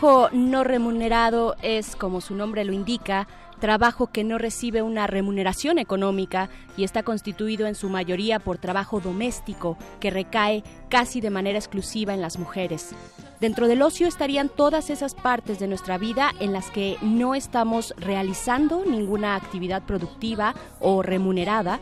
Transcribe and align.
Trabajo 0.00 0.30
no 0.32 0.64
remunerado 0.64 1.56
es, 1.60 1.94
como 1.94 2.22
su 2.22 2.34
nombre 2.34 2.64
lo 2.64 2.72
indica, 2.72 3.28
trabajo 3.60 4.06
que 4.06 4.24
no 4.24 4.38
recibe 4.38 4.80
una 4.80 5.06
remuneración 5.06 5.78
económica 5.78 6.48
y 6.74 6.84
está 6.84 7.02
constituido 7.02 7.66
en 7.66 7.74
su 7.74 7.90
mayoría 7.90 8.38
por 8.38 8.56
trabajo 8.56 9.00
doméstico 9.00 9.76
que 10.00 10.08
recae 10.08 10.64
casi 10.88 11.20
de 11.20 11.28
manera 11.28 11.58
exclusiva 11.58 12.14
en 12.14 12.22
las 12.22 12.38
mujeres. 12.38 12.94
Dentro 13.40 13.68
del 13.68 13.82
ocio 13.82 14.08
estarían 14.08 14.48
todas 14.48 14.88
esas 14.88 15.14
partes 15.14 15.58
de 15.58 15.68
nuestra 15.68 15.98
vida 15.98 16.32
en 16.40 16.54
las 16.54 16.70
que 16.70 16.96
no 17.02 17.34
estamos 17.34 17.92
realizando 17.98 18.82
ninguna 18.86 19.34
actividad 19.34 19.82
productiva 19.82 20.54
o 20.78 21.02
remunerada, 21.02 21.78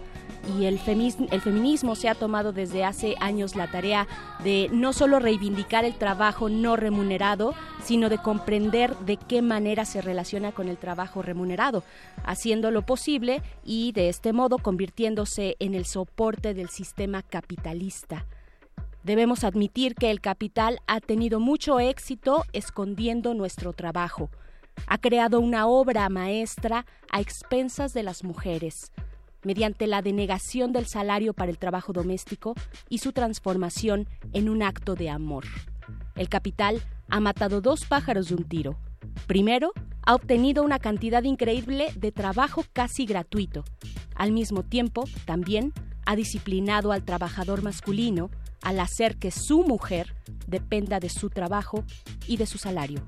y 0.57 0.65
el, 0.65 0.81
el 0.87 1.41
feminismo 1.41 1.95
se 1.95 2.09
ha 2.09 2.15
tomado 2.15 2.53
desde 2.53 2.85
hace 2.85 3.15
años 3.21 3.57
la 3.57 3.71
tarea 3.71 4.07
de 4.43 4.69
no 4.73 4.93
solo 4.93 5.19
reivindicar 5.19 5.85
el 5.85 5.95
trabajo 5.95 6.49
no 6.49 6.77
remunerado, 6.77 7.55
sino 7.83 8.09
de 8.09 8.19
comprender 8.19 8.97
de 8.99 9.17
qué 9.17 9.43
manera 9.43 9.85
se 9.85 10.01
relaciona 10.01 10.53
con 10.53 10.69
el 10.69 10.79
trabajo 10.79 11.23
remunerado, 11.23 11.85
haciéndolo 12.25 12.83
posible 12.83 13.43
y 13.65 13.93
de 13.93 14.09
este 14.09 14.33
modo 14.33 14.59
convirtiéndose 14.59 15.57
en 15.59 15.75
el 15.75 15.85
soporte 15.85 16.55
del 16.55 16.69
sistema 16.69 17.23
capitalista. 17.23 18.27
Debemos 19.03 19.45
admitir 19.45 19.95
que 19.95 20.11
el 20.11 20.21
capital 20.21 20.81
ha 20.87 21.01
tenido 21.01 21.41
mucho 21.41 21.81
éxito 21.81 22.45
escondiendo 22.53 23.35
nuestro 23.35 23.73
trabajo. 23.73 24.31
Ha 24.87 24.99
creado 24.99 25.41
una 25.41 25.67
obra 25.67 26.09
maestra 26.09 26.85
a 27.11 27.21
expensas 27.21 27.95
de 27.95 28.03
las 28.03 28.23
mujeres 28.23 28.93
mediante 29.45 29.87
la 29.87 30.03
denegación 30.03 30.73
del 30.73 30.87
salario 30.87 31.33
para 31.33 31.51
el 31.51 31.59
trabajo 31.59 31.93
doméstico 31.93 32.55
y 32.89 32.99
su 32.99 33.13
transformación 33.13 34.09
en 34.33 34.49
un 34.49 34.63
acto 34.63 34.95
de 34.95 35.11
amor. 35.11 35.45
El 36.17 36.29
capital 36.29 36.83
ha 37.09 37.21
matado 37.21 37.61
dos 37.61 37.85
pájaros 37.87 38.29
de 38.29 38.35
un 38.35 38.45
tiro. 38.45 38.79
Primero, 39.27 39.73
ha 40.03 40.15
obtenido 40.15 40.63
una 40.63 40.79
cantidad 40.79 41.23
increíble 41.23 41.89
de 41.97 42.13
trabajo 42.13 42.65
casi 42.73 43.07
gratuito. 43.07 43.65
Al 44.15 44.33
mismo 44.33 44.63
tiempo, 44.63 45.05
también 45.25 45.73
ha 46.07 46.17
disciplinado 46.17 46.93
al 46.93 47.05
trabajador 47.05 47.63
masculino 47.63 48.31
al 48.63 48.81
hacer 48.81 49.19
que 49.19 49.31
su 49.31 49.63
mujer 49.63 50.15
dependa 50.47 50.99
de 51.01 51.09
su 51.09 51.31
trabajo 51.31 51.85
y 52.27 52.39
de 52.39 52.47
su 52.47 52.59
salario. 52.59 53.03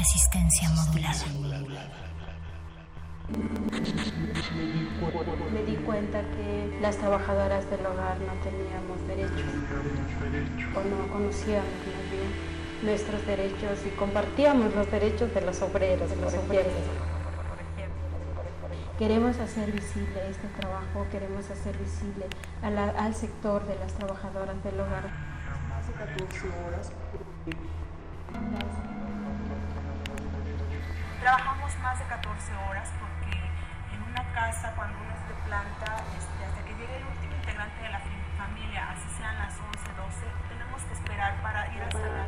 Resistencia 0.00 0.70
modulada. 0.70 1.24
Me 5.52 5.62
di 5.64 5.76
cuenta 5.84 6.22
que 6.22 6.78
las 6.80 6.96
trabajadoras 6.96 7.68
del 7.68 7.84
hogar 7.84 8.16
no 8.20 8.32
teníamos 8.42 9.06
derechos 9.06 9.52
o 10.74 10.80
no 10.88 11.12
conocíamos 11.12 11.68
más 11.68 12.10
bien 12.10 12.32
nuestros 12.82 13.26
derechos 13.26 13.78
y 13.86 13.90
compartíamos 13.90 14.74
los 14.74 14.90
derechos 14.90 15.34
de 15.34 15.42
los 15.42 15.60
obreros, 15.60 16.08
de 16.08 16.16
los 16.16 16.32
obreros. 16.32 16.72
Queremos 18.98 19.38
hacer 19.38 19.70
visible 19.70 20.30
este 20.30 20.48
trabajo, 20.58 21.06
queremos 21.12 21.44
hacer 21.50 21.76
visible 21.76 22.24
al 22.62 23.14
sector 23.14 23.66
de 23.66 23.78
las 23.78 23.92
trabajadoras 23.92 24.64
del 24.64 24.80
hogar. 24.80 25.10
Hace 25.78 25.92
14 25.92 26.48
horas. 26.64 26.90
Trabajamos 31.20 31.70
más 31.82 31.98
de 31.98 32.04
14 32.06 32.54
horas 32.68 32.88
porque 32.98 33.36
en 33.94 34.02
una 34.02 34.24
casa, 34.32 34.72
cuando 34.74 34.96
uno 34.98 35.12
es 35.12 35.28
de 35.28 35.34
planta, 35.44 35.96
este, 36.16 36.44
hasta 36.48 36.60
que 36.64 36.72
llegue 36.80 36.96
el 36.96 37.04
último 37.04 37.34
integrante 37.36 37.82
de 37.82 37.90
la 37.90 38.00
fam- 38.00 38.36
familia, 38.38 38.90
así 38.90 39.08
sean 39.18 39.36
las 39.38 39.52
11, 39.60 39.84
12, 40.00 40.26
tenemos 40.48 40.80
que 40.82 40.94
esperar 40.94 41.36
para 41.42 41.68
ir 41.76 41.82
a 41.82 41.90
salar. 41.92 42.26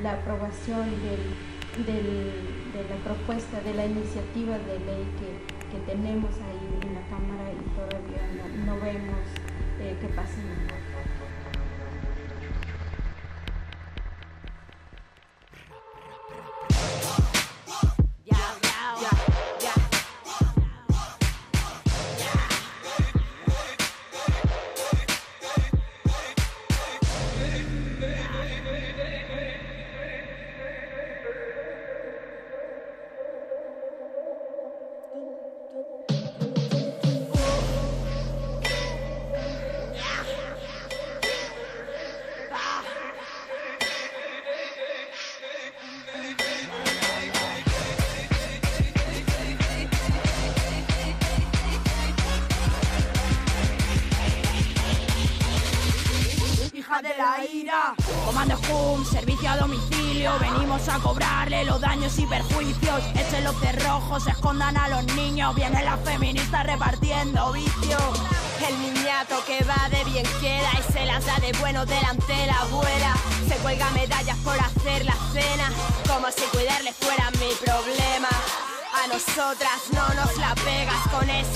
La 0.00 0.12
aprobación 0.12 0.88
del- 1.04 1.36
del- 1.84 2.72
de 2.72 2.80
la 2.88 2.96
propuesta, 3.04 3.60
de 3.60 3.74
la 3.74 3.84
iniciativa 3.84 4.56
de 4.58 4.78
ley 4.80 5.04
que, 5.20 5.30
que 5.70 5.78
tenemos 5.84 6.32
ahí 6.40 6.80
en 6.82 6.94
la 6.94 7.04
Cámara 7.12 7.44
y 7.52 7.60
todavía 7.76 8.24
no, 8.64 8.80
vemos 8.80 9.20
eh, 9.80 9.96
que 10.00 10.08
pase. 10.08 10.40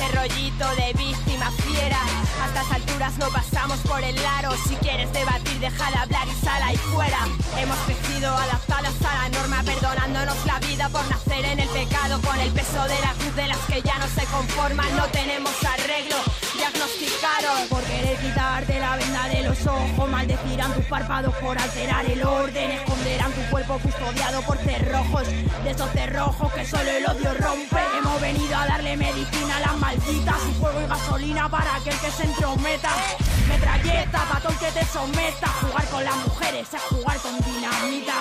Ese 0.02 0.16
rollito 0.16 0.68
de 0.76 0.92
víctima 0.94 1.50
fiera. 1.50 1.98
A 2.42 2.46
estas 2.46 2.70
alturas 2.72 3.12
no 3.18 3.28
pasamos 3.28 3.78
por 3.80 4.02
el 4.02 4.16
aro. 4.24 4.52
Si 4.68 4.74
quieres 4.76 5.12
debatir, 5.12 5.58
deja 5.60 5.90
de 5.90 5.96
hablar 5.96 6.26
y 6.28 6.44
sal 6.44 6.62
ahí 6.62 6.76
fuera. 6.76 7.18
Hemos 7.58 7.76
crecido 7.86 8.34
adaptadas 8.34 8.94
a 9.04 9.14
la 9.22 9.28
norma, 9.38 9.62
perdonándonos 9.64 10.44
la 10.46 10.58
vida 10.60 10.88
por 10.88 11.06
nacer 11.08 11.44
en 11.44 11.60
el 11.60 11.68
pecado. 11.68 12.20
Con 12.22 12.38
el 12.40 12.50
peso 12.52 12.82
de 12.84 13.00
la 13.00 13.12
cruz 13.14 13.36
de 13.36 13.48
las 13.48 13.58
que 13.58 13.82
ya 13.82 13.98
no 13.98 14.06
se 14.08 14.24
conforman, 14.26 14.96
no 14.96 15.04
tenemos 15.06 15.52
arreglo. 15.64 16.41
Ojos. 19.66 20.10
Maldecirán 20.10 20.72
tus 20.74 20.84
párpados 20.86 21.34
por 21.36 21.58
alterar 21.58 22.04
el 22.06 22.22
orden. 22.24 22.70
Esconderán 22.72 23.32
tu 23.32 23.40
cuerpo 23.50 23.78
custodiado 23.78 24.42
por 24.42 24.58
cerrojos. 24.58 25.26
De 25.64 25.70
esos 25.70 25.90
cerrojos 25.90 26.52
que 26.52 26.64
solo 26.64 26.90
el 26.90 27.06
odio 27.06 27.34
rompe. 27.34 27.80
Hemos 27.98 28.20
venido 28.20 28.56
a 28.56 28.66
darle 28.66 28.96
medicina 28.96 29.56
a 29.56 29.60
las 29.60 29.76
malditas. 29.76 30.36
Y 30.50 30.54
fuego 30.60 30.80
y 30.80 30.86
gasolina 30.86 31.48
para 31.48 31.76
aquel 31.76 31.96
que 31.98 32.10
se 32.10 32.24
entrometa. 32.24 32.90
Metralleta, 33.48 34.24
patón 34.32 34.56
que 34.56 34.70
te 34.72 34.84
someta. 34.84 35.48
Jugar 35.60 35.88
con 35.88 36.04
las 36.04 36.16
mujeres 36.26 36.68
es 36.72 36.82
jugar 36.82 37.16
con 37.18 37.38
dinamita. 37.40 38.14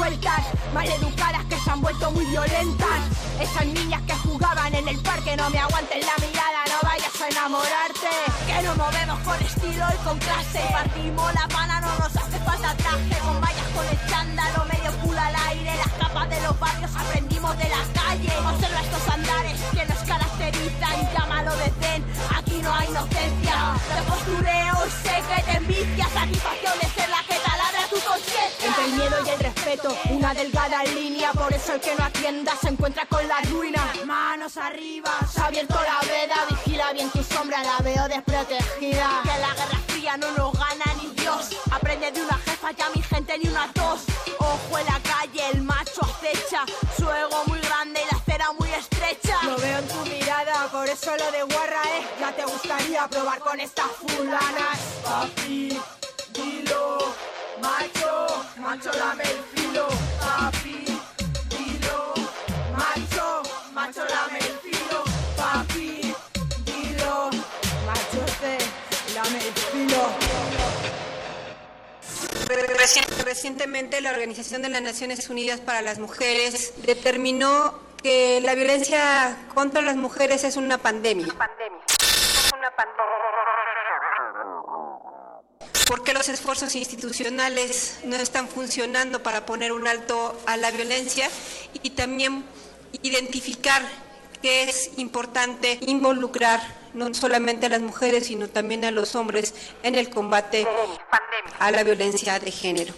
Sueltas, 0.00 0.44
maleducadas 0.72 1.44
que 1.44 1.58
se 1.60 1.70
han 1.70 1.80
vuelto 1.82 2.10
muy 2.12 2.24
violentas. 2.24 3.00
Esas 3.38 3.66
niñas 3.66 4.00
que 4.06 4.14
jugaban 4.14 4.74
en 4.74 4.88
el 4.88 4.98
parque, 5.00 5.36
no 5.36 5.50
me 5.50 5.58
aguanten 5.58 6.00
la 6.00 6.16
mirada, 6.24 6.60
no 6.72 6.88
vayas 6.88 7.20
a 7.20 7.28
enamorarte. 7.28 8.12
Que 8.46 8.62
nos 8.62 8.76
movemos 8.78 9.18
con 9.20 9.36
estilo 9.42 9.84
y 9.94 9.98
con 10.04 10.18
clase. 10.18 10.60
Partimos 10.72 11.34
la 11.34 11.46
pana, 11.48 11.80
no 11.82 11.92
nos 11.98 12.16
hace 12.16 12.38
falta 12.48 12.74
traje. 12.76 13.16
Con 13.26 13.40
vallas 13.42 13.68
con 13.76 13.86
el 13.86 13.98
chándalo, 14.08 14.64
medio 14.72 14.90
culo 15.02 15.20
al 15.20 15.36
aire. 15.50 15.76
Las 15.76 15.92
capas 16.00 16.30
de 16.30 16.40
los 16.46 16.58
barrios 16.58 16.90
aprendimos 16.96 17.58
de 17.58 17.68
la 17.68 17.82
calle. 18.00 18.32
Observa 18.50 18.80
estos 18.80 19.08
andares 19.16 19.60
que 19.74 19.84
nos 19.84 19.98
caracterizan. 20.10 20.96
Llámalo 21.12 21.52
de 21.56 21.68
zen, 21.80 22.00
aquí 22.38 22.56
no 22.62 22.72
hay 22.74 22.88
inocencia. 22.88 23.56
Te 23.94 24.02
postureo 24.10 24.76
y 24.86 24.90
sé 25.04 25.16
que 25.28 25.42
te 25.42 25.56
envidia. 25.58 26.08
Satisfacción 26.08 26.89
una 30.10 30.34
delgada 30.34 30.84
línea. 30.84 31.32
Por 31.32 31.52
eso 31.52 31.74
el 31.74 31.80
que 31.80 31.94
no 31.94 32.04
atienda 32.04 32.52
se 32.60 32.68
encuentra 32.68 33.06
con 33.06 33.26
la 33.26 33.40
ruina. 33.42 33.92
Manos 34.04 34.56
arriba, 34.56 35.10
se 35.32 35.40
ha 35.40 35.46
abierto 35.46 35.74
la 35.74 36.00
veda. 36.06 36.36
Vigila 36.48 36.92
bien 36.92 37.10
tu 37.10 37.22
sombra, 37.22 37.62
la 37.62 37.78
veo 37.78 38.08
desprotegida. 38.08 39.22
Que 39.22 39.38
la 39.38 39.54
guerra 39.54 39.80
fría 39.88 40.16
no 40.16 40.30
nos 40.32 40.52
gana 40.52 40.84
ni 41.00 41.08
Dios. 41.20 41.50
Aprende 41.70 42.10
de 42.10 42.22
una 42.22 42.38
jefa, 42.38 42.70
ya 42.72 42.90
mi 42.94 43.02
gente 43.02 43.38
ni 43.38 43.48
una 43.48 43.72
tos. 43.72 44.02
Ojo 44.38 44.78
en 44.78 44.86
la 44.86 45.00
calle, 45.00 45.42
el 45.52 45.62
macho 45.62 46.02
acecha. 46.02 46.64
Su 46.96 47.10
ego 47.10 47.42
muy 47.46 47.60
grande 47.60 48.00
y 48.02 48.12
la 48.12 48.18
acera 48.20 48.52
muy 48.58 48.70
estrecha. 48.70 49.36
Lo 49.44 49.56
veo 49.56 49.78
en 49.78 49.88
tu 49.88 50.00
mirada, 50.06 50.68
por 50.70 50.88
eso 50.88 51.16
lo 51.16 51.30
de 51.30 51.42
guarra, 51.42 51.82
eh. 51.96 52.06
Ya 52.18 52.32
te 52.32 52.44
gustaría 52.44 53.08
probar 53.08 53.38
con 53.40 53.60
estas 53.60 53.86
fulanas. 53.98 54.78
Papi, 55.04 55.80
dilo, 56.32 57.14
macho, 57.60 58.26
macho 58.70 58.92
lame 58.92 59.24
el 59.24 59.40
filo. 59.52 59.88
Papi, 60.20 60.84
dilo, 61.48 62.14
macho, 62.76 63.42
macho 63.72 64.04
lame 64.04 64.38
el 64.38 64.58
filo. 64.64 65.02
Papi, 65.36 66.14
dilo, 66.64 67.30
macho 67.84 68.22
te 68.40 68.58
lame 69.14 69.38
el 69.38 69.54
filo. 69.54 70.02
Reci- 72.78 73.24
Recientemente 73.24 74.00
la 74.00 74.10
Organización 74.10 74.62
de 74.62 74.68
las 74.68 74.82
Naciones 74.82 75.28
Unidas 75.28 75.60
para 75.60 75.82
las 75.82 75.98
Mujeres 75.98 76.74
determinó 76.86 77.78
que 78.02 78.40
la 78.40 78.54
violencia 78.54 79.36
contra 79.52 79.82
las 79.82 79.96
mujeres 79.96 80.44
es 80.44 80.56
una 80.56 80.78
pandemia. 80.78 81.26
¿Por 85.90 86.04
qué 86.04 86.14
los 86.14 86.28
esfuerzos 86.28 86.76
institucionales 86.76 87.98
no 88.04 88.14
están 88.14 88.46
funcionando 88.46 89.24
para 89.24 89.44
poner 89.44 89.72
un 89.72 89.88
alto 89.88 90.40
a 90.46 90.56
la 90.56 90.70
violencia 90.70 91.28
y 91.82 91.90
también 91.90 92.44
identificar 93.02 93.82
que 94.40 94.62
es 94.62 94.92
importante 94.98 95.78
involucrar 95.80 96.60
no 96.94 97.12
solamente 97.12 97.66
a 97.66 97.70
las 97.70 97.80
mujeres, 97.80 98.28
sino 98.28 98.46
también 98.46 98.84
a 98.84 98.92
los 98.92 99.16
hombres 99.16 99.52
en 99.82 99.96
el 99.96 100.10
combate 100.10 100.64
a 101.58 101.72
la 101.72 101.82
violencia 101.82 102.38
de 102.38 102.52
género? 102.52 102.94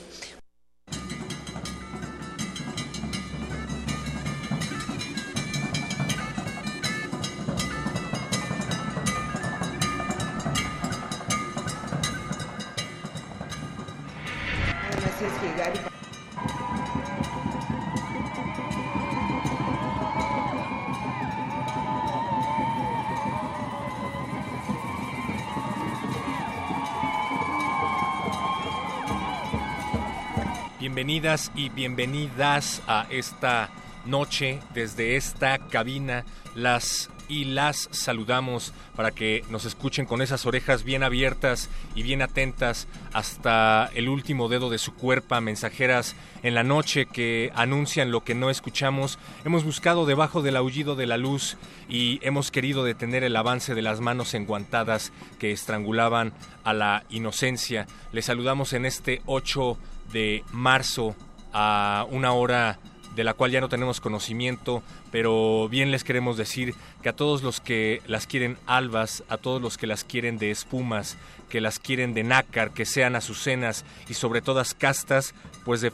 Bienvenidas 30.82 31.52
y 31.54 31.68
bienvenidas 31.68 32.82
a 32.86 33.06
esta 33.08 33.70
noche 34.04 34.60
desde 34.74 35.16
esta 35.16 35.58
cabina. 35.58 36.24
Las 36.54 37.08
y 37.32 37.46
las 37.46 37.88
saludamos 37.92 38.74
para 38.94 39.10
que 39.10 39.42
nos 39.48 39.64
escuchen 39.64 40.04
con 40.04 40.20
esas 40.20 40.44
orejas 40.44 40.84
bien 40.84 41.02
abiertas 41.02 41.70
y 41.94 42.02
bien 42.02 42.20
atentas 42.20 42.88
hasta 43.14 43.90
el 43.94 44.10
último 44.10 44.50
dedo 44.50 44.68
de 44.68 44.76
su 44.76 44.92
cuerpo, 44.92 45.40
mensajeras 45.40 46.14
en 46.42 46.54
la 46.54 46.62
noche 46.62 47.06
que 47.06 47.50
anuncian 47.54 48.10
lo 48.10 48.22
que 48.22 48.34
no 48.34 48.50
escuchamos. 48.50 49.18
Hemos 49.46 49.64
buscado 49.64 50.04
debajo 50.04 50.42
del 50.42 50.56
aullido 50.56 50.94
de 50.94 51.06
la 51.06 51.16
luz 51.16 51.56
y 51.88 52.18
hemos 52.20 52.50
querido 52.50 52.84
detener 52.84 53.24
el 53.24 53.34
avance 53.34 53.74
de 53.74 53.80
las 53.80 54.00
manos 54.00 54.34
enguantadas 54.34 55.10
que 55.38 55.52
estrangulaban 55.52 56.34
a 56.64 56.74
la 56.74 57.04
inocencia. 57.08 57.86
Les 58.12 58.26
saludamos 58.26 58.74
en 58.74 58.84
este 58.84 59.22
8 59.24 59.78
de 60.12 60.44
marzo 60.52 61.16
a 61.54 62.06
una 62.10 62.32
hora 62.32 62.78
de 63.14 63.24
la 63.24 63.34
cual 63.34 63.50
ya 63.50 63.60
no 63.60 63.68
tenemos 63.68 64.00
conocimiento, 64.00 64.82
pero 65.10 65.68
bien 65.68 65.90
les 65.90 66.04
queremos 66.04 66.36
decir 66.36 66.74
que 67.02 67.08
a 67.08 67.12
todos 67.12 67.42
los 67.42 67.60
que 67.60 68.00
las 68.06 68.26
quieren 68.26 68.58
albas, 68.66 69.24
a 69.28 69.36
todos 69.36 69.60
los 69.60 69.78
que 69.78 69.86
las 69.86 70.04
quieren 70.04 70.38
de 70.38 70.50
espumas, 70.50 71.16
que 71.48 71.60
las 71.60 71.78
quieren 71.78 72.14
de 72.14 72.24
nácar, 72.24 72.70
que 72.70 72.86
sean 72.86 73.16
azucenas 73.16 73.84
y 74.08 74.14
sobre 74.14 74.40
todas 74.40 74.74
castas, 74.74 75.34
pues 75.64 75.80
de, 75.80 75.92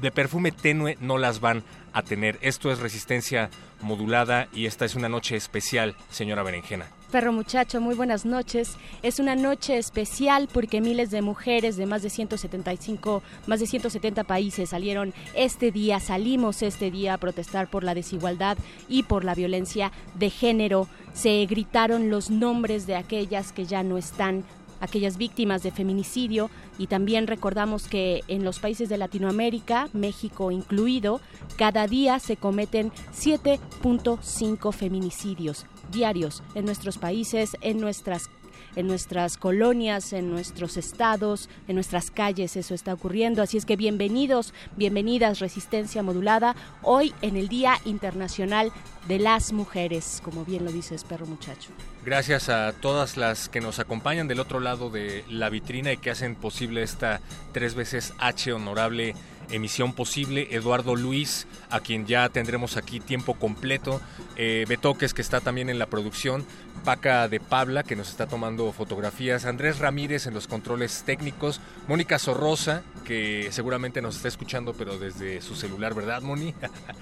de 0.00 0.10
perfume 0.10 0.52
tenue 0.52 0.96
no 1.00 1.18
las 1.18 1.40
van 1.40 1.64
a 1.92 2.02
tener. 2.02 2.38
Esto 2.40 2.70
es 2.70 2.78
resistencia 2.78 3.50
modulada 3.80 4.48
y 4.52 4.66
esta 4.66 4.84
es 4.84 4.94
una 4.94 5.08
noche 5.08 5.36
especial, 5.36 5.96
señora 6.10 6.42
Berenjena. 6.42 6.99
Perro 7.10 7.32
muchacho, 7.32 7.80
muy 7.80 7.96
buenas 7.96 8.24
noches. 8.24 8.76
Es 9.02 9.18
una 9.18 9.34
noche 9.34 9.78
especial 9.78 10.48
porque 10.52 10.80
miles 10.80 11.10
de 11.10 11.22
mujeres 11.22 11.76
de 11.76 11.84
más 11.84 12.02
de 12.02 12.10
175, 12.10 13.24
más 13.48 13.58
de 13.58 13.66
170 13.66 14.22
países 14.22 14.70
salieron 14.70 15.12
este 15.34 15.72
día, 15.72 15.98
salimos 15.98 16.62
este 16.62 16.92
día 16.92 17.14
a 17.14 17.18
protestar 17.18 17.68
por 17.68 17.82
la 17.82 17.94
desigualdad 17.94 18.56
y 18.88 19.02
por 19.02 19.24
la 19.24 19.34
violencia 19.34 19.90
de 20.14 20.30
género. 20.30 20.86
Se 21.12 21.44
gritaron 21.46 22.10
los 22.10 22.30
nombres 22.30 22.86
de 22.86 22.94
aquellas 22.94 23.52
que 23.52 23.66
ya 23.66 23.82
no 23.82 23.98
están 23.98 24.44
aquellas 24.80 25.16
víctimas 25.16 25.64
de 25.64 25.72
feminicidio 25.72 26.48
y 26.78 26.86
también 26.86 27.26
recordamos 27.26 27.88
que 27.88 28.22
en 28.28 28.44
los 28.44 28.60
países 28.60 28.88
de 28.88 28.98
Latinoamérica, 28.98 29.88
México 29.92 30.52
incluido, 30.52 31.20
cada 31.56 31.88
día 31.88 32.20
se 32.20 32.36
cometen 32.36 32.92
7.5 33.12 34.72
feminicidios 34.72 35.66
diarios 35.90 36.42
en 36.54 36.64
nuestros 36.64 36.98
países, 36.98 37.56
en 37.60 37.80
nuestras 37.80 38.30
en 38.76 38.86
nuestras 38.86 39.36
colonias, 39.36 40.12
en 40.12 40.30
nuestros 40.30 40.76
estados, 40.76 41.48
en 41.68 41.74
nuestras 41.74 42.10
calles, 42.10 42.56
eso 42.56 42.74
está 42.74 42.94
ocurriendo. 42.94 43.42
Así 43.42 43.56
es 43.56 43.64
que 43.64 43.76
bienvenidos, 43.76 44.54
bienvenidas, 44.76 45.40
Resistencia 45.40 46.02
Modulada, 46.02 46.54
hoy 46.82 47.12
en 47.22 47.36
el 47.36 47.48
Día 47.48 47.78
Internacional 47.84 48.72
de 49.08 49.18
las 49.18 49.52
Mujeres, 49.52 50.20
como 50.24 50.44
bien 50.44 50.64
lo 50.64 50.72
dice 50.72 50.96
Perro 51.08 51.26
Muchacho. 51.26 51.70
Gracias 52.04 52.48
a 52.48 52.72
todas 52.72 53.16
las 53.16 53.48
que 53.48 53.60
nos 53.60 53.78
acompañan 53.78 54.28
del 54.28 54.40
otro 54.40 54.60
lado 54.60 54.90
de 54.90 55.24
la 55.28 55.50
vitrina 55.50 55.92
y 55.92 55.96
que 55.96 56.10
hacen 56.10 56.34
posible 56.34 56.82
esta 56.82 57.20
tres 57.52 57.74
veces 57.74 58.14
H 58.18 58.52
honorable 58.52 59.14
emisión 59.50 59.92
posible, 59.92 60.48
Eduardo 60.50 60.96
Luis, 60.96 61.46
a 61.70 61.80
quien 61.80 62.06
ya 62.06 62.28
tendremos 62.28 62.76
aquí 62.76 63.00
tiempo 63.00 63.34
completo, 63.34 64.00
eh, 64.36 64.64
Betoques, 64.68 65.14
que 65.14 65.22
está 65.22 65.40
también 65.40 65.68
en 65.70 65.78
la 65.78 65.86
producción, 65.86 66.44
Paca 66.84 67.28
de 67.28 67.40
Pabla, 67.40 67.82
que 67.82 67.96
nos 67.96 68.08
está 68.08 68.26
tomando 68.26 68.72
fotografías, 68.72 69.44
Andrés 69.44 69.78
Ramírez 69.78 70.26
en 70.26 70.34
los 70.34 70.46
controles 70.46 71.02
técnicos, 71.04 71.60
Mónica 71.88 72.18
Sorrosa, 72.18 72.82
que 73.04 73.48
seguramente 73.50 74.00
nos 74.00 74.16
está 74.16 74.28
escuchando, 74.28 74.74
pero 74.74 74.98
desde 74.98 75.40
su 75.40 75.54
celular, 75.54 75.94
¿verdad, 75.94 76.22
Moni? 76.22 76.54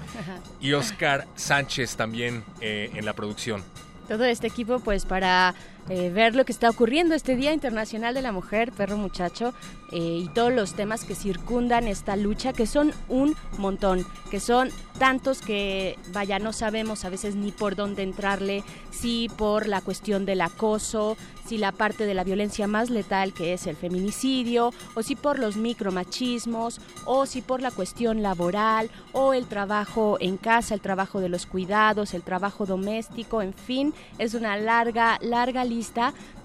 y 0.61 0.73
Oscar 0.73 1.27
Sánchez 1.37 1.97
también 1.97 2.45
eh, 2.61 2.91
en 2.95 3.05
la 3.05 3.13
producción. 3.13 3.63
Todo 4.09 4.25
este 4.25 4.47
equipo, 4.47 4.81
pues, 4.81 5.05
para 5.05 5.55
eh, 5.89 6.11
ver 6.11 6.35
lo 6.35 6.45
que 6.45 6.53
está 6.53 6.69
ocurriendo 6.69 7.15
este 7.15 7.37
Día 7.37 7.53
Internacional 7.53 8.15
de 8.15 8.23
la 8.23 8.33
Mujer, 8.33 8.73
perro 8.73 8.97
muchacho, 8.97 9.55
eh, 9.91 10.21
y 10.25 10.29
todos 10.29 10.53
los 10.53 10.75
temas 10.75 11.05
que 11.05 11.15
circundan 11.15 11.89
esta 11.89 12.15
lucha, 12.17 12.53
que 12.53 12.67
son 12.67 12.93
un 13.09 13.35
montón, 13.57 14.07
que 14.31 14.39
son 14.39 14.71
tantos 14.99 15.41
que, 15.41 15.99
vaya, 16.13 16.39
no 16.39 16.53
sabemos 16.53 17.05
a 17.05 17.09
veces 17.09 17.37
ni 17.37 17.53
por 17.53 17.75
dónde 17.75 18.03
entrarle, 18.03 18.65
si 18.91 19.31
por 19.37 19.67
la 19.67 19.81
cuestión 19.81 20.27
del 20.27 20.43
acoso, 20.43 21.17
si 21.47 21.57
la 21.57 21.73
parte 21.73 22.05
de 22.05 22.13
la 22.13 22.25
violencia 22.25 22.67
más 22.67 22.91
letal 22.91 23.33
que 23.33 23.55
es 23.55 23.67
el 23.67 23.77
feminicidio, 23.77 24.75
o 24.95 25.03
si 25.03 25.17
por 25.17 25.39
los 25.39 25.57
micromachismos, 25.57 26.81
o 27.07 27.25
si 27.25 27.41
por 27.41 27.63
la 27.63 27.71
cuestión 27.71 28.23
laboral, 28.23 28.91
o 29.13 29.33
el 29.33 29.47
trabajo 29.47 30.19
en 30.21 30.37
casa, 30.37 30.75
el 30.75 30.83
trabajo 30.83 31.21
de 31.21 31.31
los 31.31 31.47
cuidados, 31.47 32.13
el 32.13 32.23
trabajo 32.23 32.67
doméstico, 32.67 33.41
en 33.41 33.55
fin, 33.55 33.95
es 34.19 34.35
una 34.35 34.59
larga, 34.59 35.19
larga 35.23 35.65
lista, 35.65 35.78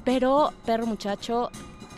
pero 0.04 0.54
perro 0.66 0.86
muchacho, 0.86 1.50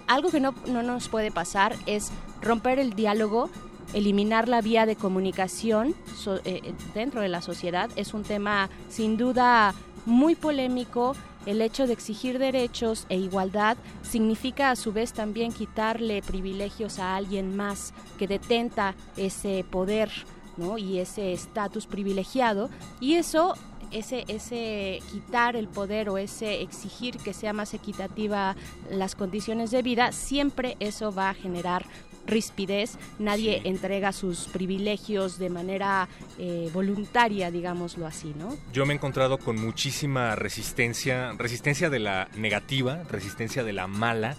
algo 0.08 0.30
que 0.30 0.40
no, 0.40 0.54
no 0.68 0.84
nos 0.84 1.10
puede 1.10 1.32
pasar 1.32 1.76
es 1.86 2.12
romper 2.42 2.80
el 2.80 2.94
diálogo 2.94 3.50
eliminar 3.96 4.50
la 4.50 4.62
vía 4.62 4.86
de 4.86 4.96
comunicación 4.96 5.96
eh, 6.44 6.74
dentro 6.94 7.22
de 7.22 7.30
la 7.30 7.42
sociedad 7.42 7.90
es 7.96 8.14
un 8.14 8.24
tema 8.24 8.70
sin 8.90 9.18
duda 9.18 9.74
muy 10.06 10.36
polémico. 10.36 11.16
El 11.46 11.62
hecho 11.62 11.86
de 11.86 11.94
exigir 11.94 12.40
derechos 12.40 13.06
e 13.08 13.18
igualdad 13.18 13.78
significa 14.02 14.72
a 14.72 14.76
su 14.76 14.92
vez 14.92 15.14
también 15.14 15.52
quitarle 15.52 16.24
privilegios 16.24 16.98
a 16.98 17.16
alguien 17.16 17.56
más 17.56 17.94
que 18.18 18.28
detenta 18.28 18.96
ese 19.16 19.64
poder 19.70 20.10
¿no? 20.58 20.78
y 20.80 20.98
ese 20.98 21.34
estatus 21.34 21.86
privilegiado 21.86 22.70
y 23.00 23.14
eso 23.14 23.54
ese, 23.92 24.26
ese 24.28 25.00
quitar 25.12 25.56
el 25.56 25.68
poder 25.68 26.10
o 26.10 26.18
ese 26.18 26.62
exigir 26.62 27.18
que 27.18 27.34
sea 27.34 27.54
más 27.54 27.74
equitativa 27.74 28.56
las 28.90 29.16
condiciones 29.16 29.72
de 29.72 29.82
vida, 29.82 30.12
siempre 30.12 30.78
eso 30.80 31.14
va 31.14 31.30
a 31.30 31.34
generar 31.34 31.86
rispidez, 32.28 32.98
nadie 33.20 33.62
entrega 33.66 34.12
sus 34.12 34.48
privilegios 34.48 35.38
de 35.38 35.50
manera 35.50 36.08
eh, 36.40 36.70
voluntaria, 36.74 37.52
digámoslo 37.52 38.08
así, 38.08 38.34
¿no? 38.38 38.58
Yo 38.74 38.86
me 38.86 38.94
he 38.94 38.98
encontrado 38.98 39.38
con 39.38 39.58
muchísima 39.58 40.36
resistencia, 40.36 41.34
resistencia 41.38 41.90
de 41.90 42.00
la 42.00 42.28
negativa, 42.36 43.04
resistencia 43.10 43.64
de 43.64 43.74
la 43.74 43.88
mala, 43.88 44.36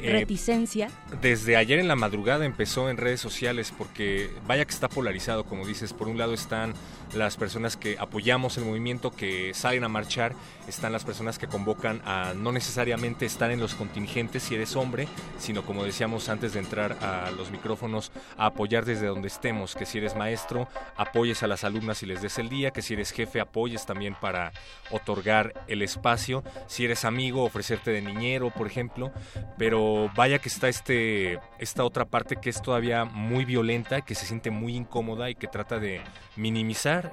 eh, 0.00 0.12
reticencia. 0.12 0.90
Desde 1.22 1.56
ayer 1.56 1.78
en 1.78 1.88
la 1.88 1.96
madrugada 1.96 2.44
empezó 2.44 2.90
en 2.90 2.96
redes 2.96 3.20
sociales 3.20 3.72
porque 3.76 4.30
vaya 4.46 4.64
que 4.64 4.72
está 4.72 4.88
polarizado, 4.88 5.44
como 5.44 5.66
dices. 5.66 5.92
Por 5.92 6.08
un 6.08 6.18
lado 6.18 6.34
están 6.34 6.74
las 7.14 7.36
personas 7.36 7.76
que 7.76 7.96
apoyamos 7.98 8.56
el 8.58 8.64
movimiento, 8.64 9.10
que 9.10 9.52
salen 9.54 9.84
a 9.84 9.88
marchar, 9.88 10.34
están 10.68 10.92
las 10.92 11.04
personas 11.04 11.38
que 11.38 11.46
convocan 11.46 12.02
a 12.04 12.34
no 12.34 12.52
necesariamente 12.52 13.26
estar 13.26 13.50
en 13.50 13.60
los 13.60 13.74
contingentes 13.74 14.42
si 14.42 14.54
eres 14.54 14.76
hombre, 14.76 15.08
sino 15.38 15.64
como 15.64 15.84
decíamos 15.84 16.28
antes 16.28 16.52
de 16.52 16.60
entrar 16.60 16.92
a 17.02 17.30
los 17.30 17.50
micrófonos, 17.50 18.12
a 18.36 18.46
apoyar 18.46 18.84
desde 18.84 19.06
donde 19.06 19.28
estemos, 19.28 19.74
que 19.74 19.86
si 19.86 19.98
eres 19.98 20.16
maestro, 20.16 20.68
apoyes 20.96 21.42
a 21.42 21.46
las 21.46 21.64
alumnas 21.64 22.02
y 22.02 22.06
les 22.06 22.22
des 22.22 22.38
el 22.38 22.48
día, 22.48 22.70
que 22.70 22.82
si 22.82 22.94
eres 22.94 23.12
jefe, 23.12 23.40
apoyes 23.40 23.86
también 23.86 24.16
para 24.20 24.52
otorgar 24.90 25.64
el 25.68 25.82
espacio, 25.82 26.42
si 26.66 26.84
eres 26.84 27.04
amigo, 27.04 27.44
ofrecerte 27.44 27.90
de 27.90 28.02
niñero, 28.02 28.50
por 28.50 28.66
ejemplo, 28.66 29.12
pero 29.58 30.10
vaya 30.14 30.38
que 30.38 30.48
está 30.48 30.68
este, 30.68 31.38
esta 31.58 31.84
otra 31.84 32.04
parte 32.04 32.36
que 32.36 32.50
es 32.50 32.60
todavía 32.62 33.04
muy 33.04 33.44
violenta, 33.44 34.00
que 34.00 34.14
se 34.14 34.26
siente 34.26 34.50
muy 34.50 34.76
incómoda 34.76 35.30
y 35.30 35.34
que 35.34 35.46
trata 35.46 35.78
de 35.78 36.00
minimizar 36.36 37.12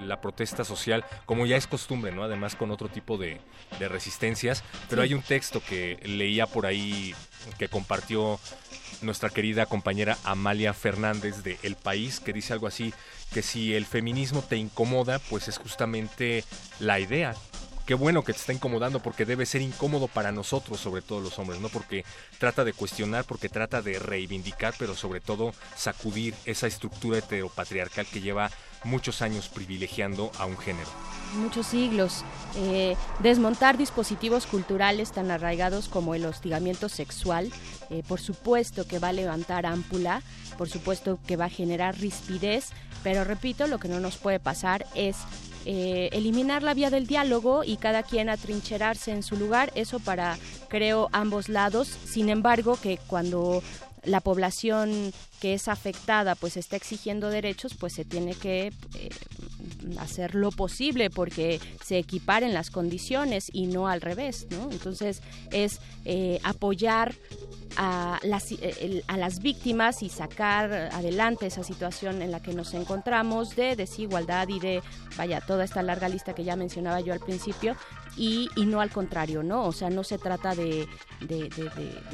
la 0.00 0.20
protesta 0.20 0.64
social, 0.64 1.04
como 1.26 1.46
ya 1.46 1.56
es 1.56 1.66
costumbre, 1.66 2.12
¿no? 2.12 2.24
Además 2.24 2.56
con 2.56 2.70
otro 2.70 2.88
tipo 2.88 3.18
de, 3.18 3.40
resistencias. 3.80 4.64
Pero 4.88 5.02
hay 5.02 5.14
un 5.14 5.22
texto 5.22 5.62
que 5.66 5.98
leía 6.04 6.46
por 6.46 6.66
ahí 6.66 7.14
que 7.58 7.68
compartió 7.68 8.38
nuestra 9.00 9.30
querida 9.30 9.66
compañera 9.66 10.16
Amalia 10.24 10.72
Fernández 10.72 11.42
de 11.42 11.58
El 11.62 11.76
País, 11.76 12.20
que 12.20 12.32
dice 12.32 12.52
algo 12.52 12.66
así, 12.66 12.94
que 13.32 13.42
si 13.42 13.74
el 13.74 13.86
feminismo 13.86 14.42
te 14.42 14.56
incomoda, 14.56 15.18
pues 15.18 15.48
es 15.48 15.58
justamente 15.58 16.44
la 16.78 17.00
idea 17.00 17.34
qué 17.86 17.94
bueno 17.94 18.22
que 18.24 18.32
te 18.32 18.38
está 18.38 18.52
incomodando 18.52 19.00
porque 19.00 19.24
debe 19.24 19.46
ser 19.46 19.62
incómodo 19.62 20.08
para 20.08 20.32
nosotros, 20.32 20.80
sobre 20.80 21.02
todo 21.02 21.20
los 21.20 21.38
hombres, 21.38 21.60
¿no? 21.60 21.68
Porque 21.68 22.04
trata 22.38 22.64
de 22.64 22.72
cuestionar, 22.72 23.24
porque 23.24 23.48
trata 23.48 23.82
de 23.82 23.98
reivindicar, 23.98 24.74
pero 24.78 24.94
sobre 24.94 25.20
todo 25.20 25.52
sacudir 25.76 26.34
esa 26.44 26.66
estructura 26.66 27.18
heteropatriarcal 27.18 28.06
que 28.06 28.20
lleva 28.20 28.50
muchos 28.84 29.22
años 29.22 29.48
privilegiando 29.48 30.32
a 30.38 30.46
un 30.46 30.58
género. 30.58 30.88
Muchos 31.36 31.66
siglos. 31.66 32.24
Eh, 32.56 32.96
desmontar 33.20 33.78
dispositivos 33.78 34.46
culturales 34.46 35.12
tan 35.12 35.30
arraigados 35.30 35.88
como 35.88 36.14
el 36.14 36.24
hostigamiento 36.26 36.88
sexual, 36.88 37.50
eh, 37.90 38.02
por 38.06 38.20
supuesto 38.20 38.86
que 38.86 38.98
va 38.98 39.08
a 39.08 39.12
levantar 39.12 39.66
ámpula, 39.66 40.22
por 40.58 40.68
supuesto 40.68 41.18
que 41.26 41.36
va 41.36 41.46
a 41.46 41.50
generar 41.50 41.98
rispidez, 41.98 42.70
pero 43.02 43.24
repito, 43.24 43.66
lo 43.66 43.78
que 43.78 43.88
no 43.88 44.00
nos 44.00 44.16
puede 44.16 44.40
pasar 44.40 44.86
es 44.94 45.16
eh, 45.64 46.08
eliminar 46.12 46.62
la 46.62 46.74
vía 46.74 46.90
del 46.90 47.06
diálogo 47.06 47.64
y 47.64 47.76
cada 47.76 48.02
quien 48.02 48.28
atrincherarse 48.28 49.12
en 49.12 49.22
su 49.22 49.36
lugar, 49.36 49.72
eso 49.74 49.98
para, 49.98 50.38
creo, 50.68 51.08
ambos 51.12 51.48
lados. 51.48 51.88
Sin 52.04 52.28
embargo, 52.28 52.78
que 52.80 52.98
cuando 53.06 53.62
la 54.04 54.20
población 54.20 55.12
que 55.40 55.54
es 55.54 55.68
afectada 55.68 56.34
pues 56.34 56.56
está 56.56 56.76
exigiendo 56.76 57.30
derechos, 57.30 57.74
pues 57.78 57.94
se 57.94 58.04
tiene 58.04 58.34
que 58.34 58.66
eh, 58.66 59.10
hacer 59.98 60.34
lo 60.34 60.50
posible 60.50 61.10
porque 61.10 61.60
se 61.84 61.98
equiparen 61.98 62.52
las 62.54 62.70
condiciones 62.70 63.50
y 63.52 63.66
no 63.66 63.88
al 63.88 64.00
revés, 64.00 64.46
¿no? 64.50 64.70
Entonces 64.70 65.22
es 65.50 65.80
eh, 66.04 66.40
apoyar 66.42 67.14
a 67.76 68.18
las, 68.22 68.52
eh, 68.52 69.02
a 69.06 69.16
las 69.16 69.40
víctimas 69.40 70.02
y 70.02 70.08
sacar 70.08 70.72
adelante 70.92 71.46
esa 71.46 71.62
situación 71.62 72.22
en 72.22 72.30
la 72.30 72.40
que 72.40 72.54
nos 72.54 72.74
encontramos 72.74 73.56
de 73.56 73.76
desigualdad 73.76 74.48
y 74.48 74.60
de, 74.60 74.82
vaya, 75.16 75.40
toda 75.40 75.64
esta 75.64 75.82
larga 75.82 76.08
lista 76.08 76.34
que 76.34 76.44
ya 76.44 76.56
mencionaba 76.56 77.00
yo 77.00 77.12
al 77.12 77.20
principio, 77.20 77.76
y, 78.16 78.48
y, 78.56 78.66
no 78.66 78.80
al 78.80 78.90
contrario, 78.90 79.42
¿no? 79.42 79.64
O 79.64 79.72
sea, 79.72 79.88
no 79.90 80.04
se 80.04 80.18
trata 80.18 80.54
de, 80.54 80.86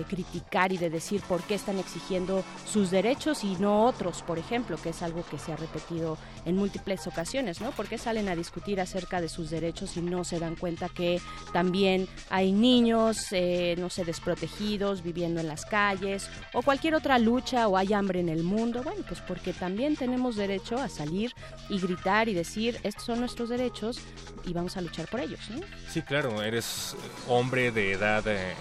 criticar 0.09 0.73
y 0.73 0.79
de 0.79 0.91
decir 0.91 1.21
por 1.29 1.43
qué 1.43 1.55
están 1.55 1.79
exigiendo 1.79 2.45
sus 2.67 2.91
derechos 2.91 3.43
y 3.45 3.57
no 3.57 3.87
otros, 3.87 4.23
por 4.23 4.39
ejemplo, 4.39 4.77
que 4.77 4.91
es 4.91 5.03
algo 5.03 5.25
que 5.29 5.39
se 5.39 5.53
ha 5.53 5.57
repetido 5.57 6.19
en 6.45 6.57
múltiples 6.57 7.07
ocasiones, 7.07 7.61
¿no? 7.61 7.71
¿Por 7.73 7.89
qué 7.89 7.99
salen 7.99 8.29
a 8.29 8.37
discutir 8.37 8.81
acerca 8.81 9.21
de 9.21 9.29
sus 9.29 9.51
derechos 9.51 9.97
y 9.97 10.01
no 10.01 10.25
se 10.25 10.39
dan 10.39 10.57
cuenta 10.57 10.89
que 10.89 11.21
también 11.53 12.07
hay 12.31 12.53
niños, 12.53 13.27
eh, 13.33 13.75
no 13.79 13.91
sé, 13.91 14.05
desprotegidos, 14.05 15.03
viviendo 15.03 15.41
en 15.41 15.49
las 15.49 15.67
calles 15.67 16.29
o 16.53 16.63
cualquier 16.63 16.95
otra 16.95 17.19
lucha 17.19 17.69
o 17.69 17.77
hay 17.77 17.93
hambre 17.93 18.21
en 18.21 18.29
el 18.29 18.45
mundo? 18.45 18.83
Bueno, 18.83 19.03
pues 19.07 19.21
porque 19.21 19.53
también 19.53 19.97
tenemos 19.97 20.37
derecho 20.37 20.77
a 20.77 20.89
salir 20.89 21.33
y 21.69 21.81
gritar 21.81 22.29
y 22.29 22.35
decir, 22.35 22.79
estos 22.83 23.05
son 23.05 23.21
nuestros 23.21 23.49
derechos 23.49 23.99
y 24.47 24.53
vamos 24.53 24.77
a 24.77 24.81
luchar 24.81 25.09
por 25.09 25.21
ellos, 25.21 25.41
¿no? 25.51 25.61
Sí, 25.89 26.03
claro, 26.03 26.43
eres 26.43 26.95
hombre 27.29 27.71
de 27.71 27.93
edad 27.93 28.27
eh, 28.29 28.37
eh, 28.37 28.55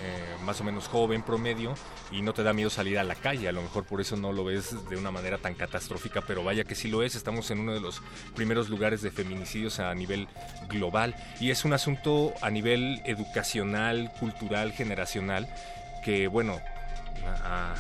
más 0.45 0.61
o 0.61 0.63
menos 0.63 0.87
joven, 0.87 1.23
promedio, 1.23 1.75
y 2.09 2.21
no 2.21 2.33
te 2.33 2.41
da 2.41 2.53
miedo 2.53 2.69
salir 2.69 2.97
a 2.99 3.03
la 3.03 3.15
calle. 3.15 3.49
A 3.49 3.51
lo 3.51 3.61
mejor 3.61 3.83
por 3.83 3.99
eso 3.99 4.15
no 4.15 4.31
lo 4.31 4.45
ves 4.45 4.89
de 4.89 4.95
una 4.95 5.11
manera 5.11 5.37
tan 5.37 5.53
catastrófica, 5.53 6.21
pero 6.21 6.41
vaya 6.41 6.63
que 6.63 6.73
sí 6.73 6.87
lo 6.89 7.03
es. 7.03 7.15
Estamos 7.15 7.51
en 7.51 7.59
uno 7.59 7.73
de 7.73 7.81
los 7.81 8.01
primeros 8.33 8.69
lugares 8.69 9.01
de 9.01 9.11
feminicidios 9.11 9.79
a 9.81 9.93
nivel 9.93 10.29
global 10.69 11.15
y 11.41 11.51
es 11.51 11.65
un 11.65 11.73
asunto 11.73 12.33
a 12.41 12.49
nivel 12.49 13.01
educacional, 13.03 14.09
cultural, 14.21 14.71
generacional, 14.71 15.49
que 16.05 16.27
bueno, 16.27 16.61
a, 17.43 17.75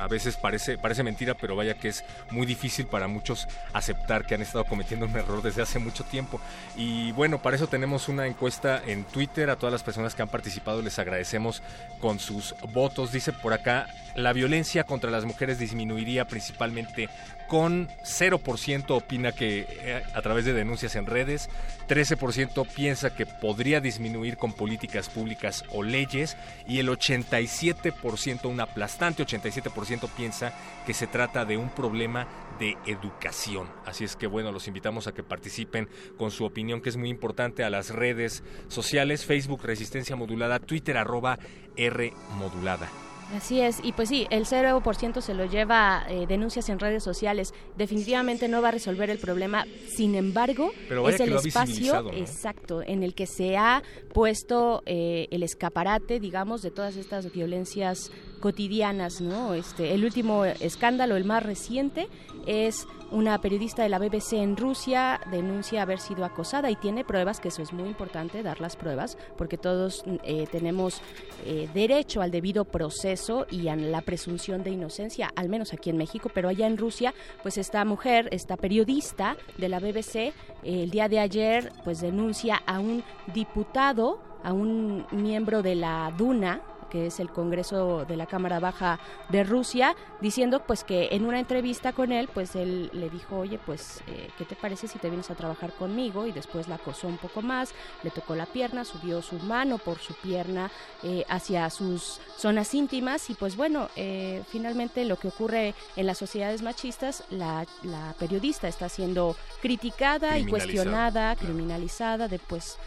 a 0.00 0.08
veces 0.08 0.36
parece, 0.36 0.78
parece 0.78 1.02
mentira, 1.02 1.34
pero 1.34 1.54
vaya 1.54 1.74
que 1.74 1.88
es 1.88 2.04
muy 2.30 2.46
difícil 2.46 2.86
para 2.86 3.06
muchos 3.06 3.46
aceptar 3.72 4.26
que 4.26 4.34
han 4.34 4.42
estado 4.42 4.64
cometiendo 4.64 5.06
un 5.06 5.14
error 5.14 5.42
desde 5.42 5.62
hace 5.62 5.78
mucho 5.78 6.04
tiempo. 6.04 6.40
Y 6.76 7.12
bueno, 7.12 7.42
para 7.42 7.56
eso 7.56 7.66
tenemos 7.66 8.08
una 8.08 8.26
encuesta 8.26 8.82
en 8.86 9.04
Twitter. 9.04 9.50
A 9.50 9.56
todas 9.56 9.72
las 9.72 9.82
personas 9.82 10.14
que 10.14 10.22
han 10.22 10.28
participado 10.28 10.80
les 10.80 10.98
agradecemos 10.98 11.62
con 12.00 12.18
sus 12.18 12.54
votos. 12.72 13.12
Dice 13.12 13.32
por 13.32 13.52
acá, 13.52 13.86
la 14.14 14.32
violencia 14.32 14.84
contra 14.84 15.10
las 15.10 15.24
mujeres 15.24 15.58
disminuiría 15.58 16.26
principalmente 16.26 17.08
con 17.50 17.88
0% 18.04 18.90
opina 18.90 19.32
que 19.32 19.66
eh, 19.68 20.02
a 20.14 20.22
través 20.22 20.44
de 20.44 20.52
denuncias 20.52 20.94
en 20.94 21.06
redes, 21.06 21.50
13% 21.88 22.64
piensa 22.72 23.16
que 23.16 23.26
podría 23.26 23.80
disminuir 23.80 24.36
con 24.36 24.52
políticas 24.52 25.08
públicas 25.08 25.64
o 25.70 25.82
leyes 25.82 26.36
y 26.68 26.78
el 26.78 26.88
87%, 26.88 28.48
un 28.48 28.60
aplastante 28.60 29.26
87% 29.26 30.08
piensa 30.16 30.52
que 30.86 30.94
se 30.94 31.08
trata 31.08 31.44
de 31.44 31.56
un 31.56 31.70
problema 31.70 32.28
de 32.60 32.76
educación. 32.86 33.66
Así 33.84 34.04
es 34.04 34.14
que 34.14 34.28
bueno, 34.28 34.52
los 34.52 34.68
invitamos 34.68 35.08
a 35.08 35.12
que 35.12 35.24
participen 35.24 35.88
con 36.16 36.30
su 36.30 36.44
opinión 36.44 36.80
que 36.80 36.90
es 36.90 36.96
muy 36.96 37.08
importante 37.08 37.64
a 37.64 37.70
las 37.70 37.90
redes 37.90 38.44
sociales, 38.68 39.26
Facebook 39.26 39.64
Resistencia 39.64 40.14
Modulada, 40.14 40.60
Twitter 40.60 40.96
arroba 40.96 41.36
R 41.76 42.12
Modulada. 42.38 43.09
Así 43.34 43.60
es, 43.60 43.78
y 43.84 43.92
pues 43.92 44.08
sí, 44.08 44.26
el 44.30 44.44
0% 44.44 45.20
se 45.20 45.34
lo 45.34 45.44
lleva 45.44 46.04
eh, 46.08 46.26
denuncias 46.26 46.68
en 46.68 46.80
redes 46.80 47.04
sociales. 47.04 47.54
Definitivamente 47.76 48.48
no 48.48 48.60
va 48.60 48.68
a 48.68 48.72
resolver 48.72 49.08
el 49.08 49.18
problema. 49.18 49.66
Sin 49.86 50.16
embargo, 50.16 50.72
es 51.08 51.20
el 51.20 51.34
espacio 51.34 52.10
exacto 52.10 52.82
en 52.82 53.04
el 53.04 53.14
que 53.14 53.26
se 53.26 53.56
ha 53.56 53.82
puesto 54.12 54.82
eh, 54.84 55.28
el 55.30 55.44
escaparate, 55.44 56.18
digamos, 56.18 56.62
de 56.62 56.72
todas 56.72 56.96
estas 56.96 57.30
violencias 57.32 58.10
cotidianas, 58.40 59.20
¿no? 59.20 59.54
Este, 59.54 59.94
el 59.94 60.04
último 60.04 60.44
escándalo, 60.44 61.16
el 61.16 61.24
más 61.24 61.42
reciente, 61.42 62.08
es 62.46 62.86
una 63.10 63.40
periodista 63.40 63.82
de 63.82 63.88
la 63.88 63.98
BBC 63.98 64.34
en 64.34 64.56
Rusia 64.56 65.20
denuncia 65.30 65.82
haber 65.82 65.98
sido 65.98 66.24
acosada 66.24 66.70
y 66.70 66.76
tiene 66.76 67.04
pruebas, 67.04 67.40
que 67.40 67.48
eso 67.48 67.62
es 67.62 67.72
muy 67.72 67.88
importante, 67.88 68.42
dar 68.42 68.60
las 68.60 68.76
pruebas, 68.76 69.18
porque 69.36 69.58
todos 69.58 70.04
eh, 70.22 70.46
tenemos 70.50 71.02
eh, 71.44 71.68
derecho 71.74 72.22
al 72.22 72.30
debido 72.30 72.64
proceso 72.64 73.46
y 73.50 73.68
a 73.68 73.76
la 73.76 74.00
presunción 74.02 74.62
de 74.62 74.70
inocencia, 74.70 75.32
al 75.34 75.48
menos 75.48 75.72
aquí 75.72 75.90
en 75.90 75.96
México, 75.96 76.30
pero 76.32 76.48
allá 76.48 76.66
en 76.66 76.78
Rusia, 76.78 77.12
pues 77.42 77.58
esta 77.58 77.84
mujer, 77.84 78.28
esta 78.30 78.56
periodista 78.56 79.36
de 79.58 79.68
la 79.68 79.80
BBC, 79.80 80.16
eh, 80.16 80.32
el 80.62 80.90
día 80.90 81.08
de 81.08 81.18
ayer, 81.18 81.72
pues 81.84 82.00
denuncia 82.00 82.62
a 82.66 82.78
un 82.78 83.02
diputado, 83.34 84.20
a 84.44 84.52
un 84.52 85.06
miembro 85.10 85.62
de 85.62 85.74
la 85.74 86.14
DUNA, 86.16 86.62
que 86.90 87.06
es 87.06 87.20
el 87.20 87.30
Congreso 87.30 88.04
de 88.04 88.16
la 88.16 88.26
Cámara 88.26 88.60
Baja 88.60 88.98
de 89.28 89.44
Rusia, 89.44 89.96
diciendo 90.20 90.62
pues 90.66 90.84
que 90.84 91.08
en 91.12 91.24
una 91.24 91.38
entrevista 91.38 91.92
con 91.92 92.12
él, 92.12 92.28
pues 92.32 92.54
él 92.56 92.90
le 92.92 93.08
dijo, 93.08 93.38
oye, 93.38 93.58
pues, 93.58 94.02
eh, 94.06 94.28
¿qué 94.36 94.44
te 94.44 94.56
parece 94.56 94.88
si 94.88 94.98
te 94.98 95.08
vienes 95.08 95.30
a 95.30 95.34
trabajar 95.34 95.72
conmigo? 95.72 96.26
Y 96.26 96.32
después 96.32 96.68
la 96.68 96.74
acosó 96.74 97.08
un 97.08 97.18
poco 97.18 97.42
más, 97.42 97.72
le 98.02 98.10
tocó 98.10 98.34
la 98.34 98.46
pierna, 98.46 98.84
subió 98.84 99.22
su 99.22 99.38
mano 99.38 99.78
por 99.78 99.98
su 99.98 100.14
pierna 100.14 100.70
eh, 101.02 101.24
hacia 101.28 101.70
sus 101.70 102.20
zonas 102.36 102.74
íntimas 102.74 103.30
y 103.30 103.34
pues 103.34 103.56
bueno, 103.56 103.88
eh, 103.96 104.42
finalmente 104.48 105.04
lo 105.04 105.16
que 105.16 105.28
ocurre 105.28 105.74
en 105.96 106.06
las 106.06 106.18
sociedades 106.18 106.62
machistas, 106.62 107.24
la, 107.30 107.66
la 107.82 108.14
periodista 108.18 108.68
está 108.68 108.88
siendo 108.88 109.36
criticada 109.62 110.38
y 110.38 110.46
cuestionada, 110.46 111.36
criminalizada, 111.36 112.28
de 112.28 112.38
pues 112.38 112.78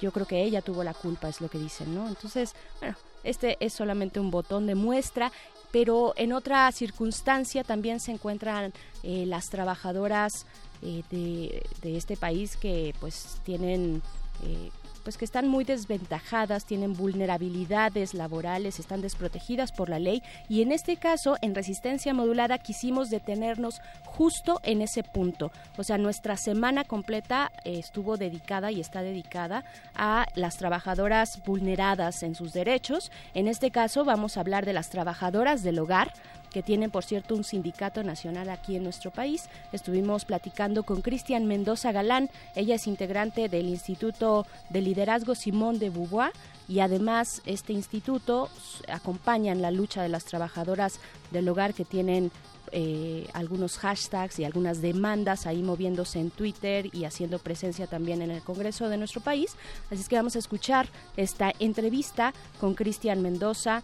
yo 0.00 0.12
creo 0.12 0.26
que 0.26 0.42
ella 0.42 0.62
tuvo 0.62 0.84
la 0.84 0.94
culpa, 0.94 1.28
es 1.28 1.40
lo 1.40 1.48
que 1.48 1.58
dicen, 1.58 1.94
¿no? 1.94 2.08
Entonces, 2.08 2.54
bueno, 2.80 2.96
este 3.26 3.56
es 3.60 3.72
solamente 3.72 4.20
un 4.20 4.30
botón 4.30 4.66
de 4.66 4.74
muestra 4.74 5.32
pero 5.72 6.14
en 6.16 6.32
otra 6.32 6.70
circunstancia 6.72 7.64
también 7.64 8.00
se 8.00 8.12
encuentran 8.12 8.72
eh, 9.02 9.26
las 9.26 9.50
trabajadoras 9.50 10.46
eh, 10.82 11.02
de, 11.10 11.96
este 11.96 12.16
país 12.16 12.56
que 12.56 12.94
pues 13.00 13.40
tienen 13.44 14.02
eh, 14.44 14.70
pues 15.06 15.18
que 15.18 15.24
están 15.24 15.46
muy 15.46 15.62
desventajadas, 15.62 16.64
tienen 16.64 16.92
vulnerabilidades 16.92 18.12
laborales, 18.12 18.80
están 18.80 19.02
desprotegidas 19.02 19.70
por 19.70 19.88
la 19.88 20.00
ley 20.00 20.20
y 20.48 20.62
en 20.62 20.72
este 20.72 20.96
caso 20.96 21.36
en 21.42 21.54
resistencia 21.54 22.12
modulada 22.12 22.58
quisimos 22.58 23.08
detenernos 23.08 23.80
justo 24.04 24.58
en 24.64 24.82
ese 24.82 25.04
punto. 25.04 25.52
O 25.76 25.84
sea, 25.84 25.96
nuestra 25.96 26.36
semana 26.36 26.82
completa 26.82 27.52
eh, 27.64 27.78
estuvo 27.78 28.16
dedicada 28.16 28.72
y 28.72 28.80
está 28.80 29.02
dedicada 29.02 29.64
a 29.94 30.26
las 30.34 30.56
trabajadoras 30.56 31.40
vulneradas 31.46 32.24
en 32.24 32.34
sus 32.34 32.52
derechos. 32.52 33.12
En 33.32 33.46
este 33.46 33.70
caso 33.70 34.04
vamos 34.04 34.36
a 34.36 34.40
hablar 34.40 34.66
de 34.66 34.72
las 34.72 34.90
trabajadoras 34.90 35.62
del 35.62 35.78
hogar, 35.78 36.14
que 36.50 36.62
tienen, 36.62 36.90
por 36.90 37.04
cierto, 37.04 37.34
un 37.34 37.44
sindicato 37.44 38.02
nacional 38.02 38.50
aquí 38.50 38.76
en 38.76 38.84
nuestro 38.84 39.10
país. 39.10 39.48
Estuvimos 39.72 40.24
platicando 40.24 40.82
con 40.82 41.02
Cristian 41.02 41.46
Mendoza 41.46 41.92
Galán, 41.92 42.30
ella 42.54 42.74
es 42.74 42.86
integrante 42.86 43.48
del 43.48 43.68
Instituto 43.68 44.46
de 44.70 44.80
Liderazgo 44.80 45.34
Simón 45.34 45.78
de 45.78 45.90
Beauvoir 45.90 46.32
y 46.68 46.80
además 46.80 47.42
este 47.46 47.72
instituto 47.72 48.48
acompaña 48.88 49.52
en 49.52 49.62
la 49.62 49.70
lucha 49.70 50.02
de 50.02 50.08
las 50.08 50.24
trabajadoras 50.24 50.98
del 51.30 51.48
hogar 51.48 51.74
que 51.74 51.84
tienen 51.84 52.32
eh, 52.72 53.28
algunos 53.32 53.78
hashtags 53.78 54.40
y 54.40 54.44
algunas 54.44 54.80
demandas 54.80 55.46
ahí 55.46 55.62
moviéndose 55.62 56.18
en 56.18 56.30
Twitter 56.30 56.88
y 56.92 57.04
haciendo 57.04 57.38
presencia 57.38 57.86
también 57.86 58.22
en 58.22 58.30
el 58.30 58.42
Congreso 58.42 58.88
de 58.88 58.96
nuestro 58.96 59.20
país. 59.20 59.54
Así 59.90 60.00
es 60.00 60.08
que 60.08 60.16
vamos 60.16 60.34
a 60.36 60.40
escuchar 60.40 60.88
esta 61.16 61.52
entrevista 61.58 62.34
con 62.60 62.74
Cristian 62.74 63.22
Mendoza 63.22 63.82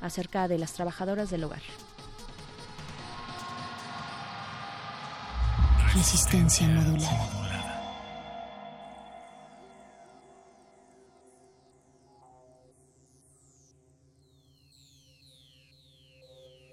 acerca 0.00 0.48
de 0.48 0.58
las 0.58 0.72
trabajadoras 0.72 1.30
del 1.30 1.44
hogar. 1.44 1.62
Resistencia 5.92 6.68
modulada. 6.68 7.40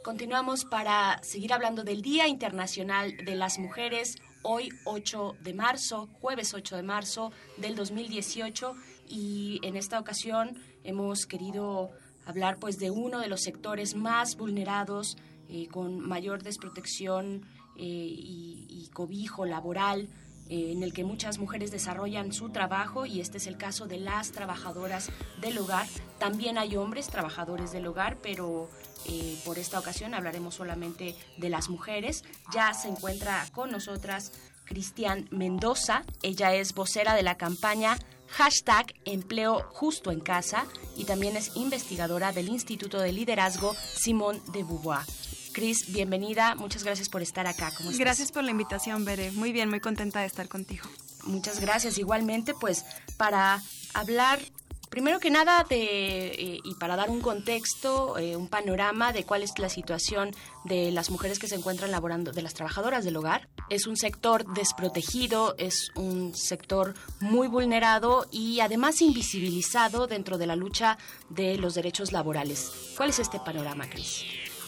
Continuamos 0.03 0.65
para 0.65 1.19
seguir 1.23 1.51
hablando 1.51 1.84
del 1.84 2.03
Día 2.03 2.27
Internacional 2.27 3.17
de 3.17 3.34
las 3.34 3.58
Mujeres, 3.58 4.17
hoy 4.43 4.69
8 4.86 5.38
de 5.41 5.53
marzo, 5.56 6.10
jueves 6.21 6.53
8 6.53 6.75
de 6.75 6.84
marzo 6.84 7.32
del 7.58 7.75
2018, 7.75 8.75
y 9.10 9.60
en 9.63 9.77
esta 9.77 9.99
ocasión 9.99 10.62
hemos 10.84 11.25
querido 11.25 11.89
hablar 12.27 12.58
pues 12.60 12.77
de 12.77 12.91
uno 12.91 13.19
de 13.19 13.30
los 13.30 13.41
sectores 13.41 13.95
más 13.95 14.38
vulnerados, 14.38 15.17
eh, 15.49 15.67
con 15.69 16.01
mayor 16.01 16.43
desprotección 16.43 17.47
eh, 17.78 17.84
y, 17.84 18.90
cobijo 18.94 19.46
laboral 19.46 20.08
eh, 20.50 20.72
en 20.72 20.82
el 20.82 20.92
que 20.92 21.04
muchas 21.04 21.38
mujeres 21.38 21.70
desarrollan 21.70 22.34
su 22.34 22.50
trabajo 22.50 23.06
y 23.06 23.22
este 23.22 23.38
es 23.38 23.46
el 23.46 23.58
caso 23.58 23.86
de 23.86 24.00
las 24.00 24.32
trabajadoras 24.32 25.12
del 25.40 25.60
hogar. 25.60 25.86
También 26.18 26.58
hay 26.58 26.76
hombres 26.78 27.08
trabajadores 27.08 27.72
del 27.72 27.86
hogar, 27.86 28.18
pero 28.24 28.70
eh, 29.06 29.38
por 29.46 29.60
esta 29.60 29.78
ocasión 29.78 30.16
hablaremos 30.16 30.56
solamente 30.56 31.16
de 31.38 31.50
las 31.50 31.70
mujeres. 31.70 32.24
Ya 32.52 32.74
se 32.74 32.88
encuentra 32.88 33.46
con 33.54 33.70
nosotras 33.70 34.32
Cristian 34.66 35.28
Mendoza. 35.30 36.04
Ella 36.24 36.56
es 36.56 36.74
vocera 36.74 37.13
de 37.13 37.24
la 37.24 37.38
campaña 37.38 38.00
hashtag 38.30 38.94
empleo 39.06 39.63
justo 39.72 40.12
en 40.12 40.20
casa 40.20 40.66
y 40.96 41.06
también 41.06 41.38
es 41.38 41.56
investigadora 41.56 42.32
del 42.32 42.50
Instituto 42.50 43.00
de 43.00 43.12
Liderazgo 43.12 43.74
Simón 43.74 44.42
de 44.52 44.63
Beauvoir. 44.63 45.06
Cris, 45.58 45.91
bienvenida, 45.91 46.54
muchas 46.54 46.84
gracias 46.84 47.10
por 47.10 47.24
estar 47.24 47.48
acá. 47.48 47.72
¿Cómo 47.76 47.89
estás? 47.89 47.98
Gracias 47.98 48.32
por 48.32 48.43
la 48.43 48.52
invitación, 48.52 49.06
Bere. 49.06 49.32
Muy 49.32 49.52
bien, 49.52 49.72
muy 49.72 49.80
contenta 49.80 50.20
de 50.20 50.28
estar 50.28 50.48
contigo. 50.48 50.88
Muchas 51.24 51.60
gracias. 51.60 51.98
Igualmente, 51.98 52.54
pues 52.54 52.86
para 53.17 53.63
hablar 53.96 54.39
Primero 54.89 55.20
que 55.20 55.30
nada, 55.30 55.65
de, 55.67 56.28
eh, 56.28 56.60
y 56.63 56.76
para 56.76 56.96
dar 56.96 57.10
un 57.10 57.20
contexto, 57.20 58.17
eh, 58.17 58.38
un 58.38 58.48
panorama 58.48 59.12
de 59.12 59.26
cuál 59.26 59.43
es 59.43 59.60
la 59.60 59.67
situación 59.67 60.32
de 60.63 60.91
las 60.91 61.10
mujeres 61.10 61.39
que 61.39 61.48
se 61.48 61.56
encuentran 61.56 61.91
laborando, 61.91 62.32
de 62.32 62.41
las 62.41 62.54
trabajadoras 62.54 63.04
del 63.04 63.17
hogar. 63.17 63.50
Es 63.70 63.86
un 63.86 63.98
sector 63.98 64.46
desprotegido, 64.54 65.56
es 65.58 65.91
un 65.96 66.34
sector 66.34 66.93
muy 67.20 67.50
vulnerado 67.50 68.28
y 68.32 68.62
además 68.62 69.02
invisibilizado 69.02 70.08
dentro 70.08 70.38
de 70.38 70.48
la 70.48 70.56
lucha 70.56 70.98
de 71.30 71.58
los 71.58 71.76
derechos 71.76 72.13
laborales. 72.13 72.93
¿Cuál 72.96 73.10
es 73.10 73.20
este 73.20 73.41
panorama, 73.41 73.89
Cris? 73.89 74.24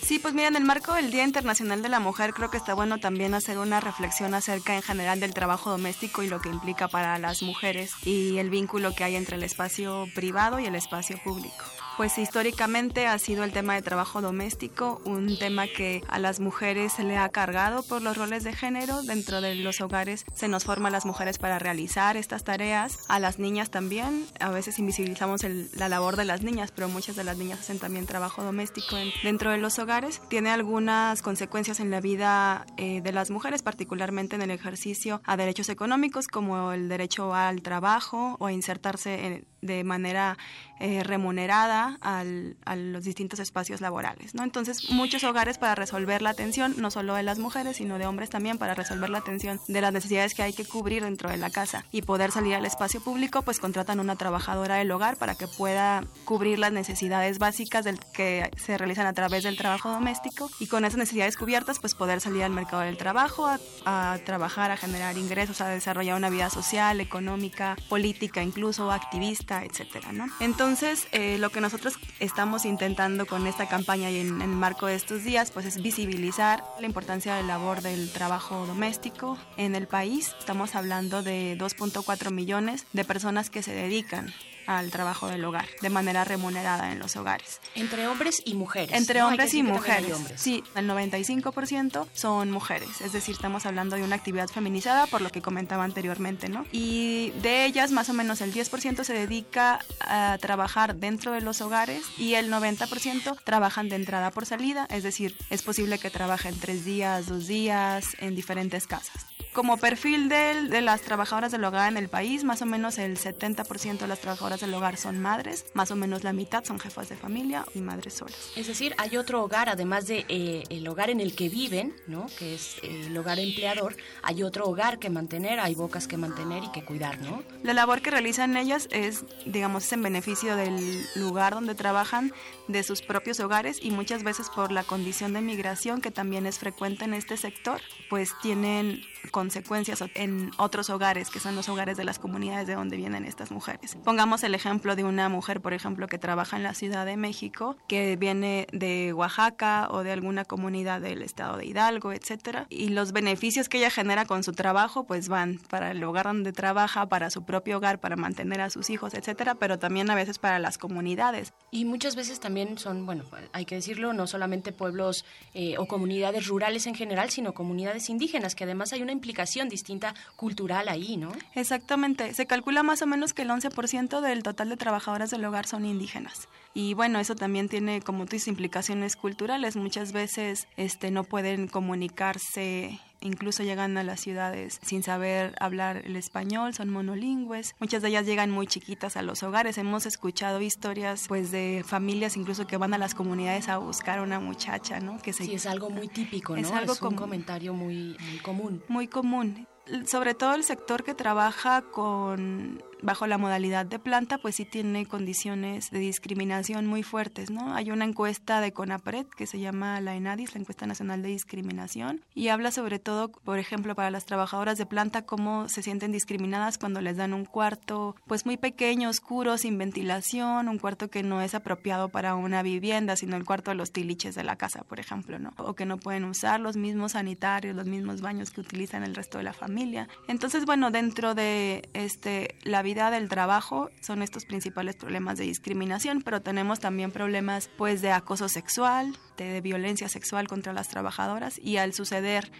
Sí, 0.10 0.18
pues 0.18 0.34
mira, 0.34 0.48
en 0.48 0.56
el 0.56 0.64
marco 0.64 0.96
del 0.96 1.12
Día 1.12 1.24
Internacional 1.24 1.84
de 1.84 1.88
la 1.88 2.00
Mujer 2.00 2.34
creo 2.34 2.50
que 2.50 2.58
está 2.58 2.74
bueno 2.74 2.98
también 2.98 3.36
hacer 3.36 3.60
una 3.60 3.80
reflexión 3.80 4.34
acerca 4.34 4.74
en 4.74 4.82
general 4.82 5.20
del 5.20 5.36
trabajo 5.36 5.70
doméstico 5.70 6.24
y 6.24 6.28
lo 6.28 6.42
que 6.42 6.50
implica 6.50 6.88
para 6.88 7.20
las 7.20 7.44
mujeres 7.44 7.92
y 8.06 8.40
el 8.40 8.50
vínculo 8.50 8.96
que 8.96 9.04
hay 9.04 9.16
entre 9.16 9.36
el 9.36 9.44
espacio 9.44 10.08
privado 10.16 10.60
y 10.60 10.66
el 10.66 10.74
espacio 10.74 11.20
público 11.24 11.64
pues 12.00 12.18
históricamente 12.18 13.08
ha 13.08 13.20
sido 13.20 13.44
el 13.44 13.52
tema 13.52 13.76
de 13.76 13.82
trabajo 13.82 14.22
doméstico, 14.22 15.02
un 15.04 15.38
tema 15.38 15.68
que 15.68 16.02
a 16.08 16.18
las 16.18 16.40
mujeres 16.40 16.94
se 16.94 17.04
le 17.04 17.18
ha 17.18 17.28
cargado 17.28 17.84
por 17.84 18.02
los 18.02 18.16
roles 18.16 18.46
de 18.46 18.54
género. 18.54 19.04
Dentro 19.04 19.42
de 19.42 19.56
los 19.56 19.82
hogares 19.82 20.24
se 20.34 20.48
nos 20.48 20.64
forma 20.64 20.88
a 20.88 20.92
las 20.94 21.06
mujeres 21.06 21.40
para 21.40 21.60
realizar 21.60 22.16
estas 22.16 22.46
tareas, 22.46 23.00
a 23.10 23.20
las 23.20 23.38
niñas 23.38 23.70
también. 23.70 24.26
A 24.40 24.50
veces 24.50 24.80
invisibilizamos 24.80 25.42
la 25.44 25.90
labor 25.90 26.16
de 26.16 26.24
las 26.24 26.42
niñas, 26.42 26.72
pero 26.72 26.88
muchas 26.88 27.18
de 27.18 27.26
las 27.26 27.38
niñas 27.38 27.60
hacen 27.60 27.80
también 27.80 28.06
trabajo 28.06 28.46
doméstico 28.46 28.96
dentro 29.22 29.52
de 29.52 29.58
los 29.58 29.78
hogares. 29.78 30.22
Tiene 30.30 30.52
algunas 30.52 31.22
consecuencias 31.22 31.82
en 31.82 31.92
la 31.92 32.00
vida 32.00 32.66
eh, 32.78 33.02
de 33.02 33.12
las 33.12 33.30
mujeres, 33.30 33.62
particularmente 33.62 34.38
en 34.38 34.42
el 34.42 34.52
ejercicio 34.52 35.22
a 35.26 35.36
derechos 35.36 35.68
económicos 35.68 36.30
como 36.30 36.72
el 36.72 36.88
derecho 36.88 37.36
al 37.36 37.62
trabajo 37.62 38.38
o 38.40 38.46
a 38.46 38.54
insertarse 38.54 39.44
de 39.62 39.84
manera 39.84 40.38
eh, 40.80 41.04
remunerada 41.04 41.98
al, 42.02 42.56
a 42.66 42.76
los 42.76 43.04
distintos 43.04 43.40
espacios 43.40 43.82
laborales. 43.82 44.34
¿no? 44.34 44.44
Entonces, 44.44 44.90
muchos 44.90 45.26
hogares 45.26 45.58
para 45.58 45.76
resolver 45.76 46.22
la 46.22 46.30
atención, 46.30 46.76
no 46.78 46.90
solo 46.90 47.16
de 47.16 47.24
las 47.24 47.38
mujeres, 47.38 47.78
sino 47.78 47.98
de 47.98 48.06
hombres 48.06 48.30
también, 48.30 48.58
para 48.58 48.76
resolver 48.76 49.10
la 49.10 49.18
atención 49.18 49.60
de 49.68 49.82
las 49.82 49.92
necesidades 49.92 50.34
que 50.34 50.44
hay 50.44 50.54
que 50.54 50.64
cubrir 50.64 51.04
dentro 51.04 51.30
de 51.30 51.38
la 51.38 51.50
casa 51.50 51.84
y 51.92 52.04
poder 52.04 52.32
salir 52.32 52.56
al 52.56 52.66
espacio 52.66 53.02
público, 53.02 53.42
pues 53.42 53.60
contratan 53.60 54.00
una 54.00 54.16
trabajadora 54.16 54.76
del 54.76 54.90
hogar 54.92 55.18
para 55.18 55.36
que 55.36 55.48
pueda 55.48 56.06
cubrir 56.24 56.60
las 56.60 56.72
necesidades 56.72 57.40
básicas 57.40 57.84
del, 57.84 58.00
que 58.14 58.50
se 58.56 58.78
realizan 58.78 59.06
a 59.06 59.14
través 59.14 59.44
del 59.44 59.58
trabajo 59.58 59.90
doméstico 59.90 60.50
y 60.60 60.68
con 60.68 60.86
esas 60.86 60.98
necesidades 60.98 61.36
cubiertas, 61.36 61.80
pues 61.80 61.94
poder 61.94 62.22
salir 62.22 62.44
al 62.44 62.52
mercado 62.52 62.84
del 62.84 62.98
trabajo, 62.98 63.48
a, 63.48 63.60
a 63.86 64.18
trabajar, 64.20 64.72
a 64.72 64.78
generar 64.78 65.18
ingresos, 65.18 65.60
a 65.60 65.68
desarrollar 65.68 66.16
una 66.16 66.30
vida 66.30 66.50
social, 66.50 67.02
económica, 67.02 67.76
política, 67.90 68.42
incluso 68.42 68.92
activista, 68.92 69.49
etcétera, 69.50 70.12
¿no? 70.12 70.28
Entonces, 70.40 71.08
eh, 71.12 71.38
lo 71.38 71.50
que 71.50 71.62
nosotros 71.62 71.96
estamos 72.20 72.66
intentando 72.66 73.26
con 73.26 73.48
esta 73.48 73.68
campaña 73.68 74.10
y 74.10 74.20
en, 74.20 74.42
en, 74.42 74.50
el 74.50 74.56
marco 74.56 74.88
de 74.88 74.96
estos 74.96 75.24
días, 75.24 75.52
pues 75.52 75.66
es 75.66 75.82
visibilizar 75.82 76.64
la 76.80 76.86
importancia 76.86 77.36
de 77.36 77.44
la 77.44 77.60
labor 77.60 77.82
del 77.82 78.12
trabajo 78.12 78.66
doméstico 78.66 79.38
en 79.58 79.76
el 79.76 79.88
país. 79.88 80.34
Estamos 80.40 80.76
hablando 80.76 81.24
de 81.24 81.58
2.4 81.58 82.32
millones 82.32 82.86
de 82.94 83.04
personas 83.04 83.50
que 83.50 83.62
se 83.62 83.74
dedican 83.74 84.34
al 84.68 84.92
trabajo 84.92 85.28
del 85.28 85.44
hogar 85.46 85.68
de 85.82 85.90
manera 85.90 86.24
remunerada 86.24 86.92
en 86.92 87.00
los 87.00 87.16
hogares. 87.16 87.60
Entre 87.76 88.08
hombres 88.08 88.42
y 88.46 88.54
mujeres. 88.54 88.96
Entre 88.96 89.22
hombres 89.22 89.54
y 89.54 89.64
mujeres. 89.64 90.18
Sí, 90.36 90.64
el 90.76 90.90
95% 90.90 92.08
son 92.14 92.52
mujeres, 92.52 93.02
es 93.02 93.14
decir, 93.14 93.36
estamos 93.36 93.66
hablando 93.66 93.96
de 93.96 94.04
una 94.04 94.16
actividad 94.16 94.48
feminizada 94.48 95.08
por 95.08 95.22
lo 95.22 95.30
que 95.30 95.42
comentaba 95.42 95.84
anteriormente, 95.84 96.50
¿no? 96.50 96.66
Y 96.72 97.32
de 97.42 97.66
ellas 97.66 97.92
más 97.92 98.10
o 98.10 98.14
menos 98.14 98.42
el 98.42 98.54
10% 98.54 99.04
se 99.04 99.14
dedica 99.14 99.80
a 100.00 100.38
trabajar 100.40 100.96
dentro 100.96 101.32
de 101.32 101.42
los 101.42 101.62
hogares 101.62 102.04
y 102.18 102.36
el 102.36 102.52
90% 102.52 103.38
trabajan 103.44 103.90
de 103.90 103.96
entrada 103.96 104.32
por 104.32 104.46
salida, 104.46 104.88
es 104.90 105.04
decir, 105.04 105.36
es 105.50 105.62
posible 105.62 106.00
que 106.00 106.10
trabajen 106.10 106.58
tres 106.60 106.86
días, 106.86 107.28
dos 107.28 107.48
días 107.48 108.06
en 108.20 108.36
diferentes 108.36 108.88
casas. 108.88 109.26
Como 109.54 109.78
perfil 109.78 110.30
de, 110.30 110.68
de 110.70 110.82
las 110.82 111.02
trabajadoras 111.02 111.52
del 111.52 111.64
hogar 111.64 111.92
en 111.92 111.98
el 111.98 112.08
país, 112.08 112.44
más 112.44 112.62
o 112.62 112.66
menos 112.66 112.98
el 112.98 113.18
70% 113.18 113.98
de 113.98 114.08
las 114.08 114.20
trabajadoras 114.20 114.60
del 114.60 114.74
hogar 114.74 114.98
son 114.98 115.20
madres, 115.20 115.66
más 115.74 115.92
o 115.92 115.96
menos 115.96 116.24
la 116.24 116.34
mitad 116.34 116.64
son 116.64 116.80
jefas 116.80 117.10
de 117.10 117.16
familia 117.16 117.66
y 117.74 117.80
madres 117.80 118.14
solas. 118.14 118.52
Es 118.56 118.68
decir, 118.68 118.94
hay 118.98 119.18
otro 119.18 119.44
hogar, 119.44 119.70
además 119.70 120.08
de 120.08 120.26
eh, 120.30 120.64
el 120.70 120.88
hogar 120.88 121.10
en 121.10 121.20
el 121.20 121.36
que 121.36 121.50
viven, 121.50 121.96
¿no? 122.08 122.28
que 122.38 122.56
es 122.56 122.78
eh, 122.84 123.06
el 123.08 123.18
hogar 123.18 123.40
empleador, 123.40 123.96
hay 124.22 124.44
otro 124.44 124.68
hogar 124.68 125.00
que 125.00 125.10
mantener, 125.10 125.60
hay 125.60 125.76
bocas 125.76 126.08
que 126.08 126.18
mantener 126.18 126.64
y 126.64 126.72
que 126.72 126.84
cuidar, 126.84 127.20
¿no? 127.22 127.44
La 127.64 127.74
labor 127.74 128.02
que 128.02 128.12
realizan 128.12 128.56
ellas 128.58 128.88
es, 128.92 129.26
digamos, 129.46 129.86
es 129.86 129.94
en 129.94 130.04
beneficio 130.04 130.56
del 130.56 131.04
lugar 131.16 131.54
donde 131.54 131.76
trabajan, 131.76 132.34
de 132.68 132.84
sus 132.84 133.02
propios 133.02 133.40
hogares 133.40 133.80
y 133.82 133.92
muchas 133.92 134.24
veces 134.24 134.50
por 134.50 134.72
la 134.72 134.84
condición 134.84 135.34
de 135.34 135.42
migración 135.42 136.02
que 136.02 136.12
también 136.12 136.46
es 136.46 136.60
frecuente 136.60 137.06
en 137.06 137.14
este 137.14 137.38
sector, 137.38 137.82
pues 138.10 138.32
tienen 138.42 139.02
consecuencias 139.40 140.04
en 140.16 140.52
otros 140.58 140.90
hogares, 140.90 141.30
que 141.30 141.40
son 141.40 141.56
los 141.56 141.70
hogares 141.70 141.96
de 141.96 142.04
las 142.04 142.20
comunidades 142.20 142.68
de 142.68 142.76
donde 142.76 142.98
vienen 142.98 143.24
estas 143.24 143.52
mujeres. 143.52 143.96
Pongamos 144.04 144.44
el 144.44 144.54
ejemplo 144.54 144.98
de 144.98 145.06
una 145.06 145.30
mujer, 145.30 145.62
por 145.62 145.74
ejemplo, 145.74 146.10
que 146.10 146.18
trabaja 146.18 146.58
en 146.58 146.64
la 146.64 146.74
Ciudad 146.74 147.06
de 147.06 147.16
México, 147.16 147.78
que 147.88 148.18
viene 148.18 148.68
de 148.74 149.14
Oaxaca 149.14 149.88
o 149.92 150.04
de 150.04 150.12
alguna 150.12 150.44
comunidad 150.44 151.00
del 151.00 151.22
estado 151.22 151.56
de 151.56 151.68
Hidalgo, 151.68 152.12
etcétera, 152.12 152.68
y 152.68 152.90
los 152.90 153.14
beneficios 153.14 153.70
que 153.70 153.78
ella 153.78 153.90
genera 153.90 154.26
con 154.26 154.44
su 154.44 154.52
trabajo, 154.52 155.06
pues 155.06 155.30
van 155.30 155.62
para 155.70 155.92
el 155.92 156.04
hogar 156.04 156.26
donde 156.26 156.52
trabaja, 156.52 157.08
para 157.08 157.30
su 157.30 157.46
propio 157.46 157.78
hogar, 157.78 158.02
para 158.02 158.18
mantener 158.18 158.60
a 158.60 158.70
sus 158.70 158.90
hijos, 158.90 159.14
etcétera, 159.14 159.56
pero 159.56 159.80
también 159.80 160.10
a 160.10 160.16
veces 160.16 160.38
para 160.38 160.60
las 160.60 160.78
comunidades. 160.78 161.54
Y 161.72 161.86
muchas 161.86 162.18
veces 162.18 162.42
también 162.42 162.78
son, 162.78 163.06
bueno, 163.06 163.24
hay 163.54 163.64
que 163.64 163.76
decirlo, 163.76 164.12
no 164.12 164.28
solamente 164.28 164.74
pueblos 164.74 165.24
eh, 165.54 165.78
o 165.78 165.86
comunidades 165.86 166.48
rurales 166.48 166.88
en 166.88 166.96
general, 166.96 167.30
sino 167.30 167.54
comunidades 167.54 168.10
indígenas, 168.10 168.54
que 168.54 168.66
además 168.66 168.92
hay 168.92 169.02
una 169.02 169.14
implicación 169.14 169.29
distinta 169.70 170.14
cultural 170.36 170.88
ahí, 170.90 171.18
¿no? 171.18 171.32
Exactamente. 171.56 172.34
Se 172.34 172.46
calcula 172.46 172.84
más 172.84 173.02
o 173.02 173.08
menos 173.08 173.34
que 173.34 173.44
el 173.44 173.50
11% 173.50 174.22
del 174.22 174.44
total 174.44 174.70
de 174.70 174.78
trabajadoras 174.78 175.30
del 175.30 175.46
hogar 175.46 175.66
son 175.66 175.86
indígenas. 175.86 176.48
Y 176.74 176.94
bueno, 176.94 177.20
eso 177.20 177.36
también 177.36 177.68
tiene, 177.70 178.02
como 178.02 178.26
tú 178.26 178.32
dices, 178.32 178.48
implicaciones 178.48 179.16
culturales. 179.16 179.76
Muchas 179.76 180.12
veces 180.12 180.68
este, 180.78 181.12
no 181.12 181.24
pueden 181.24 181.68
comunicarse 181.68 183.00
incluso 183.22 183.64
llegan 183.64 183.98
a 183.98 184.04
las 184.04 184.20
ciudades 184.20 184.80
sin 184.82 185.04
saber 185.04 185.56
hablar 185.60 186.04
el 186.06 186.16
español, 186.16 186.74
son 186.74 186.90
monolingües. 186.90 187.76
Muchas 187.80 188.02
de 188.02 188.10
ellas 188.10 188.26
llegan 188.26 188.52
muy 188.52 188.68
chiquitas 188.68 189.18
a 189.18 189.22
los 189.22 189.44
hogares. 189.44 189.78
Hemos 189.78 190.06
escuchado 190.06 190.62
historias 190.62 191.26
pues 191.28 191.52
de 191.52 191.84
familias 191.86 192.38
incluso 192.38 192.68
que 192.68 192.78
van 192.78 192.94
a 192.94 192.98
las 192.98 193.16
comunidades 193.16 193.70
a 193.70 193.78
buscar 193.78 194.20
a 194.20 194.22
una 194.22 194.40
muchacha, 194.40 195.00
¿no? 195.00 195.20
Que 195.20 195.34
se... 195.34 195.46
Sí, 195.46 195.54
es 195.54 195.66
algo 195.66 195.90
muy 195.90 196.08
típico, 196.08 196.56
¿no? 196.56 196.62
Es 196.62 196.72
algo 196.72 196.94
es 196.94 197.02
un 197.02 197.16
comentario 197.16 197.74
muy, 197.74 198.18
muy 198.20 198.40
común. 198.40 198.84
Muy 198.88 199.08
común 199.08 199.68
sobre 200.06 200.34
todo 200.34 200.56
el 200.56 200.64
sector 200.64 201.04
que 201.04 201.14
trabaja 201.14 201.82
con 201.82 202.82
bajo 203.02 203.28
la 203.28 203.38
modalidad 203.38 203.86
de 203.86 204.00
planta, 204.00 204.38
pues 204.38 204.56
sí 204.56 204.66
tiene 204.66 205.06
condiciones 205.06 205.90
de 205.92 206.00
discriminación 206.00 206.86
muy 206.86 207.04
fuertes, 207.04 207.50
¿no? 207.50 207.74
Hay 207.74 207.92
una 207.92 208.06
encuesta 208.06 208.62
de 208.62 208.74
CONAPRED 208.74 209.26
que 209.28 209.48
se 209.48 209.60
llama 209.60 210.02
la 210.02 210.16
ENADIS, 210.16 210.54
la 210.54 210.62
Encuesta 210.62 210.86
Nacional 210.86 211.22
de 211.22 211.30
Discriminación, 211.30 212.22
y 212.36 212.50
habla 212.50 212.72
sobre 212.72 213.00
todo, 213.00 213.30
por 213.30 213.60
ejemplo, 213.60 213.96
para 213.96 214.12
las 214.12 214.26
trabajadoras 214.26 214.78
de 214.78 214.86
planta, 214.86 215.26
cómo 215.26 215.70
se 215.70 215.82
sienten 215.82 216.12
discriminadas 216.12 216.78
cuando 216.78 217.02
les 217.02 217.18
dan 217.18 217.34
un 217.34 217.46
cuarto, 217.46 218.16
pues 218.28 218.46
muy 218.46 218.58
pequeño, 218.58 219.10
oscuro, 219.10 219.58
sin 219.58 219.78
ventilación, 219.78 220.68
un 220.68 220.78
cuarto 220.78 221.10
que 221.10 221.24
no 221.24 221.42
es 221.42 221.56
apropiado 221.56 222.10
para 222.10 222.36
una 222.36 222.64
vivienda, 222.64 223.16
sino 223.16 223.38
el 223.38 223.46
cuarto 223.46 223.72
de 223.72 223.76
los 223.76 223.92
tiliches 223.92 224.36
de 224.36 224.44
la 224.44 224.58
casa, 224.58 224.84
por 224.84 225.00
ejemplo, 225.00 225.40
¿no? 225.40 225.54
O 225.58 225.74
que 225.74 225.86
no 225.86 225.98
pueden 225.98 226.26
usar 226.26 226.60
los 226.60 226.76
mismos 226.76 227.14
sanitarios, 227.14 227.76
los 227.76 227.86
mismos 227.86 228.22
baños 228.22 228.52
que 228.52 228.62
utilizan 228.62 229.04
el 229.04 229.16
resto 229.16 229.38
de 229.38 229.46
la 229.46 229.54
familia. 229.54 229.79
Entonces, 230.28 230.66
bueno, 230.66 230.92
dentro 230.92 231.36
de 231.36 231.90
este 231.94 232.56
la 232.64 232.82
vida 232.82 233.12
del 233.12 233.30
trabajo 233.30 233.90
son 234.02 234.22
estos 234.22 234.46
principales 234.46 234.96
problemas 234.96 235.38
de 235.38 235.46
discriminación, 235.46 236.22
pero 236.22 236.42
tenemos 236.42 236.80
también 236.80 237.12
problemas 237.12 237.70
pues 237.78 238.02
de 238.02 238.12
acoso 238.12 238.50
sexual, 238.50 239.16
de, 239.38 239.62
violencia 239.62 240.10
sexual 240.10 240.48
contra 240.48 240.74
las 240.74 240.90
trabajadoras 240.90 241.60
y 241.62 241.78
al 241.78 241.94
suceder 241.94 242.52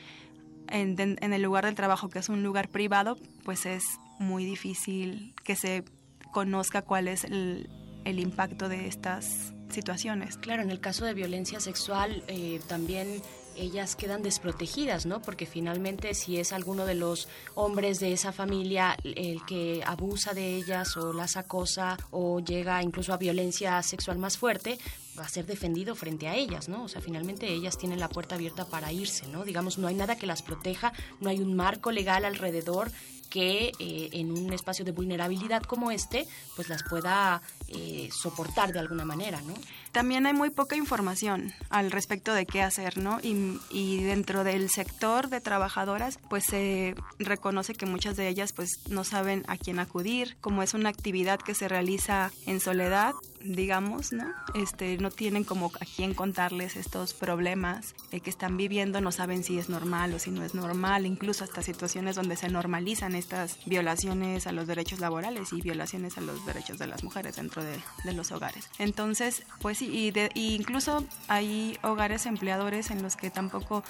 en, 0.68 0.96
en, 1.00 1.34
el 1.34 1.42
lugar 1.42 1.66
del 1.66 1.76
trabajo, 1.76 2.10
que 2.10 2.20
es 2.20 2.30
un 2.30 2.44
lugar 2.44 2.70
privado, 2.70 3.18
pues 3.44 3.66
es 3.66 3.84
muy 4.20 4.46
difícil 4.46 5.34
que 5.44 5.56
se 5.56 5.84
conozca 6.32 6.82
cuál 6.84 7.08
es 7.08 7.24
el, 7.24 7.70
el 8.06 8.20
impacto 8.20 8.70
de 8.70 8.88
estas 8.88 9.54
situaciones. 9.70 10.38
Claro, 10.38 10.62
en 10.62 10.72
el 10.72 10.80
caso 10.80 11.06
de 11.06 11.14
violencia 11.14 11.60
sexual 11.60 12.24
eh, 12.28 12.60
también 12.68 13.22
ellas 13.60 13.96
quedan 13.96 14.24
desprotegidas, 14.24 15.06
¿no? 15.06 15.22
Porque 15.22 15.46
finalmente 15.46 16.14
si 16.14 16.38
es 16.38 16.54
alguno 16.54 16.86
de 16.86 16.96
los 16.96 17.28
hombres 17.56 18.00
de 18.00 18.14
esa 18.14 18.32
familia 18.32 18.98
el 19.04 19.46
que 19.46 19.84
abusa 19.86 20.34
de 20.34 20.56
ellas 20.56 20.96
o 20.98 21.14
las 21.14 21.38
acosa 21.38 21.98
o 22.12 22.40
llega 22.40 22.82
incluso 22.84 23.14
a 23.14 23.18
violencia 23.18 23.82
sexual 23.84 24.18
más 24.18 24.38
fuerte, 24.38 24.80
va 25.18 25.26
a 25.26 25.30
ser 25.30 25.46
defendido 25.46 25.96
frente 25.96 26.28
a 26.28 26.36
ellas, 26.36 26.70
¿no? 26.70 26.84
O 26.84 26.88
sea, 26.88 27.02
finalmente 27.02 27.48
ellas 27.48 27.78
tienen 27.78 28.00
la 28.00 28.10
puerta 28.10 28.36
abierta 28.36 28.66
para 28.66 28.92
irse, 28.92 29.28
¿no? 29.28 29.44
Digamos, 29.44 29.78
no 29.78 29.88
hay 29.88 29.96
nada 29.96 30.18
que 30.18 30.26
las 30.26 30.42
proteja, 30.42 30.94
no 31.20 31.30
hay 31.30 31.40
un 31.40 31.56
marco 31.56 31.92
legal 31.92 32.26
alrededor 32.26 32.92
que 33.30 33.72
eh, 33.80 34.10
en 34.14 34.32
un 34.32 34.52
espacio 34.54 34.84
de 34.84 34.92
vulnerabilidad 34.92 35.62
como 35.64 35.92
este, 35.92 36.28
pues 36.56 36.68
las 36.68 36.84
pueda 36.84 37.42
eh, 37.68 38.10
soportar 38.12 38.74
de 38.74 38.80
alguna 38.80 39.06
manera, 39.06 39.42
¿no? 39.42 39.54
También 39.92 40.26
hay 40.26 40.34
muy 40.34 40.50
poca 40.50 40.76
información 40.76 41.54
al 41.70 41.92
respecto 41.92 42.34
de 42.34 42.46
qué 42.46 42.62
hacer, 42.62 42.98
¿no? 42.98 43.20
Y, 43.22 43.60
y 43.70 44.04
dentro 44.04 44.44
del 44.44 44.70
sector 44.70 45.30
de 45.30 45.42
trabajadoras, 45.42 46.20
pues 46.30 46.46
se 46.46 46.96
reconoce 47.18 47.74
que 47.74 47.86
muchas 47.86 48.16
de 48.16 48.28
ellas 48.28 48.54
pues 48.54 48.70
no 48.90 49.04
saben 49.04 49.44
a 49.48 49.58
quién 49.58 49.80
acudir, 49.80 50.38
como 50.42 50.64
es 50.64 50.74
una 50.74 50.90
actividad 50.90 51.40
que 51.40 51.56
se 51.56 51.68
realiza 51.68 52.32
en 52.46 52.60
soledad, 52.60 53.14
digamos, 53.42 54.12
¿no? 54.12 54.26
Este, 54.54 54.98
no 54.98 55.12
tienen 55.12 55.44
como 55.44 55.68
a 55.68 55.86
quién 55.96 56.14
contarles 56.14 56.76
estos 56.76 57.14
problemas 57.14 57.96
eh, 58.12 58.20
que 58.20 58.30
están 58.30 58.58
viviendo, 58.58 59.02
no 59.02 59.12
saben 59.12 59.44
si 59.44 59.58
es 59.58 59.70
normal 59.70 60.14
o 60.14 60.20
si 60.20 60.32
no 60.32 60.44
es 60.44 60.54
normal, 60.54 61.06
incluso 61.06 61.44
hasta 61.44 61.62
situaciones 61.62 62.16
donde 62.16 62.36
se 62.36 62.50
normalizan 62.50 63.16
estas 63.16 63.58
violaciones 63.66 64.48
a 64.48 64.52
los 64.52 64.68
derechos 64.68 65.00
laborales 65.00 65.54
y 65.54 65.62
violaciones 65.62 66.18
a 66.18 66.22
los 66.22 66.46
derechos 66.46 66.78
de 66.80 66.88
las 66.88 67.04
mujeres 67.04 67.36
dentro 67.38 67.64
de, 67.64 67.80
de 68.04 68.14
los 68.14 68.32
hogares. 68.32 68.70
Entonces, 68.78 69.44
pues 69.62 69.79
sí, 69.80 70.14
y, 70.36 70.56
incluso 70.56 71.04
hay 71.28 71.78
hogares 71.82 72.26
empleadores 72.26 72.92
en 72.92 73.02
los 73.02 73.16
que 73.16 73.30
tampoco 73.30 73.84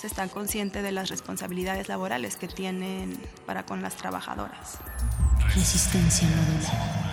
se 0.00 0.06
están 0.06 0.28
conscientes 0.28 0.82
de 0.82 0.92
las 0.92 1.08
responsabilidades 1.10 1.88
laborales 1.88 2.36
que 2.36 2.48
tienen 2.48 3.20
para 3.46 3.64
con 3.64 3.82
las 3.82 3.96
trabajadoras. 3.96 4.78
Resistencia 5.54 6.28
modulada. 6.28 7.12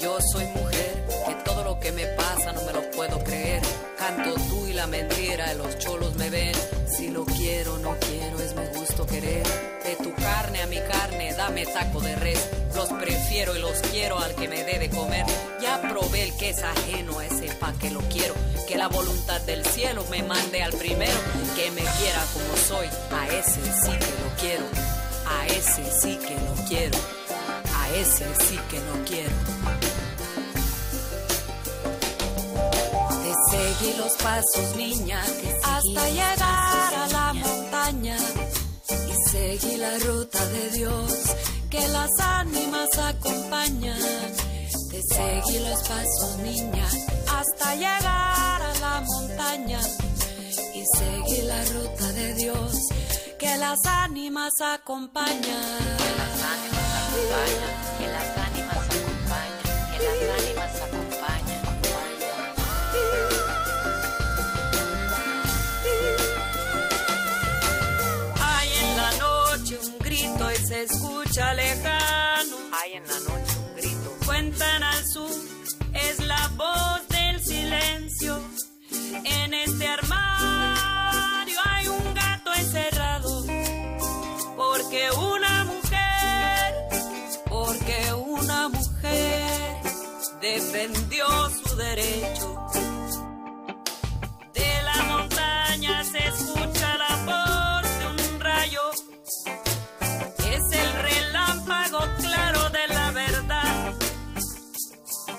yo 0.00 0.18
soy 0.20 0.44
mujer, 0.46 1.04
que 1.26 1.34
todo 1.44 1.64
lo 1.64 1.78
que 1.80 1.92
me 1.92 2.06
pasa 2.06 2.52
no 2.52 2.62
me 2.62 2.72
lo 2.72 2.90
puedo 2.90 3.22
creer. 3.24 3.62
Canto 3.98 4.34
tú 4.48 4.66
y 4.66 4.72
la 4.72 4.86
mentira, 4.86 5.54
los 5.54 5.78
cholos 5.78 6.14
me 6.16 6.30
ven. 6.30 6.54
Si 6.86 7.08
lo 7.08 7.24
quiero, 7.24 7.78
no 7.78 7.96
quiero, 7.98 8.40
es 8.40 8.54
mi 8.54 8.66
gusto 8.78 9.06
querer. 9.06 9.46
De 9.84 9.96
tu 10.02 10.14
carne 10.14 10.62
a 10.62 10.66
mi 10.66 10.78
carne, 10.80 11.34
dame 11.34 11.66
taco 11.66 12.00
de 12.00 12.16
res. 12.16 12.48
Los 12.74 12.92
prefiero 12.92 13.56
y 13.56 13.60
los 13.60 13.78
quiero 13.92 14.18
al 14.18 14.34
que 14.34 14.48
me 14.48 14.64
dé 14.64 14.78
de 14.78 14.90
comer. 14.90 15.24
Ya 15.60 15.80
probé 15.80 16.24
el 16.24 16.36
que 16.36 16.50
es 16.50 16.62
ajeno 16.62 17.18
a 17.18 17.26
ese 17.26 17.48
pa' 17.54 17.72
que 17.80 17.90
lo 17.90 18.00
quiero. 18.00 18.34
Que 18.68 18.76
la 18.76 18.88
voluntad 18.88 19.40
del 19.42 19.64
cielo 19.64 20.04
me 20.10 20.22
mande 20.22 20.62
al 20.62 20.72
primero. 20.72 21.18
Que 21.54 21.70
me 21.70 21.82
quiera 21.82 22.24
como 22.32 22.56
soy, 22.56 22.88
a 23.12 23.28
ese 23.28 23.62
sí 23.62 23.90
que 23.90 24.22
lo 24.22 24.36
quiero. 24.40 24.64
A 25.26 25.46
ese 25.46 25.84
sí 26.00 26.18
que 26.18 26.34
lo 26.34 26.68
quiero. 26.68 26.98
Ese 28.00 28.26
sí 28.46 28.58
que 28.70 28.78
no 28.78 29.04
quiero. 29.06 29.36
Te 33.22 33.32
seguí 33.50 33.96
los 33.96 34.12
pasos, 34.22 34.76
niña, 34.76 35.22
hasta 35.64 36.10
llegar 36.10 36.94
a 36.94 37.08
la 37.10 37.32
montaña. 37.32 38.16
Y 38.90 39.30
seguí 39.30 39.76
la 39.78 39.98
ruta 39.98 40.44
de 40.46 40.70
Dios 40.72 41.12
que 41.70 41.88
las 41.88 42.10
ánimas 42.20 42.88
acompañan. 42.98 43.98
Te 44.90 45.02
seguí 45.14 45.58
los 45.60 45.80
pasos, 45.88 46.36
niña, 46.42 46.86
hasta 47.34 47.74
llegar 47.76 48.62
a 48.62 48.74
la 48.80 49.00
montaña. 49.00 49.80
Y 50.74 50.84
seguí 50.98 51.42
la 51.42 51.64
ruta 51.64 52.12
de 52.12 52.34
Dios 52.34 52.72
que 53.38 53.56
las 53.56 53.78
ánimas 53.86 54.52
acompañan. 54.60 55.40
Que 55.40 56.10
las 56.20 56.42
ánimas 56.52 56.86
acompañan, 57.06 57.85
que 57.98 58.06
las 58.08 58.38
ánimas 58.38 58.76
acompañan, 58.76 59.62
que 59.90 59.98
las 60.04 60.18
ánimas 60.40 60.74
acompañan. 60.82 61.60
Hay 68.40 68.68
en 68.82 68.96
la 68.96 69.10
noche 69.12 69.78
un 69.84 69.98
grito 69.98 70.52
y 70.52 70.56
se 70.56 70.82
escucha 70.82 71.54
lejano. 71.54 72.56
Hay 72.72 72.92
en 72.94 73.06
la 73.06 73.18
noche 73.20 73.58
un 73.58 73.76
grito. 73.76 74.16
Cuentan 74.24 74.82
al 74.82 75.04
sur, 75.06 75.30
es 75.94 76.18
la 76.26 76.50
voz 76.56 77.08
del 77.08 77.42
silencio. 77.42 78.40
En 79.24 79.54
este 79.54 79.86
armario 79.86 80.35
defendió 90.54 91.26
su 91.50 91.76
derecho. 91.76 92.48
De 94.54 94.82
la 94.88 95.02
montaña 95.10 96.04
se 96.04 96.18
escucha 96.18 96.88
la 97.04 97.14
voz 97.30 97.86
de 97.98 98.06
un 98.14 98.40
rayo. 98.40 98.82
Es 100.54 100.64
el 100.82 100.90
relámpago 101.08 102.00
claro 102.20 102.70
de 102.70 102.86
la 102.94 103.10
verdad. 103.10 103.94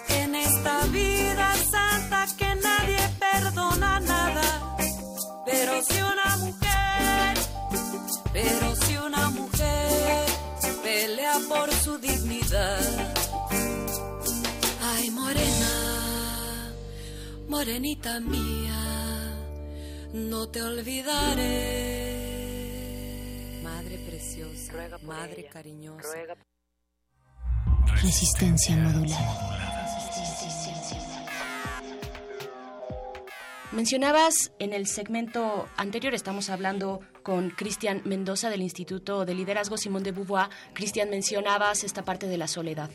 En 0.10 0.36
esta 0.36 0.86
vida 0.88 1.56
santa 1.72 2.28
que 2.38 2.56
nadie 2.56 3.02
perdona 3.26 4.00
nada. 4.02 4.78
Pero 5.46 5.82
si 5.84 6.02
una 6.02 6.38
mujer, 6.38 7.38
pero 8.34 8.76
si 8.76 8.98
una 8.98 9.30
mujer 9.30 10.26
pelea 10.84 11.38
por 11.48 11.72
su 11.74 11.98
dignidad. 11.98 13.17
Morena, 15.18 15.74
morenita 17.50 18.20
mía, 18.20 19.34
no 20.14 20.48
te 20.50 20.62
olvidaré. 20.62 21.44
Madre 23.64 23.98
preciosa, 24.08 25.00
madre 25.04 25.50
cariñosa. 25.52 26.18
Resistencia 28.04 28.76
modulada. 28.78 29.58
Mencionabas 33.72 34.52
en 34.60 34.74
el 34.74 34.88
segmento 34.88 35.68
anterior, 35.78 36.14
estamos 36.14 36.50
hablando 36.50 37.02
con 37.22 37.50
Cristian 37.50 38.02
Mendoza 38.06 38.50
del 38.50 38.62
Instituto 38.62 39.26
de 39.26 39.36
Liderazgo 39.36 39.78
Simón 39.78 40.04
de 40.04 40.12
Beauvoir. 40.14 40.50
Cristian, 40.74 41.10
mencionabas 41.10 41.84
esta 41.84 42.06
parte 42.06 42.28
de 42.28 42.38
la 42.38 42.48
soledad. 42.48 42.90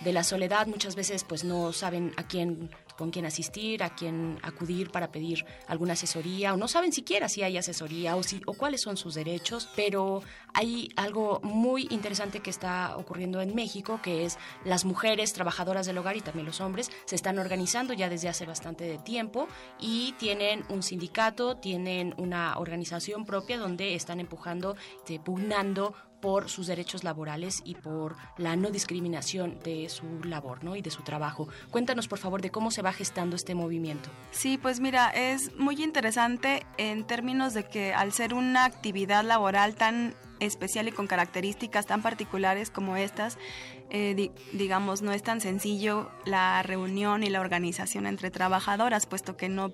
De 0.00 0.12
la 0.12 0.24
soledad 0.24 0.66
muchas 0.66 0.94
veces 0.94 1.24
pues 1.24 1.44
no 1.44 1.72
saben 1.72 2.12
a 2.16 2.26
quién 2.26 2.70
con 2.96 3.10
quién 3.10 3.26
asistir, 3.26 3.82
a 3.82 3.94
quién 3.94 4.38
acudir 4.42 4.90
para 4.90 5.12
pedir 5.12 5.44
alguna 5.68 5.92
asesoría 5.92 6.54
o 6.54 6.56
no 6.56 6.68
saben 6.68 6.92
siquiera 6.92 7.28
si 7.28 7.42
hay 7.42 7.56
asesoría 7.58 8.16
o, 8.16 8.22
si, 8.22 8.40
o 8.46 8.54
cuáles 8.54 8.80
son 8.82 8.96
sus 8.96 9.14
derechos, 9.14 9.68
pero 9.76 10.22
hay 10.54 10.90
algo 10.96 11.40
muy 11.42 11.86
interesante 11.90 12.40
que 12.40 12.50
está 12.50 12.96
ocurriendo 12.96 13.40
en 13.40 13.54
México, 13.54 14.00
que 14.02 14.24
es 14.24 14.38
las 14.64 14.84
mujeres 14.84 15.32
trabajadoras 15.32 15.86
del 15.86 15.98
hogar 15.98 16.16
y 16.16 16.20
también 16.20 16.46
los 16.46 16.60
hombres 16.60 16.90
se 17.04 17.14
están 17.14 17.38
organizando 17.38 17.92
ya 17.92 18.08
desde 18.08 18.28
hace 18.28 18.46
bastante 18.46 18.98
tiempo 18.98 19.46
y 19.78 20.14
tienen 20.18 20.64
un 20.68 20.82
sindicato, 20.82 21.56
tienen 21.56 22.14
una 22.16 22.58
organización 22.58 23.24
propia 23.24 23.58
donde 23.58 23.94
están 23.94 24.20
empujando, 24.20 24.76
pugnando 25.24 25.94
por 26.26 26.48
sus 26.48 26.66
derechos 26.66 27.04
laborales 27.04 27.62
y 27.64 27.76
por 27.76 28.16
la 28.36 28.56
no 28.56 28.72
discriminación 28.72 29.60
de 29.62 29.88
su 29.88 30.24
labor 30.24 30.64
¿no? 30.64 30.74
y 30.74 30.82
de 30.82 30.90
su 30.90 31.04
trabajo. 31.04 31.46
Cuéntanos, 31.70 32.08
por 32.08 32.18
favor, 32.18 32.42
de 32.42 32.50
cómo 32.50 32.72
se 32.72 32.82
va 32.82 32.92
gestando 32.92 33.36
este 33.36 33.54
movimiento. 33.54 34.10
Sí, 34.32 34.58
pues 34.58 34.80
mira, 34.80 35.10
es 35.10 35.54
muy 35.56 35.80
interesante 35.84 36.66
en 36.78 37.04
términos 37.04 37.54
de 37.54 37.68
que 37.68 37.94
al 37.94 38.10
ser 38.10 38.34
una 38.34 38.64
actividad 38.64 39.22
laboral 39.22 39.76
tan 39.76 40.16
especial 40.40 40.88
y 40.88 40.90
con 40.90 41.06
características 41.06 41.86
tan 41.86 42.02
particulares 42.02 42.72
como 42.72 42.96
estas, 42.96 43.38
eh, 43.90 44.32
digamos, 44.52 45.02
no 45.02 45.12
es 45.12 45.22
tan 45.22 45.40
sencillo 45.40 46.10
la 46.24 46.60
reunión 46.64 47.22
y 47.22 47.30
la 47.30 47.40
organización 47.40 48.04
entre 48.04 48.32
trabajadoras, 48.32 49.06
puesto 49.06 49.36
que 49.36 49.48
no 49.48 49.70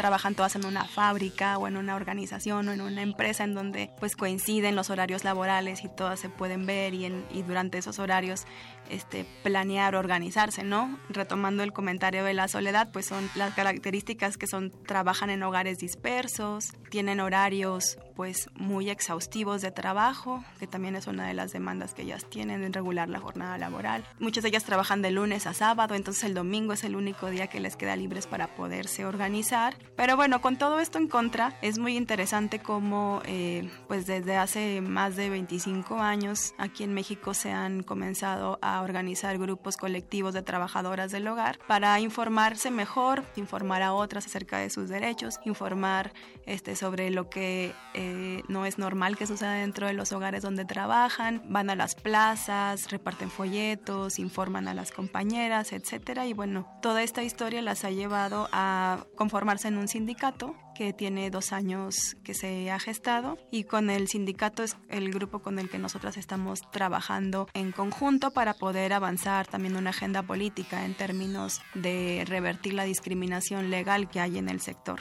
trabajan 0.00 0.34
todas 0.34 0.56
en 0.56 0.64
una 0.64 0.86
fábrica 0.86 1.58
o 1.58 1.68
en 1.68 1.76
una 1.76 1.94
organización 1.94 2.66
o 2.68 2.72
en 2.72 2.80
una 2.80 3.02
empresa 3.02 3.44
en 3.44 3.52
donde 3.52 3.90
pues 4.00 4.16
coinciden 4.16 4.74
los 4.74 4.88
horarios 4.88 5.24
laborales 5.24 5.84
y 5.84 5.88
todas 5.94 6.18
se 6.18 6.30
pueden 6.30 6.64
ver 6.64 6.94
y, 6.94 7.04
en, 7.04 7.26
y 7.30 7.42
durante 7.42 7.76
esos 7.76 7.98
horarios 7.98 8.46
este, 8.88 9.26
planear, 9.42 9.94
organizarse, 9.94 10.64
¿no? 10.64 10.98
Retomando 11.10 11.62
el 11.62 11.74
comentario 11.74 12.24
de 12.24 12.32
la 12.32 12.48
soledad, 12.48 12.90
pues 12.92 13.04
son 13.04 13.28
las 13.34 13.52
características 13.52 14.38
que 14.38 14.46
son, 14.46 14.72
trabajan 14.86 15.28
en 15.28 15.42
hogares 15.42 15.76
dispersos, 15.76 16.72
tienen 16.88 17.20
horarios 17.20 17.98
pues 18.20 18.50
muy 18.54 18.90
exhaustivos 18.90 19.62
de 19.62 19.70
trabajo, 19.70 20.44
que 20.58 20.66
también 20.66 20.94
es 20.94 21.06
una 21.06 21.26
de 21.26 21.32
las 21.32 21.52
demandas 21.52 21.94
que 21.94 22.02
ellas 22.02 22.26
tienen 22.28 22.62
en 22.64 22.74
regular 22.74 23.08
la 23.08 23.18
jornada 23.18 23.56
laboral. 23.56 24.04
Muchas 24.18 24.42
de 24.42 24.50
ellas 24.50 24.64
trabajan 24.64 25.00
de 25.00 25.10
lunes 25.10 25.46
a 25.46 25.54
sábado, 25.54 25.94
entonces 25.94 26.24
el 26.24 26.34
domingo 26.34 26.74
es 26.74 26.84
el 26.84 26.96
único 26.96 27.30
día 27.30 27.46
que 27.46 27.60
les 27.60 27.76
queda 27.76 27.96
libres 27.96 28.26
para 28.26 28.54
poderse 28.54 29.06
organizar. 29.06 29.74
Pero 29.96 30.16
bueno, 30.16 30.42
con 30.42 30.58
todo 30.58 30.80
esto 30.80 30.98
en 30.98 31.08
contra, 31.08 31.58
es 31.62 31.78
muy 31.78 31.96
interesante 31.96 32.58
cómo 32.58 33.22
eh, 33.24 33.70
pues 33.88 34.04
desde 34.04 34.36
hace 34.36 34.82
más 34.82 35.16
de 35.16 35.30
25 35.30 36.00
años 36.00 36.52
aquí 36.58 36.84
en 36.84 36.92
México 36.92 37.32
se 37.32 37.52
han 37.52 37.82
comenzado 37.82 38.58
a 38.60 38.82
organizar 38.82 39.38
grupos 39.38 39.78
colectivos 39.78 40.34
de 40.34 40.42
trabajadoras 40.42 41.10
del 41.10 41.26
hogar 41.26 41.58
para 41.66 41.98
informarse 42.00 42.70
mejor, 42.70 43.24
informar 43.36 43.80
a 43.80 43.94
otras 43.94 44.26
acerca 44.26 44.58
de 44.58 44.68
sus 44.68 44.90
derechos, 44.90 45.40
informar 45.46 46.12
este, 46.44 46.76
sobre 46.76 47.08
lo 47.08 47.30
que 47.30 47.72
eh, 47.94 48.09
no 48.48 48.66
es 48.66 48.78
normal 48.78 49.16
que 49.16 49.26
suceda 49.26 49.54
dentro 49.54 49.86
de 49.86 49.92
los 49.92 50.12
hogares 50.12 50.42
donde 50.42 50.64
trabajan, 50.64 51.42
van 51.48 51.70
a 51.70 51.74
las 51.74 51.94
plazas, 51.94 52.90
reparten 52.90 53.30
folletos, 53.30 54.18
informan 54.18 54.68
a 54.68 54.74
las 54.74 54.92
compañeras, 54.92 55.72
etcétera. 55.72 56.26
Y 56.26 56.32
bueno, 56.32 56.66
toda 56.82 57.02
esta 57.02 57.22
historia 57.22 57.62
las 57.62 57.84
ha 57.84 57.90
llevado 57.90 58.48
a 58.52 59.06
conformarse 59.16 59.68
en 59.68 59.78
un 59.78 59.88
sindicato 59.88 60.54
que 60.80 60.94
tiene 60.94 61.28
dos 61.28 61.52
años 61.52 62.16
que 62.24 62.32
se 62.32 62.70
ha 62.70 62.78
gestado 62.78 63.36
y 63.50 63.64
con 63.64 63.90
el 63.90 64.08
sindicato 64.08 64.62
es 64.62 64.78
el 64.88 65.12
grupo 65.12 65.40
con 65.40 65.58
el 65.58 65.68
que 65.68 65.78
nosotras 65.78 66.16
estamos 66.16 66.62
trabajando 66.70 67.50
en 67.52 67.70
conjunto 67.70 68.30
para 68.30 68.54
poder 68.54 68.94
avanzar 68.94 69.46
también 69.46 69.76
una 69.76 69.90
agenda 69.90 70.22
política 70.22 70.86
en 70.86 70.94
términos 70.94 71.60
de 71.74 72.24
revertir 72.26 72.72
la 72.72 72.84
discriminación 72.84 73.68
legal 73.68 74.08
que 74.08 74.20
hay 74.20 74.38
en 74.38 74.48
el 74.48 74.62
sector. 74.62 75.00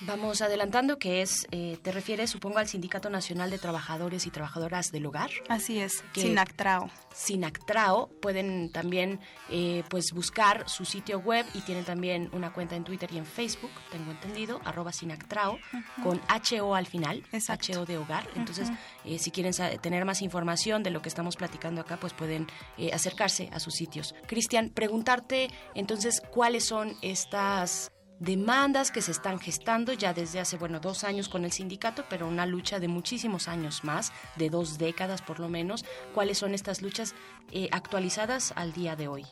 Vamos 0.00 0.42
adelantando 0.42 0.98
que 0.98 1.22
es, 1.22 1.46
eh, 1.52 1.78
te 1.80 1.92
refieres 1.92 2.30
supongo 2.30 2.58
al 2.58 2.66
Sindicato 2.66 3.08
Nacional 3.08 3.48
de 3.50 3.58
Trabajadores 3.58 4.26
y 4.26 4.30
Trabajadoras 4.30 4.90
del 4.90 5.06
Hogar. 5.06 5.30
Así 5.48 5.78
es, 5.78 6.04
Sinactrao. 6.14 6.90
Sinactrao, 7.14 8.08
pueden 8.20 8.72
también 8.72 9.20
eh, 9.50 9.84
pues 9.88 10.12
buscar 10.12 10.68
su 10.68 10.84
sitio 10.84 11.20
web 11.20 11.46
y 11.54 11.60
tienen 11.60 11.84
también 11.84 12.28
una 12.32 12.52
cuenta 12.52 12.74
en 12.74 12.82
Twitter 12.84 13.08
y 13.12 13.18
en 13.18 13.24
Facebook, 13.24 13.70
tengo 13.90 14.10
entendido, 14.10 14.60
arroba 14.64 14.92
Sinactrao, 14.96 15.58
con 16.02 16.20
HO 16.28 16.74
al 16.74 16.86
final, 16.86 17.22
HO 17.32 17.84
de 17.84 17.98
hogar. 17.98 18.28
Entonces, 18.34 18.70
eh, 19.04 19.18
si 19.18 19.30
quieren 19.30 19.52
tener 19.80 20.04
más 20.04 20.22
información 20.22 20.82
de 20.82 20.90
lo 20.90 21.02
que 21.02 21.08
estamos 21.08 21.36
platicando 21.36 21.80
acá, 21.80 21.98
pues 21.98 22.12
pueden 22.12 22.46
acercarse 22.92 23.48
a 23.52 23.60
sus 23.60 23.74
sitios. 23.74 24.14
Cristian, 24.26 24.70
preguntarte 24.70 25.50
entonces 25.74 26.22
cuáles 26.32 26.64
son 26.64 26.96
estas 27.02 27.92
demandas 28.18 28.90
que 28.90 29.02
se 29.02 29.10
están 29.10 29.38
gestando 29.38 29.92
ya 29.92 30.14
desde 30.14 30.40
hace, 30.40 30.56
bueno, 30.56 30.80
dos 30.80 31.04
años 31.04 31.28
con 31.28 31.44
el 31.44 31.52
sindicato, 31.52 32.04
pero 32.08 32.26
una 32.26 32.46
lucha 32.46 32.80
de 32.80 32.88
muchísimos 32.88 33.48
años 33.48 33.84
más, 33.84 34.12
de 34.36 34.48
dos 34.48 34.78
décadas 34.78 35.22
por 35.22 35.40
lo 35.40 35.48
menos. 35.48 35.84
¿Cuáles 36.14 36.38
son 36.38 36.54
estas 36.54 36.82
luchas 36.82 37.14
eh, 37.52 37.68
actualizadas 37.72 38.52
al 38.56 38.72
día 38.72 38.96
de 38.96 39.08
hoy? 39.08 39.24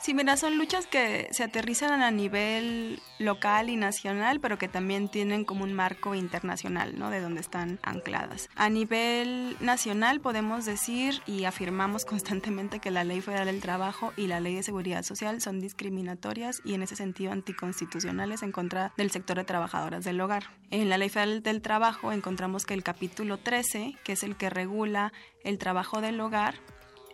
Sí, 0.00 0.12
mira, 0.12 0.36
son 0.36 0.58
luchas 0.58 0.86
que 0.86 1.28
se 1.30 1.44
aterrizan 1.44 2.02
a 2.02 2.10
nivel 2.10 3.00
local 3.18 3.70
y 3.70 3.76
nacional, 3.76 4.38
pero 4.38 4.58
que 4.58 4.68
también 4.68 5.08
tienen 5.08 5.44
como 5.44 5.64
un 5.64 5.72
marco 5.72 6.14
internacional, 6.14 6.98
¿no? 6.98 7.08
De 7.08 7.20
donde 7.20 7.40
están 7.40 7.78
ancladas. 7.82 8.50
A 8.54 8.68
nivel 8.68 9.56
nacional 9.60 10.20
podemos 10.20 10.66
decir 10.66 11.22
y 11.26 11.44
afirmamos 11.44 12.04
constantemente 12.04 12.80
que 12.80 12.90
la 12.90 13.04
Ley 13.04 13.22
Federal 13.22 13.46
del 13.46 13.62
Trabajo 13.62 14.12
y 14.16 14.26
la 14.26 14.40
Ley 14.40 14.56
de 14.56 14.62
Seguridad 14.62 15.04
Social 15.04 15.40
son 15.40 15.60
discriminatorias 15.60 16.60
y 16.64 16.74
en 16.74 16.82
ese 16.82 16.96
sentido 16.96 17.32
anticonstitucionales 17.32 18.42
en 18.42 18.52
contra 18.52 18.92
del 18.98 19.10
sector 19.10 19.38
de 19.38 19.44
trabajadoras 19.44 20.04
del 20.04 20.20
hogar. 20.20 20.50
En 20.70 20.90
la 20.90 20.98
Ley 20.98 21.08
Federal 21.08 21.42
del 21.42 21.62
Trabajo 21.62 22.12
encontramos 22.12 22.66
que 22.66 22.74
el 22.74 22.82
capítulo 22.82 23.38
13, 23.38 23.96
que 24.04 24.12
es 24.12 24.22
el 24.22 24.36
que 24.36 24.50
regula 24.50 25.12
el 25.44 25.58
trabajo 25.58 26.00
del 26.00 26.20
hogar, 26.20 26.56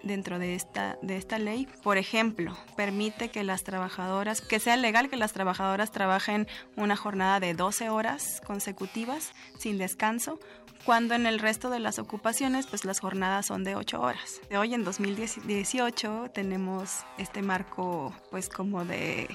dentro 0.02 0.38
de 0.38 0.54
esta, 0.54 0.98
de 1.02 1.16
esta 1.16 1.38
ley. 1.38 1.68
Por 1.82 1.98
ejemplo, 1.98 2.56
permite 2.76 3.30
que 3.30 3.44
las 3.44 3.64
trabajadoras, 3.64 4.40
que 4.40 4.60
sea 4.60 4.76
legal 4.76 5.10
que 5.10 5.16
las 5.16 5.32
trabajadoras 5.32 5.90
trabajen 5.90 6.46
una 6.76 6.96
jornada 6.96 7.40
de 7.40 7.54
12 7.54 7.90
horas 7.90 8.40
consecutivas 8.46 9.32
sin 9.58 9.78
descanso, 9.78 10.38
cuando 10.84 11.14
en 11.14 11.26
el 11.26 11.38
resto 11.38 11.70
de 11.70 11.78
las 11.78 11.98
ocupaciones 11.98 12.66
pues 12.66 12.84
las 12.84 13.00
jornadas 13.00 13.46
son 13.46 13.64
de 13.64 13.76
8 13.76 14.00
horas. 14.00 14.40
Hoy 14.56 14.74
en 14.74 14.84
2018 14.84 16.30
tenemos 16.32 17.04
este 17.18 17.42
marco 17.42 18.14
pues 18.30 18.48
como 18.48 18.84
de 18.84 19.28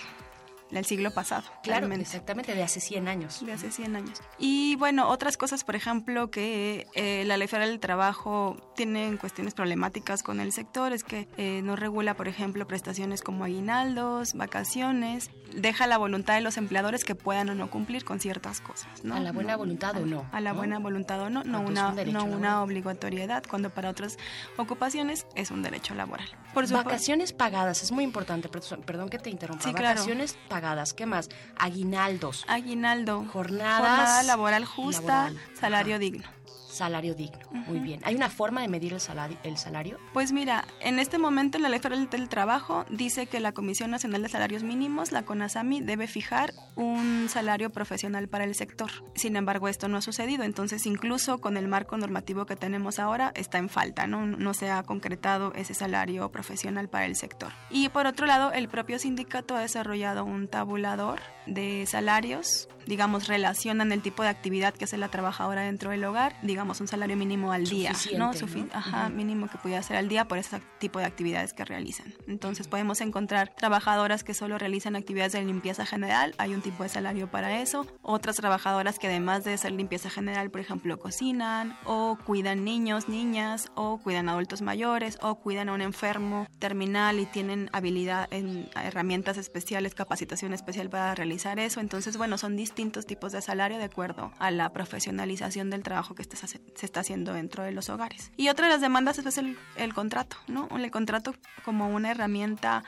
del 0.72 0.86
siglo 0.86 1.12
pasado. 1.12 1.44
Claro, 1.64 1.92
exactamente, 1.94 2.56
de 2.56 2.64
hace 2.64 2.80
100 2.80 3.08
años. 3.08 3.46
De 3.46 3.54
hace 3.54 3.72
100 3.72 3.96
años. 3.96 4.22
Y 4.38 4.76
bueno, 4.76 5.10
otras 5.10 5.38
cosas, 5.38 5.64
por 5.64 5.76
ejemplo, 5.76 6.32
que 6.32 6.88
eh, 6.96 7.24
la 7.26 7.38
Ley 7.38 7.48
Federal 7.48 7.70
del 7.70 7.80
Trabajo 7.80 8.58
tiene 8.76 9.18
cuestiones 9.18 9.54
problemáticas 9.54 10.24
con 10.24 10.40
el 10.40 10.52
sector, 10.52 10.94
es 10.94 11.04
que 11.04 11.28
eh, 11.38 11.62
no 11.64 11.76
regula, 11.76 12.16
por 12.16 12.28
ejemplo, 12.28 12.68
prestaciones 12.68 13.22
como 13.22 13.44
aguinaldos, 13.44 14.34
vacaciones, 14.34 15.30
deja 15.54 15.88
la 15.88 15.98
voluntad 15.98 16.36
de 16.36 16.42
los 16.42 16.58
empleadores 16.58 17.06
que 17.06 17.16
puedan 17.16 17.50
o 17.50 17.56
no 17.56 17.70
cumplir 17.70 18.04
con 18.04 18.20
ciertas 18.20 18.62
cosas. 18.62 19.04
¿no? 19.04 19.16
A 19.16 19.20
la 19.20 19.32
buena 19.32 19.56
voluntad 19.56 19.96
o 19.98 20.06
no. 20.06 20.28
A 20.32 20.42
la 20.42 20.54
buena 20.54 20.80
voluntad 20.80 21.22
o 21.22 21.30
no, 21.30 21.44
no 21.44 21.62
una, 21.62 21.92
no 21.92 22.26
una 22.26 22.62
obligatoriedad, 22.64 23.44
cuando 23.50 23.70
para 23.70 23.90
otras 23.90 24.18
ocupaciones 24.58 25.26
es 25.36 25.52
un 25.52 25.62
derecho 25.62 25.94
laboral. 25.96 26.28
Por 26.54 26.66
Vacaciones 26.70 27.32
pagadas, 27.32 27.84
es 27.84 27.92
muy 27.92 28.04
importante, 28.04 28.50
perdón 28.50 29.10
que 29.10 29.20
te 29.20 29.30
interrumpa. 29.30 29.64
Sí, 29.64 29.72
Vacaciones 29.72 30.38
pagadas, 30.56 30.94
¿qué 30.94 31.06
más? 31.06 31.30
Aguinaldos. 31.58 32.46
Aguinaldo. 32.48 33.26
Jornadas. 33.26 33.80
Jornada 33.82 34.24
laboral 34.24 34.64
justa, 34.64 35.34
salario 35.60 36.00
digno 36.00 36.35
salario 36.76 37.16
digno. 37.16 37.40
Muy 37.52 37.80
bien. 37.80 38.02
¿Hay 38.04 38.16
una 38.16 38.30
forma 38.30 38.62
de 38.62 38.68
medir 38.68 38.94
el 38.94 39.00
salario, 39.00 39.38
el 39.44 39.58
salario? 39.58 39.98
Pues 40.14 40.32
mira, 40.32 40.66
en 40.82 41.00
este 41.00 41.18
momento 41.18 41.58
la 41.58 41.70
Ley 41.70 41.80
Federal 41.80 42.10
del 42.10 42.30
Trabajo 42.30 42.86
dice 42.90 43.28
que 43.28 43.40
la 43.40 43.54
Comisión 43.54 43.92
Nacional 43.92 44.22
de 44.22 44.30
Salarios 44.30 44.64
Mínimos, 44.64 45.12
la 45.12 45.24
CONASAMI, 45.24 45.82
debe 45.82 46.08
fijar 46.08 46.54
un 46.76 47.28
salario 47.30 47.72
profesional 47.72 48.28
para 48.28 48.44
el 48.44 48.56
sector. 48.56 48.92
Sin 49.16 49.36
embargo, 49.36 49.68
esto 49.68 49.88
no 49.88 49.98
ha 49.98 50.02
sucedido. 50.02 50.44
Entonces, 50.44 50.86
incluso 50.86 51.40
con 51.40 51.58
el 51.58 51.68
marco 51.68 51.98
normativo 51.98 52.46
que 52.46 52.56
tenemos 52.56 53.00
ahora, 53.00 53.32
está 53.36 53.58
en 53.58 53.70
falta, 53.70 54.08
¿no? 54.08 54.26
No 54.26 54.54
se 54.54 54.70
ha 54.70 54.84
concretado 54.84 55.54
ese 55.54 55.74
salario 55.74 56.32
profesional 56.32 56.90
para 56.90 57.06
el 57.06 57.16
sector. 57.16 57.52
Y 57.70 57.90
por 57.90 58.06
otro 58.06 58.26
lado, 58.26 58.52
el 58.52 58.68
propio 58.68 59.00
sindicato 59.00 59.56
ha 59.56 59.62
desarrollado 59.62 60.26
un 60.26 60.48
tabulador 60.48 61.20
de 61.46 61.86
salarios 61.88 62.68
digamos, 62.86 63.28
relacionan 63.28 63.92
el 63.92 64.02
tipo 64.02 64.24
de 64.24 64.30
actividad 64.30 64.74
que 64.74 64.86
hace 64.86 64.98
la 64.98 65.10
trabajadora 65.10 65.62
dentro 65.62 65.92
del 65.92 66.04
hogar, 66.04 66.36
digamos, 66.42 66.82
un 66.82 66.88
salario 66.88 67.18
mínimo 67.18 67.52
al 67.52 67.66
día, 67.66 67.94
¿no? 68.18 68.32
Ajá, 68.72 69.10
mínimo 69.10 69.48
que 69.48 69.58
pudiera 69.58 69.80
hacer 69.80 69.98
al 69.98 70.08
día 70.08 70.28
por 70.28 70.38
ese 70.38 70.62
tipo 70.80 71.00
de 71.00 71.06
actividades 71.06 71.54
que 71.54 71.66
realizan. 71.66 72.14
Entonces 72.28 72.68
podemos 72.68 73.02
encontrar 73.02 73.54
trabajadoras 73.56 74.24
que 74.24 74.34
solo 74.34 74.58
realizan 74.58 74.96
actividades 74.96 75.34
de 75.34 75.44
limpieza 75.44 75.86
general, 75.86 76.34
hay 76.38 76.54
un 76.54 76.62
tipo 76.62 76.84
de 76.84 76.90
salario 76.90 77.30
para 77.30 77.62
eso. 77.62 77.88
Otras 78.02 78.36
trabajadoras 78.36 79.00
que 79.00 79.08
además 79.08 79.44
de 79.44 79.54
hacer 79.54 79.72
limpieza 79.72 80.10
general, 80.10 80.52
por 80.52 80.62
ejemplo, 80.62 81.00
cocinan 81.00 81.78
o 81.86 82.18
cuidan 82.24 82.64
niños, 82.64 83.10
niñas 83.10 83.72
o 83.76 83.98
cuidan 83.98 84.30
adultos 84.30 84.62
mayores 84.62 85.18
o 85.22 85.36
cuidan 85.36 85.70
a 85.70 85.74
un 85.74 85.82
enfermo 85.82 86.48
terminal 86.60 87.20
y 87.20 87.26
tienen 87.26 87.70
habilidad 87.74 88.28
en 88.32 88.70
herramientas 88.76 89.38
especiales, 89.38 89.96
capacitación 89.96 90.54
especial 90.54 90.90
para 90.90 91.16
realizar 91.16 91.60
eso. 91.60 91.80
Entonces, 91.80 92.18
bueno, 92.18 92.38
son 92.38 92.56
distintos 92.56 92.75
tipos 92.76 93.32
de 93.32 93.42
salario 93.42 93.78
de 93.78 93.86
acuerdo 93.86 94.32
a 94.38 94.52
la 94.52 94.72
profesionalización 94.72 95.70
del 95.70 95.84
trabajo 95.84 96.14
que 96.14 96.24
se 96.24 96.86
está 96.86 97.00
haciendo 97.00 97.34
dentro 97.34 97.64
de 97.64 97.72
los 97.72 97.90
hogares. 97.90 98.32
Y 98.38 98.50
otra 98.50 98.68
de 98.68 98.74
las 98.74 98.82
demandas 98.82 99.18
es 99.18 99.38
el, 99.38 99.58
el 99.76 99.94
contrato, 99.94 100.38
¿no? 100.48 100.68
El 100.78 100.92
contrato 100.92 101.34
como 101.64 101.90
una 101.90 102.12
herramienta 102.12 102.84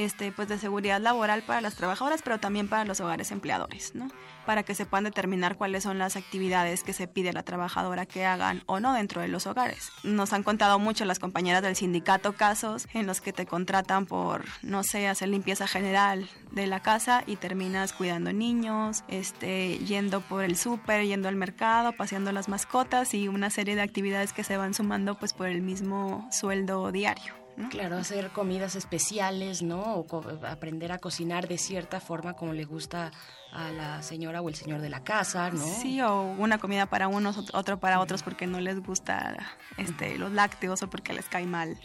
este, 0.00 0.32
pues 0.32 0.48
de 0.48 0.58
seguridad 0.58 1.00
laboral 1.00 1.42
para 1.42 1.60
las 1.60 1.74
trabajadoras, 1.74 2.22
pero 2.22 2.40
también 2.40 2.68
para 2.68 2.84
los 2.84 3.00
hogares 3.00 3.30
empleadores, 3.30 3.94
¿no? 3.94 4.08
Para 4.46 4.62
que 4.62 4.74
se 4.74 4.86
puedan 4.86 5.04
determinar 5.04 5.56
cuáles 5.56 5.82
son 5.82 5.98
las 5.98 6.16
actividades 6.16 6.82
que 6.82 6.94
se 6.94 7.06
pide 7.06 7.28
a 7.28 7.32
la 7.34 7.42
trabajadora 7.42 8.06
que 8.06 8.24
hagan 8.24 8.62
o 8.66 8.80
no 8.80 8.94
dentro 8.94 9.20
de 9.20 9.28
los 9.28 9.46
hogares. 9.46 9.92
Nos 10.02 10.32
han 10.32 10.42
contado 10.42 10.78
mucho 10.78 11.04
las 11.04 11.18
compañeras 11.18 11.62
del 11.62 11.76
sindicato 11.76 12.32
casos 12.32 12.88
en 12.94 13.06
los 13.06 13.20
que 13.20 13.34
te 13.34 13.44
contratan 13.44 14.06
por, 14.06 14.44
no 14.62 14.82
sé, 14.82 15.06
hacer 15.06 15.28
limpieza 15.28 15.66
general 15.66 16.28
de 16.50 16.66
la 16.66 16.80
casa 16.80 17.22
y 17.26 17.36
terminas 17.36 17.92
cuidando 17.92 18.32
niños, 18.32 19.04
este, 19.08 19.78
yendo 19.78 20.22
por 20.22 20.44
el 20.44 20.56
súper, 20.56 21.04
yendo 21.04 21.28
al 21.28 21.36
mercado, 21.36 21.92
paseando 21.92 22.32
las 22.32 22.48
mascotas 22.48 23.12
y 23.12 23.28
una 23.28 23.50
serie 23.50 23.76
de 23.76 23.82
actividades 23.82 24.32
que 24.32 24.44
se 24.44 24.56
van 24.56 24.72
sumando 24.72 25.18
pues 25.18 25.34
por 25.34 25.48
el 25.48 25.60
mismo 25.60 26.28
sueldo 26.32 26.90
diario. 26.90 27.39
Claro, 27.68 27.96
hacer 27.98 28.30
comidas 28.30 28.74
especiales, 28.74 29.62
¿no? 29.62 29.80
O 29.80 30.46
aprender 30.46 30.92
a 30.92 30.98
cocinar 30.98 31.46
de 31.48 31.58
cierta 31.58 32.00
forma 32.00 32.34
como 32.34 32.52
le 32.52 32.64
gusta 32.64 33.10
a 33.52 33.70
la 33.70 34.02
señora 34.02 34.40
o 34.40 34.48
el 34.48 34.54
señor 34.54 34.80
de 34.80 34.88
la 34.88 35.02
casa, 35.02 35.50
¿no? 35.50 35.64
Sí, 35.64 36.00
o 36.00 36.22
una 36.22 36.58
comida 36.58 36.86
para 36.86 37.08
unos, 37.08 37.50
otro 37.52 37.80
para 37.80 38.00
otros 38.00 38.22
porque 38.22 38.46
no 38.46 38.60
les 38.60 38.80
gusta 38.80 39.36
este, 39.76 40.18
los 40.18 40.32
lácteos 40.32 40.82
o 40.82 40.90
porque 40.90 41.12
les 41.12 41.26
cae 41.26 41.46
mal 41.46 41.76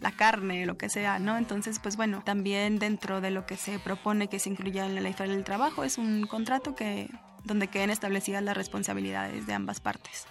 la 0.00 0.12
carne, 0.12 0.66
lo 0.66 0.76
que 0.76 0.88
sea, 0.88 1.18
¿no? 1.18 1.36
Entonces, 1.38 1.78
pues 1.78 1.96
bueno, 1.96 2.22
también 2.24 2.78
dentro 2.78 3.20
de 3.20 3.30
lo 3.30 3.46
que 3.46 3.56
se 3.56 3.78
propone 3.78 4.28
que 4.28 4.38
se 4.38 4.50
incluya 4.50 4.86
en 4.86 4.94
la 4.94 5.00
ley 5.00 5.14
del 5.18 5.44
trabajo 5.44 5.84
es 5.84 5.98
un 5.98 6.26
contrato 6.26 6.74
que 6.74 7.08
donde 7.44 7.68
queden 7.68 7.90
establecidas 7.90 8.42
las 8.42 8.56
responsabilidades 8.56 9.46
de 9.46 9.54
ambas 9.54 9.80
partes. 9.80 10.26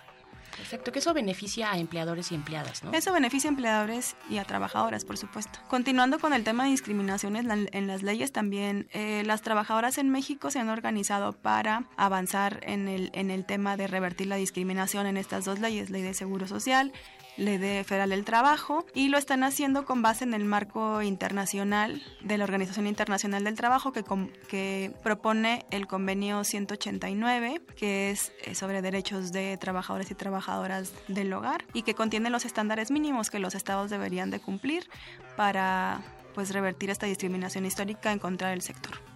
Perfecto, 0.55 0.91
que 0.91 0.99
eso 0.99 1.13
beneficia 1.13 1.71
a 1.71 1.77
empleadores 1.77 2.31
y 2.31 2.35
empleadas, 2.35 2.83
¿no? 2.83 2.91
Eso 2.93 3.13
beneficia 3.13 3.49
a 3.49 3.51
empleadores 3.51 4.15
y 4.29 4.37
a 4.37 4.45
trabajadoras, 4.45 5.05
por 5.05 5.17
supuesto. 5.17 5.59
Continuando 5.67 6.19
con 6.19 6.33
el 6.33 6.43
tema 6.43 6.65
de 6.65 6.71
discriminaciones 6.71 7.45
en 7.71 7.87
las 7.87 8.03
leyes, 8.03 8.31
también 8.31 8.87
eh, 8.91 9.23
las 9.25 9.41
trabajadoras 9.41 9.97
en 9.97 10.09
México 10.09 10.51
se 10.51 10.59
han 10.59 10.69
organizado 10.69 11.33
para 11.33 11.85
avanzar 11.97 12.59
en 12.63 12.87
el, 12.87 13.09
en 13.13 13.31
el 13.31 13.45
tema 13.45 13.77
de 13.77 13.87
revertir 13.87 14.27
la 14.27 14.35
discriminación 14.35 15.05
en 15.07 15.17
estas 15.17 15.45
dos 15.45 15.59
leyes, 15.59 15.89
ley 15.89 16.01
de 16.01 16.13
seguro 16.13 16.47
social 16.47 16.91
Ley 17.37 17.83
Federal 17.83 18.09
del 18.09 18.25
Trabajo 18.25 18.85
y 18.93 19.09
lo 19.09 19.17
están 19.17 19.43
haciendo 19.43 19.85
con 19.85 20.01
base 20.01 20.23
en 20.23 20.33
el 20.33 20.45
marco 20.45 21.01
internacional 21.01 22.01
de 22.21 22.37
la 22.37 22.43
Organización 22.43 22.87
Internacional 22.87 23.43
del 23.43 23.55
Trabajo 23.55 23.91
que, 23.91 24.03
que 24.47 24.93
propone 25.03 25.65
el 25.71 25.87
convenio 25.87 26.43
189 26.43 27.61
que 27.75 28.11
es 28.11 28.31
eh, 28.43 28.55
sobre 28.55 28.81
derechos 28.81 29.31
de 29.31 29.57
trabajadores 29.57 30.11
y 30.11 30.15
trabajadoras 30.15 30.93
del 31.07 31.31
hogar 31.33 31.65
y 31.73 31.83
que 31.83 31.93
contiene 31.93 32.29
los 32.29 32.45
estándares 32.45 32.91
mínimos 32.91 33.29
que 33.29 33.39
los 33.39 33.55
estados 33.55 33.89
deberían 33.89 34.29
de 34.29 34.39
cumplir 34.39 34.89
para 35.35 36.01
pues 36.33 36.51
revertir 36.53 36.89
esta 36.89 37.05
discriminación 37.05 37.65
histórica 37.65 38.11
en 38.11 38.19
contra 38.19 38.49
del 38.49 38.61
sector 38.61 39.10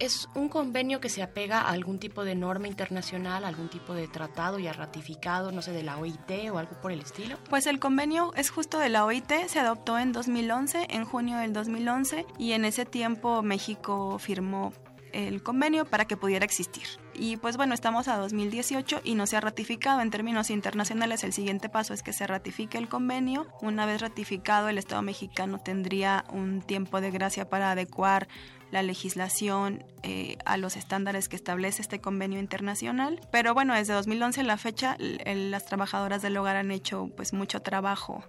es 0.00 0.28
un 0.34 0.48
convenio 0.48 1.00
que 1.00 1.08
se 1.08 1.22
apega 1.22 1.60
a 1.60 1.70
algún 1.70 1.98
tipo 1.98 2.24
de 2.24 2.34
norma 2.34 2.66
internacional, 2.66 3.44
algún 3.44 3.68
tipo 3.68 3.94
de 3.94 4.08
tratado 4.08 4.58
ya 4.58 4.72
ratificado, 4.72 5.52
no 5.52 5.62
sé, 5.62 5.72
de 5.72 5.82
la 5.82 5.98
OIT 5.98 6.50
o 6.52 6.58
algo 6.58 6.80
por 6.80 6.90
el 6.90 7.00
estilo? 7.00 7.36
Pues 7.48 7.66
el 7.66 7.78
convenio 7.78 8.32
es 8.34 8.50
justo 8.50 8.78
de 8.78 8.88
la 8.88 9.04
OIT, 9.04 9.30
se 9.46 9.60
adoptó 9.60 9.98
en 9.98 10.12
2011, 10.12 10.88
en 10.90 11.04
junio 11.04 11.38
del 11.38 11.52
2011, 11.52 12.26
y 12.38 12.52
en 12.52 12.64
ese 12.64 12.86
tiempo 12.86 13.42
México 13.42 14.18
firmó 14.18 14.72
el 15.12 15.42
convenio 15.42 15.84
para 15.84 16.04
que 16.04 16.16
pudiera 16.16 16.44
existir. 16.44 16.84
Y 17.14 17.36
pues 17.36 17.56
bueno, 17.56 17.74
estamos 17.74 18.08
a 18.08 18.16
2018 18.16 19.00
y 19.04 19.14
no 19.14 19.26
se 19.26 19.36
ha 19.36 19.40
ratificado. 19.40 20.00
En 20.00 20.10
términos 20.10 20.50
internacionales, 20.50 21.24
el 21.24 21.32
siguiente 21.32 21.68
paso 21.68 21.92
es 21.92 22.02
que 22.02 22.12
se 22.12 22.26
ratifique 22.26 22.78
el 22.78 22.88
convenio. 22.88 23.46
Una 23.60 23.86
vez 23.86 24.00
ratificado, 24.00 24.68
el 24.68 24.78
Estado 24.78 25.02
mexicano 25.02 25.58
tendría 25.58 26.24
un 26.32 26.62
tiempo 26.62 27.00
de 27.00 27.10
gracia 27.10 27.48
para 27.48 27.72
adecuar 27.72 28.28
la 28.70 28.82
legislación 28.82 29.84
eh, 30.02 30.36
a 30.44 30.56
los 30.56 30.76
estándares 30.76 31.28
que 31.28 31.36
establece 31.36 31.82
este 31.82 32.00
convenio 32.00 32.38
internacional. 32.38 33.20
Pero 33.30 33.54
bueno, 33.54 33.74
desde 33.74 33.92
2011 33.94 34.40
a 34.40 34.44
la 34.44 34.56
fecha, 34.56 34.96
las 34.98 35.66
trabajadoras 35.66 36.22
del 36.22 36.36
hogar 36.36 36.56
han 36.56 36.70
hecho 36.70 37.10
pues 37.16 37.32
mucho 37.32 37.60
trabajo 37.60 38.24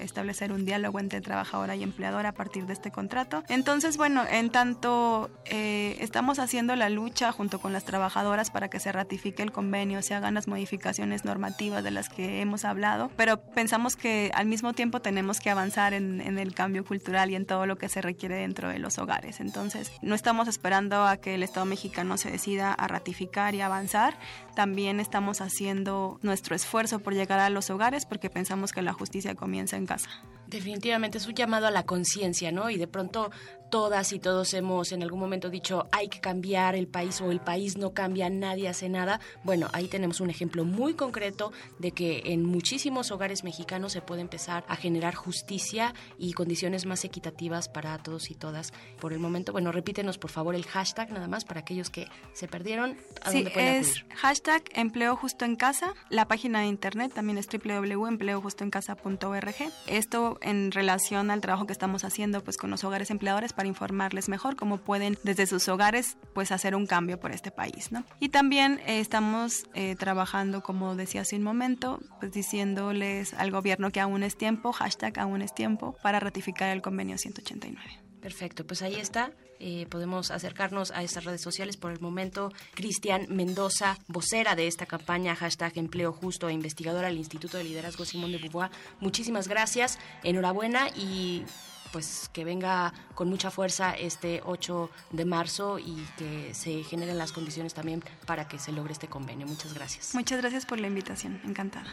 establecer 0.01 0.51
un 0.51 0.67
diálogo 0.67 0.99
entre 0.99 1.21
trabajadora 1.21 1.77
y 1.77 1.85
empleadora 1.85 2.31
a 2.31 2.33
partir 2.33 2.67
de 2.67 2.73
este 2.73 2.91
contrato. 2.91 3.45
Entonces, 3.49 3.97
bueno, 3.97 4.25
en 4.29 4.51
tanto 4.51 5.31
eh, 5.45 5.97
estamos 6.01 6.41
haciendo 6.41 6.75
la 6.75 6.91
lucha 6.91 7.31
junto 7.31 7.61
con 7.61 7.73
las 7.73 7.85
trabajadoras 7.85 8.51
para 8.51 8.69
que 8.69 8.81
se 8.81 8.91
ratifique 8.91 9.45
el 9.45 9.53
convenio, 9.53 10.03
se 10.03 10.15
hagan 10.15 10.35
las 10.35 10.49
modificaciones 10.49 11.25
normativas 11.25 11.85
de 11.85 11.93
las 11.93 12.09
que 12.09 12.41
hemos 12.41 12.65
hablado, 12.65 13.09
pero 13.17 13.41
pensamos 13.41 13.95
que 13.95 14.33
al 14.35 14.47
mismo 14.47 14.73
tiempo 14.73 14.99
tenemos 14.99 15.39
que 15.39 15.51
avanzar 15.51 15.95
en, 15.95 16.21
en 16.21 16.41
el 16.41 16.55
cambio 16.55 16.85
cultural 16.85 17.31
y 17.31 17.37
en 17.37 17.47
todo 17.47 17.67
lo 17.67 17.79
que 17.79 17.89
se 17.89 18.03
requiere 18.03 18.35
dentro 18.35 18.69
de 18.69 18.81
los 18.81 18.99
hogares. 18.99 19.39
Entonces, 19.39 19.93
no 20.03 20.17
estamos 20.17 20.49
esperando 20.49 21.07
a 21.07 21.19
que 21.19 21.36
el 21.37 21.43
Estado 21.43 21.67
mexicano 21.67 22.17
se 22.17 22.31
decida 22.31 22.73
a 22.73 22.89
ratificar 22.89 23.55
y 23.55 23.61
avanzar, 23.61 24.19
también 24.55 25.01
estamos 25.01 25.41
haciendo 25.41 26.19
nuestro 26.23 26.57
esfuerzo 26.57 26.99
por 26.99 27.15
llegar 27.15 27.39
a 27.39 27.51
los 27.51 27.71
hogares 27.71 28.05
porque 28.07 28.31
pensamos 28.31 28.73
que 28.73 28.83
la 28.83 28.93
justicia 28.93 29.35
comienza 29.35 29.77
en 29.77 29.87
casa. 29.87 30.11
Definitivamente 30.49 31.19
es 31.19 31.27
un 31.27 31.35
llamado 31.35 31.67
a 31.67 31.71
la 31.71 31.85
conciencia, 31.85 32.53
¿no? 32.53 32.71
Y 32.71 32.77
de 32.77 32.87
pronto 32.87 33.31
todas 33.71 34.13
y 34.13 34.19
todos 34.19 34.53
hemos 34.55 34.93
en 34.93 35.03
algún 35.03 35.21
momento 35.21 35.51
dicho 35.51 35.89
hay 35.93 36.09
que 36.09 36.21
cambiar 36.21 36.75
el 36.75 36.87
país 36.87 37.21
o 37.21 37.31
el 37.31 37.41
país 37.41 37.77
no 37.77 37.93
cambia, 37.93 38.31
nadie 38.31 38.69
hace 38.69 38.89
nada. 38.89 39.21
Bueno, 39.45 39.69
ahí 39.73 39.89
tenemos 39.89 40.21
un 40.21 40.31
ejemplo 40.31 40.65
muy 40.65 40.95
concreto 40.95 41.53
de 41.79 41.93
que 41.93 42.23
en 42.27 42.45
muchísimos 42.45 43.11
hogares 43.11 43.45
mexicanos 43.45 43.93
se 43.93 44.03
puede 44.03 44.21
empezar 44.21 44.65
a 44.69 44.77
generar 44.77 45.15
justicia 45.15 45.95
y 46.19 46.33
condiciones 46.33 46.87
más 46.87 47.05
equitativas 47.05 47.69
para 47.69 47.99
todos 47.99 48.31
y 48.31 48.35
todas. 48.35 48.73
Por 49.01 49.13
el 49.13 49.19
momento, 49.19 49.53
bueno, 49.53 49.73
repítenos 49.73 50.19
por 50.19 50.31
favor 50.31 50.55
el 50.55 50.67
hashtag 50.67 51.11
nada 51.11 51.29
más 51.29 51.45
para 51.45 51.61
aquellos 51.61 51.91
que 51.91 52.09
se 52.33 52.49
perdieron. 52.49 52.97
¿a 53.23 53.31
sí, 53.31 53.47
es 53.57 54.05
hashtag 54.15 54.63
empleo 54.75 55.17
justo 55.17 55.45
en 55.45 55.57
casa. 55.57 55.95
La 56.09 56.29
página 56.29 56.61
de 56.61 56.67
internet 56.67 57.13
también 57.15 57.39
es 57.39 57.49
www.empleojustoencasa.org. 57.49 59.55
Esto 59.87 60.36
en 60.43 60.73
relación 60.73 61.31
al 61.31 61.41
trabajo 61.41 61.67
que 61.67 61.73
estamos 61.73 62.05
haciendo 62.05 62.43
pues 62.43 62.57
con 62.57 62.71
los 62.71 62.85
hogares 62.85 63.11
empleadores 63.11 63.53
para 63.53 63.69
informarles 63.69 64.29
mejor 64.29 64.57
cómo 64.57 64.79
pueden 64.79 65.19
desde 65.23 65.47
sus 65.47 65.69
hogares 65.69 66.17
pues 66.35 66.53
hacer 66.53 66.75
un 66.75 66.87
cambio 66.87 67.19
por 67.19 67.33
este 67.33 67.51
país, 67.51 67.93
¿no? 67.93 68.05
Y 68.21 68.31
también 68.31 68.81
eh, 68.87 69.01
estamos 69.01 69.65
eh, 69.75 69.97
trabajando, 69.97 70.63
como 70.63 70.95
decía 70.95 71.23
hace 71.23 71.37
un 71.37 71.43
momento, 71.43 72.01
pues 72.21 72.33
diciéndoles 72.33 73.35
al 73.35 73.51
gobierno 73.51 73.91
que 73.91 74.01
aún 74.01 74.23
es 74.23 74.37
tiempo, 74.37 74.73
hashtag 74.73 75.19
aún 75.19 75.43
es 75.43 75.55
tiempo, 75.55 75.97
para 76.03 76.21
ratificar 76.21 76.71
el 76.71 76.83
convenio 76.83 77.19
189. 77.19 78.06
Perfecto, 78.21 78.67
pues 78.67 78.83
ahí 78.83 78.97
está. 78.97 79.33
Eh, 79.59 79.87
podemos 79.89 80.31
acercarnos 80.31 80.91
a 80.91 81.03
estas 81.03 81.25
redes 81.25 81.41
sociales. 81.41 81.77
Por 81.77 81.93
el 81.93 82.01
momento, 82.01 82.53
Cristian 82.75 83.27
Mendoza, 83.31 83.99
vocera 84.09 84.55
de 84.55 84.67
esta 84.67 84.87
campaña, 84.87 85.35
hashtag 85.35 85.79
empleo 85.79 86.13
justo 86.13 86.49
e 86.49 86.53
investigadora 86.53 87.09
del 87.09 87.17
Instituto 87.17 87.57
de 87.57 87.65
Liderazgo 87.65 88.05
Simón 88.05 88.33
de 88.33 88.39
Beauvoir. 88.39 88.71
Muchísimas 89.01 89.49
gracias, 89.49 89.99
enhorabuena 90.23 90.89
y 90.91 91.45
pues 91.93 92.29
que 92.33 92.45
venga 92.45 92.93
con 93.15 93.29
mucha 93.31 93.51
fuerza 93.51 93.93
este 93.95 94.43
8 94.45 94.91
de 95.13 95.25
marzo 95.25 95.79
y 95.79 96.07
que 96.19 96.53
se 96.53 96.83
generen 96.85 97.17
las 97.17 97.33
condiciones 97.33 97.73
también 97.75 98.03
para 98.27 98.49
que 98.49 98.59
se 98.59 98.73
logre 98.73 98.93
este 98.93 99.09
convenio. 99.09 99.47
Muchas 99.47 99.73
gracias. 99.73 100.15
Muchas 100.15 100.41
gracias 100.41 100.67
por 100.67 100.79
la 100.79 100.89
invitación, 100.89 101.41
encantada. 101.45 101.87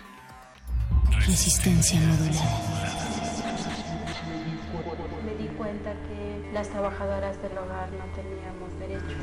Resistencia 1.25 1.99
modulada. 2.01 3.92
Cuenta 5.63 5.93
que 5.93 6.51
las 6.51 6.67
trabajadoras 6.67 7.41
del 7.41 7.57
hogar 7.57 7.89
no 7.93 8.03
teníamos 8.13 8.77
derechos 8.79 9.15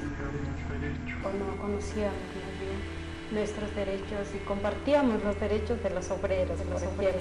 o 1.22 1.28
no 1.36 1.61
conocíamos 1.61 2.16
más 2.16 2.59
bien 2.59 2.80
nuestros 3.30 3.74
derechos 3.74 4.34
y 4.34 4.38
compartíamos 4.38 5.22
los 5.22 5.38
derechos 5.38 5.82
de 5.82 5.91
los 5.91 6.11
obreros, 6.11 6.59
de 6.59 6.64
los 6.64 6.82
obreros. 6.82 7.20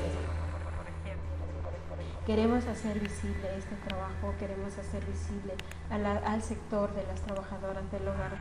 Queremos 2.26 2.66
hacer 2.66 2.98
visible 3.02 3.58
este 3.58 3.76
trabajo, 3.88 4.34
queremos 4.40 4.78
hacer 4.78 5.06
visible 5.06 5.54
al 5.92 6.42
sector 6.42 6.94
de 6.96 7.04
las 7.04 7.20
trabajadoras 7.20 7.92
del 7.92 8.08
hogar. 8.08 8.32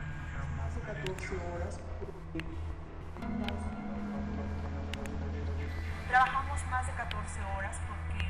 Hace 0.65 0.79
14 0.79 1.35
horas. 1.35 1.77
Trabajamos 6.07 6.65
más 6.71 6.87
de 6.87 6.93
14 6.93 7.41
horas 7.57 7.77
porque 7.85 8.23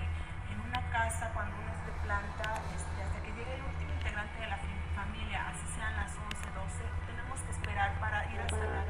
en 0.51 0.59
una 0.67 0.89
casa 0.91 1.31
cuando 1.35 1.55
uno 1.55 1.78
es 2.09 2.15
de 2.15 2.15
planta 2.15 3.53
el 3.53 3.61
último 3.69 3.93
integrante 3.93 4.41
de 4.41 4.47
la 4.49 4.57
familia, 4.97 5.49
así 5.49 5.65
sean 5.77 5.93
las 5.93 6.09
11, 6.17 6.41
12, 6.57 6.81
tenemos 7.05 7.37
que 7.45 7.51
esperar 7.51 7.99
para 7.99 8.25
ir 8.33 8.39
a 8.39 8.49
cerrar. 8.49 8.85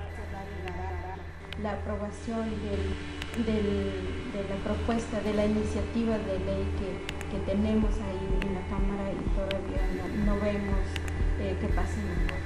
La 1.62 1.72
aprobación 1.74 2.48
de 3.44 4.46
la 4.48 4.56
propuesta, 4.64 5.20
de 5.20 5.34
la 5.34 5.46
iniciativa 5.46 6.18
de 6.18 6.40
ley 6.40 6.64
que, 6.80 6.96
que 7.28 7.40
tenemos 7.46 7.92
ahí 8.00 8.40
en 8.42 8.54
la 8.56 8.64
Cámara 8.72 9.12
y 9.12 9.20
todavía 9.36 9.84
no, 10.00 10.08
no 10.26 10.40
vemos 10.40 10.80
eh, 11.40 11.58
que 11.60 11.68
pase 11.68 12.00
nada. 12.00 12.39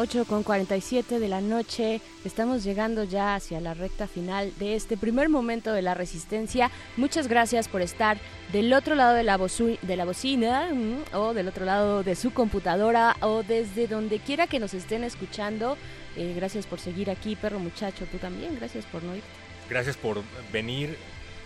8 0.00 0.24
con 0.24 0.42
47 0.42 1.18
de 1.18 1.28
la 1.28 1.42
noche. 1.42 2.00
Estamos 2.24 2.64
llegando 2.64 3.04
ya 3.04 3.34
hacia 3.34 3.60
la 3.60 3.74
recta 3.74 4.08
final 4.08 4.50
de 4.58 4.74
este 4.74 4.96
primer 4.96 5.28
momento 5.28 5.74
de 5.74 5.82
la 5.82 5.92
resistencia. 5.92 6.70
Muchas 6.96 7.28
gracias 7.28 7.68
por 7.68 7.82
estar 7.82 8.16
del 8.50 8.72
otro 8.72 8.94
lado 8.94 9.14
de 9.14 9.24
la, 9.24 9.36
de 9.36 9.96
la 9.96 10.04
bocina 10.06 10.70
mm, 10.72 11.14
o 11.14 11.34
del 11.34 11.48
otro 11.48 11.66
lado 11.66 12.02
de 12.02 12.16
su 12.16 12.32
computadora 12.32 13.14
o 13.20 13.42
desde 13.42 13.88
donde 13.88 14.20
quiera 14.20 14.46
que 14.46 14.58
nos 14.58 14.72
estén 14.72 15.04
escuchando. 15.04 15.76
Eh, 16.16 16.32
gracias 16.34 16.64
por 16.64 16.80
seguir 16.80 17.10
aquí, 17.10 17.36
perro 17.36 17.58
muchacho. 17.58 18.06
Tú 18.10 18.16
también. 18.16 18.56
Gracias 18.56 18.86
por 18.86 19.02
no 19.02 19.14
irte. 19.14 19.28
Gracias 19.68 19.98
por 19.98 20.22
venir, 20.50 20.96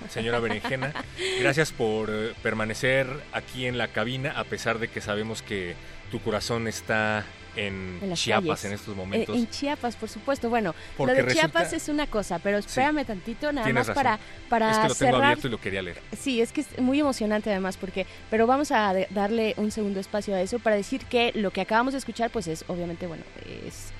señora 0.08 0.38
Berenjena. 0.38 0.94
Gracias 1.40 1.72
por 1.72 2.08
eh, 2.08 2.34
permanecer 2.40 3.08
aquí 3.32 3.66
en 3.66 3.78
la 3.78 3.88
cabina 3.88 4.30
a 4.38 4.44
pesar 4.44 4.78
de 4.78 4.86
que 4.86 5.00
sabemos 5.00 5.42
que 5.42 5.74
tu 6.12 6.20
corazón 6.20 6.68
está 6.68 7.24
en, 7.56 8.14
Chiapas 8.14 8.64
en 8.64 8.72
estos 8.72 8.96
momentos. 8.96 9.34
Eh, 9.34 9.38
en 9.38 9.48
Chiapas, 9.48 9.96
por 9.96 10.08
supuesto. 10.08 10.48
Bueno, 10.48 10.74
lo 10.98 11.06
de 11.06 11.26
Chiapas 11.26 11.72
es 11.72 11.88
una 11.88 12.06
cosa, 12.06 12.38
pero 12.38 12.58
espérame 12.58 13.04
tantito 13.04 13.52
nada 13.52 13.68
más 13.72 13.90
para 13.90 14.18
para 14.48 14.70
Es 14.70 14.78
que 14.78 14.88
lo 14.88 14.94
tengo 14.94 15.16
abierto 15.16 15.48
y 15.48 15.50
lo 15.50 15.60
quería 15.60 15.82
leer. 15.82 15.98
Sí, 16.18 16.40
es 16.40 16.52
que 16.52 16.62
es 16.62 16.78
muy 16.78 17.00
emocionante 17.00 17.50
además 17.50 17.76
porque 17.76 18.06
pero 18.30 18.46
vamos 18.46 18.70
a 18.72 18.94
darle 19.10 19.54
un 19.56 19.70
segundo 19.70 20.00
espacio 20.00 20.34
a 20.34 20.40
eso 20.40 20.58
para 20.58 20.76
decir 20.76 21.04
que 21.06 21.32
lo 21.34 21.50
que 21.50 21.60
acabamos 21.60 21.92
de 21.92 21.98
escuchar 21.98 22.30
pues 22.30 22.46
es 22.46 22.64
obviamente 22.68 23.06
bueno, 23.06 23.24
es 23.66 23.92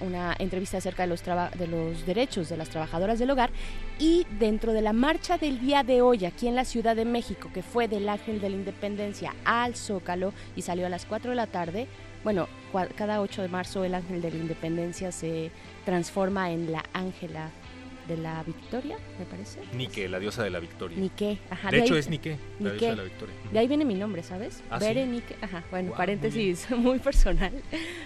una 0.00 0.34
entrevista 0.38 0.78
acerca 0.78 1.02
de 1.02 1.08
los, 1.08 1.22
de 1.24 1.66
los 1.66 2.06
derechos 2.06 2.48
de 2.48 2.56
las 2.56 2.70
trabajadoras 2.70 3.18
del 3.18 3.30
hogar 3.30 3.50
y 3.98 4.26
dentro 4.38 4.72
de 4.72 4.82
la 4.82 4.92
marcha 4.92 5.38
del 5.38 5.60
día 5.60 5.82
de 5.82 6.00
hoy 6.02 6.24
aquí 6.24 6.48
en 6.48 6.54
la 6.54 6.64
Ciudad 6.64 6.96
de 6.96 7.04
México, 7.04 7.50
que 7.52 7.62
fue 7.62 7.88
del 7.88 8.08
Ángel 8.08 8.40
de 8.40 8.48
la 8.48 8.56
Independencia 8.56 9.34
al 9.44 9.74
Zócalo 9.74 10.32
y 10.56 10.62
salió 10.62 10.86
a 10.86 10.88
las 10.88 11.04
4 11.04 11.30
de 11.30 11.36
la 11.36 11.46
tarde, 11.46 11.86
bueno, 12.24 12.48
cada 12.94 13.20
8 13.20 13.42
de 13.42 13.48
marzo 13.48 13.84
el 13.84 13.94
ángel 13.94 14.22
de 14.22 14.30
la 14.30 14.36
independencia 14.36 15.12
se 15.12 15.50
transforma 15.84 16.50
en 16.50 16.72
la 16.72 16.84
ángela 16.92 17.50
de 18.08 18.16
la 18.16 18.42
victoria, 18.42 18.96
me 19.18 19.24
parece. 19.24 19.60
Nike, 19.74 20.08
la 20.08 20.18
diosa 20.18 20.42
de 20.42 20.50
la 20.50 20.58
victoria. 20.58 20.98
Nike, 20.98 21.38
ajá. 21.50 21.70
De, 21.70 21.78
hecho 21.78 21.96
es 21.96 22.08
Nike, 22.08 22.38
la 22.58 22.70
diosa 22.70 22.90
de 22.90 22.96
la 22.96 23.02
victoria. 23.04 23.34
De 23.52 23.58
ahí 23.58 23.68
viene 23.68 23.84
mi 23.84 23.94
nombre, 23.94 24.22
¿sabes? 24.22 24.62
¿Ah, 24.70 24.78
Nike, 24.80 25.36
ajá. 25.40 25.62
Bueno, 25.70 25.92
paréntesis 25.92 26.68
muy, 26.76 26.98
personal. 26.98 27.52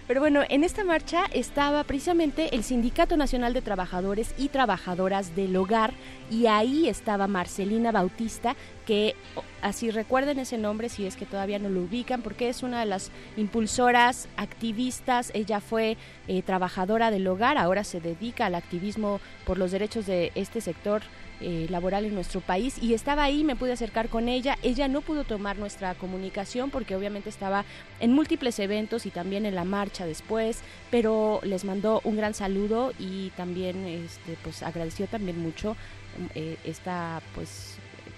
Pero 0.07 0.21
bueno, 0.21 0.43
en 0.49 0.65
esta 0.65 0.85
marcha 0.85 1.25
estaba 1.33 1.83
precisamente 1.85 2.55
el 2.55 2.63
Sindicato 2.63 3.17
Nacional 3.17 3.55
de 3.55 3.63
Trabajadores 3.63 4.35
y 4.37 4.49
Trabajadoras 4.49 5.35
del 5.35 5.57
Hogar 5.57 5.93
y 6.31 6.47
ahí 6.47 6.89
estaba 6.89 7.27
Marcelina 7.27 7.93
Bautista, 7.93 8.57
que 8.85 9.15
así 9.67 9.91
recuerden 9.91 10.39
ese 10.39 10.59
nombre 10.59 10.89
si 10.89 11.07
es 11.07 11.17
que 11.17 11.27
todavía 11.27 11.59
no 11.59 11.69
lo 11.69 11.81
ubican, 11.81 12.23
porque 12.23 12.49
es 12.49 12.63
una 12.63 12.81
de 12.81 12.87
las 12.87 13.11
impulsoras 13.37 14.29
activistas, 14.37 15.33
ella 15.35 15.61
fue 15.61 15.97
eh, 16.29 16.43
trabajadora 16.43 17.11
del 17.11 17.27
hogar, 17.27 17.59
ahora 17.59 17.83
se 17.83 18.01
dedica 18.01 18.47
al 18.47 18.55
activismo 18.55 19.21
por 19.45 19.59
los 19.59 19.73
derechos 19.73 20.07
de 20.07 20.31
este 20.37 20.61
sector 20.61 21.03
eh, 21.41 21.67
laboral 21.69 22.05
en 22.05 22.15
nuestro 22.15 22.41
país 22.41 22.79
y 22.81 22.95
estaba 22.95 23.25
ahí, 23.25 23.43
me 23.43 23.57
pude 23.57 23.73
acercar 23.73 24.09
con 24.09 24.29
ella, 24.29 24.57
ella 24.63 24.87
no 24.87 25.01
pudo 25.01 25.25
tomar 25.25 25.59
nuestra 25.59 25.95
comunicación 25.95 26.71
porque 26.71 26.95
obviamente 26.95 27.29
estaba 27.29 27.65
en 27.99 28.13
múltiples 28.13 28.59
eventos 28.61 29.05
y 29.05 29.11
también 29.11 29.47
en 29.47 29.57
la 29.57 29.65
marcha 29.65 30.07
después, 30.07 30.61
pero 30.93 31.41
les 31.43 31.65
mandó 31.65 32.01
un 32.05 32.17
gran 32.17 32.35
saludo 32.35 32.93
y 33.01 33.31
también 33.31 33.85
este, 33.85 34.39
pues 34.45 34.63
agradeció 34.63 35.09
también 35.09 35.43
mucho 35.43 35.77
eh, 36.35 36.57
esta 36.65 37.21
pues 37.35 37.76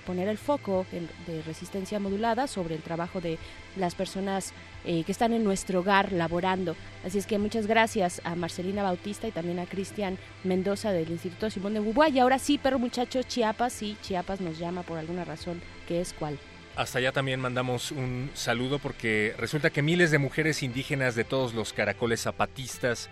poner 0.08 0.26
el 0.28 0.38
foco 0.38 0.86
de 1.26 1.42
resistencia 1.42 2.00
modulada 2.00 2.46
sobre 2.46 2.74
el 2.74 2.80
trabajo 2.80 3.20
de 3.20 3.36
las 3.76 3.94
personas 3.94 4.54
eh, 4.86 5.04
que 5.04 5.12
están 5.12 5.34
en 5.34 5.44
nuestro 5.44 5.80
hogar 5.80 6.12
laborando. 6.12 6.76
Así 7.04 7.18
es 7.18 7.26
que 7.26 7.38
muchas 7.38 7.66
gracias 7.66 8.22
a 8.24 8.34
Marcelina 8.34 8.82
Bautista 8.82 9.28
y 9.28 9.32
también 9.32 9.58
a 9.58 9.66
Cristian 9.66 10.16
Mendoza 10.44 10.92
del 10.92 11.10
Instituto 11.10 11.50
Simón 11.50 11.74
de 11.74 11.80
Beauvoir. 11.80 12.10
Y 12.14 12.20
ahora 12.20 12.38
sí, 12.38 12.56
perro 12.56 12.78
muchacho, 12.78 13.22
Chiapas, 13.22 13.74
sí, 13.74 13.98
Chiapas 14.00 14.40
nos 14.40 14.58
llama 14.58 14.82
por 14.82 14.96
alguna 14.96 15.26
razón, 15.26 15.60
que 15.86 16.00
es 16.00 16.14
cuál. 16.14 16.38
Hasta 16.74 17.00
allá 17.00 17.12
también 17.12 17.38
mandamos 17.38 17.92
un 17.92 18.30
saludo 18.32 18.78
porque 18.78 19.34
resulta 19.36 19.68
que 19.68 19.82
miles 19.82 20.10
de 20.10 20.16
mujeres 20.16 20.62
indígenas 20.62 21.16
de 21.16 21.24
todos 21.24 21.52
los 21.52 21.74
caracoles 21.74 22.22
zapatistas 22.22 23.10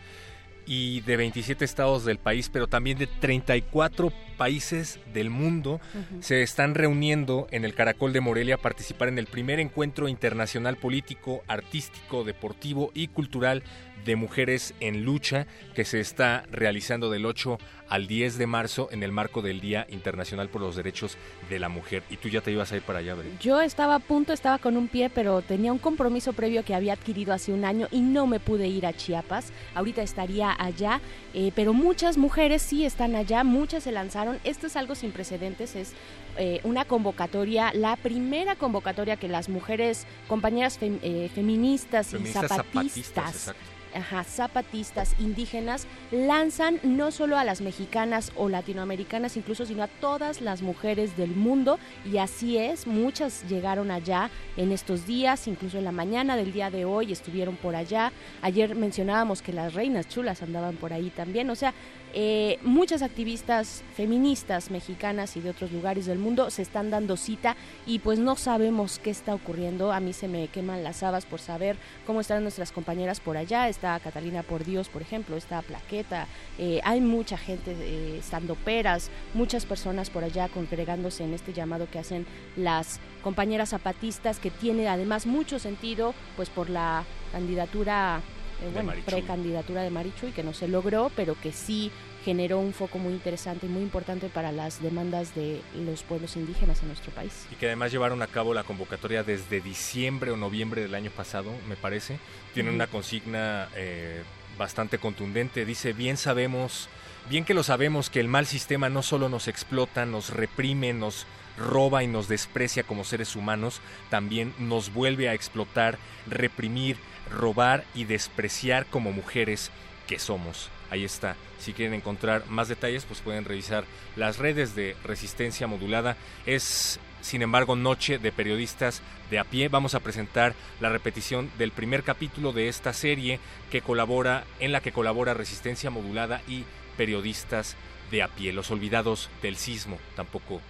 y 0.66 1.00
de 1.02 1.16
27 1.16 1.64
estados 1.64 2.04
del 2.04 2.18
país, 2.18 2.50
pero 2.52 2.66
también 2.66 2.98
de 2.98 3.06
34 3.06 4.12
países 4.36 5.00
del 5.14 5.30
mundo 5.30 5.80
se 6.20 6.42
están 6.42 6.74
reuniendo 6.74 7.46
en 7.50 7.64
el 7.64 7.74
Caracol 7.74 8.12
de 8.12 8.20
Morelia 8.20 8.56
a 8.56 8.58
participar 8.58 9.08
en 9.08 9.18
el 9.18 9.26
primer 9.26 9.60
encuentro 9.60 10.08
internacional 10.08 10.76
político, 10.76 11.42
artístico, 11.46 12.24
deportivo 12.24 12.90
y 12.94 13.08
cultural 13.08 13.62
de 14.04 14.16
mujeres 14.16 14.74
en 14.80 15.04
lucha 15.04 15.46
que 15.74 15.84
se 15.84 16.00
está 16.00 16.44
realizando 16.50 17.10
del 17.10 17.26
8 17.26 17.58
al 17.88 18.06
10 18.06 18.38
de 18.38 18.46
marzo 18.46 18.88
en 18.90 19.02
el 19.02 19.12
marco 19.12 19.42
del 19.42 19.60
Día 19.60 19.86
Internacional 19.90 20.48
por 20.48 20.60
los 20.60 20.76
Derechos 20.76 21.16
de 21.48 21.58
la 21.58 21.68
Mujer. 21.68 22.02
Y 22.10 22.16
tú 22.16 22.28
ya 22.28 22.40
te 22.40 22.50
ibas 22.50 22.72
a 22.72 22.76
ir 22.76 22.82
para 22.82 23.00
allá, 23.00 23.14
¿verdad? 23.14 23.32
Yo 23.40 23.60
estaba 23.60 23.96
a 23.96 23.98
punto, 23.98 24.32
estaba 24.32 24.58
con 24.58 24.76
un 24.76 24.88
pie, 24.88 25.10
pero 25.10 25.42
tenía 25.42 25.72
un 25.72 25.78
compromiso 25.78 26.32
previo 26.32 26.64
que 26.64 26.74
había 26.74 26.94
adquirido 26.94 27.32
hace 27.32 27.52
un 27.52 27.64
año 27.64 27.88
y 27.90 28.00
no 28.00 28.26
me 28.26 28.40
pude 28.40 28.66
ir 28.68 28.86
a 28.86 28.92
Chiapas. 28.92 29.52
Ahorita 29.74 30.02
estaría 30.02 30.54
allá, 30.58 31.00
eh, 31.34 31.52
pero 31.54 31.72
muchas 31.72 32.16
mujeres 32.16 32.62
sí 32.62 32.84
están 32.84 33.14
allá, 33.14 33.44
muchas 33.44 33.84
se 33.84 33.92
lanzaron. 33.92 34.38
Esto 34.44 34.66
es 34.66 34.76
algo 34.76 34.94
sin 34.94 35.12
precedentes, 35.12 35.76
es 35.76 35.92
eh, 36.38 36.60
una 36.64 36.84
convocatoria, 36.84 37.72
la 37.72 37.96
primera 37.96 38.56
convocatoria 38.56 39.16
que 39.16 39.28
las 39.28 39.48
mujeres, 39.48 40.06
compañeras 40.28 40.78
eh, 40.80 41.30
feministas, 41.34 42.12
y 42.12 42.26
zapatistas 42.26 43.54
ajá, 43.96 44.24
zapatistas 44.24 45.14
indígenas 45.18 45.86
lanzan 46.10 46.80
no 46.82 47.10
solo 47.10 47.38
a 47.38 47.44
las 47.44 47.60
mexicanas 47.60 48.32
o 48.36 48.48
latinoamericanas 48.48 49.36
incluso, 49.36 49.66
sino 49.66 49.82
a 49.82 49.88
todas 49.88 50.40
las 50.40 50.62
mujeres 50.62 51.16
del 51.16 51.30
mundo 51.30 51.78
y 52.04 52.18
así 52.18 52.58
es, 52.58 52.86
muchas 52.86 53.48
llegaron 53.48 53.90
allá 53.90 54.30
en 54.56 54.72
estos 54.72 55.06
días, 55.06 55.48
incluso 55.48 55.78
en 55.78 55.84
la 55.84 55.92
mañana 55.92 56.36
del 56.36 56.52
día 56.52 56.70
de 56.70 56.84
hoy 56.84 57.12
estuvieron 57.12 57.56
por 57.56 57.74
allá. 57.74 58.12
Ayer 58.42 58.74
mencionábamos 58.74 59.42
que 59.42 59.52
las 59.52 59.74
reinas 59.74 60.08
chulas 60.08 60.42
andaban 60.42 60.76
por 60.76 60.92
ahí 60.92 61.10
también, 61.10 61.50
o 61.50 61.56
sea, 61.56 61.74
eh, 62.18 62.58
muchas 62.62 63.02
activistas 63.02 63.84
feministas 63.94 64.70
mexicanas 64.70 65.36
y 65.36 65.42
de 65.42 65.50
otros 65.50 65.70
lugares 65.70 66.06
del 66.06 66.18
mundo 66.18 66.48
se 66.48 66.62
están 66.62 66.88
dando 66.88 67.18
cita 67.18 67.56
y 67.84 67.98
pues 67.98 68.18
no 68.18 68.36
sabemos 68.36 68.98
qué 68.98 69.10
está 69.10 69.34
ocurriendo. 69.34 69.92
A 69.92 70.00
mí 70.00 70.14
se 70.14 70.26
me 70.26 70.48
queman 70.48 70.82
las 70.82 71.02
habas 71.02 71.26
por 71.26 71.40
saber 71.40 71.76
cómo 72.06 72.22
están 72.22 72.42
nuestras 72.42 72.72
compañeras 72.72 73.20
por 73.20 73.36
allá. 73.36 73.68
Está 73.68 74.00
Catalina 74.00 74.42
por 74.42 74.64
Dios, 74.64 74.88
por 74.88 75.02
ejemplo, 75.02 75.36
está 75.36 75.60
Plaqueta. 75.60 76.26
Eh, 76.58 76.80
hay 76.84 77.02
mucha 77.02 77.36
gente 77.36 77.76
eh, 77.78 78.16
estando 78.18 78.54
peras, 78.54 79.10
muchas 79.34 79.66
personas 79.66 80.08
por 80.08 80.24
allá 80.24 80.48
congregándose 80.48 81.22
en 81.22 81.34
este 81.34 81.52
llamado 81.52 81.86
que 81.90 81.98
hacen 81.98 82.24
las 82.56 82.98
compañeras 83.22 83.68
zapatistas 83.68 84.38
que 84.38 84.50
tiene 84.50 84.88
además 84.88 85.26
mucho 85.26 85.58
sentido 85.58 86.14
pues 86.34 86.48
por 86.48 86.70
la 86.70 87.04
candidatura 87.32 88.22
eh, 88.62 88.70
bueno, 88.72 88.92
precandidatura 89.04 89.82
de 89.82 89.90
Marichuy 89.90 90.32
que 90.32 90.42
no 90.42 90.52
se 90.52 90.68
logró, 90.68 91.10
pero 91.14 91.34
que 91.40 91.52
sí 91.52 91.90
generó 92.24 92.58
un 92.58 92.72
foco 92.72 92.98
muy 92.98 93.12
interesante 93.12 93.66
y 93.66 93.68
muy 93.68 93.82
importante 93.82 94.28
para 94.28 94.50
las 94.50 94.82
demandas 94.82 95.34
de 95.36 95.60
los 95.74 96.02
pueblos 96.02 96.36
indígenas 96.36 96.82
en 96.82 96.88
nuestro 96.88 97.12
país. 97.12 97.46
Y 97.52 97.54
que 97.54 97.66
además 97.66 97.92
llevaron 97.92 98.20
a 98.20 98.26
cabo 98.26 98.52
la 98.52 98.64
convocatoria 98.64 99.22
desde 99.22 99.60
diciembre 99.60 100.32
o 100.32 100.36
noviembre 100.36 100.82
del 100.82 100.96
año 100.96 101.12
pasado, 101.12 101.52
me 101.68 101.76
parece. 101.76 102.18
Tienen 102.52 102.74
una 102.74 102.88
consigna 102.88 103.68
eh, 103.76 104.24
bastante 104.58 104.98
contundente. 104.98 105.64
Dice, 105.64 105.92
bien 105.92 106.16
sabemos, 106.16 106.88
bien 107.30 107.44
que 107.44 107.54
lo 107.54 107.62
sabemos, 107.62 108.10
que 108.10 108.18
el 108.18 108.26
mal 108.26 108.46
sistema 108.46 108.88
no 108.88 109.02
solo 109.02 109.28
nos 109.28 109.46
explota, 109.46 110.04
nos 110.04 110.30
reprime, 110.30 110.92
nos 110.94 111.26
roba 111.56 112.02
y 112.02 112.06
nos 112.06 112.28
desprecia 112.28 112.82
como 112.82 113.04
seres 113.04 113.36
humanos, 113.36 113.80
también 114.10 114.54
nos 114.58 114.92
vuelve 114.92 115.28
a 115.28 115.34
explotar, 115.34 115.98
reprimir, 116.28 116.96
robar 117.30 117.84
y 117.94 118.04
despreciar 118.04 118.86
como 118.86 119.12
mujeres 119.12 119.70
que 120.06 120.18
somos. 120.18 120.70
Ahí 120.90 121.04
está. 121.04 121.36
Si 121.58 121.72
quieren 121.72 121.94
encontrar 121.94 122.46
más 122.48 122.68
detalles, 122.68 123.04
pues 123.04 123.20
pueden 123.20 123.44
revisar 123.44 123.84
las 124.14 124.38
redes 124.38 124.76
de 124.76 124.94
resistencia 125.02 125.66
modulada. 125.66 126.16
Es, 126.44 127.00
sin 127.22 127.42
embargo, 127.42 127.74
noche 127.74 128.18
de 128.18 128.30
periodistas 128.30 129.02
de 129.30 129.38
a 129.40 129.44
pie. 129.44 129.68
Vamos 129.68 129.94
a 129.94 130.00
presentar 130.00 130.54
la 130.80 130.90
repetición 130.90 131.50
del 131.58 131.72
primer 131.72 132.04
capítulo 132.04 132.52
de 132.52 132.68
esta 132.68 132.92
serie 132.92 133.40
que 133.70 133.80
colabora, 133.80 134.44
en 134.60 134.70
la 134.70 134.80
que 134.80 134.92
colabora 134.92 135.34
resistencia 135.34 135.90
modulada 135.90 136.40
y 136.46 136.64
periodistas 136.96 137.76
de 138.12 138.22
a 138.22 138.28
pie. 138.28 138.52
Los 138.52 138.70
olvidados 138.70 139.28
del 139.42 139.56
sismo 139.56 139.98
tampoco 140.14 140.60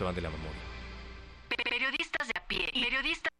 se 0.00 0.04
van 0.04 0.14
de 0.14 0.22
la 0.22 0.30
memoria. 0.30 0.62
Periodistas 1.62 2.26
de 2.26 2.32
a 2.34 2.42
pie 2.48 2.70
y 2.72 2.84
periodistas 2.84 3.30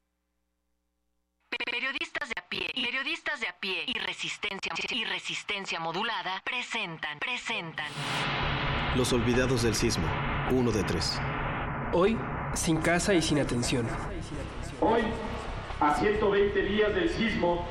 Periodistas 1.72 2.28
de 2.28 2.34
a 2.38 2.48
pie, 2.48 2.70
periodistas 2.74 3.40
de 3.40 3.48
a 3.48 3.56
pie 3.58 3.84
y 3.86 3.98
resistencia 3.98 4.72
y 4.90 5.04
resistencia 5.04 5.80
modulada 5.80 6.42
presentan, 6.44 7.18
presentan. 7.18 7.86
Los 8.94 9.12
olvidados 9.14 9.62
del 9.62 9.74
sismo, 9.74 10.04
uno 10.50 10.70
de 10.70 10.84
tres. 10.84 11.18
Hoy, 11.92 12.18
sin 12.54 12.76
casa 12.76 13.14
y 13.14 13.22
sin 13.22 13.38
atención. 13.38 13.86
Hoy, 14.80 15.00
a 15.80 15.94
120 15.94 16.62
días 16.62 16.94
del 16.94 17.08
sismo, 17.08 17.66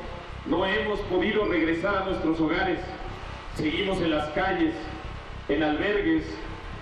no 0.46 0.66
hemos 0.66 0.98
podido 1.02 1.46
regresar 1.46 1.94
a 1.94 2.04
nuestros 2.06 2.40
hogares. 2.40 2.80
Seguimos 3.56 3.98
en 3.98 4.10
las 4.10 4.30
calles, 4.30 4.74
en 5.48 5.62
albergues, 5.62 6.24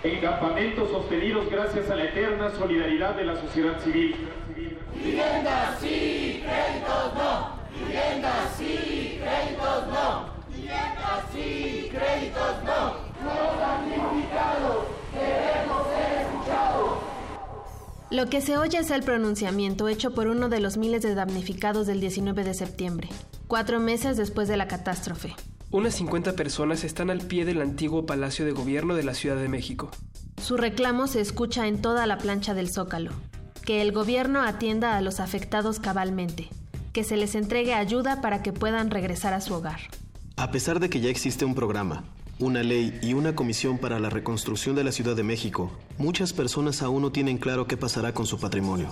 en 0.03 0.21
campamentos 0.21 0.91
sostenidos 0.91 1.51
gracias 1.51 1.91
a 1.91 1.97
la 1.97 2.05
eterna 2.05 2.51
solidaridad 2.57 3.17
de 3.17 3.25
la 3.25 3.41
sociedad 3.41 3.81
civil. 3.83 4.15
Vivienda 4.95 5.77
sí, 5.81 6.43
créditos 6.45 7.15
no. 7.15 7.59
Vivienda 7.75 8.33
sí, 8.57 9.21
créditos 9.21 9.87
no. 9.89 10.27
Vivienda 10.49 11.25
sí, 11.33 11.91
créditos 11.91 12.65
no. 12.65 13.09
No 13.25 13.59
damnificados, 13.59 14.87
queremos 15.13 15.87
ser 15.89 16.21
escuchados. 16.23 16.99
Lo 18.11 18.27
que 18.31 18.41
se 18.41 18.57
oye 18.57 18.79
es 18.79 18.91
el 18.91 19.03
pronunciamiento 19.03 19.89
hecho 19.89 20.15
por 20.15 20.29
uno 20.29 20.49
de 20.49 20.61
los 20.61 20.77
miles 20.77 21.03
de 21.03 21.15
damnificados 21.15 21.87
del 21.87 22.01
19 22.01 22.45
de 22.45 22.55
septiembre, 22.55 23.09
cuatro 23.49 23.81
meses 23.81 24.17
después 24.17 24.49
de 24.49 24.57
la 24.57 24.69
catástrofe. 24.69 25.35
Unas 25.71 25.97
50 25.97 26.33
personas 26.33 26.83
están 26.83 27.11
al 27.11 27.21
pie 27.21 27.45
del 27.45 27.61
antiguo 27.61 28.07
Palacio 28.07 28.47
de 28.47 28.53
Gobierno 28.53 28.95
de 28.95 29.03
la 29.03 29.13
Ciudad 29.13 29.37
de 29.37 29.49
México. 29.49 29.91
Su 30.43 30.57
reclamo 30.57 31.07
se 31.07 31.21
escucha 31.21 31.67
en 31.67 31.83
toda 31.83 32.07
la 32.07 32.17
plancha 32.17 32.55
del 32.55 32.71
Zócalo 32.71 33.13
que 33.67 33.83
el 33.83 33.93
gobierno 33.93 34.41
atienda 34.41 34.97
a 34.97 35.03
los 35.03 35.21
afectados 35.21 35.79
cabalmente, 35.79 36.49
que 36.95 37.05
se 37.05 37.19
les 37.19 37.35
entregue 37.35 37.75
ayuda 37.75 38.23
para 38.23 38.43
que 38.43 38.55
puedan 38.55 38.91
regresar 38.91 39.35
a 39.35 39.43
su 39.43 39.53
hogar. 39.53 39.79
A 40.37 40.51
pesar 40.51 40.81
de 40.81 40.89
que 40.89 41.01
ya 41.01 41.11
existe 41.11 41.45
un 41.45 41.55
programa, 41.55 42.05
una 42.39 42.63
ley 42.63 42.99
y 43.03 43.13
una 43.13 43.35
comisión 43.35 43.77
para 43.77 44.01
la 44.01 44.09
reconstrucción 44.09 44.75
de 44.75 44.85
la 44.85 44.93
Ciudad 44.93 45.17
de 45.17 45.23
México, 45.23 45.71
muchas 45.99 46.33
personas 46.33 46.81
aún 46.81 47.03
no 47.03 47.13
tienen 47.13 47.37
claro 47.37 47.67
qué 47.67 47.77
pasará 47.77 48.15
con 48.15 48.25
su 48.25 48.41
patrimonio. 48.41 48.89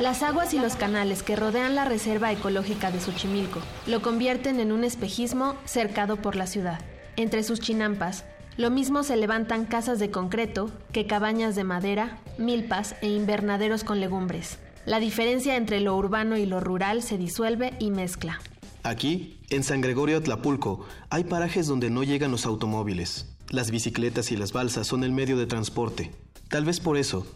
Las 0.00 0.22
aguas 0.22 0.52
y 0.52 0.58
los 0.58 0.76
canales 0.76 1.22
que 1.22 1.36
rodean 1.36 1.74
la 1.74 1.86
reserva 1.86 2.30
ecológica 2.30 2.90
de 2.90 3.00
Xochimilco 3.00 3.60
lo 3.86 4.02
convierten 4.02 4.60
en 4.60 4.70
un 4.70 4.84
espejismo 4.84 5.54
cercado 5.64 6.16
por 6.16 6.36
la 6.36 6.46
ciudad. 6.46 6.80
Entre 7.16 7.42
sus 7.42 7.60
chinampas, 7.60 8.24
lo 8.58 8.70
mismo 8.70 9.02
se 9.02 9.16
levantan 9.16 9.64
casas 9.64 9.98
de 9.98 10.10
concreto 10.10 10.70
que 10.92 11.06
cabañas 11.06 11.56
de 11.56 11.64
madera, 11.64 12.18
milpas 12.36 12.94
e 13.00 13.08
invernaderos 13.08 13.84
con 13.84 13.98
legumbres. 13.98 14.58
La 14.84 15.00
diferencia 15.00 15.56
entre 15.56 15.80
lo 15.80 15.96
urbano 15.96 16.36
y 16.36 16.44
lo 16.44 16.60
rural 16.60 17.02
se 17.02 17.16
disuelve 17.16 17.72
y 17.78 17.90
mezcla. 17.90 18.38
Aquí, 18.82 19.40
en 19.48 19.62
San 19.62 19.80
Gregorio 19.80 20.18
Atlapulco, 20.18 20.86
hay 21.08 21.24
parajes 21.24 21.66
donde 21.66 21.88
no 21.90 22.02
llegan 22.02 22.30
los 22.30 22.44
automóviles. 22.44 23.34
Las 23.48 23.70
bicicletas 23.70 24.30
y 24.30 24.36
las 24.36 24.52
balsas 24.52 24.86
son 24.86 25.04
el 25.04 25.12
medio 25.12 25.38
de 25.38 25.46
transporte. 25.46 26.12
Tal 26.48 26.64
vez 26.64 26.80
por 26.80 26.96
eso, 26.96 27.26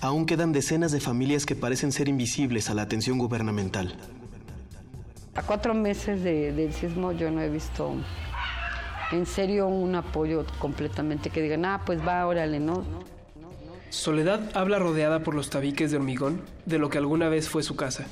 aún 0.00 0.26
quedan 0.26 0.52
decenas 0.52 0.92
de 0.92 1.00
familias 1.00 1.46
que 1.46 1.56
parecen 1.56 1.92
ser 1.92 2.08
invisibles 2.08 2.70
a 2.70 2.74
la 2.74 2.82
atención 2.82 3.18
gubernamental. 3.18 3.94
A 5.34 5.42
cuatro 5.42 5.74
meses 5.74 6.22
del 6.22 6.72
sismo 6.72 7.12
yo 7.12 7.30
no 7.30 7.40
he 7.40 7.48
visto 7.48 7.94
en 9.12 9.26
serio 9.26 9.68
un 9.68 9.94
apoyo 9.94 10.44
completamente 10.58 11.30
que 11.30 11.40
digan, 11.40 11.64
ah, 11.64 11.82
pues 11.84 12.00
va, 12.06 12.26
órale, 12.26 12.60
¿no? 12.60 12.84
Soledad 13.90 14.50
habla 14.54 14.78
rodeada 14.78 15.22
por 15.22 15.34
los 15.34 15.48
tabiques 15.48 15.90
de 15.90 15.96
hormigón 15.96 16.42
de 16.66 16.78
lo 16.78 16.90
que 16.90 16.98
alguna 16.98 17.28
vez 17.28 17.48
fue 17.48 17.62
su 17.62 17.74
casa. 17.74 18.06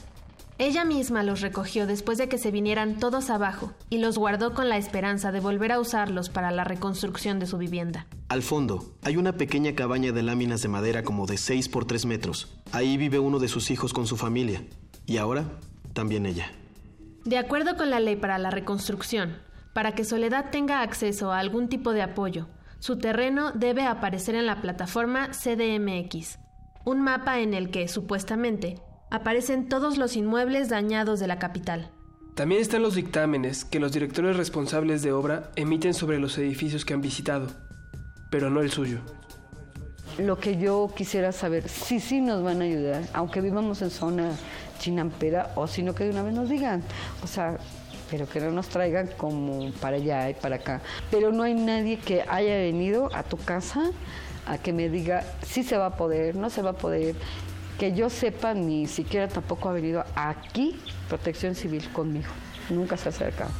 Ella 0.58 0.86
misma 0.86 1.22
los 1.22 1.42
recogió 1.42 1.86
después 1.86 2.16
de 2.16 2.28
que 2.28 2.38
se 2.38 2.50
vinieran 2.50 2.98
todos 2.98 3.28
abajo 3.28 3.74
y 3.90 3.98
los 3.98 4.16
guardó 4.16 4.54
con 4.54 4.70
la 4.70 4.78
esperanza 4.78 5.30
de 5.30 5.40
volver 5.40 5.70
a 5.70 5.78
usarlos 5.78 6.30
para 6.30 6.50
la 6.50 6.64
reconstrucción 6.64 7.38
de 7.38 7.46
su 7.46 7.58
vivienda. 7.58 8.06
Al 8.28 8.42
fondo, 8.42 8.94
hay 9.02 9.18
una 9.18 9.32
pequeña 9.32 9.74
cabaña 9.74 10.12
de 10.12 10.22
láminas 10.22 10.62
de 10.62 10.68
madera 10.68 11.02
como 11.02 11.26
de 11.26 11.36
6 11.36 11.68
por 11.68 11.84
3 11.84 12.06
metros. 12.06 12.56
Ahí 12.72 12.96
vive 12.96 13.18
uno 13.18 13.38
de 13.38 13.48
sus 13.48 13.70
hijos 13.70 13.92
con 13.92 14.06
su 14.06 14.16
familia. 14.16 14.64
Y 15.04 15.18
ahora, 15.18 15.44
también 15.92 16.24
ella. 16.24 16.50
De 17.26 17.36
acuerdo 17.36 17.76
con 17.76 17.90
la 17.90 18.00
ley 18.00 18.16
para 18.16 18.38
la 18.38 18.50
reconstrucción, 18.50 19.36
para 19.74 19.94
que 19.94 20.04
Soledad 20.04 20.50
tenga 20.50 20.80
acceso 20.80 21.32
a 21.32 21.38
algún 21.38 21.68
tipo 21.68 21.92
de 21.92 22.00
apoyo, 22.00 22.48
su 22.78 22.96
terreno 22.96 23.52
debe 23.52 23.84
aparecer 23.84 24.34
en 24.34 24.46
la 24.46 24.62
plataforma 24.62 25.32
CDMX, 25.32 26.38
un 26.86 27.02
mapa 27.02 27.40
en 27.40 27.52
el 27.52 27.70
que, 27.70 27.88
supuestamente, 27.88 28.80
aparecen 29.10 29.68
todos 29.68 29.98
los 29.98 30.16
inmuebles 30.16 30.68
dañados 30.68 31.20
de 31.20 31.26
la 31.26 31.38
capital. 31.38 31.90
También 32.34 32.60
están 32.60 32.82
los 32.82 32.94
dictámenes 32.94 33.64
que 33.64 33.80
los 33.80 33.92
directores 33.92 34.36
responsables 34.36 35.02
de 35.02 35.12
obra 35.12 35.50
emiten 35.56 35.94
sobre 35.94 36.18
los 36.18 36.36
edificios 36.36 36.84
que 36.84 36.92
han 36.92 37.00
visitado, 37.00 37.46
pero 38.30 38.50
no 38.50 38.60
el 38.60 38.70
suyo. 38.70 38.98
Lo 40.18 40.38
que 40.38 40.58
yo 40.58 40.90
quisiera 40.94 41.32
saber, 41.32 41.68
si 41.68 42.00
sí 42.00 42.20
nos 42.20 42.42
van 42.42 42.60
a 42.60 42.64
ayudar, 42.64 43.02
aunque 43.12 43.40
vivamos 43.40 43.80
en 43.82 43.90
zona 43.90 44.32
chinampera, 44.78 45.52
o 45.56 45.66
si 45.66 45.82
no 45.82 45.94
que 45.94 46.04
de 46.04 46.10
una 46.10 46.22
vez 46.22 46.34
nos 46.34 46.48
digan, 46.48 46.82
o 47.22 47.26
sea, 47.26 47.58
pero 48.10 48.28
que 48.28 48.40
no 48.40 48.50
nos 48.50 48.68
traigan 48.68 49.08
como 49.16 49.70
para 49.72 49.96
allá 49.96 50.30
y 50.30 50.34
para 50.34 50.56
acá. 50.56 50.80
Pero 51.10 51.32
no 51.32 51.42
hay 51.42 51.54
nadie 51.54 51.98
que 51.98 52.22
haya 52.28 52.56
venido 52.56 53.10
a 53.14 53.22
tu 53.22 53.36
casa 53.36 53.90
a 54.46 54.58
que 54.58 54.72
me 54.72 54.88
diga 54.88 55.24
si 55.42 55.62
se 55.62 55.76
va 55.76 55.86
a 55.86 55.96
poder, 55.96 56.36
no 56.36 56.50
se 56.50 56.62
va 56.62 56.70
a 56.70 56.76
poder. 56.76 57.16
Que 57.78 57.94
yo 57.94 58.08
sepa, 58.10 58.54
ni 58.54 58.86
siquiera 58.86 59.28
tampoco 59.28 59.68
ha 59.68 59.72
venido 59.72 60.04
aquí 60.14 60.76
Protección 61.08 61.54
Civil 61.54 61.88
conmigo. 61.92 62.28
Nunca 62.70 62.96
se 62.96 63.08
ha 63.08 63.10
acercado. 63.10 63.50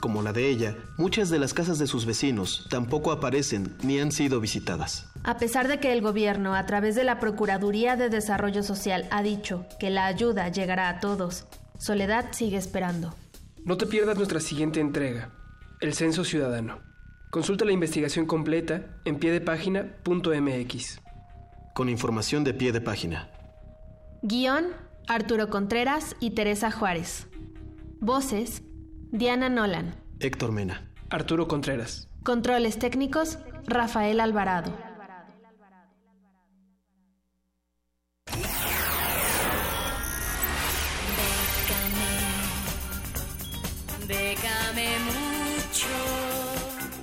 Como 0.00 0.20
la 0.20 0.32
de 0.32 0.48
ella, 0.48 0.76
muchas 0.98 1.30
de 1.30 1.38
las 1.38 1.54
casas 1.54 1.78
de 1.78 1.86
sus 1.86 2.06
vecinos 2.06 2.66
tampoco 2.70 3.12
aparecen 3.12 3.76
ni 3.84 4.00
han 4.00 4.10
sido 4.10 4.40
visitadas. 4.40 5.06
A 5.22 5.38
pesar 5.38 5.68
de 5.68 5.78
que 5.78 5.92
el 5.92 6.02
gobierno, 6.02 6.56
a 6.56 6.66
través 6.66 6.96
de 6.96 7.04
la 7.04 7.20
Procuraduría 7.20 7.94
de 7.94 8.08
Desarrollo 8.08 8.64
Social, 8.64 9.06
ha 9.12 9.22
dicho 9.22 9.64
que 9.78 9.90
la 9.90 10.06
ayuda 10.06 10.48
llegará 10.48 10.88
a 10.88 10.98
todos, 10.98 11.46
Soledad 11.78 12.26
sigue 12.32 12.56
esperando. 12.56 13.14
No 13.64 13.76
te 13.76 13.86
pierdas 13.86 14.16
nuestra 14.16 14.40
siguiente 14.40 14.80
entrega, 14.80 15.30
el 15.80 15.94
Censo 15.94 16.24
Ciudadano. 16.24 16.80
Consulta 17.30 17.64
la 17.64 17.72
investigación 17.72 18.26
completa 18.26 19.00
en 19.04 19.20
piedepágina.mx. 19.20 21.00
Con 21.74 21.88
información 21.88 22.42
de 22.44 22.54
pie 22.54 22.72
de 22.72 22.80
página. 22.80 23.30
Guión, 24.24 24.66
Arturo 25.08 25.50
Contreras 25.50 26.14
y 26.20 26.30
Teresa 26.30 26.70
Juárez. 26.70 27.26
Voces, 27.98 28.62
Diana 29.10 29.48
Nolan. 29.48 29.96
Héctor 30.20 30.52
Mena. 30.52 30.88
Arturo 31.10 31.48
Contreras. 31.48 32.08
Controles 32.22 32.78
técnicos, 32.78 33.38
Rafael 33.66 34.20
Alvarado. 34.20 34.72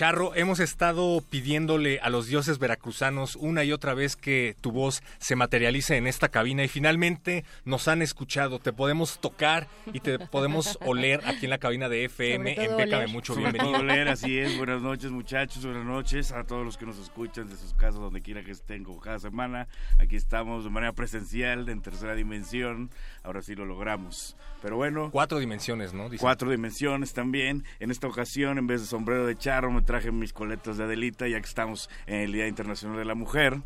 Charro, 0.00 0.34
hemos 0.34 0.60
estado 0.60 1.22
pidiéndole 1.28 2.00
a 2.00 2.08
los 2.08 2.26
dioses 2.26 2.58
veracruzanos 2.58 3.36
una 3.36 3.64
y 3.64 3.72
otra 3.72 3.92
vez 3.92 4.16
que 4.16 4.56
tu 4.62 4.72
voz 4.72 5.02
se 5.18 5.36
materialice 5.36 5.98
en 5.98 6.06
esta 6.06 6.30
cabina 6.30 6.64
y 6.64 6.68
finalmente 6.68 7.44
nos 7.66 7.86
han 7.86 8.00
escuchado. 8.00 8.60
Te 8.60 8.72
podemos 8.72 9.20
tocar 9.20 9.68
y 9.92 10.00
te 10.00 10.18
podemos 10.18 10.78
oler 10.80 11.20
aquí 11.26 11.44
en 11.44 11.50
la 11.50 11.58
cabina 11.58 11.90
de 11.90 12.06
FM 12.06 12.64
en 12.64 12.72
oler. 12.72 13.08
Mucho. 13.08 13.34
Sobre 13.34 13.50
Bienvenido. 13.52 13.72
todo 13.72 13.82
oler, 13.82 14.08
así 14.08 14.38
es. 14.38 14.56
Buenas 14.56 14.80
noches, 14.80 15.10
muchachos. 15.10 15.66
Buenas 15.66 15.84
noches 15.84 16.32
a 16.32 16.44
todos 16.44 16.64
los 16.64 16.78
que 16.78 16.86
nos 16.86 16.98
escuchan 16.98 17.50
de 17.50 17.56
sus 17.58 17.74
casas, 17.74 18.00
donde 18.00 18.22
quiera 18.22 18.42
que 18.42 18.52
estén, 18.52 18.84
como 18.84 19.00
cada 19.00 19.18
semana. 19.18 19.68
Aquí 19.98 20.16
estamos 20.16 20.64
de 20.64 20.70
manera 20.70 20.94
presencial, 20.94 21.68
en 21.68 21.82
tercera 21.82 22.14
dimensión. 22.14 22.88
Ahora 23.22 23.42
sí 23.42 23.54
lo 23.54 23.66
logramos. 23.66 24.34
Pero 24.62 24.76
bueno. 24.76 25.10
Cuatro 25.10 25.38
dimensiones, 25.38 25.92
¿no? 25.92 26.04
Dicen. 26.04 26.20
Cuatro 26.20 26.50
dimensiones 26.50 27.12
también. 27.12 27.64
En 27.80 27.90
esta 27.90 28.06
ocasión, 28.06 28.56
en 28.56 28.66
vez 28.66 28.80
de 28.80 28.86
sombrero 28.86 29.26
de 29.26 29.36
charro, 29.36 29.70
me 29.70 29.82
traje 29.90 30.12
mis 30.12 30.32
coletas 30.32 30.76
de 30.76 30.84
Adelita, 30.84 31.26
ya 31.26 31.40
que 31.40 31.48
estamos 31.48 31.90
en 32.06 32.20
el 32.20 32.32
Día 32.32 32.46
Internacional 32.46 32.96
de 32.96 33.04
la 33.04 33.16
Mujer. 33.16 33.56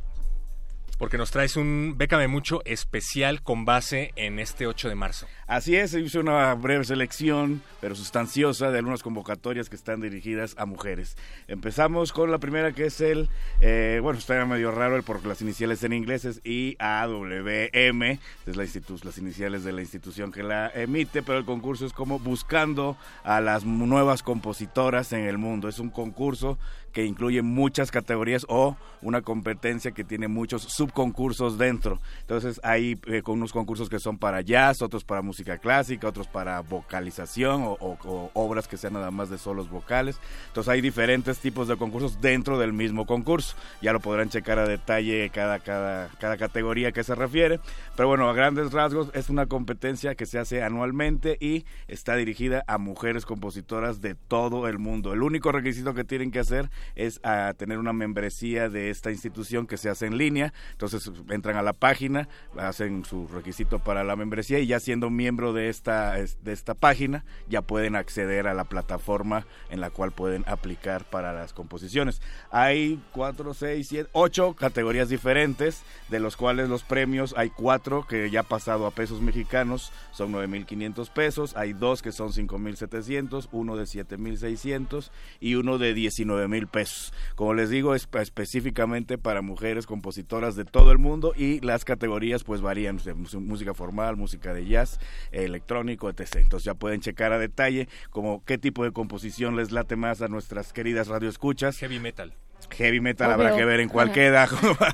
Porque 0.98 1.18
nos 1.18 1.30
traes 1.30 1.56
un 1.56 1.94
Bécame 1.96 2.28
Mucho 2.28 2.62
especial 2.64 3.42
con 3.42 3.64
base 3.64 4.12
en 4.16 4.38
este 4.38 4.66
8 4.66 4.88
de 4.88 4.94
marzo. 4.94 5.26
Así 5.46 5.76
es, 5.76 5.92
hice 5.94 6.18
una 6.18 6.54
breve 6.54 6.84
selección, 6.84 7.62
pero 7.80 7.94
sustanciosa, 7.94 8.70
de 8.70 8.78
algunas 8.78 9.02
convocatorias 9.02 9.68
que 9.68 9.76
están 9.76 10.00
dirigidas 10.00 10.54
a 10.56 10.66
mujeres. 10.66 11.16
Empezamos 11.48 12.12
con 12.12 12.30
la 12.30 12.38
primera, 12.38 12.72
que 12.72 12.86
es 12.86 13.00
el, 13.00 13.28
eh, 13.60 13.98
bueno, 14.02 14.18
está 14.18 14.44
medio 14.46 14.70
raro 14.70 14.96
el 14.96 15.02
porque 15.02 15.28
las 15.28 15.42
iniciales 15.42 15.82
en 15.84 15.92
inglés 15.92 16.24
es 16.24 16.40
IAWM, 16.44 18.02
es 18.46 18.56
la 18.56 18.64
las 19.04 19.18
iniciales 19.18 19.64
de 19.64 19.72
la 19.72 19.80
institución 19.80 20.32
que 20.32 20.42
la 20.42 20.70
emite, 20.74 21.22
pero 21.22 21.38
el 21.38 21.44
concurso 21.44 21.86
es 21.86 21.92
como 21.92 22.18
buscando 22.18 22.96
a 23.22 23.40
las 23.40 23.64
nuevas 23.64 24.22
compositoras 24.22 25.12
en 25.12 25.26
el 25.26 25.38
mundo. 25.38 25.68
Es 25.68 25.78
un 25.78 25.90
concurso 25.90 26.58
que 26.94 27.04
incluye 27.04 27.42
muchas 27.42 27.90
categorías 27.90 28.46
o 28.48 28.76
una 29.02 29.20
competencia 29.20 29.90
que 29.90 30.04
tiene 30.04 30.28
muchos 30.28 30.62
subconcursos 30.62 31.58
dentro. 31.58 32.00
Entonces 32.22 32.58
hay 32.62 32.98
eh, 33.06 33.20
unos 33.26 33.52
concursos 33.52 33.90
que 33.90 33.98
son 33.98 34.16
para 34.16 34.40
jazz, 34.40 34.80
otros 34.80 35.04
para 35.04 35.20
música 35.20 35.58
clásica, 35.58 36.08
otros 36.08 36.26
para 36.28 36.60
vocalización 36.62 37.64
o, 37.64 37.72
o- 37.80 37.98
o 38.04 38.30
obras 38.32 38.68
que 38.68 38.76
sean 38.78 38.94
nada 38.94 39.10
más 39.10 39.28
de 39.28 39.36
solos 39.38 39.68
vocales. 39.68 40.18
Entonces 40.46 40.72
hay 40.72 40.80
diferentes 40.80 41.38
tipos 41.40 41.68
de 41.68 41.76
concursos 41.76 42.20
dentro 42.20 42.58
del 42.58 42.72
mismo 42.72 43.04
concurso. 43.06 43.56
Ya 43.82 43.92
lo 43.92 44.00
podrán 44.00 44.30
checar 44.30 44.58
a 44.58 44.66
detalle 44.66 45.28
cada, 45.30 45.58
cada, 45.58 46.08
cada 46.20 46.36
categoría 46.36 46.92
que 46.92 47.04
se 47.04 47.14
refiere. 47.14 47.60
Pero 47.96 48.08
bueno, 48.08 48.28
a 48.28 48.32
grandes 48.32 48.72
rasgos 48.72 49.10
es 49.14 49.28
una 49.28 49.46
competencia 49.46 50.14
que 50.14 50.26
se 50.26 50.38
hace 50.38 50.62
anualmente 50.62 51.36
y 51.40 51.64
está 51.88 52.14
dirigida 52.16 52.62
a 52.68 52.78
mujeres 52.78 53.26
compositoras 53.26 54.00
de 54.00 54.14
todo 54.14 54.68
el 54.68 54.78
mundo. 54.78 55.12
El 55.12 55.22
único 55.22 55.50
requisito 55.52 55.92
que 55.92 56.04
tienen 56.04 56.30
que 56.30 56.38
hacer 56.38 56.70
es 56.94 57.20
a 57.24 57.54
tener 57.54 57.78
una 57.78 57.92
membresía 57.92 58.68
de 58.68 58.90
esta 58.90 59.10
institución 59.10 59.66
que 59.66 59.76
se 59.76 59.88
hace 59.90 60.06
en 60.06 60.18
línea. 60.18 60.52
Entonces 60.72 61.10
entran 61.30 61.56
a 61.56 61.62
la 61.62 61.72
página, 61.72 62.28
hacen 62.58 63.04
su 63.04 63.26
requisito 63.28 63.78
para 63.78 64.04
la 64.04 64.16
membresía 64.16 64.58
y 64.58 64.66
ya 64.66 64.80
siendo 64.80 65.10
miembro 65.10 65.52
de 65.52 65.68
esta, 65.68 66.18
es- 66.18 66.42
de 66.44 66.52
esta 66.52 66.74
página 66.74 67.24
ya 67.48 67.62
pueden 67.62 67.96
acceder 67.96 68.46
a 68.46 68.54
la 68.54 68.64
plataforma 68.64 69.46
en 69.70 69.80
la 69.80 69.90
cual 69.90 70.12
pueden 70.12 70.44
aplicar 70.46 71.04
para 71.04 71.32
las 71.32 71.52
composiciones. 71.52 72.20
Hay 72.50 73.00
cuatro, 73.12 73.54
seis, 73.54 73.88
siete, 73.88 74.08
ocho 74.12 74.54
categorías 74.54 75.08
diferentes, 75.08 75.82
de 76.08 76.20
los 76.20 76.36
cuales 76.36 76.68
los 76.68 76.82
premios 76.82 77.34
hay 77.36 77.50
cuatro 77.50 78.06
que 78.06 78.30
ya 78.30 78.42
pasado 78.42 78.86
a 78.86 78.90
pesos 78.90 79.20
mexicanos, 79.20 79.92
son 80.12 80.32
9.500 80.32 81.10
pesos, 81.10 81.56
hay 81.56 81.72
dos 81.72 82.02
que 82.02 82.12
son 82.12 82.30
5.700, 82.32 83.48
uno 83.52 83.76
de 83.76 83.84
7.600 83.84 85.10
y 85.40 85.54
uno 85.54 85.78
de 85.78 85.94
19.000 85.94 86.66
pesos. 86.74 87.14
Como 87.36 87.54
les 87.54 87.70
digo, 87.70 87.94
es 87.94 88.08
específicamente 88.20 89.16
para 89.16 89.42
mujeres 89.42 89.86
compositoras 89.86 90.56
de 90.56 90.64
todo 90.64 90.90
el 90.90 90.98
mundo 90.98 91.32
y 91.36 91.60
las 91.60 91.84
categorías 91.84 92.42
pues 92.42 92.60
varían, 92.60 92.96
de 92.96 93.14
música 93.14 93.74
formal, 93.74 94.16
música 94.16 94.52
de 94.52 94.66
jazz, 94.66 94.98
electrónico, 95.30 96.10
etc. 96.10 96.36
Entonces 96.36 96.64
ya 96.64 96.74
pueden 96.74 97.00
checar 97.00 97.32
a 97.32 97.38
detalle 97.38 97.88
como 98.10 98.44
qué 98.44 98.58
tipo 98.58 98.82
de 98.82 98.90
composición 98.90 99.54
les 99.54 99.70
late 99.70 99.94
más 99.94 100.20
a 100.20 100.26
nuestras 100.26 100.72
queridas 100.72 101.06
radioescuchas. 101.06 101.78
Heavy 101.78 102.00
metal. 102.00 102.34
Heavy 102.70 103.00
metal 103.00 103.30
Obvio. 103.30 103.46
habrá 103.46 103.56
que 103.56 103.64
ver 103.64 103.78
en 103.78 103.88
cuál 103.88 104.10
queda. 104.10 104.48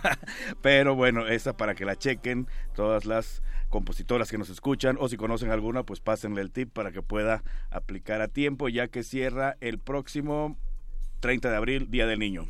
Pero 0.63 0.95
bueno, 0.95 1.29
esa 1.29 1.57
para 1.57 1.75
que 1.75 1.87
la 1.87 1.97
chequen 1.97 2.47
todas 2.75 3.07
las 3.07 3.43
compositoras 3.71 4.31
que 4.31 4.37
nos 4.37 4.51
escuchan 4.51 4.99
o 5.01 5.09
si 5.09 5.17
conocen 5.17 5.51
alguna, 5.51 5.85
pues 5.85 6.01
pásenle 6.01 6.43
el 6.43 6.51
tip 6.51 6.71
para 6.75 6.93
que 6.93 7.01
pueda 7.01 7.43
aplicar 7.71 8.21
a 8.21 8.29
tiempo 8.29 8.69
ya 8.69 8.89
que 8.89 9.03
cierra 9.03 9.57
el 9.61 9.79
próximo 9.79 10.59
30 11.21 11.51
de 11.51 11.57
abril, 11.57 11.91
Día 11.91 12.07
del 12.07 12.19
Niño. 12.19 12.47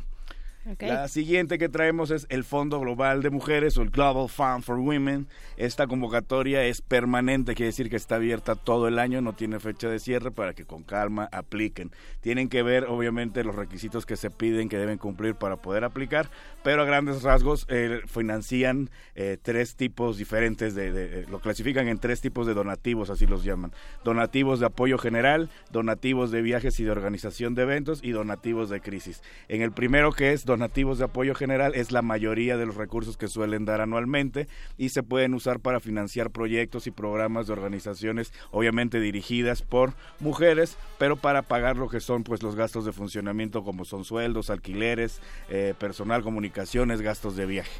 La 0.87 1.07
siguiente 1.07 1.57
que 1.57 1.69
traemos 1.69 2.11
es 2.11 2.27
el 2.29 2.43
Fondo 2.43 2.79
Global 2.79 3.23
de 3.23 3.31
Mujeres 3.31 3.77
o 3.77 3.81
el 3.81 3.89
Global 3.89 4.29
Fund 4.29 4.63
for 4.63 4.77
Women. 4.77 5.27
Esta 5.57 5.87
convocatoria 5.87 6.63
es 6.65 6.81
permanente, 6.81 7.55
quiere 7.55 7.67
decir 7.67 7.89
que 7.89 7.95
está 7.95 8.15
abierta 8.15 8.55
todo 8.55 8.87
el 8.87 8.99
año, 8.99 9.21
no 9.21 9.33
tiene 9.33 9.59
fecha 9.59 9.89
de 9.89 9.99
cierre 9.99 10.29
para 10.31 10.53
que 10.53 10.65
con 10.65 10.83
calma 10.83 11.27
apliquen. 11.31 11.91
Tienen 12.19 12.47
que 12.47 12.61
ver, 12.61 12.85
obviamente, 12.85 13.43
los 13.43 13.55
requisitos 13.55 14.05
que 14.05 14.17
se 14.17 14.29
piden 14.29 14.69
que 14.69 14.77
deben 14.77 14.99
cumplir 14.99 15.33
para 15.35 15.55
poder 15.57 15.83
aplicar, 15.83 16.29
pero 16.63 16.83
a 16.83 16.85
grandes 16.85 17.23
rasgos 17.23 17.65
financian 18.05 18.89
eh, 19.15 19.37
tres 19.41 19.75
tipos 19.75 20.17
diferentes 20.17 20.75
de, 20.75 20.91
de- 20.91 21.25
lo 21.27 21.39
clasifican 21.39 21.87
en 21.87 21.97
tres 21.97 22.21
tipos 22.21 22.45
de 22.45 22.53
donativos, 22.53 23.09
así 23.09 23.25
los 23.25 23.43
llaman. 23.43 23.71
Donativos 24.03 24.59
de 24.59 24.67
apoyo 24.67 24.97
general, 24.97 25.49
donativos 25.71 26.29
de 26.31 26.41
viajes 26.43 26.79
y 26.79 26.83
de 26.83 26.91
organización 26.91 27.55
de 27.55 27.63
eventos 27.63 27.99
y 28.03 28.11
donativos 28.11 28.69
de 28.69 28.81
crisis. 28.81 29.23
En 29.47 29.61
el 29.61 29.71
primero 29.71 30.11
que 30.11 30.33
es 30.33 30.45
donativos 30.51 30.97
de 30.97 31.05
apoyo 31.05 31.33
general 31.33 31.73
es 31.75 31.91
la 31.91 32.01
mayoría 32.01 32.57
de 32.57 32.65
los 32.65 32.75
recursos 32.75 33.15
que 33.15 33.29
suelen 33.29 33.63
dar 33.63 33.79
anualmente 33.79 34.47
y 34.77 34.89
se 34.89 35.01
pueden 35.01 35.33
usar 35.33 35.59
para 35.59 35.79
financiar 35.79 36.29
proyectos 36.29 36.87
y 36.87 36.91
programas 36.91 37.47
de 37.47 37.53
organizaciones 37.53 38.33
obviamente 38.51 38.99
dirigidas 38.99 39.61
por 39.61 39.93
mujeres, 40.19 40.77
pero 40.99 41.15
para 41.15 41.41
pagar 41.41 41.77
lo 41.77 41.87
que 41.87 42.01
son 42.01 42.23
pues 42.23 42.43
los 42.43 42.55
gastos 42.55 42.85
de 42.85 42.91
funcionamiento 42.91 43.63
como 43.63 43.85
son 43.85 44.03
sueldos, 44.03 44.49
alquileres, 44.49 45.21
eh, 45.49 45.73
personal, 45.79 46.21
comunicaciones, 46.21 47.01
gastos 47.01 47.37
de 47.37 47.45
viaje. 47.45 47.71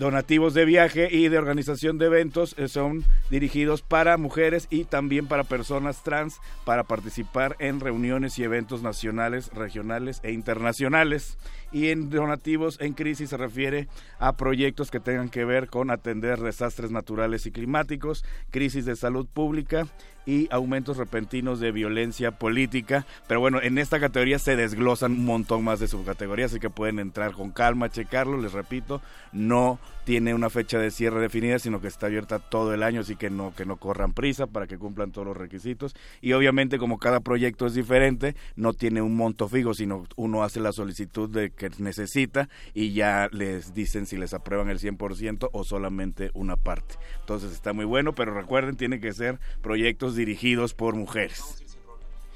Donativos 0.00 0.54
de 0.54 0.64
viaje 0.64 1.14
y 1.14 1.28
de 1.28 1.36
organización 1.36 1.98
de 1.98 2.06
eventos 2.06 2.54
eh, 2.56 2.68
son 2.68 3.04
dirigidos 3.28 3.82
para 3.82 4.16
mujeres 4.16 4.66
y 4.70 4.84
también 4.84 5.26
para 5.26 5.44
personas 5.44 6.02
trans 6.02 6.40
para 6.64 6.84
participar 6.84 7.54
en 7.58 7.80
reuniones 7.80 8.38
y 8.38 8.42
eventos 8.42 8.80
nacionales, 8.82 9.50
regionales 9.52 10.20
e 10.22 10.32
internacionales. 10.32 11.36
Y 11.70 11.90
en 11.90 12.08
donativos 12.08 12.80
en 12.80 12.94
crisis 12.94 13.28
se 13.28 13.36
refiere 13.36 13.88
a 14.18 14.38
proyectos 14.38 14.90
que 14.90 15.00
tengan 15.00 15.28
que 15.28 15.44
ver 15.44 15.68
con 15.68 15.90
atender 15.90 16.40
desastres 16.40 16.90
naturales 16.90 17.44
y 17.44 17.52
climáticos, 17.52 18.24
crisis 18.48 18.86
de 18.86 18.96
salud 18.96 19.28
pública 19.30 19.86
y 20.30 20.46
aumentos 20.52 20.96
repentinos 20.96 21.58
de 21.58 21.72
violencia 21.72 22.30
política. 22.30 23.04
Pero 23.26 23.40
bueno, 23.40 23.60
en 23.60 23.78
esta 23.78 23.98
categoría 23.98 24.38
se 24.38 24.54
desglosan 24.54 25.12
un 25.12 25.24
montón 25.24 25.64
más 25.64 25.80
de 25.80 25.88
subcategorías, 25.88 26.52
así 26.52 26.60
que 26.60 26.70
pueden 26.70 27.00
entrar 27.00 27.32
con 27.32 27.50
calma, 27.50 27.90
checarlo. 27.90 28.40
Les 28.40 28.52
repito, 28.52 29.02
no 29.32 29.80
tiene 30.04 30.32
una 30.32 30.50
fecha 30.50 30.78
de 30.78 30.90
cierre 30.90 31.20
definida, 31.20 31.58
sino 31.58 31.80
que 31.80 31.88
está 31.88 32.06
abierta 32.06 32.38
todo 32.38 32.72
el 32.74 32.82
año, 32.82 33.00
así 33.00 33.16
que 33.16 33.28
no, 33.28 33.52
que 33.54 33.66
no 33.66 33.76
corran 33.76 34.12
prisa 34.12 34.46
para 34.46 34.66
que 34.66 34.78
cumplan 34.78 35.10
todos 35.10 35.26
los 35.26 35.36
requisitos. 35.36 35.94
Y 36.20 36.32
obviamente, 36.32 36.78
como 36.78 36.98
cada 36.98 37.20
proyecto 37.20 37.66
es 37.66 37.74
diferente, 37.74 38.36
no 38.56 38.72
tiene 38.72 39.02
un 39.02 39.16
monto 39.16 39.48
fijo, 39.48 39.74
sino 39.74 40.06
uno 40.16 40.42
hace 40.44 40.60
la 40.60 40.72
solicitud 40.72 41.28
de 41.28 41.50
que 41.50 41.70
necesita 41.78 42.48
y 42.72 42.92
ya 42.92 43.28
les 43.32 43.74
dicen 43.74 44.06
si 44.06 44.16
les 44.16 44.32
aprueban 44.32 44.68
el 44.68 44.78
100% 44.78 45.50
o 45.52 45.64
solamente 45.64 46.30
una 46.34 46.56
parte. 46.56 46.96
Entonces 47.20 47.52
está 47.52 47.72
muy 47.72 47.84
bueno, 47.84 48.14
pero 48.14 48.34
recuerden, 48.34 48.76
tiene 48.76 49.00
que 49.00 49.12
ser 49.12 49.38
proyectos 49.62 50.16
dirigidos 50.20 50.74
por 50.74 50.94
mujeres. 50.94 51.56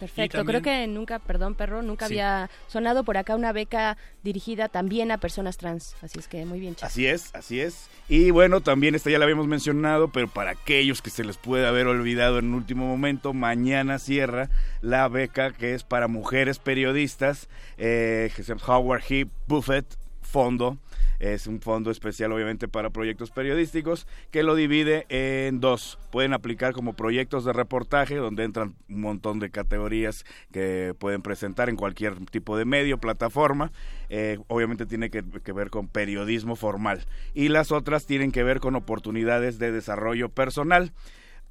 Perfecto, 0.01 0.39
también- 0.39 0.61
creo 0.61 0.63
que 0.81 0.87
nunca, 0.89 1.19
perdón 1.21 1.55
perro, 1.55 1.81
nunca 1.81 2.09
Sí. 2.09 2.15
había 2.15 2.51
sonado 2.67 3.05
por 3.05 3.17
acá 3.17 3.37
una 3.37 3.53
beca 3.53 3.97
dirigida 4.25 4.69
también 4.69 5.13
a 5.13 5.19
personas 5.19 5.57
trans, 5.57 5.95
así 6.03 6.19
es 6.19 6.27
que 6.27 6.45
muy 6.45 6.59
bien. 6.59 6.75
Chas. 6.75 6.91
Así 6.91 7.07
es, 7.07 7.31
así 7.35 7.61
es. 7.61 7.89
Y 8.09 8.31
bueno, 8.33 8.61
también 8.61 8.97
esta 8.97 9.09
ya 9.11 9.19
la 9.19 9.25
habíamos 9.25 9.47
mencionado, 9.47 10.09
pero 10.09 10.27
para 10.29 10.51
aquellos 10.51 11.01
que 11.01 11.11
se 11.11 11.23
les 11.25 11.37
puede 11.39 11.67
haber 11.67 11.87
olvidado 11.87 12.39
en 12.41 12.53
último 12.55 12.87
momento, 12.87 13.33
mañana 13.33 13.99
cierra 14.01 14.51
la 14.83 15.07
beca 15.09 15.53
que 15.53 15.75
es 15.75 15.85
para 15.85 16.09
mujeres 16.09 16.59
periodistas, 16.59 17.49
eh, 17.79 18.31
que 18.35 18.43
se 18.43 18.53
llama 18.55 18.63
Howard 18.67 19.03
Heep 19.09 19.29
Buffett 19.47 19.87
Fondo. 20.35 20.79
Es 21.21 21.47
un 21.47 21.61
fondo 21.61 21.93
especial, 21.93 22.33
obviamente, 22.33 22.67
para 22.67 22.91
proyectos 22.91 23.31
periodísticos 23.31 24.09
que 24.33 24.43
lo 24.43 24.57
divide 24.57 25.07
en 25.09 25.61
dos. 25.61 25.97
Pueden 26.11 26.33
aplicar 26.33 26.73
como 26.73 26.95
proyectos 26.95 27.45
de 27.45 27.53
reportaje, 27.53 28.17
donde 28.17 28.43
entran 28.43 28.75
un 28.89 29.01
montón 29.01 29.39
de 29.39 29.51
categorías 29.51 30.25
que 30.51 30.93
pueden 30.99 31.23
presentar 31.23 31.69
en 31.69 31.77
cualquier 31.77 32.17
tipo 32.27 32.57
de 32.57 32.65
medio, 32.65 32.99
plataforma. 32.99 33.71
Eh, 34.09 34.41
obviamente 34.49 34.87
tiene 34.87 35.09
que, 35.09 35.23
que 35.23 35.53
ver 35.53 35.71
con 35.71 35.87
periodismo 35.87 36.57
formal. 36.57 37.07
Y 37.33 37.47
las 37.47 37.71
otras 37.71 38.05
tienen 38.05 38.33
que 38.33 38.43
ver 38.43 38.59
con 38.59 38.75
oportunidades 38.75 39.61
de 39.61 39.71
desarrollo 39.71 40.31
personal 40.31 40.93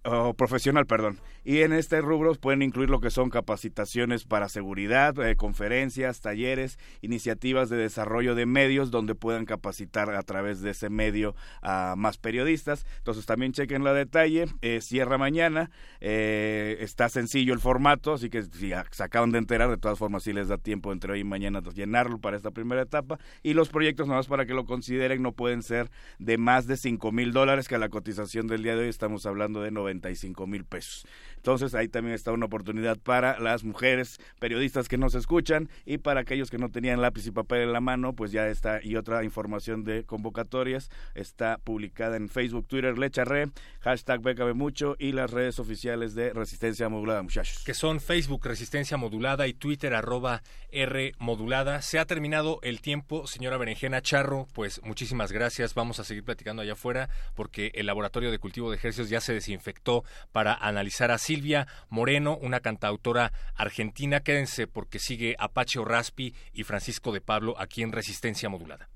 o 0.06 0.34
profesional, 0.34 0.86
perdón. 0.86 1.20
Y 1.45 1.60
en 1.60 1.74
este 1.74 2.01
rubro 2.01 2.34
pueden 2.36 2.62
incluir 2.62 2.89
lo 2.89 2.99
que 2.99 3.10
son 3.10 3.30
capacitaciones 3.30 4.24
para 4.24 4.49
seguridad, 4.49 5.18
eh, 5.20 5.36
conferencias, 5.36 6.22
talleres, 6.22 6.80
iniciativas 7.01 7.70
de 7.70 7.78
desarrollo 7.78 8.36
de 8.36 8.45
medios 8.45 8.91
donde 8.91 9.16
puedan 9.16 9.45
capacitar 9.45 10.10
a 10.12 10.24
través 10.24 10.62
de 10.62 10.72
ese 10.72 10.89
medio 10.89 11.36
a 11.62 11.95
más 11.97 12.18
periodistas. 12.18 12.86
Entonces 12.97 13.26
también 13.26 13.51
chequen 13.51 13.84
la 13.84 13.93
detalle. 13.93 14.45
eh, 14.62 14.80
cierra 14.82 15.18
mañana. 15.18 15.70
eh, 15.99 16.78
está 16.80 17.10
sencillo 17.10 17.54
el 17.54 17.60
formato, 17.60 18.14
así 18.14 18.30
que 18.30 18.43
si 18.43 18.72
se 18.91 19.04
acaban 19.04 19.32
de 19.32 19.39
enterar, 19.39 19.70
de 19.70 19.78
todas 19.78 19.99
formas 19.99 20.24
sí 20.24 20.34
les 20.34 20.47
da 20.47 20.58
tiempo 20.58 20.91
entre 20.91 21.14
hoy 21.14 21.20
y 21.20 21.24
mañana 21.24 21.62
de 21.62 21.72
llenarlo 21.72 22.20
para 22.20 22.38
esta 22.38 22.51
primera 22.51 22.82
etapa. 22.82 23.20
Y 23.41 23.54
los 23.54 23.70
proyectos, 23.70 24.08
nada 24.08 24.20
más 24.20 24.28
para 24.28 24.45
que 24.45 24.54
lo 24.54 24.66
consideren, 24.66 25.22
no 25.22 25.32
pueden 25.34 25.64
ser 25.64 25.89
de 26.20 26.38
más 26.38 26.68
de 26.68 26.78
5 26.78 27.12
mil 27.12 27.32
dólares, 27.34 27.68
que 27.68 27.76
a 27.76 27.80
la 27.80 27.89
cotización 27.89 28.47
del 28.47 28.64
día 28.64 28.76
de 28.76 28.84
hoy 28.84 28.89
estamos 28.89 29.26
hablando 29.26 29.62
de 29.62 29.72
95 29.93 30.47
mil 30.47 30.65
pesos. 30.65 31.05
Entonces 31.37 31.75
ahí 31.75 31.89
también 31.89 32.15
está 32.15 32.31
una 32.31 32.45
oportunidad 32.45 32.97
para 32.97 33.37
las 33.37 33.65
mujeres 33.65 34.17
periodistas 34.39 34.87
que 34.87 34.97
nos 34.97 35.13
escuchan 35.13 35.69
y 35.85 35.97
para 35.97 36.21
aquellos 36.21 36.49
que 36.49 36.57
no 36.57 36.71
tenían 36.71 37.01
lápiz 37.01 37.27
y 37.27 37.31
papel 37.31 37.63
en 37.63 37.73
la 37.73 37.81
mano, 37.81 38.13
pues 38.13 38.31
ya 38.31 38.47
está 38.47 38.79
y 38.81 38.95
otra 38.95 39.25
información 39.25 39.83
de 39.83 40.05
convocatorias 40.05 40.89
está 41.15 41.57
publicada 41.57 42.15
en 42.15 42.29
Facebook, 42.29 42.65
Twitter, 42.67 42.97
Lecharre, 42.97 43.49
hashtag 43.81 44.21
Bécame 44.21 44.53
Mucho 44.53 44.95
y 44.97 45.11
las 45.11 45.31
redes 45.31 45.59
oficiales 45.59 46.15
de 46.15 46.31
Resistencia 46.31 46.87
Modulada, 46.87 47.21
muchachos. 47.21 47.63
que 47.65 47.73
son 47.73 47.99
Facebook 47.99 48.45
Resistencia 48.45 48.95
Modulada 48.95 49.45
y 49.45 49.53
Twitter 49.53 49.93
arroba 49.95 50.43
R 50.71 51.11
Modulada. 51.19 51.81
Se 51.81 51.99
ha 51.99 52.05
terminado 52.05 52.59
el 52.63 52.79
tiempo, 52.79 53.27
señora 53.27 53.57
Berenjena 53.57 54.01
Charro, 54.01 54.47
pues 54.53 54.81
muchísimas 54.83 55.33
gracias. 55.33 55.73
Vamos 55.73 55.99
a 55.99 56.05
seguir 56.05 56.23
platicando 56.23 56.61
allá 56.61 56.73
afuera 56.73 57.09
porque 57.35 57.71
el 57.75 57.85
laboratorio 57.85 58.31
de 58.31 58.39
cultivo 58.39 58.71
de 58.71 58.77
ejercicios 58.77 59.09
ya 59.09 59.19
se 59.19 59.33
desinfectó 59.33 59.82
para 60.31 60.53
analizar 60.53 61.11
a 61.11 61.17
Silvia 61.17 61.67
Moreno, 61.89 62.38
una 62.38 62.59
cantautora 62.59 63.31
argentina. 63.55 64.21
Quédense 64.21 64.67
porque 64.67 64.99
sigue 64.99 65.36
Apache 65.38 65.79
Raspi 65.84 66.34
y 66.53 66.63
Francisco 66.63 67.11
de 67.11 67.21
Pablo 67.21 67.55
aquí 67.59 67.84
en 67.84 67.91
Resistencia 67.91 68.49
Modulada. 68.49 68.89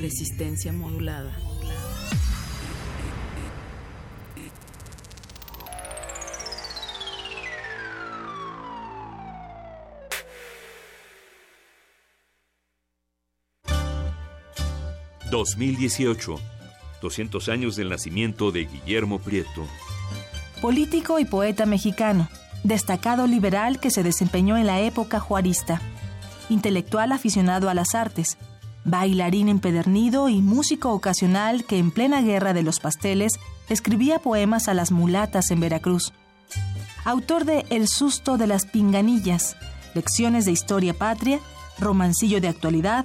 Resistencia 0.00 0.72
modulada. 0.72 1.36
...2018... 15.30 16.53
...200 17.04 17.52
años 17.52 17.76
del 17.76 17.90
nacimiento 17.90 18.50
de 18.50 18.64
Guillermo 18.64 19.18
Prieto... 19.18 19.66
político 20.62 21.18
y 21.18 21.26
poeta 21.26 21.66
mexicano, 21.66 22.28
destacado 22.62 23.26
liberal 23.26 23.78
que 23.78 23.90
se 23.90 24.02
desempeñó 24.02 24.56
en 24.56 24.66
la 24.66 24.80
época 24.80 25.20
juarista, 25.20 25.82
intelectual 26.48 27.12
aficionado 27.12 27.68
a 27.68 27.74
las 27.74 27.94
artes, 27.94 28.38
bailarín 28.84 29.48
empedernido 29.48 30.28
y 30.28 30.40
músico 30.40 30.92
ocasional 30.92 31.64
que 31.64 31.78
en 31.78 31.90
plena 31.90 32.22
guerra 32.22 32.52
de 32.54 32.62
los 32.62 32.80
pasteles 32.80 33.34
escribía 33.68 34.18
poemas 34.18 34.68
a 34.68 34.74
las 34.74 34.90
mulatas 34.90 35.50
en 35.50 35.60
Veracruz. 35.60 36.12
Autor 37.04 37.44
de 37.44 37.66
El 37.70 37.86
susto 37.86 38.38
de 38.38 38.46
las 38.46 38.64
pinganillas, 38.64 39.56
lecciones 39.94 40.44
de 40.44 40.52
historia 40.52 40.94
patria, 40.94 41.40
romancillo 41.78 42.40
de 42.40 42.48
actualidad, 42.48 43.04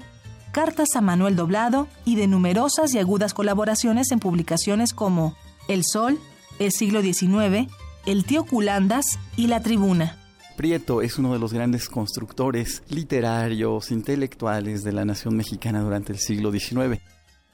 cartas 0.52 0.96
a 0.96 1.02
Manuel 1.02 1.36
Doblado 1.36 1.88
y 2.06 2.16
de 2.16 2.28
numerosas 2.28 2.94
y 2.94 3.00
agudas 3.00 3.34
colaboraciones 3.34 4.12
en 4.12 4.20
publicaciones 4.20 4.94
como 4.94 5.36
El 5.68 5.84
Sol, 5.84 6.20
El 6.60 6.72
siglo 6.72 7.02
XIX, 7.02 7.72
El 8.06 8.26
tío 8.26 8.46
Culandas 8.46 9.20
y 9.36 9.48
La 9.48 9.62
Tribuna. 9.62 10.18
Prieto 10.58 11.02
es 11.02 11.18
uno 11.18 11.32
de 11.32 11.40
los 11.40 11.54
grandes 11.54 11.88
constructores 11.88 12.84
literarios, 12.90 13.92
intelectuales 13.92 14.84
de 14.84 14.92
la 14.92 15.06
nación 15.06 15.38
mexicana 15.38 15.82
durante 15.82 16.12
el 16.12 16.20
siglo 16.20 16.52
XIX. 16.52 17.02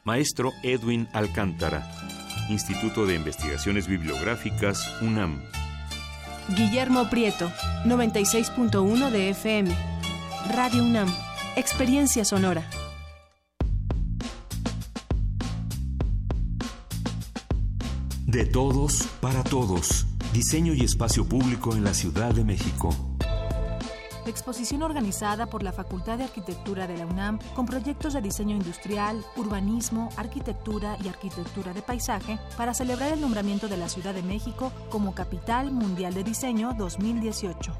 Maestro 0.03 0.51
Edwin 0.63 1.07
Alcántara... 1.13 1.87
...Instituto 2.47 3.07
de 3.07 3.15
Investigaciones 3.15 3.87
Bibliográficas 3.87 4.87
UNAM... 5.01 5.41
Guillermo 6.55 7.09
Prieto, 7.09 7.51
96.1 7.85 9.09
de 9.09 9.29
FM. 9.31 9.75
Radio 10.53 10.83
UNAM, 10.83 11.11
Experiencia 11.55 12.23
Sonora. 12.23 12.63
De 18.35 18.45
todos, 18.45 19.03
para 19.21 19.45
todos. 19.45 20.05
Diseño 20.33 20.73
y 20.73 20.83
espacio 20.83 21.23
público 21.23 21.73
en 21.73 21.85
la 21.85 21.93
Ciudad 21.93 22.35
de 22.35 22.43
México. 22.43 22.89
exposición 24.27 24.83
organizada 24.83 25.45
por 25.45 25.63
la 25.63 25.71
Facultad 25.71 26.17
de 26.17 26.25
Arquitectura 26.25 26.85
de 26.85 26.97
la 26.97 27.05
UNAM 27.05 27.39
con 27.55 27.65
proyectos 27.65 28.11
de 28.11 28.21
diseño 28.21 28.57
industrial, 28.57 29.23
urbanismo, 29.37 30.09
arquitectura 30.17 30.97
y 31.01 31.07
arquitectura 31.07 31.71
de 31.71 31.81
paisaje 31.81 32.37
para 32.57 32.73
celebrar 32.73 33.13
el 33.13 33.21
nombramiento 33.21 33.69
de 33.69 33.77
la 33.77 33.87
Ciudad 33.87 34.13
de 34.13 34.23
México 34.23 34.73
como 34.89 35.15
Capital 35.15 35.71
Mundial 35.71 36.13
de 36.13 36.25
Diseño 36.25 36.73
2018. 36.77 37.71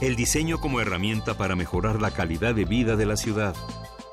El 0.00 0.16
diseño 0.16 0.58
como 0.58 0.80
herramienta 0.80 1.34
para 1.38 1.54
mejorar 1.54 2.02
la 2.02 2.10
calidad 2.10 2.56
de 2.56 2.64
vida 2.64 2.96
de 2.96 3.06
la 3.06 3.16
ciudad. 3.16 3.54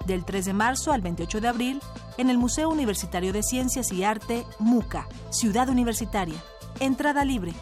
Del 0.06 0.26
3 0.26 0.45
de 0.45 0.53
marzo 0.53 0.91
al 0.91 1.01
28 1.01 1.41
de 1.41 1.47
abril, 1.47 1.82
en 2.18 2.30
el 2.30 2.38
Museo 2.38 2.70
Universitario 2.70 3.34
de 3.34 3.43
Ciencias 3.43 3.91
y 3.91 4.03
Arte, 4.03 4.45
MUCA, 4.60 5.08
Ciudad 5.30 5.70
Universitaria. 5.70 6.41
Entrada 6.80 7.26
libre. 7.26 7.53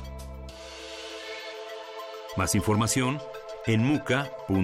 Más 2.35 2.55
información 2.55 3.19
en 3.65 3.83
muca.unam.mx. 3.85 4.63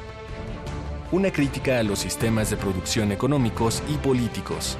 una 1.11 1.31
crítica 1.31 1.79
a 1.79 1.83
los 1.83 1.99
sistemas 1.99 2.49
de 2.49 2.57
producción 2.57 3.11
económicos 3.11 3.83
y 3.89 3.97
políticos. 3.97 4.77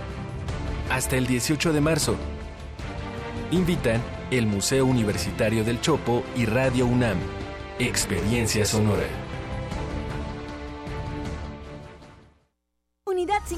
Hasta 0.89 1.17
el 1.17 1.27
18 1.27 1.73
de 1.73 1.81
marzo. 1.81 2.15
Invitan 3.51 4.01
el 4.31 4.47
Museo 4.47 4.85
Universitario 4.85 5.63
del 5.63 5.81
Chopo 5.81 6.23
y 6.35 6.45
Radio 6.45 6.85
UNAM. 6.85 7.17
Experiencia 7.79 8.65
Sonora. 8.65 9.07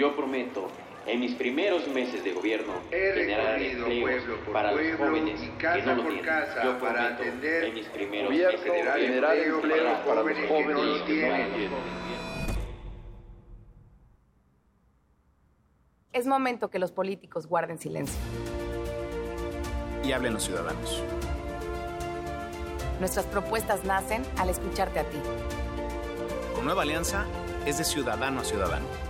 Yo 0.00 0.16
prometo, 0.16 0.66
en 1.06 1.20
mis 1.20 1.34
primeros 1.34 1.86
meses 1.88 2.24
de 2.24 2.32
gobierno, 2.32 2.72
generar 2.88 3.60
empleos 3.60 4.24
para 4.50 4.72
los 4.72 4.96
jóvenes 4.96 5.38
que 5.58 5.82
no 5.82 5.94
lo 5.94 6.02
tienen. 6.04 6.24
Yo 6.64 6.78
prometo, 6.78 7.22
en 7.22 7.74
mis 7.74 7.86
primeros 7.88 8.30
meses 8.30 8.64
de 8.64 8.68
gobierno, 8.70 8.92
generar 8.94 9.36
empleos 9.36 9.98
para 10.06 10.22
los 10.22 10.48
jóvenes 10.48 10.48
que 10.48 10.64
no 10.72 10.82
lo 10.82 11.04
tienen. 11.04 11.70
Es 16.14 16.26
momento 16.26 16.70
que 16.70 16.78
los 16.78 16.92
políticos 16.92 17.46
guarden 17.46 17.78
silencio. 17.78 18.18
Y 20.02 20.12
hablen 20.12 20.32
los 20.32 20.44
ciudadanos. 20.44 21.04
Nuestras 23.00 23.26
propuestas 23.26 23.84
nacen 23.84 24.22
al 24.38 24.48
escucharte 24.48 25.00
a 25.00 25.04
ti. 25.04 25.18
Con 26.54 26.64
Nueva 26.64 26.84
Alianza 26.84 27.26
es 27.66 27.76
de 27.76 27.84
ciudadano 27.84 28.40
a 28.40 28.44
ciudadano. 28.44 29.09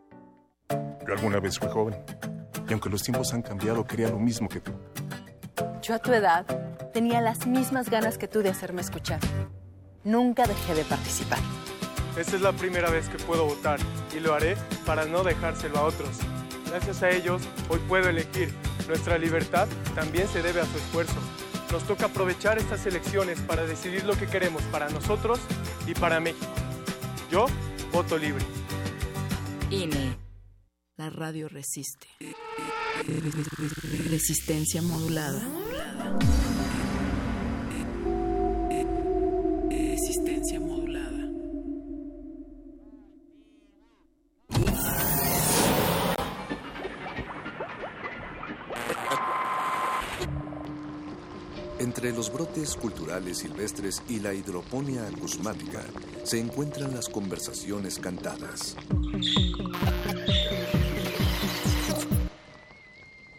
Yo 1.11 1.17
alguna 1.17 1.41
vez 1.41 1.59
fui 1.59 1.67
joven. 1.67 1.97
Y 2.69 2.71
aunque 2.71 2.89
los 2.89 3.03
tiempos 3.03 3.33
han 3.33 3.41
cambiado, 3.41 3.85
quería 3.85 4.07
lo 4.07 4.17
mismo 4.17 4.47
que 4.47 4.61
tú. 4.61 4.71
Yo 5.81 5.95
a 5.95 5.99
tu 5.99 6.13
edad 6.13 6.45
tenía 6.93 7.19
las 7.19 7.47
mismas 7.47 7.89
ganas 7.89 8.17
que 8.17 8.29
tú 8.29 8.39
de 8.41 8.47
hacerme 8.47 8.79
escuchar. 8.79 9.19
Nunca 10.05 10.45
dejé 10.45 10.73
de 10.73 10.85
participar. 10.85 11.39
Esta 12.15 12.37
es 12.37 12.41
la 12.41 12.53
primera 12.53 12.89
vez 12.89 13.09
que 13.09 13.17
puedo 13.17 13.45
votar 13.45 13.77
y 14.15 14.21
lo 14.21 14.33
haré 14.33 14.55
para 14.85 15.03
no 15.03 15.21
dejárselo 15.21 15.79
a 15.79 15.83
otros. 15.83 16.17
Gracias 16.69 17.03
a 17.03 17.09
ellos, 17.09 17.41
hoy 17.67 17.79
puedo 17.89 18.07
elegir. 18.07 18.53
Nuestra 18.87 19.17
libertad 19.17 19.67
también 19.95 20.29
se 20.29 20.41
debe 20.41 20.61
a 20.61 20.65
su 20.65 20.77
esfuerzo. 20.77 21.19
Nos 21.73 21.83
toca 21.83 22.05
aprovechar 22.05 22.57
estas 22.57 22.85
elecciones 22.85 23.41
para 23.41 23.65
decidir 23.65 24.05
lo 24.05 24.13
que 24.13 24.27
queremos 24.27 24.63
para 24.71 24.87
nosotros 24.87 25.41
y 25.85 25.93
para 25.93 26.21
México. 26.21 26.47
Yo 27.29 27.47
voto 27.91 28.17
libre. 28.17 28.45
INE. 29.69 30.20
La 31.01 31.09
radio 31.09 31.47
resiste. 31.49 32.05
Resistencia 34.07 34.83
modulada. 34.83 35.41
Resistencia 39.67 40.59
modulada. 40.59 41.27
Entre 51.79 52.11
los 52.11 52.31
brotes 52.31 52.75
culturales 52.75 53.39
silvestres 53.39 54.03
y 54.07 54.19
la 54.19 54.35
hidroponía 54.35 55.07
acusmática 55.07 55.81
se 56.23 56.39
encuentran 56.39 56.93
las 56.93 57.09
conversaciones 57.09 57.97
cantadas. 57.97 58.77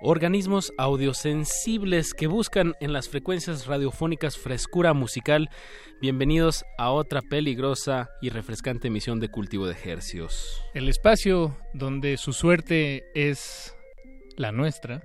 Organismos 0.00 0.72
audiosensibles 0.78 2.14
que 2.14 2.26
buscan 2.26 2.74
en 2.80 2.92
las 2.92 3.08
frecuencias 3.08 3.66
radiofónicas 3.66 4.36
frescura 4.36 4.92
musical. 4.94 5.48
Bienvenidos 6.00 6.64
a 6.78 6.90
otra 6.90 7.20
peligrosa 7.22 8.10
y 8.22 8.30
refrescante 8.30 8.88
emisión 8.88 9.20
de 9.20 9.28
Cultivo 9.28 9.66
de 9.66 9.76
Hercios. 9.84 10.62
El 10.74 10.88
espacio 10.88 11.56
donde 11.74 12.16
su 12.16 12.32
suerte 12.32 13.04
es 13.14 13.76
la 14.36 14.52
nuestra 14.52 15.02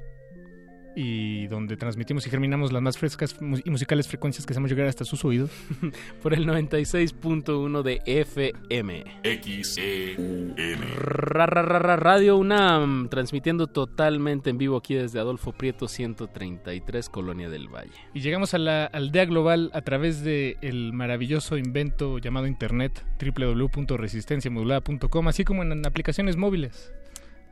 y 0.95 1.47
donde 1.47 1.77
transmitimos 1.77 2.25
y 2.27 2.29
germinamos 2.29 2.71
las 2.71 2.81
más 2.81 2.97
frescas 2.97 3.35
y 3.63 3.69
musicales 3.69 4.07
frecuencias 4.07 4.45
que 4.45 4.53
hacemos 4.53 4.69
llegar 4.69 4.87
hasta 4.87 5.05
sus 5.05 5.23
oídos. 5.25 5.51
Por 6.21 6.33
el 6.33 6.45
96.1 6.45 7.81
de 7.81 8.01
FM. 8.05 9.03
XEUN. 9.23 10.55
Radio 11.03 12.37
UNAM, 12.37 13.09
transmitiendo 13.09 13.67
totalmente 13.67 14.49
en 14.49 14.57
vivo 14.57 14.77
aquí 14.77 14.95
desde 14.95 15.19
Adolfo 15.19 15.51
Prieto 15.53 15.87
133, 15.87 17.09
Colonia 17.09 17.49
del 17.49 17.67
Valle. 17.67 17.91
Y 18.13 18.21
llegamos 18.21 18.53
a 18.53 18.57
la 18.57 18.85
aldea 18.85 19.25
global 19.25 19.69
a 19.73 19.81
través 19.81 20.23
del 20.23 20.57
el 20.61 20.93
maravilloso 20.93 21.57
invento 21.57 22.19
llamado 22.19 22.47
Internet, 22.47 23.05
www.resistenciamodulada.com, 23.19 25.27
así 25.27 25.43
como 25.43 25.63
en 25.63 25.85
aplicaciones 25.85 26.37
móviles. 26.37 26.93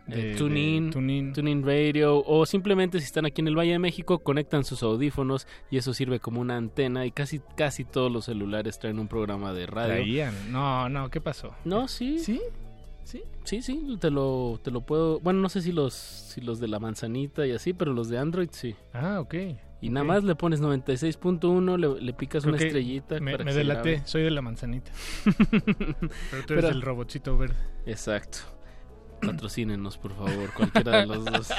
Eh, 0.10 0.36
TuneIn, 0.38 0.92
TuneIn, 0.92 1.64
Radio 1.64 2.24
o 2.26 2.46
simplemente 2.46 3.00
si 3.00 3.06
están 3.06 3.26
aquí 3.26 3.42
en 3.42 3.48
el 3.48 3.58
Valle 3.58 3.74
de 3.74 3.80
México 3.80 4.20
conectan 4.20 4.64
sus 4.64 4.84
audífonos 4.84 5.48
y 5.70 5.78
eso 5.78 5.94
sirve 5.94 6.20
como 6.20 6.42
una 6.42 6.58
antena 6.58 7.06
y 7.06 7.12
casi 7.12 7.40
casi 7.56 7.86
todos 7.86 8.12
los 8.12 8.26
celulares 8.26 8.80
traen 8.80 9.00
un 9.00 9.08
programa 9.08 9.54
de 9.54 9.68
radio. 9.68 9.94
Traían. 9.94 10.52
No, 10.52 10.90
no, 10.90 11.10
¿qué 11.10 11.22
pasó? 11.22 11.56
No, 11.66 11.88
sí. 11.88 12.20
¿Sí? 12.20 12.42
¿Sí? 13.04 13.24
Sí, 13.44 13.62
sí, 13.62 13.98
te 14.00 14.12
lo, 14.12 14.60
te 14.64 14.72
lo 14.72 14.82
puedo... 14.82 15.20
Bueno, 15.20 15.40
no 15.40 15.50
sé 15.50 15.62
si 15.62 15.72
los, 15.72 15.94
si 15.94 16.42
los 16.42 16.60
de 16.60 16.68
la 16.68 16.80
manzanita 16.80 17.46
y 17.48 17.52
así, 17.52 17.74
pero 17.74 17.94
los 17.94 18.10
de 18.10 18.18
Android 18.18 18.50
sí. 18.52 18.76
Ah, 18.94 19.20
ok. 19.20 19.36
Y 19.82 19.90
nada 19.90 20.04
más 20.04 20.24
le 20.24 20.36
pones 20.36 20.62
96.1, 20.62 21.78
le, 21.78 22.02
le, 22.02 22.14
picas 22.14 22.46
una 22.46 22.58
estrellita. 22.58 23.20
Me, 23.20 23.36
me 23.40 23.54
delaté, 23.54 24.04
soy 24.06 24.22
de 24.22 24.30
la 24.30 24.42
manzanita. 24.42 24.92
pero 25.26 26.46
tú 26.46 26.54
eres 26.54 26.66
el 26.66 26.84
robotcito 26.84 27.36
verde. 27.36 27.56
Exacto. 27.88 28.40
Patrocínenos, 29.22 29.98
por 29.98 30.16
favor, 30.16 30.52
cualquiera 30.56 31.02
de 31.02 31.08
los 31.08 31.26
dos. 31.26 31.50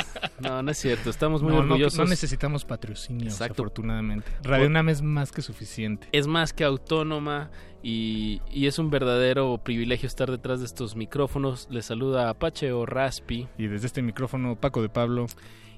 No, 0.40 0.62
no 0.62 0.70
es 0.70 0.78
cierto, 0.78 1.10
estamos 1.10 1.42
muy 1.42 1.52
orgullosos. 1.52 1.98
No, 1.98 2.04
necesitamos 2.04 2.64
patrocinio, 2.64 3.30
afortunadamente. 3.32 4.30
Radio 4.42 4.68
Nam 4.68 4.88
es 4.88 5.02
más 5.02 5.30
que 5.32 5.42
suficiente. 5.42 6.08
Es 6.12 6.26
más 6.26 6.52
que 6.52 6.64
autónoma 6.64 7.50
y, 7.82 8.40
y, 8.50 8.66
es 8.66 8.78
un 8.78 8.90
verdadero 8.90 9.58
privilegio 9.62 10.06
estar 10.06 10.30
detrás 10.30 10.60
de 10.60 10.66
estos 10.66 10.96
micrófonos. 10.96 11.68
Les 11.70 11.86
saluda 11.86 12.28
Apache 12.28 12.72
o 12.72 12.86
Raspi. 12.86 13.48
Y 13.58 13.66
desde 13.66 13.86
este 13.86 14.02
micrófono, 14.02 14.56
Paco 14.56 14.82
de 14.82 14.88
Pablo. 14.88 15.26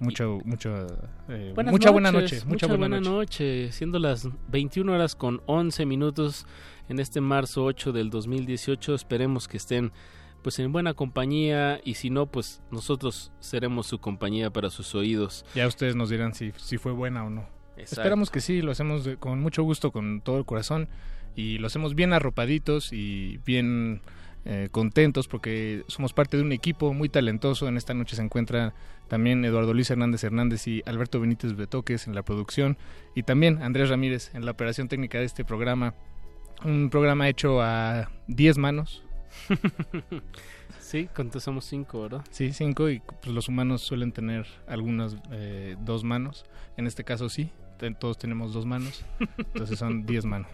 Mucho, 0.01 0.41
mucho, 0.45 0.87
eh, 1.29 1.55
mucha 1.71 1.91
buena 1.91 2.11
noche. 2.11 2.43
Mucha, 2.47 2.67
buena, 2.67 3.01
noche. 3.01 3.71
Siendo 3.73 3.99
las 3.99 4.29
21 4.49 4.93
horas 4.93 5.15
con 5.15 5.41
11 5.47 5.87
minutos 5.87 6.47
en 6.89 6.99
este 6.99 7.21
marzo 7.21 7.65
8 7.65 7.93
del 7.93 8.11
2018, 8.11 8.95
esperemos 8.95 9.49
que 9.49 9.57
estén 9.57 9.93
pues 10.45 10.59
en 10.59 10.73
buena 10.73 10.93
compañía 10.93 11.81
y 11.85 11.95
si 11.95 12.11
no, 12.11 12.27
pues 12.27 12.63
nosotros 12.71 13.33
seremos 13.41 13.87
su 13.87 13.99
compañía 13.99 14.51
para 14.51 14.69
sus 14.69 14.95
oídos. 14.95 15.47
Ya 15.55 15.67
ustedes 15.67 15.97
nos 15.97 16.11
dirán 16.11 16.35
si, 16.35 16.53
si 16.57 16.77
fue 16.77 16.93
buena 16.93 17.25
o 17.25 17.31
no. 17.31 17.49
Esperamos 17.79 18.31
que 18.31 18.41
sí, 18.41 18.61
lo 18.61 18.71
hacemos 18.71 19.09
con 19.19 19.41
mucho 19.41 19.63
gusto, 19.63 19.91
con 19.91 20.21
todo 20.21 20.37
el 20.37 20.45
corazón 20.45 20.89
y 21.35 21.57
lo 21.59 21.67
hacemos 21.67 21.95
bien 21.95 22.13
arropaditos 22.13 22.93
y 22.93 23.39
bien 23.47 24.03
eh, 24.45 24.69
contentos 24.71 25.29
porque 25.29 25.83
somos 25.89 26.13
parte 26.13 26.37
de 26.37 26.43
un 26.43 26.53
equipo 26.53 26.93
muy 26.93 27.09
talentoso. 27.09 27.67
En 27.67 27.79
esta 27.79 27.95
noche 27.95 28.15
se 28.15 28.23
encuentra 28.23 28.75
también 29.09 29.47
Eduardo 29.47 29.73
Luis 29.73 29.91
Hernández 29.91 30.25
Hernández 30.25 30.69
y 30.69 30.83
Alberto 30.85 31.21
Benítez 31.21 31.57
Betoques 31.57 32.07
en 32.07 32.15
la 32.15 32.23
producción 32.23 32.77
y 33.15 33.23
también 33.23 33.63
Andrés 33.63 33.89
Ramírez 33.89 34.31
en 34.35 34.45
la 34.45 34.51
operación 34.51 34.89
técnica 34.89 35.19
de 35.19 35.25
este 35.25 35.43
programa. 35.43 35.95
Un 36.63 36.91
programa 36.91 37.31
hecho 37.31 37.63
a 37.63 38.11
10 38.29 38.59
manos, 38.59 39.05
sí, 40.81 41.09
somos 41.39 41.65
cinco, 41.65 42.03
¿verdad? 42.03 42.25
Sí, 42.31 42.53
cinco 42.53 42.89
y 42.89 43.01
pues, 43.01 43.35
los 43.35 43.49
humanos 43.49 43.83
suelen 43.83 44.13
tener 44.13 44.47
algunas 44.67 45.17
eh, 45.31 45.77
dos 45.81 46.05
manos. 46.05 46.45
En 46.77 46.87
este 46.87 47.05
caso 47.05 47.29
sí, 47.29 47.51
todos 47.99 48.19
tenemos 48.19 48.53
dos 48.53 48.67
manos, 48.67 49.05
entonces 49.37 49.79
son 49.79 50.07
diez 50.07 50.25
manos. 50.25 50.51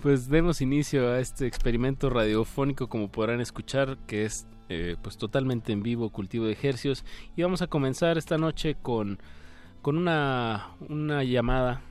Pues 0.00 0.28
demos 0.28 0.60
inicio 0.60 1.10
a 1.10 1.20
este 1.20 1.46
experimento 1.46 2.10
radiofónico, 2.10 2.88
como 2.88 3.08
podrán 3.08 3.40
escuchar, 3.40 3.98
que 4.06 4.24
es 4.24 4.46
eh, 4.68 4.96
pues 5.02 5.16
totalmente 5.16 5.72
en 5.72 5.82
vivo, 5.82 6.10
cultivo 6.10 6.46
de 6.46 6.52
ejercicios. 6.52 7.04
Y 7.36 7.42
vamos 7.42 7.62
a 7.62 7.68
comenzar 7.68 8.18
esta 8.18 8.38
noche 8.38 8.76
con, 8.80 9.20
con 9.80 9.96
una, 9.96 10.70
una 10.88 11.22
llamada 11.22 11.82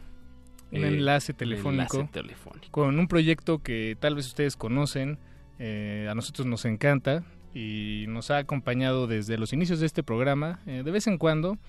un, 0.72 0.84
enlace 0.84 1.34
telefónico, 1.34 1.98
un 1.98 2.04
enlace 2.04 2.10
telefónico 2.12 2.72
con 2.72 2.98
un 2.98 3.08
proyecto 3.08 3.60
que 3.62 3.98
tal 4.00 4.16
vez 4.16 4.28
ustedes 4.28 4.56
conocen, 4.56 5.20
eh, 5.64 6.08
a 6.10 6.16
nosotros 6.16 6.48
nos 6.48 6.66
encanta 6.66 7.22
y 7.54 8.06
nos 8.08 8.32
ha 8.32 8.40
acompañado 8.40 9.06
desde 9.06 9.38
los 9.38 9.54
inicios 9.54 9.80
de 9.80 9.86
este 9.86 10.02
programa. 10.02 10.60
Eh, 10.66 10.82
de 10.84 10.90
vez 10.90 11.06
en 11.06 11.20
cuando 11.20 11.60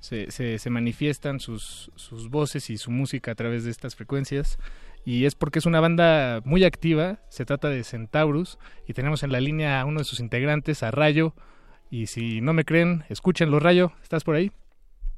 se, 0.00 0.30
se, 0.30 0.70
manifiestan 0.70 1.38
sus, 1.38 1.90
sus, 1.94 2.30
voces 2.30 2.70
y 2.70 2.78
su 2.78 2.90
música 2.90 3.32
a 3.32 3.34
través 3.34 3.64
de 3.64 3.70
estas 3.70 3.94
frecuencias. 3.94 4.58
Y 5.04 5.26
es 5.26 5.34
porque 5.34 5.58
es 5.58 5.66
una 5.66 5.80
banda 5.80 6.40
muy 6.46 6.64
activa, 6.64 7.18
se 7.28 7.44
trata 7.44 7.68
de 7.68 7.84
Centaurus, 7.84 8.58
y 8.88 8.94
tenemos 8.94 9.22
en 9.22 9.32
la 9.32 9.40
línea 9.40 9.82
a 9.82 9.84
uno 9.84 9.98
de 9.98 10.04
sus 10.04 10.20
integrantes, 10.20 10.82
a 10.82 10.90
Rayo. 10.90 11.34
Y 11.90 12.06
si 12.06 12.40
no 12.40 12.54
me 12.54 12.64
creen, 12.64 13.04
escúchenlo, 13.10 13.60
Rayo, 13.60 13.92
¿estás 14.02 14.24
por 14.24 14.34
ahí? 14.34 14.50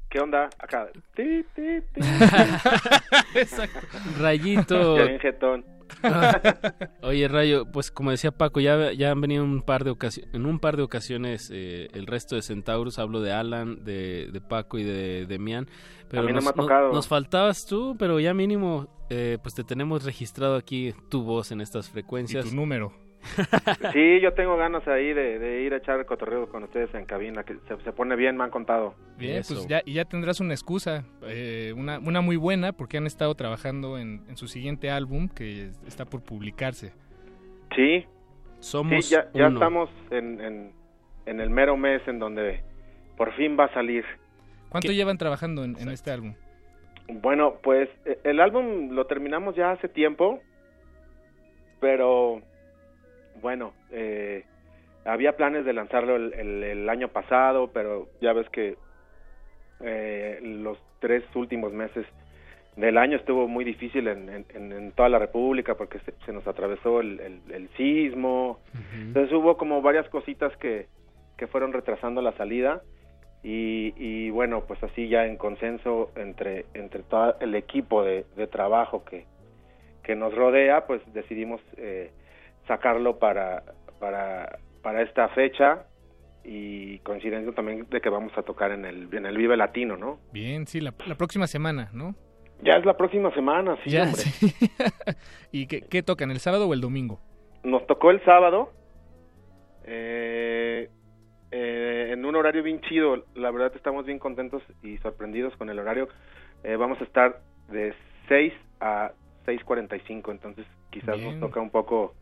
¿Qué 0.09 0.19
onda? 0.19 0.49
Acá. 0.59 0.89
Exacto. 3.33 3.79
Rayito. 4.19 4.97
Oye, 7.01 7.27
Rayo, 7.27 7.65
pues 7.71 7.91
como 7.91 8.11
decía 8.11 8.31
Paco, 8.31 8.59
ya, 8.59 8.91
ya 8.93 9.11
han 9.11 9.21
venido 9.21 9.43
un 9.43 9.61
par 9.61 9.83
de 9.83 9.91
ocasiones, 9.91 10.33
en 10.33 10.45
un 10.45 10.59
par 10.59 10.77
de 10.77 10.83
ocasiones 10.83 11.49
eh, 11.53 11.89
el 11.93 12.07
resto 12.07 12.35
de 12.35 12.41
Centauros, 12.41 12.99
hablo 12.99 13.21
de 13.21 13.31
Alan, 13.31 13.83
de, 13.83 14.29
de 14.31 14.41
Paco 14.41 14.77
y 14.77 14.83
de 14.83 15.25
Demian, 15.25 15.67
pero 16.09 16.29
nos, 16.29 16.43
no 16.43 16.53
tocado. 16.53 16.91
nos, 16.91 17.07
faltabas 17.07 17.65
tú, 17.65 17.95
pero 17.97 18.19
ya 18.19 18.33
mínimo, 18.33 18.87
eh, 19.09 19.37
pues 19.41 19.55
te 19.55 19.63
tenemos 19.63 20.03
registrado 20.03 20.55
aquí 20.55 20.93
tu 21.09 21.23
voz 21.23 21.51
en 21.51 21.61
estas 21.61 21.89
frecuencias. 21.89 22.45
Y 22.45 22.49
tu 22.49 22.55
número. 22.55 23.04
Sí, 23.93 24.19
yo 24.21 24.33
tengo 24.33 24.57
ganas 24.57 24.87
ahí 24.87 25.13
de, 25.13 25.61
ir 25.61 25.73
a 25.73 25.77
echar 25.77 25.99
el 25.99 26.05
cotorreo 26.05 26.47
con 26.49 26.63
ustedes 26.63 26.93
en 26.93 27.05
cabina, 27.05 27.43
que 27.43 27.57
se, 27.67 27.91
pone 27.91 28.15
bien, 28.15 28.37
me 28.37 28.43
han 28.43 28.49
contado. 28.49 28.95
Bien, 29.17 29.41
pues 29.47 29.67
ya, 29.67 29.81
y 29.85 29.93
ya 29.93 30.05
tendrás 30.05 30.39
una 30.39 30.53
excusa, 30.53 31.05
eh, 31.23 31.73
una, 31.75 31.99
una 31.99 32.21
muy 32.21 32.35
buena, 32.35 32.73
porque 32.73 32.97
han 32.97 33.07
estado 33.07 33.35
trabajando 33.35 33.97
en, 33.97 34.23
su 34.35 34.47
siguiente 34.47 34.91
álbum 34.91 35.29
que 35.29 35.71
está 35.87 36.05
por 36.05 36.21
publicarse. 36.21 36.93
Sí, 37.75 38.05
somos 38.59 39.09
ya, 39.09 39.27
ya 39.33 39.47
estamos 39.47 39.89
en, 40.11 40.41
en, 41.25 41.39
el 41.39 41.49
mero 41.49 41.77
mes 41.77 42.01
en 42.07 42.19
donde 42.19 42.61
por 43.17 43.33
fin 43.35 43.57
va 43.59 43.65
a 43.65 43.73
salir. 43.73 44.03
¿Cuánto 44.69 44.91
llevan 44.91 45.17
trabajando 45.17 45.63
en, 45.63 45.77
en 45.79 45.89
este 45.89 46.11
álbum? 46.11 46.35
Bueno, 47.07 47.55
pues 47.61 47.89
e, 48.05 48.19
el 48.23 48.39
álbum 48.39 48.91
lo 48.91 49.05
terminamos 49.05 49.55
ya 49.55 49.71
hace 49.71 49.87
tiempo, 49.87 50.41
pero 51.79 52.41
bueno, 53.45 53.73
eh, 53.91 54.43
había 55.05 55.37
planes 55.37 55.65
de 55.65 55.73
lanzarlo 55.73 56.15
el, 56.15 56.89
año 56.89 57.09
pasado, 57.09 57.69
pero 57.71 58.07
ya 58.19 58.33
ves 58.33 58.49
que 58.49 58.75
eh, 59.81 60.39
los 60.41 60.79
tres 60.97 61.23
últimos 61.35 61.71
meses 61.71 62.07
del 62.75 62.97
año 62.97 63.17
estuvo 63.17 63.47
muy 63.47 63.63
difícil 63.63 64.07
en, 64.07 64.91
toda 64.95 65.09
la 65.09 65.19
República 65.19 65.75
porque 65.75 65.99
se, 66.25 66.33
nos 66.33 66.47
atravesó 66.47 67.01
el, 67.01 67.69
sismo. 67.77 68.61
Entonces 68.95 69.31
hubo 69.31 69.57
como 69.57 69.79
varias 69.83 70.09
cositas 70.09 70.57
que, 70.57 70.87
que 71.37 71.45
fueron 71.45 71.71
retrasando 71.71 72.23
la 72.23 72.35
salida 72.37 72.81
y, 73.43 74.31
bueno, 74.31 74.63
pues 74.65 74.81
así 74.81 75.07
ya 75.07 75.27
en 75.27 75.37
consenso 75.37 76.09
entre, 76.15 76.65
entre 76.73 77.03
todo 77.03 77.35
el 77.41 77.53
equipo 77.53 78.03
de, 78.03 78.23
trabajo 78.51 79.05
que, 79.05 79.25
que 80.01 80.15
nos 80.15 80.33
rodea, 80.33 80.87
pues 80.87 80.99
decidimos 81.13 81.61
eh, 81.77 82.09
sacarlo 82.67 83.19
para, 83.19 83.63
para, 83.99 84.59
para 84.81 85.01
esta 85.01 85.29
fecha 85.29 85.85
y 86.43 86.99
coincidiendo 86.99 87.53
también 87.53 87.87
de 87.89 88.01
que 88.01 88.09
vamos 88.09 88.37
a 88.37 88.43
tocar 88.43 88.71
en 88.71 88.85
el, 88.85 89.13
en 89.13 89.25
el 89.25 89.37
Vive 89.37 89.57
Latino, 89.57 89.97
¿no? 89.97 90.19
Bien, 90.31 90.67
sí, 90.67 90.79
la, 90.79 90.91
próxima 90.91 91.47
semana, 91.47 91.89
¿no? 91.93 92.15
Ya 92.61 92.73
es 92.73 92.85
la 92.85 92.95
próxima 92.95 93.33
semana, 93.33 93.77
sí, 93.83 93.97
hombre. 93.97 94.21
¿Y 95.51 95.67
qué, 95.67 95.81
qué 95.81 96.03
tocan, 96.03 96.31
el 96.31 96.39
sábado 96.39 96.67
o 96.67 96.73
el 96.73 96.81
domingo? 96.81 97.19
Nos 97.63 97.85
tocó 97.87 98.11
el 98.11 98.23
sábado, 98.23 98.71
eh, 99.85 100.89
eh, 101.51 102.09
en 102.11 102.25
un 102.25 102.35
horario 102.35 102.63
bien 102.63 102.81
chido. 102.81 103.25
La 103.35 103.51
verdad 103.51 103.71
estamos 103.75 104.05
bien 104.05 104.19
contentos 104.19 104.61
y 104.83 104.97
sorprendidos 104.97 105.55
con 105.57 105.69
el 105.69 105.79
horario. 105.79 106.07
Eh, 106.63 106.75
vamos 106.75 106.99
a 107.01 107.03
estar 107.03 107.41
de 107.69 107.93
6 108.27 108.53
a 108.79 109.11
6.45, 109.45 110.31
entonces 110.31 110.65
quizás 110.89 111.19
nos 111.19 111.39
toca 111.39 111.59
un 111.59 111.69
poco 111.69 112.15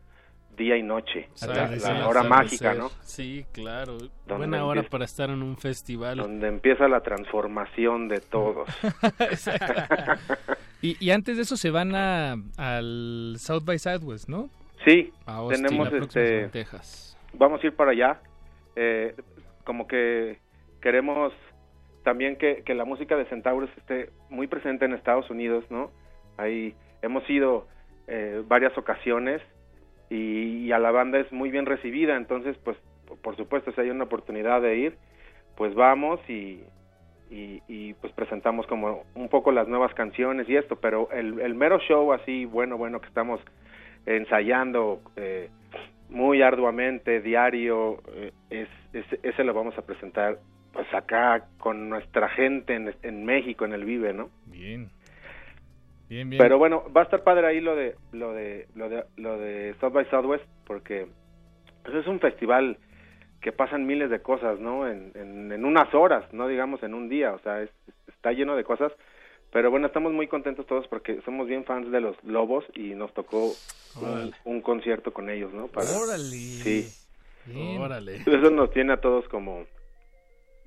día 0.56 0.76
y 0.76 0.82
noche, 0.82 1.28
la, 1.46 2.08
hora 2.08 2.22
mágica, 2.22 2.74
¿no? 2.74 2.88
Sí, 3.02 3.44
claro. 3.52 3.98
Buena 4.26 4.64
hora 4.64 4.82
para 4.82 5.04
estar 5.04 5.30
en 5.30 5.42
un 5.42 5.56
festival. 5.56 6.18
Donde 6.18 6.48
empieza 6.48 6.88
la 6.88 7.00
transformación 7.00 8.08
de 8.08 8.20
todos. 8.20 8.68
y, 10.82 10.96
y, 11.04 11.10
antes 11.10 11.36
de 11.36 11.42
eso 11.42 11.56
se 11.56 11.70
van 11.70 11.94
a, 11.94 12.36
al 12.56 13.36
South 13.38 13.64
by 13.64 13.78
Southwest, 13.78 14.28
¿no? 14.28 14.48
Sí, 14.84 15.12
tenemos 15.50 15.92
este... 15.92 16.48
Texas. 16.48 17.16
Vamos 17.32 17.62
a 17.62 17.66
ir 17.66 17.74
para 17.74 17.92
allá. 17.92 18.20
Eh, 18.76 19.14
como 19.64 19.86
que 19.86 20.38
queremos 20.80 21.32
también 22.02 22.36
que, 22.36 22.62
que 22.64 22.74
la 22.74 22.84
música 22.84 23.16
de 23.16 23.24
Centauros 23.26 23.70
esté 23.78 24.10
muy 24.28 24.46
presente 24.46 24.84
en 24.84 24.92
Estados 24.92 25.30
Unidos, 25.30 25.64
¿no? 25.70 25.90
Ahí 26.36 26.74
hemos 27.02 27.28
ido 27.30 27.66
eh, 28.06 28.42
varias 28.46 28.76
ocasiones 28.76 29.40
y, 30.14 30.72
a 30.72 30.78
la 30.78 30.90
banda 30.90 31.18
es 31.18 31.30
muy 31.32 31.50
bien 31.50 31.66
recibida, 31.66 32.16
entonces 32.16 32.56
pues 32.64 32.76
por 33.22 33.36
supuesto 33.36 33.72
si 33.72 33.80
hay 33.80 33.90
una 33.90 34.04
oportunidad 34.04 34.62
de 34.62 34.76
ir, 34.76 34.96
pues 35.56 35.74
vamos 35.74 36.20
y, 36.28 36.62
y, 37.30 37.94
pues 37.94 38.12
presentamos 38.12 38.66
como 38.66 39.04
un 39.14 39.28
poco 39.28 39.50
las 39.50 39.66
nuevas 39.68 39.92
canciones 39.94 40.48
y 40.48 40.56
esto, 40.56 40.76
pero 40.76 41.10
el, 41.10 41.40
el 41.40 41.54
mero 41.54 41.78
show 41.80 42.12
así 42.12 42.44
bueno, 42.44 42.76
bueno 42.76 43.00
que 43.00 43.08
estamos 43.08 43.40
ensayando 44.06 45.00
eh, 45.16 45.48
muy 46.08 46.42
arduamente, 46.42 47.20
diario, 47.20 48.02
eh, 48.14 48.32
es, 48.50 48.68
ese 49.22 49.44
lo 49.44 49.54
vamos 49.54 49.76
a 49.78 49.82
presentar 49.82 50.38
pues 50.72 50.92
acá 50.92 51.46
con 51.58 51.88
nuestra 51.88 52.28
gente 52.28 52.74
en, 52.74 52.94
en 53.02 53.24
México, 53.24 53.64
en 53.64 53.72
el 53.72 53.84
Vive, 53.84 54.12
¿no? 54.12 54.30
Bien. 54.46 54.90
Pero 56.08 56.58
bueno, 56.58 56.84
va 56.94 57.02
a 57.02 57.04
estar 57.04 57.22
padre 57.24 57.46
ahí 57.46 57.60
lo 57.60 57.74
de 57.74 57.96
lo 58.12 58.32
de 58.32 58.68
lo 58.74 58.88
de 58.88 59.04
lo 59.16 59.38
de 59.38 59.74
South 59.80 59.92
by 59.92 60.04
Southwest 60.10 60.44
porque 60.66 61.06
pues 61.82 61.96
es 61.96 62.06
un 62.06 62.20
festival 62.20 62.78
que 63.40 63.52
pasan 63.52 63.86
miles 63.86 64.10
de 64.10 64.22
cosas, 64.22 64.58
¿no? 64.58 64.88
En, 64.88 65.12
en, 65.14 65.64
unas 65.64 65.92
horas, 65.94 66.24
no 66.32 66.48
digamos 66.48 66.82
en 66.82 66.94
un 66.94 67.10
día, 67.10 67.32
o 67.32 67.38
sea, 67.40 67.62
está 68.08 68.32
lleno 68.32 68.56
de 68.56 68.64
cosas. 68.64 68.90
Pero 69.52 69.70
bueno, 69.70 69.86
estamos 69.86 70.12
muy 70.12 70.26
contentos 70.26 70.66
todos 70.66 70.88
porque 70.88 71.20
somos 71.24 71.46
bien 71.46 71.64
fans 71.64 71.90
de 71.92 72.00
los 72.00 72.16
Lobos 72.24 72.64
y 72.74 72.94
nos 72.94 73.12
tocó 73.12 73.52
un, 74.44 74.62
concierto 74.62 75.12
con 75.12 75.28
ellos, 75.28 75.52
¿no? 75.52 75.68
Órale. 75.74 76.22
Sí. 76.22 76.88
Órale. 77.78 78.16
Eso 78.16 78.50
nos 78.50 78.72
tiene 78.72 78.94
a 78.94 79.00
todos 79.00 79.28
como 79.28 79.64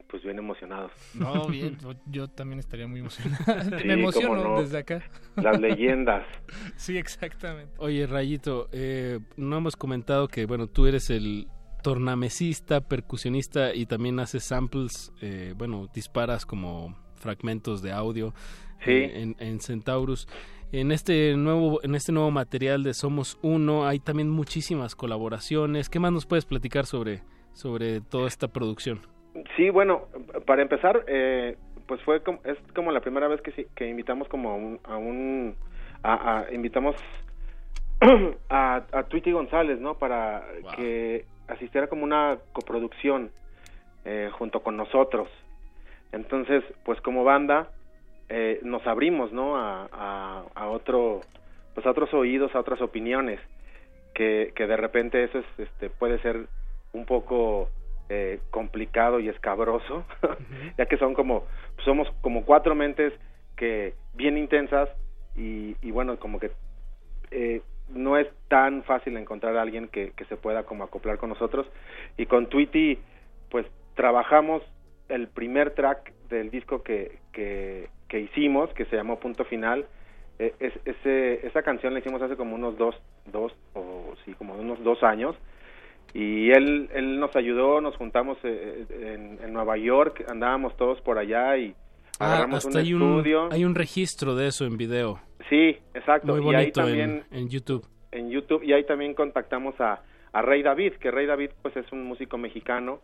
pues 0.10 0.24
bien 0.24 0.38
emocionados. 0.38 0.92
No, 1.14 1.48
bien, 1.48 1.78
yo, 2.06 2.28
también 2.28 2.60
estaría 2.60 2.88
muy 2.88 3.00
emocionado. 3.00 3.44
Me 3.86 3.94
emociono 3.94 4.62
desde 4.62 4.80
acá. 4.80 5.04
Las 5.36 5.60
leyendas. 5.60 6.26
sí, 6.76 6.98
exactamente. 6.98 7.74
Oye, 7.78 8.08
Rayito, 8.08 8.70
eh, 8.72 9.20
no 9.36 9.58
hemos 9.58 9.76
comentado 9.76 10.28
que, 10.28 10.46
bueno, 10.46 10.68
tú 10.68 10.88
eres 10.88 11.10
el 11.10 11.48
tornamesista, 11.84 12.82
percusionista 12.82 13.74
y 13.74 13.86
también 13.86 14.20
haces 14.20 14.44
samples, 14.44 15.14
eh, 15.22 15.54
bueno, 15.58 15.88
disparas 15.94 16.46
como 16.46 16.98
fragmentos 17.16 17.82
de 17.82 17.92
audio 17.92 18.34
eh, 18.86 19.12
en, 19.16 19.36
en 19.40 19.60
Centaurus. 19.60 20.28
En 20.74 20.92
este 20.92 21.34
nuevo, 21.38 21.82
en 21.84 21.96
este 21.96 22.12
nuevo 22.12 22.30
material 22.30 22.84
de 22.84 22.94
Somos 22.94 23.38
Uno 23.42 23.88
hay 23.88 24.00
también 24.00 24.30
muchísimas 24.30 24.96
colaboraciones. 24.96 25.90
¿Qué 25.90 26.00
más 26.00 26.12
nos 26.12 26.26
puedes 26.26 26.44
platicar 26.44 26.86
sobre, 26.86 27.24
sobre 27.54 28.02
toda 28.02 28.28
esta 28.28 28.50
producción? 28.50 29.00
Sí, 29.58 29.72
bueno, 29.72 30.04
para 30.46 30.62
empezar, 30.62 31.04
eh, 31.08 31.58
pues 31.88 32.00
fue 32.04 32.22
como, 32.22 32.40
es 32.44 32.58
como 32.76 32.92
la 32.92 33.02
primera 33.02 33.28
vez 33.28 33.42
que, 33.42 33.66
que 33.76 33.90
invitamos 33.90 34.28
como 34.28 34.52
a 34.52 34.56
un, 34.56 34.80
a, 34.84 34.98
un, 34.98 35.56
a, 36.04 36.46
invitamos 36.52 36.96
a, 38.50 38.84
a 38.92 39.04
Tweety 39.04 39.32
González, 39.32 39.80
¿no? 39.80 39.98
Para 39.98 40.46
que 40.76 41.26
asistiera 41.48 41.88
como 41.88 42.04
una 42.04 42.38
coproducción 42.54 43.32
eh, 44.06 44.30
junto 44.38 44.62
con 44.62 44.78
nosotros. 44.78 45.28
Entonces, 46.12 46.64
pues 46.86 47.02
como 47.02 47.24
banda 47.24 47.72
eh, 48.30 48.60
nos 48.62 48.86
abrimos, 48.86 49.34
¿no? 49.34 49.58
A, 49.58 49.90
a, 49.92 50.44
a, 50.54 50.68
otro, 50.68 51.22
pues 51.74 51.84
a 51.88 51.90
otros 51.90 52.14
oídos, 52.14 52.54
a 52.54 52.60
otras 52.60 52.80
opiniones, 52.80 53.40
que, 54.14 54.54
que 54.56 54.68
de 54.68 54.78
repente 54.78 55.24
eso 55.24 55.40
es, 55.40 55.46
este, 55.58 55.90
puede 55.90 56.20
ser 56.20 56.46
un 56.94 57.06
poco 57.08 57.70
eh, 58.10 58.40
complicado 58.52 59.20
y 59.20 59.30
escabroso, 59.30 60.06
ya 60.78 60.86
que 60.86 60.98
son 60.98 61.14
como, 61.14 61.46
somos 61.84 62.08
como 62.22 62.46
cuatro 62.46 62.76
mentes 62.76 63.14
que 63.56 63.94
bien 64.14 64.38
intensas 64.38 64.90
y, 65.36 65.76
y 65.82 65.92
bueno, 65.92 66.18
como 66.18 66.40
que 66.40 66.52
eh, 67.32 67.62
no 67.90 68.18
es 68.18 68.28
tan 68.48 68.84
fácil 68.84 69.18
encontrar 69.18 69.58
a 69.58 69.62
alguien 69.62 69.88
que, 69.88 70.12
que 70.12 70.26
se 70.26 70.38
pueda 70.38 70.64
como 70.64 70.84
acoplar 70.84 71.18
con 71.18 71.30
nosotros. 71.30 71.68
Y 72.18 72.26
con 72.26 72.48
Tweety 72.48 73.00
pues 73.50 73.66
trabajamos 73.96 74.62
el 75.10 75.28
primer 75.28 75.72
track 75.72 76.14
del 76.30 76.50
disco 76.50 76.84
que, 76.84 77.20
que, 77.32 77.90
que 78.08 78.20
hicimos, 78.20 78.72
que 78.74 78.86
se 78.86 78.96
llamó 78.96 79.20
Punto 79.20 79.46
Final, 79.46 79.86
eh, 80.40 80.54
es, 80.60 80.74
ese, 80.86 81.48
esa 81.48 81.64
canción 81.64 81.94
la 81.94 82.00
hicimos 82.00 82.22
hace 82.22 82.36
como 82.36 82.56
unos 82.56 82.78
dos, 82.78 82.96
dos 83.26 83.54
o 83.74 84.14
sí, 84.24 84.34
como 84.34 84.54
unos 84.54 84.84
dos 84.84 85.02
años 85.04 85.36
y 86.14 86.52
él, 86.52 86.90
él 86.94 87.20
nos 87.20 87.36
ayudó, 87.36 87.82
nos 87.82 87.96
juntamos 87.96 88.38
eh, 88.44 88.86
eh, 88.90 89.38
en, 89.44 89.54
Nueva 89.54 89.78
York, 89.78 90.26
andábamos 90.28 90.76
todos 90.78 91.00
por 91.02 91.18
allá 91.18 91.58
y 91.58 91.76
ah, 92.20 92.34
agarramos 92.34 92.66
un 92.66 92.78
hay 92.78 92.92
estudio. 92.92 93.46
Un, 93.46 93.54
hay 93.54 93.66
un 93.66 93.76
registro 93.76 94.36
de 94.36 94.48
eso 94.48 94.66
en 94.66 94.78
video. 94.78 95.20
Sí, 95.50 95.78
exacto. 95.94 96.34
Muy 96.34 96.42
bonito 96.42 96.62
y 96.62 96.66
ahí 96.66 96.72
también, 96.72 97.24
en, 97.32 97.50
YouTube. 97.50 97.86
En 98.12 98.30
YouTube, 98.30 98.64
y 98.64 98.74
ahí 98.74 98.84
también 98.86 99.14
contactamos 99.14 99.80
a, 99.80 100.02
a 100.32 100.42
Rey 100.42 100.64
David, 100.64 100.94
que 100.94 101.12
Rey 101.12 101.26
David 101.26 101.52
pues 101.62 101.76
es 101.78 101.92
un 101.92 102.04
músico 102.06 102.38
mexicano 102.38 103.00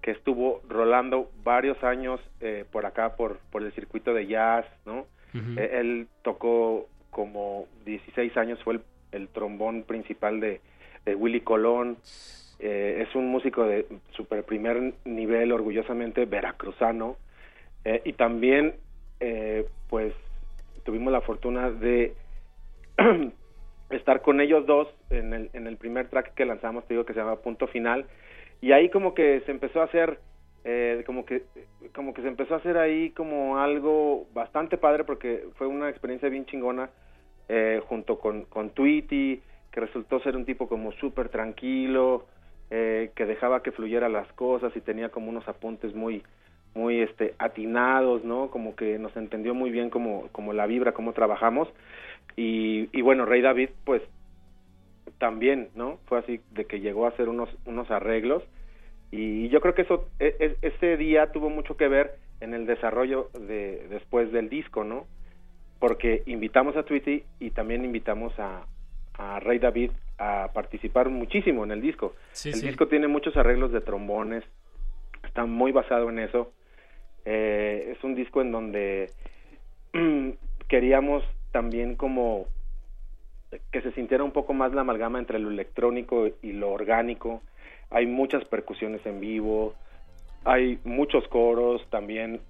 que 0.00 0.10
estuvo 0.10 0.62
rolando 0.68 1.30
varios 1.44 1.82
años 1.84 2.20
eh, 2.40 2.64
por 2.70 2.86
acá, 2.86 3.14
por, 3.16 3.38
por 3.50 3.62
el 3.62 3.72
circuito 3.72 4.12
de 4.12 4.26
jazz, 4.26 4.66
¿no? 4.84 5.06
él 5.56 6.08
tocó 6.22 6.88
como 7.08 7.66
16 7.86 8.36
años, 8.36 8.62
fue 8.62 8.74
el, 8.74 8.80
el 9.12 9.28
trombón 9.28 9.84
principal 9.84 10.40
de, 10.40 10.60
de 11.04 11.14
Willy 11.14 11.40
Colón, 11.40 11.96
eh, 12.64 13.02
es 13.02 13.12
un 13.16 13.26
músico 13.26 13.64
de 13.64 13.86
super 14.12 14.44
primer 14.44 14.94
nivel, 15.04 15.50
orgullosamente 15.50 16.26
veracruzano, 16.26 17.16
eh, 17.84 18.02
y 18.04 18.12
también, 18.12 18.76
eh, 19.18 19.66
pues, 19.90 20.14
tuvimos 20.84 21.12
la 21.12 21.22
fortuna 21.22 21.72
de 21.72 22.14
estar 23.90 24.22
con 24.22 24.40
ellos 24.40 24.64
dos 24.64 24.86
en 25.10 25.32
el, 25.32 25.50
en 25.54 25.66
el 25.66 25.76
primer 25.76 26.06
track 26.06 26.34
que 26.34 26.44
lanzamos, 26.44 26.86
te 26.86 26.94
digo 26.94 27.04
que 27.04 27.14
se 27.14 27.18
llama 27.18 27.40
Punto 27.40 27.66
Final, 27.66 28.06
y 28.60 28.70
ahí 28.70 28.90
como 28.90 29.12
que 29.12 29.40
se 29.44 29.50
empezó 29.50 29.80
a 29.80 29.86
hacer, 29.86 30.20
como 31.04 31.26
que, 31.26 31.42
como 31.92 32.14
que 32.14 32.22
se 32.22 32.28
empezó 32.28 32.54
a 32.54 32.58
hacer 32.58 32.78
ahí 32.78 33.10
como 33.10 33.58
algo 33.58 34.28
bastante 34.32 34.78
padre 34.78 35.02
porque 35.02 35.46
fue 35.56 35.66
una 35.66 35.88
experiencia 35.88 36.28
bien 36.28 36.46
chingona 36.46 36.88
junto 37.88 38.20
con, 38.20 38.44
con 38.44 38.70
Tweety, 38.70 39.42
que 39.72 39.80
resultó 39.80 40.20
ser 40.20 40.36
un 40.36 40.44
tipo 40.44 40.68
como 40.68 40.92
súper 40.92 41.28
tranquilo, 41.28 42.26
eh, 42.74 43.10
que 43.14 43.26
dejaba 43.26 43.62
que 43.62 43.70
fluyera 43.70 44.08
las 44.08 44.26
cosas 44.32 44.74
y 44.74 44.80
tenía 44.80 45.10
como 45.10 45.28
unos 45.28 45.46
apuntes 45.46 45.94
muy 45.94 46.22
muy 46.74 47.02
este 47.02 47.34
atinados 47.38 48.24
no 48.24 48.48
como 48.50 48.74
que 48.74 48.98
nos 48.98 49.14
entendió 49.14 49.52
muy 49.52 49.70
bien 49.70 49.90
como 49.90 50.28
como 50.32 50.54
la 50.54 50.66
vibra 50.66 50.92
cómo 50.92 51.12
trabajamos. 51.12 51.68
Y, 52.34 52.88
y 52.96 53.02
bueno 53.02 53.26
Rey 53.26 53.42
David 53.42 53.68
pues 53.84 54.00
también 55.18 55.68
no 55.74 55.98
fue 56.06 56.20
así 56.20 56.40
de 56.52 56.64
que 56.64 56.80
llegó 56.80 57.04
a 57.04 57.10
hacer 57.10 57.28
unos 57.28 57.50
unos 57.66 57.90
arreglos. 57.90 58.42
Y 59.10 59.50
yo 59.50 59.60
creo 59.60 59.74
que 59.74 59.82
eso 59.82 60.08
e, 60.18 60.34
e, 60.40 60.56
ese 60.66 60.96
día 60.96 61.30
tuvo 61.30 61.50
mucho 61.50 61.76
que 61.76 61.88
ver 61.88 62.14
en 62.40 62.54
el 62.54 62.64
desarrollo 62.64 63.28
de 63.38 63.86
después 63.90 64.32
del 64.32 64.48
disco 64.48 64.82
no 64.82 65.04
porque 65.78 66.22
invitamos 66.24 66.74
a 66.78 66.84
Tweety 66.84 67.22
y 67.38 67.50
también 67.50 67.84
invitamos 67.84 68.32
a, 68.38 68.64
a 69.14 69.40
Rey 69.40 69.58
David 69.58 69.90
a 70.18 70.50
participar 70.52 71.08
muchísimo 71.08 71.64
en 71.64 71.72
el 71.72 71.80
disco. 71.80 72.14
el 72.44 72.60
disco 72.60 72.88
tiene 72.88 73.08
muchos 73.08 73.36
arreglos 73.36 73.72
de 73.72 73.80
trombones, 73.80 74.44
está 75.24 75.46
muy 75.46 75.72
basado 75.72 76.10
en 76.10 76.18
eso 76.18 76.52
Eh, 77.24 77.94
es 77.96 78.02
un 78.02 78.14
disco 78.14 78.40
en 78.40 78.50
donde 78.50 79.10
queríamos 80.68 81.22
también 81.52 81.94
como 81.94 82.46
que 83.70 83.82
se 83.82 83.92
sintiera 83.92 84.24
un 84.24 84.32
poco 84.32 84.54
más 84.54 84.72
la 84.72 84.80
amalgama 84.80 85.18
entre 85.18 85.38
lo 85.38 85.50
electrónico 85.50 86.28
y 86.42 86.52
lo 86.52 86.70
orgánico. 86.72 87.42
Hay 87.90 88.06
muchas 88.06 88.44
percusiones 88.46 89.04
en 89.04 89.20
vivo, 89.20 89.74
hay 90.44 90.78
muchos 90.84 91.28
coros 91.28 91.86
también 91.90 92.40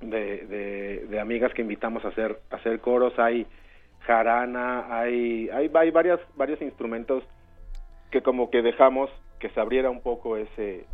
de, 0.00 1.06
de, 1.08 1.20
amigas 1.20 1.52
que 1.52 1.60
invitamos 1.60 2.04
a 2.04 2.08
hacer, 2.08 2.40
a 2.50 2.56
hacer 2.56 2.80
coros, 2.80 3.12
hay 3.18 3.46
jarana, 4.00 4.86
hay, 4.94 5.48
hay, 5.50 5.70
hay 5.72 5.90
varias, 5.90 6.20
varios 6.36 6.60
instrumentos 6.62 7.22
que 8.10 8.22
como 8.22 8.50
que 8.50 8.62
dejamos 8.62 9.10
que 9.38 9.48
se 9.50 9.60
abriera 9.60 9.90
un 9.90 10.02
poco 10.02 10.36
ese, 10.36 10.86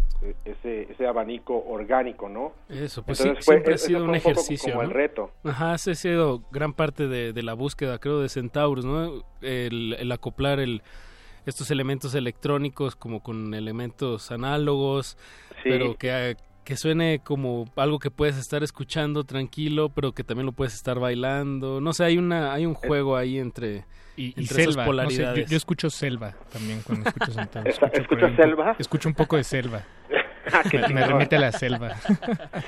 ese, 0.44 0.82
ese 0.90 1.06
abanico 1.06 1.64
orgánico, 1.66 2.28
¿no? 2.28 2.52
Eso, 2.68 3.02
pues 3.02 3.18
siempre 3.40 3.74
ha 3.74 3.78
sido 3.78 4.04
un, 4.04 4.14
ejercicio. 4.14 4.72
Como 4.72 4.82
el 4.84 4.90
reto. 4.90 5.30
Ajá, 5.44 5.74
ese 5.74 5.90
ha 5.92 5.94
sido 5.94 6.42
gran 6.50 6.72
parte 6.72 7.08
de, 7.08 7.32
de 7.32 7.42
la 7.42 7.54
búsqueda, 7.54 7.98
creo, 7.98 8.20
de 8.20 8.28
Centaurus, 8.28 8.84
¿no? 8.84 9.24
El, 9.42 10.10
acoplar 10.12 10.60
el, 10.60 10.82
estos 11.44 11.70
elementos 11.70 12.14
electrónicos 12.14 12.96
como 12.96 13.22
con 13.22 13.52
elementos 13.52 14.30
análogos, 14.30 15.18
pero 15.64 15.96
que, 15.96 16.36
que 16.66 16.76
suene 16.76 17.20
como 17.20 17.66
algo 17.76 18.00
que 18.00 18.10
puedes 18.10 18.36
estar 18.36 18.64
escuchando 18.64 19.22
tranquilo, 19.22 19.88
pero 19.88 20.10
que 20.10 20.24
también 20.24 20.46
lo 20.46 20.52
puedes 20.52 20.74
estar 20.74 20.98
bailando. 20.98 21.80
No 21.80 21.92
sé, 21.92 22.02
hay 22.02 22.18
una 22.18 22.52
hay 22.52 22.66
un 22.66 22.74
juego 22.74 23.16
ahí 23.16 23.38
entre 23.38 23.84
y, 24.16 24.32
selva. 24.46 24.84
polaridades. 24.84 25.48
yo, 25.48 25.56
escucho 25.56 25.90
selva 25.90 26.34
también 26.52 26.82
cuando 26.82 27.08
escucho 27.08 27.30
Centaurus. 27.30 27.78
Escucho 27.92 28.34
selva? 28.34 28.74
escucho 28.80 29.08
un 29.08 29.14
poco 29.14 29.36
de 29.36 29.44
selva. 29.44 29.84
Ah, 30.52 30.62
me, 30.72 31.06
remite 31.06 31.36
a 31.36 31.40
la 31.40 31.52
selva. 31.52 31.94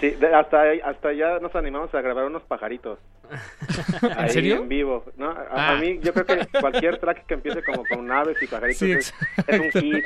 Sí, 0.00 0.16
hasta, 0.32 0.62
hasta 0.84 1.12
ya 1.12 1.40
nos 1.40 1.54
animamos 1.56 1.92
a 1.92 2.00
grabar 2.00 2.24
unos 2.24 2.42
pajaritos. 2.42 3.00
¿En 4.18 4.28
serio? 4.28 4.56
En 4.62 4.68
vivo. 4.68 5.04
¿no? 5.16 5.30
A, 5.30 5.48
ah. 5.50 5.74
mí, 5.76 5.98
yo 6.02 6.12
creo 6.12 6.24
que 6.24 6.46
cualquier 6.60 6.98
track 6.98 7.26
que 7.26 7.34
empiece 7.34 7.64
como 7.64 7.84
con 7.84 8.10
aves 8.12 8.40
y 8.42 8.46
pajaritos 8.46 8.82
es, 8.82 9.14
es, 9.46 9.60
un 9.60 9.70
hit. 9.72 10.04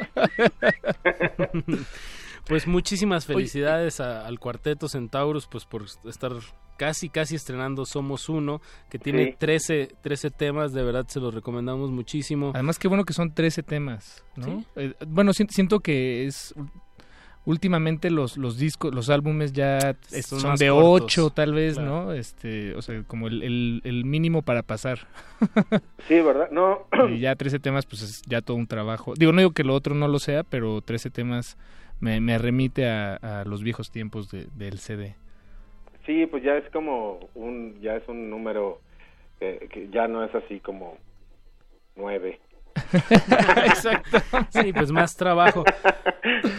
Pues 2.47 2.67
muchísimas 2.67 3.27
felicidades 3.27 4.01
al 4.01 4.39
cuarteto 4.39 4.89
Centaurus 4.89 5.47
pues 5.47 5.65
por 5.65 5.85
estar 6.05 6.33
casi 6.77 7.09
casi 7.09 7.37
estrenando 7.37 7.85
Somos 7.87 8.29
Uno, 8.29 8.61
que 8.91 8.99
tiene 8.99 9.37
13, 9.39 9.97
13 10.03 10.31
temas, 10.31 10.73
de 10.73 10.83
verdad 10.83 11.07
se 11.07 11.21
los 11.21 11.33
recomendamos 11.33 11.91
muchísimo. 11.91 12.51
Además 12.55 12.79
qué 12.79 12.89
bueno 12.89 13.05
que 13.05 13.13
son 13.13 13.33
13 13.33 13.63
temas, 13.63 14.25
¿no? 14.37 14.65
Eh, 14.77 14.95
bueno, 15.07 15.33
siento 15.33 15.81
que 15.81 16.27
es 16.27 16.55
últimamente 17.45 18.11
los, 18.11 18.37
los 18.37 18.57
discos, 18.57 18.95
los 18.95 19.11
álbumes 19.11 19.53
ya 19.53 19.97
son, 20.23 20.57
de 20.57 20.71
8 20.71 21.31
tal 21.31 21.55
vez, 21.55 21.79
¿no? 21.79 22.13
Este, 22.13 22.75
o 22.75 22.83
sea, 22.83 23.03
como 23.05 23.29
el, 23.29 23.81
el, 23.85 24.05
mínimo 24.05 24.43
para 24.43 24.63
pasar. 24.63 25.09
sí, 26.09 26.21
¿verdad? 26.21 26.51
No. 26.51 26.87
y 27.11 27.21
ya 27.21 27.35
13 27.35 27.59
temas 27.59 27.87
pues 27.87 28.03
es 28.03 28.23
ya 28.27 28.41
todo 28.43 28.57
un 28.57 28.67
trabajo. 28.67 29.15
Digo, 29.17 29.33
no 29.33 29.39
digo 29.39 29.53
que 29.53 29.65
lo 29.65 29.75
otro 29.75 29.95
no 29.95 30.09
lo 30.09 30.19
sea, 30.19 30.45
pero 30.45 30.81
13 30.83 31.11
temas 31.11 31.57
me, 32.03 32.21
me 32.21 32.37
remite 32.37 32.87
a, 32.87 33.45
los 33.47 33.63
viejos 33.63 33.91
tiempos 33.91 34.29
del 34.31 34.79
CD. 34.79 35.15
Sí, 36.05 36.27
pues 36.27 36.43
ya 36.43 36.57
es 36.57 36.69
como 36.71 37.31
un, 37.35 37.81
ya 37.81 37.95
es 37.97 38.07
un 38.09 38.29
número 38.29 38.81
que 39.39 39.89
ya 39.91 40.07
no 40.09 40.23
es 40.25 40.35
así 40.35 40.61
como 40.61 40.99
nueve. 41.97 42.41
Exacto. 43.67 44.19
Sí, 44.51 44.73
pues 44.73 44.91
más 44.91 45.17
trabajo. 45.17 45.65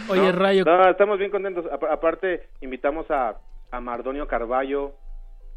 Oye, 0.08 0.32
Rayo. 0.32 0.64
No, 0.64 0.88
estamos 0.88 1.18
bien 1.18 1.30
contentos. 1.30 1.66
aparte, 1.70 2.48
invitamos 2.60 3.10
a, 3.10 3.36
a 3.70 3.80
Mardonio 3.80 4.26
Carballo. 4.26 4.94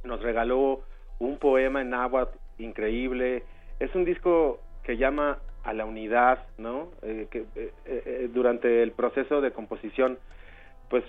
Nos 0.03 0.21
regaló 0.21 0.81
un 1.19 1.37
poema 1.37 1.81
en 1.81 1.93
agua 1.93 2.31
increíble. 2.57 3.43
Es 3.79 3.93
un 3.95 4.05
disco 4.05 4.59
que 4.83 4.97
llama 4.97 5.39
a 5.67 5.73
la 5.73 5.85
unidad, 5.85 6.39
¿no? 6.57 6.87
Eh, 7.01 7.27
que 7.29 7.39
eh, 7.55 7.71
eh, 7.85 8.29
durante 8.33 8.81
el 8.81 8.93
proceso 8.93 9.41
de 9.41 9.51
composición, 9.51 10.17
pues 10.89 11.03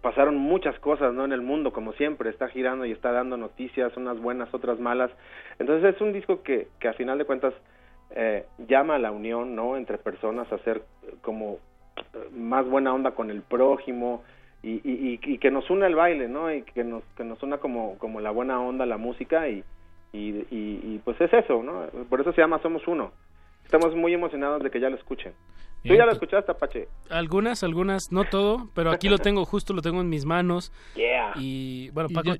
pasaron 0.00 0.38
muchas 0.38 0.78
cosas, 0.78 1.12
¿no? 1.12 1.26
En 1.26 1.32
el 1.32 1.42
mundo, 1.42 1.74
como 1.74 1.92
siempre, 1.92 2.30
está 2.30 2.48
girando 2.48 2.86
y 2.86 2.92
está 2.92 3.12
dando 3.12 3.36
noticias, 3.36 3.94
unas 3.98 4.18
buenas, 4.18 4.52
otras 4.54 4.80
malas. 4.80 5.10
Entonces 5.58 5.94
es 5.94 6.00
un 6.00 6.14
disco 6.14 6.42
que, 6.42 6.68
que 6.80 6.88
a 6.88 6.94
final 6.94 7.18
de 7.18 7.26
cuentas 7.26 7.54
llama 8.66 8.94
a 8.94 8.98
la 8.98 9.12
unión, 9.12 9.54
¿no? 9.54 9.76
Entre 9.76 9.98
personas, 9.98 10.50
a 10.50 10.54
hacer 10.54 10.80
como 11.20 11.58
más 12.32 12.66
buena 12.66 12.94
onda 12.94 13.10
con 13.10 13.30
el 13.30 13.42
prójimo 13.42 14.24
y, 14.62 14.80
y, 14.82 15.20
y, 15.22 15.38
que 15.38 15.50
nos 15.50 15.68
una 15.68 15.86
el 15.86 15.94
baile, 15.94 16.26
¿no? 16.26 16.50
Y 16.50 16.62
que 16.62 16.84
nos, 16.84 17.04
que 17.18 17.24
nos 17.24 17.42
una 17.42 17.58
como, 17.58 17.98
como 17.98 18.22
la 18.22 18.30
buena 18.30 18.58
onda, 18.58 18.86
la 18.86 18.96
música 18.96 19.46
y, 19.50 19.62
y, 20.14 20.46
y, 20.50 21.02
pues 21.04 21.20
es 21.20 21.30
eso, 21.34 21.62
¿no? 21.62 21.84
Por 22.08 22.22
eso 22.22 22.32
se 22.32 22.40
llama 22.40 22.62
Somos 22.62 22.88
Uno 22.88 23.12
estamos 23.68 23.94
muy 23.94 24.14
emocionados 24.14 24.62
de 24.62 24.70
que 24.70 24.80
ya 24.80 24.88
lo 24.88 24.96
escuchen. 24.96 25.34
¿Tú 25.84 25.94
ya 25.94 26.06
lo 26.06 26.12
escuchaste, 26.12 26.50
Apache? 26.50 26.88
Algunas, 27.10 27.62
algunas, 27.62 28.10
no 28.10 28.24
todo, 28.24 28.70
pero 28.74 28.90
aquí 28.90 29.10
lo 29.10 29.18
tengo, 29.18 29.44
justo 29.44 29.74
lo 29.74 29.82
tengo 29.82 30.00
en 30.00 30.08
mis 30.08 30.24
manos. 30.24 30.72
Yeah. 30.96 31.34
Y 31.36 31.90
bueno, 31.90 32.08
Paco. 32.08 32.32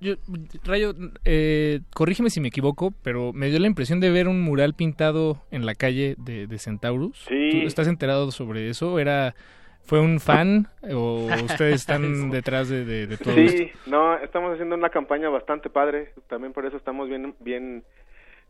Rayo, 0.64 0.94
eh, 1.26 1.80
corrígeme 1.94 2.30
si 2.30 2.40
me 2.40 2.48
equivoco, 2.48 2.92
pero 3.02 3.34
me 3.34 3.48
dio 3.48 3.60
la 3.60 3.66
impresión 3.66 4.00
de 4.00 4.10
ver 4.10 4.26
un 4.26 4.40
mural 4.40 4.74
pintado 4.74 5.42
en 5.50 5.66
la 5.66 5.74
calle 5.74 6.16
de, 6.18 6.46
de 6.46 6.58
Centaurus. 6.58 7.18
Sí. 7.28 7.50
¿Tú 7.52 7.66
estás 7.66 7.88
enterado 7.88 8.30
sobre 8.32 8.70
eso? 8.70 8.98
¿Era 8.98 9.34
¿Fue 9.82 10.00
un 10.00 10.20
fan 10.20 10.68
o 10.92 11.28
ustedes 11.44 11.76
están 11.76 12.30
detrás 12.30 12.70
de, 12.70 12.84
de, 12.84 13.16
todo 13.16 13.34
Sí, 13.34 13.70
no, 13.86 14.16
estamos 14.18 14.52
haciendo 14.52 14.74
una 14.74 14.90
campaña 14.90 15.28
bastante 15.28 15.70
padre, 15.70 16.12
también 16.26 16.52
por 16.52 16.66
eso 16.66 16.76
estamos 16.76 17.08
bien, 17.08 17.34
bien, 17.40 17.84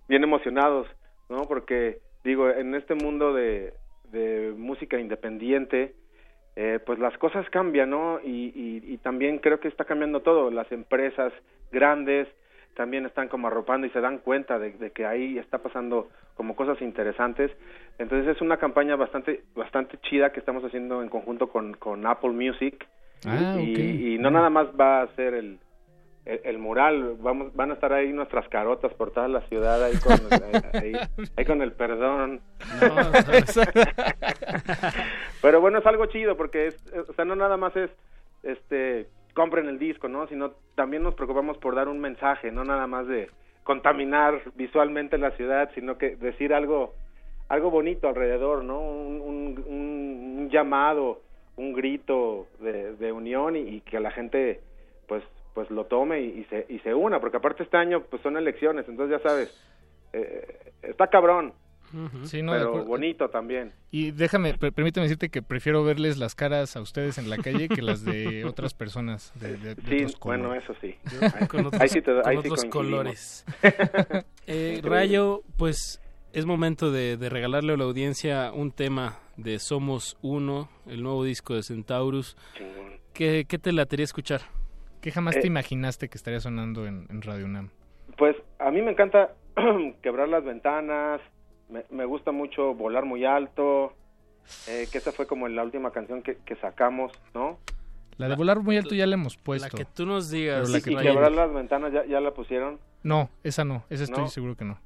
bien 0.08 0.24
emocionados, 0.24 0.88
¿no? 1.28 1.42
Porque 1.42 2.00
digo, 2.24 2.50
en 2.50 2.74
este 2.74 2.94
mundo 2.94 3.32
de, 3.32 3.74
de 4.10 4.52
música 4.56 4.98
independiente, 4.98 5.94
eh, 6.56 6.80
pues 6.84 6.98
las 6.98 7.16
cosas 7.18 7.48
cambian, 7.50 7.90
¿no? 7.90 8.20
Y, 8.24 8.82
y, 8.84 8.96
también 8.98 9.38
creo 9.38 9.60
que 9.60 9.68
está 9.68 9.84
cambiando 9.84 10.22
todo. 10.22 10.50
Las 10.50 10.70
empresas 10.72 11.32
grandes 11.70 12.26
también 12.74 13.06
están 13.06 13.28
como 13.28 13.46
arropando 13.46 13.86
y 13.86 13.90
se 13.90 14.00
dan 14.00 14.18
cuenta 14.18 14.58
de, 14.58 14.90
que 14.90 15.06
ahí 15.06 15.38
está 15.38 15.58
pasando 15.58 16.08
como 16.34 16.56
cosas 16.56 16.80
interesantes. 16.82 17.52
Entonces 17.98 18.34
es 18.34 18.42
una 18.42 18.56
campaña 18.56 18.96
bastante 18.96 19.42
bastante 19.54 19.98
chida 19.98 20.32
que 20.32 20.40
estamos 20.40 20.64
haciendo 20.64 21.00
en 21.00 21.08
conjunto 21.08 21.48
con, 21.48 21.74
con 21.74 22.04
Apple 22.06 22.30
Music. 22.30 22.86
Ah, 23.24 23.56
y, 23.60 24.14
y 24.14 24.18
no 24.18 24.30
nada 24.30 24.50
más 24.50 24.68
va 24.78 25.02
a 25.02 25.14
ser 25.14 25.34
el, 25.34 25.58
el, 26.28 26.58
mural, 26.58 27.16
vamos, 27.20 27.54
van 27.56 27.70
a 27.70 27.74
estar 27.74 27.90
ahí 27.92 28.12
nuestras 28.12 28.46
carotas 28.48 28.92
por 28.94 29.10
toda 29.12 29.28
la 29.28 29.40
ciudad 29.42 29.82
ahí 29.82 29.96
con, 29.96 30.18
ahí, 31.36 31.44
con 31.44 31.62
el 31.62 31.72
perdón. 31.72 32.42
Pero 35.42 35.60
bueno, 35.60 35.78
es 35.78 35.86
algo 35.86 36.06
chido 36.06 36.36
porque 36.36 36.66
es, 36.66 36.76
o 37.08 37.14
sea, 37.14 37.24
no 37.24 37.34
nada 37.34 37.56
más 37.56 37.74
es, 37.76 37.90
este, 38.42 39.06
compren 39.32 39.68
el 39.68 39.78
disco, 39.78 40.08
¿no? 40.08 40.26
Sino 40.28 40.52
también 40.74 41.02
nos 41.02 41.14
preocupamos 41.14 41.56
por 41.56 41.74
dar 41.74 41.88
un 41.88 41.98
mensaje, 41.98 42.52
no 42.52 42.62
nada 42.62 42.86
más 42.86 43.06
de 43.06 43.30
contaminar 43.64 44.42
visualmente 44.54 45.16
la 45.16 45.30
ciudad, 45.30 45.70
sino 45.74 45.96
que 45.96 46.16
decir 46.16 46.52
algo, 46.52 46.94
algo 47.48 47.70
bonito 47.70 48.06
alrededor, 48.06 48.64
¿no? 48.64 48.80
Un, 48.80 49.64
un, 49.66 50.50
llamado, 50.50 51.20
un 51.56 51.74
grito 51.74 52.46
de, 52.60 52.96
de 52.96 53.12
unión 53.12 53.54
y, 53.56 53.60
y 53.60 53.80
que 53.82 54.00
la 54.00 54.10
gente, 54.10 54.60
pues, 55.06 55.22
pues 55.58 55.72
lo 55.72 55.86
tome 55.86 56.20
y, 56.20 56.44
se, 56.44 56.66
y 56.68 56.78
se 56.78 56.94
una, 56.94 57.18
porque 57.18 57.38
aparte 57.38 57.64
este 57.64 57.76
año 57.76 58.04
pues 58.08 58.22
son 58.22 58.36
elecciones, 58.36 58.88
entonces 58.88 59.18
ya 59.18 59.28
sabes, 59.28 59.60
eh, 60.12 60.72
está 60.82 61.08
cabrón. 61.08 61.52
sí, 62.22 62.42
no, 62.42 62.52
pero 62.52 62.84
bonito 62.84 63.28
también. 63.28 63.72
Y 63.90 64.12
déjame, 64.12 64.54
permíteme 64.54 65.06
decirte 65.06 65.30
que 65.30 65.42
prefiero 65.42 65.82
verles 65.82 66.16
las 66.16 66.36
caras 66.36 66.76
a 66.76 66.80
ustedes 66.80 67.18
en 67.18 67.28
la 67.28 67.38
calle 67.38 67.68
que 67.68 67.82
las 67.82 68.04
de 68.04 68.44
otras 68.48 68.72
personas. 68.72 69.32
De, 69.34 69.74
sí, 69.74 70.14
bueno, 70.20 70.54
eso 70.54 70.76
sí. 70.80 70.94
con 71.48 71.66
otros, 72.36 72.64
colores. 72.66 73.44
eh, 74.46 74.80
Rayo, 74.84 75.42
pues 75.56 76.00
es 76.32 76.46
momento 76.46 76.92
de, 76.92 77.16
de, 77.16 77.28
regalarle 77.28 77.72
a 77.72 77.76
la 77.76 77.82
audiencia 77.82 78.52
un 78.52 78.70
tema 78.70 79.18
de 79.36 79.58
Somos 79.58 80.18
Uno, 80.22 80.68
el 80.86 81.02
nuevo 81.02 81.24
disco 81.24 81.56
de 81.56 81.64
Centaurus. 81.64 82.36
¿Qué, 83.12 83.44
¿Qué 83.48 83.58
te 83.58 83.72
latería 83.72 84.04
escuchar? 84.04 84.42
¿Qué 85.00 85.12
jamás 85.12 85.34
te 85.36 85.42
eh, 85.42 85.46
imaginaste 85.46 86.08
que 86.08 86.18
estaría 86.18 86.40
sonando 86.40 86.86
en, 86.86 87.22
Radio 87.22 87.44
UNAM? 87.44 87.70
Pues 88.16 88.36
a 88.58 88.70
mí 88.70 88.82
me 88.82 88.92
encanta 88.92 89.34
quebrar 90.02 90.28
las 90.28 90.44
ventanas, 90.44 91.20
me, 91.90 92.04
gusta 92.04 92.32
mucho 92.32 92.74
volar 92.74 93.04
muy 93.04 93.24
alto, 93.24 93.92
eh, 94.66 94.88
que 94.90 94.98
esa 94.98 95.12
fue 95.12 95.26
como 95.26 95.46
la 95.48 95.62
última 95.62 95.92
canción 95.92 96.22
que, 96.22 96.56
sacamos, 96.60 97.12
¿no? 97.34 97.58
La 98.16 98.28
de 98.28 98.34
volar 98.34 98.60
muy 98.60 98.76
alto 98.76 98.96
ya 98.96 99.06
la 99.06 99.14
hemos 99.14 99.36
puesto. 99.36 99.68
La 99.68 99.70
que 99.70 99.84
tú 99.84 100.04
nos 100.04 100.30
digas. 100.30 100.68
y, 100.74 100.82
quebrar 100.82 101.30
las 101.30 101.52
ventanas 101.52 101.92
ya, 101.92 102.04
ya 102.04 102.20
la 102.20 102.32
pusieron. 102.32 102.80
No, 103.04 103.30
esa 103.44 103.64
no, 103.64 103.84
esa 103.90 104.04
estoy 104.04 104.26
seguro 104.28 104.56
que 104.56 104.64
no. 104.64 104.80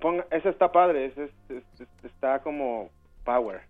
Ponga, 0.00 0.26
esa 0.30 0.50
está 0.50 0.72
padre, 0.72 1.06
esa 1.06 1.22
está 2.02 2.40
como 2.40 2.90
power. 3.24 3.62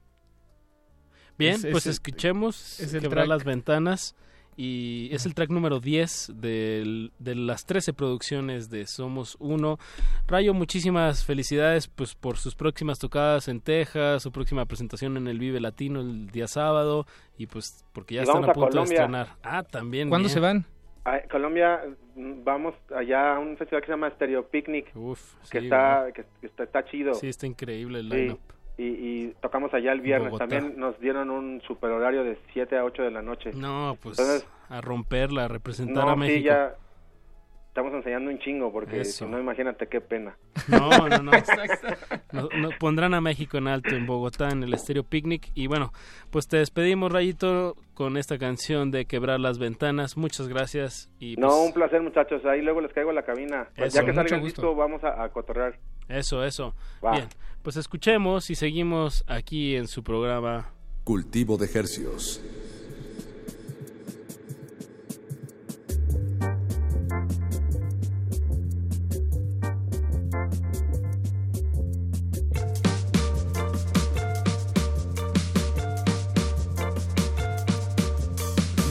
Bien, 1.36 1.60
pues 1.70 1.86
escuchemos 1.86 2.80
es 2.80 2.92
quebrar 3.00 3.26
las 3.26 3.44
ventanas 3.44 4.16
y 4.56 5.08
es 5.12 5.26
el 5.26 5.34
track 5.34 5.50
número 5.50 5.80
10 5.80 6.32
de 6.34 7.10
las 7.20 7.66
13 7.66 7.92
producciones 7.92 8.70
de 8.70 8.86
Somos 8.86 9.36
Uno. 9.40 9.78
Rayo, 10.26 10.54
muchísimas 10.54 11.24
felicidades 11.24 11.88
pues 11.88 12.14
por 12.14 12.36
sus 12.36 12.54
próximas 12.54 12.98
tocadas 12.98 13.48
en 13.48 13.60
Texas, 13.60 14.22
su 14.22 14.32
próxima 14.32 14.64
presentación 14.66 15.16
en 15.16 15.26
el 15.26 15.38
Vive 15.38 15.60
Latino 15.60 16.00
el 16.00 16.28
día 16.30 16.46
sábado 16.46 17.06
y 17.36 17.46
pues 17.46 17.84
porque 17.92 18.14
ya 18.14 18.22
están 18.22 18.44
a, 18.44 18.52
punto 18.52 18.78
de 18.78 18.84
estrenar. 18.84 19.28
Ah, 19.42 19.62
también. 19.62 20.08
¿Cuándo 20.08 20.28
se 20.28 20.40
van? 20.40 20.64
A 21.04 21.20
Colombia 21.30 21.82
mm, 22.14 22.44
vamos 22.44 22.74
allá 22.96 23.36
a 23.36 23.38
un 23.38 23.56
festival 23.56 23.82
que 23.82 23.86
se 23.86 23.92
llama 23.92 24.10
Stereo 24.10 24.48
Picnic, 24.48 24.92
que, 25.50 25.58
está, 25.58 26.06
que, 26.14 26.24
está, 26.42 26.84
chido. 26.84 27.14
Sí, 27.14 27.28
está 27.28 27.46
increíble 27.46 28.00
el 28.00 28.38
y, 28.76 29.28
tocamos 29.40 29.72
allá 29.72 29.92
el 29.92 30.00
viernes. 30.00 30.36
También 30.36 30.74
nos 30.76 30.98
dieron 31.00 31.30
un 31.30 31.60
super 31.62 31.90
horario 31.90 32.24
de 32.24 32.38
7 32.52 32.76
a 32.76 32.84
8 32.84 33.02
de 33.02 33.10
la 33.10 33.22
noche. 33.22 33.50
No, 33.54 33.96
pues 34.02 34.46
a 34.68 34.80
romperla, 34.80 35.44
a 35.44 35.48
representar 35.48 36.08
a 36.08 36.16
México. 36.16 36.38
Sí, 36.38 36.44
ya 36.44 36.74
estamos 37.74 37.92
enseñando 37.92 38.30
un 38.30 38.38
chingo 38.38 38.72
porque 38.72 39.04
si 39.04 39.24
no, 39.26 39.36
imagínate 39.38 39.88
qué 39.88 40.00
pena. 40.00 40.36
No, 40.68 41.08
no, 41.08 41.18
no. 41.18 41.32
nos, 42.32 42.74
pondrán 42.76 43.14
a 43.14 43.20
México 43.20 43.58
en 43.58 43.66
alto 43.66 43.96
en 43.96 44.06
Bogotá 44.06 44.50
en 44.50 44.62
el 44.62 44.72
Estéreo 44.74 45.02
Picnic. 45.02 45.50
Y 45.54 45.66
bueno, 45.66 45.92
pues 46.30 46.46
te 46.46 46.58
despedimos, 46.58 47.10
Rayito, 47.10 47.74
con 47.94 48.16
esta 48.16 48.38
canción 48.38 48.92
de 48.92 49.06
Quebrar 49.06 49.40
las 49.40 49.58
Ventanas. 49.58 50.16
Muchas 50.16 50.46
gracias. 50.46 51.10
Y 51.18 51.34
no, 51.34 51.48
pues 51.48 51.66
un 51.66 51.72
placer, 51.72 52.00
muchachos. 52.00 52.44
Ahí 52.44 52.62
luego 52.62 52.80
les 52.80 52.92
caigo 52.92 53.10
a 53.10 53.14
la 53.14 53.24
cabina. 53.24 53.66
Pues 53.76 53.92
ya 53.92 54.04
que 54.04 54.14
salga 54.14 54.36
el 54.36 54.44
disco, 54.44 54.76
vamos 54.76 55.02
a, 55.02 55.24
a 55.24 55.28
cotorrear. 55.30 55.76
Eso, 56.08 56.44
eso. 56.44 56.74
Bien, 57.02 57.28
pues 57.64 57.76
escuchemos 57.76 58.50
y 58.50 58.56
seguimos 58.56 59.24
aquí 59.26 59.74
en 59.74 59.88
su 59.88 60.04
programa 60.04 60.70
Cultivo 61.02 61.56
de 61.56 61.64
Ejercios. 61.64 62.42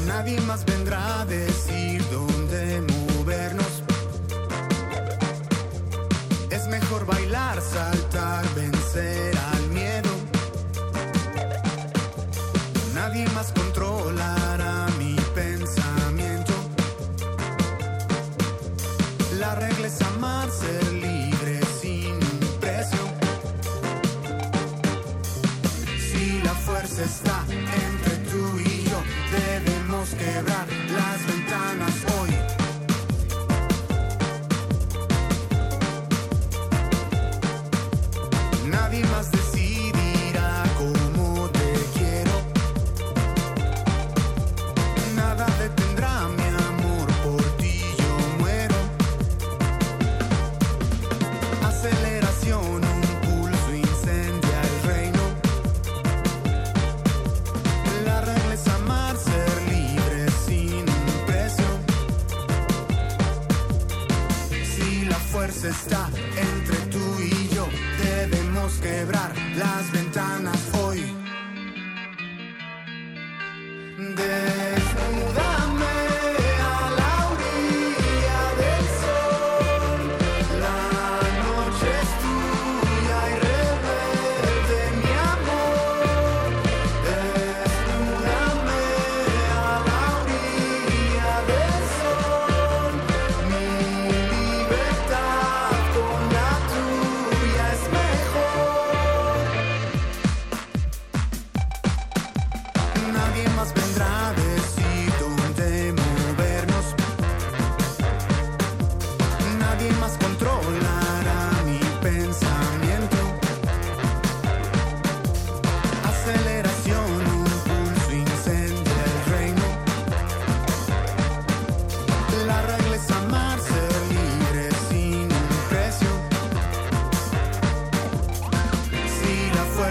Nadie 0.08 0.42
más 0.42 0.66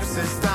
versus 0.02 0.51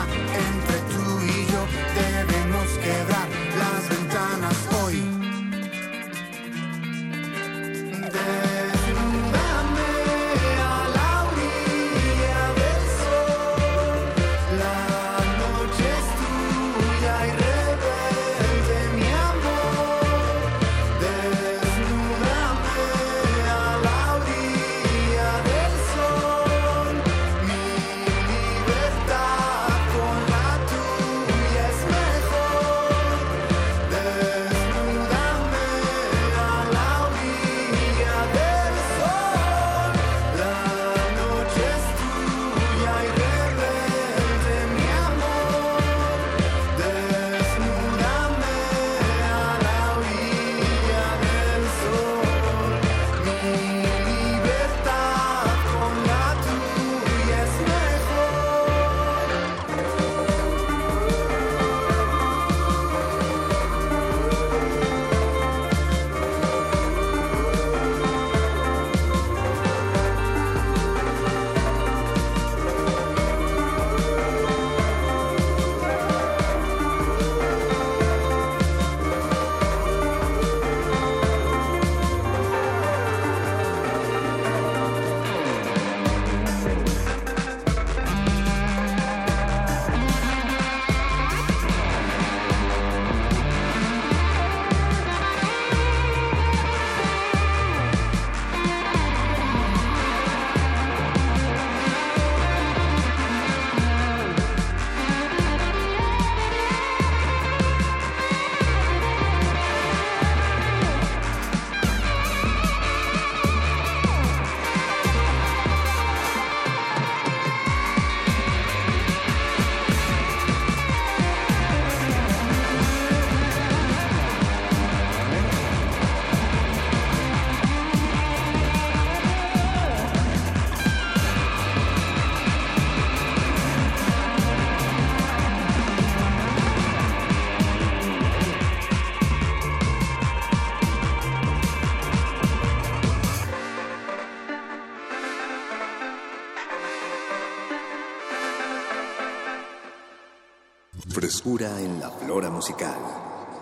musical. 152.58 152.98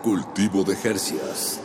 Cultivo 0.02 0.64
de 0.64 0.74
Jercias. 0.74 1.60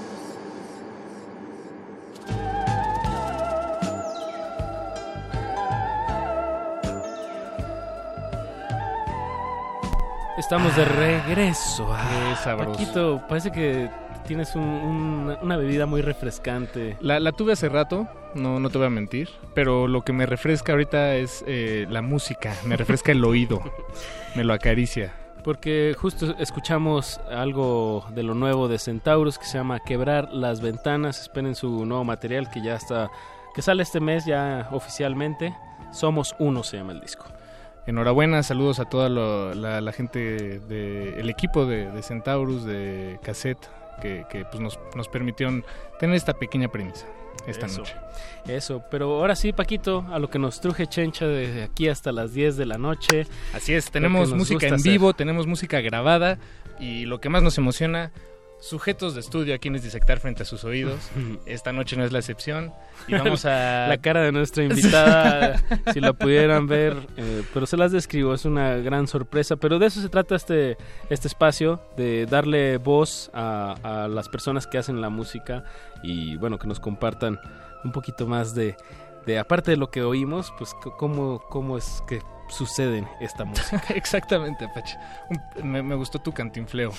Estamos 10.37 10.75
de 10.75 10.85
regreso. 10.85 11.87
Qué 11.87 12.35
sabroso. 12.43 12.71
Paquito, 12.71 13.21
parece 13.27 13.51
que 13.51 13.89
tienes 14.25 14.55
un- 14.55 14.63
un- 14.63 15.37
una 15.41 15.57
bebida 15.57 15.85
muy 15.85 16.01
refrescante. 16.01 16.97
La, 17.01 17.19
la 17.19 17.31
tuve 17.33 17.53
hace 17.53 17.69
rato, 17.69 18.07
no, 18.33 18.59
no 18.59 18.69
te 18.69 18.77
voy 18.77 18.87
a 18.87 18.89
mentir, 18.89 19.29
pero 19.53 19.87
lo 19.87 20.03
que 20.03 20.13
me 20.13 20.25
refresca 20.25 20.71
ahorita 20.71 21.15
es 21.15 21.43
eh, 21.47 21.85
la 21.89 22.01
música, 22.01 22.53
me 22.65 22.77
refresca 22.77 23.11
el 23.11 23.23
oído, 23.25 23.61
me 24.35 24.43
lo 24.43 24.53
acaricia. 24.53 25.13
Porque 25.43 25.95
justo 25.97 26.35
escuchamos 26.37 27.19
algo 27.31 28.05
de 28.13 28.21
lo 28.23 28.35
nuevo 28.35 28.67
de 28.67 28.77
Centauros 28.77 29.39
que 29.39 29.45
se 29.45 29.57
llama 29.57 29.79
Quebrar 29.79 30.31
las 30.31 30.61
Ventanas. 30.61 31.19
Esperen 31.21 31.55
su 31.55 31.85
nuevo 31.85 32.03
material 32.03 32.49
que 32.51 32.61
ya 32.61 32.75
está, 32.75 33.09
que 33.55 33.61
sale 33.63 33.81
este 33.83 33.99
mes 33.99 34.25
ya 34.25 34.67
oficialmente. 34.71 35.55
Somos 35.91 36.35
uno 36.37 36.63
se 36.63 36.77
llama 36.77 36.91
el 36.91 37.01
disco. 37.01 37.25
Enhorabuena, 37.87 38.43
saludos 38.43 38.79
a 38.79 38.85
toda 38.85 39.09
lo- 39.09 39.55
la, 39.55 39.91
gente 39.91 40.59
del 40.59 41.29
equipo 41.29 41.65
de, 41.65 41.89
de 41.91 42.03
Centaurus, 42.03 42.63
de 42.63 43.19
Cassette, 43.23 43.67
que, 43.99 44.25
que, 44.29 44.45
pues 44.45 44.59
nos, 44.61 44.79
nos 44.95 45.07
permitieron 45.07 45.65
tener 45.99 46.15
esta 46.15 46.33
pequeña 46.35 46.67
premisa 46.67 47.07
esta 47.47 47.65
Eso. 47.67 47.79
noche. 47.79 47.95
Eso, 48.47 48.83
pero 48.89 49.05
ahora 49.15 49.35
sí, 49.35 49.53
Paquito, 49.53 50.05
a 50.11 50.19
lo 50.19 50.29
que 50.29 50.39
nos 50.39 50.61
truje 50.61 50.87
Chencha 50.87 51.27
desde 51.27 51.63
aquí 51.63 51.87
hasta 51.89 52.11
las 52.11 52.33
10 52.33 52.57
de 52.57 52.65
la 52.65 52.77
noche. 52.77 53.27
Así 53.53 53.73
es, 53.73 53.91
tenemos 53.91 54.33
música 54.33 54.67
en 54.67 54.75
hacer. 54.75 54.91
vivo, 54.91 55.13
tenemos 55.13 55.47
música 55.47 55.79
grabada 55.81 56.37
y 56.79 57.05
lo 57.05 57.19
que 57.21 57.29
más 57.29 57.43
nos 57.43 57.57
emociona, 57.57 58.11
sujetos 58.61 59.15
de 59.15 59.19
estudio 59.19 59.55
a 59.55 59.57
quienes 59.57 59.83
disectar 59.83 60.19
frente 60.19 60.43
a 60.43 60.45
sus 60.45 60.63
oídos. 60.63 61.09
Esta 61.45 61.73
noche 61.73 61.97
no 61.97 62.05
es 62.05 62.11
la 62.11 62.19
excepción 62.19 62.71
y 63.07 63.13
vamos 63.17 63.43
a... 63.45 63.87
La 63.87 63.97
cara 63.97 64.21
de 64.21 64.31
nuestra 64.31 64.63
invitada, 64.63 65.61
si 65.91 65.99
la 65.99 66.13
pudieran 66.13 66.67
ver, 66.67 66.95
eh, 67.17 67.43
pero 67.53 67.65
se 67.65 67.75
las 67.75 67.91
describo, 67.91 68.33
es 68.33 68.45
una 68.45 68.77
gran 68.77 69.07
sorpresa. 69.07 69.55
Pero 69.55 69.79
de 69.79 69.87
eso 69.87 69.99
se 69.99 70.09
trata 70.09 70.35
este, 70.35 70.77
este 71.09 71.27
espacio, 71.27 71.81
de 71.97 72.27
darle 72.27 72.77
voz 72.77 73.31
a, 73.33 73.75
a 73.83 74.07
las 74.07 74.29
personas 74.29 74.67
que 74.67 74.77
hacen 74.77 75.01
la 75.01 75.09
música 75.09 75.65
y 76.03 76.37
bueno, 76.37 76.59
que 76.59 76.67
nos 76.67 76.79
compartan 76.79 77.39
un 77.83 77.91
poquito 77.91 78.27
más 78.27 78.53
de, 78.53 78.77
de 79.25 79.39
aparte 79.39 79.71
de 79.71 79.77
lo 79.77 79.89
que 79.89 80.03
oímos, 80.03 80.53
pues 80.57 80.75
cómo, 80.97 81.39
cómo 81.49 81.77
es 81.77 82.03
que 82.07 82.21
sucede 82.51 83.03
esta 83.19 83.45
música. 83.45 83.81
Exactamente, 83.95 84.65
Apache. 84.65 84.97
Un- 85.29 85.71
Me, 85.71 85.81
me 85.81 85.95
gustó 85.95 86.19
tu 86.19 86.31
cantinfleo. 86.31 86.91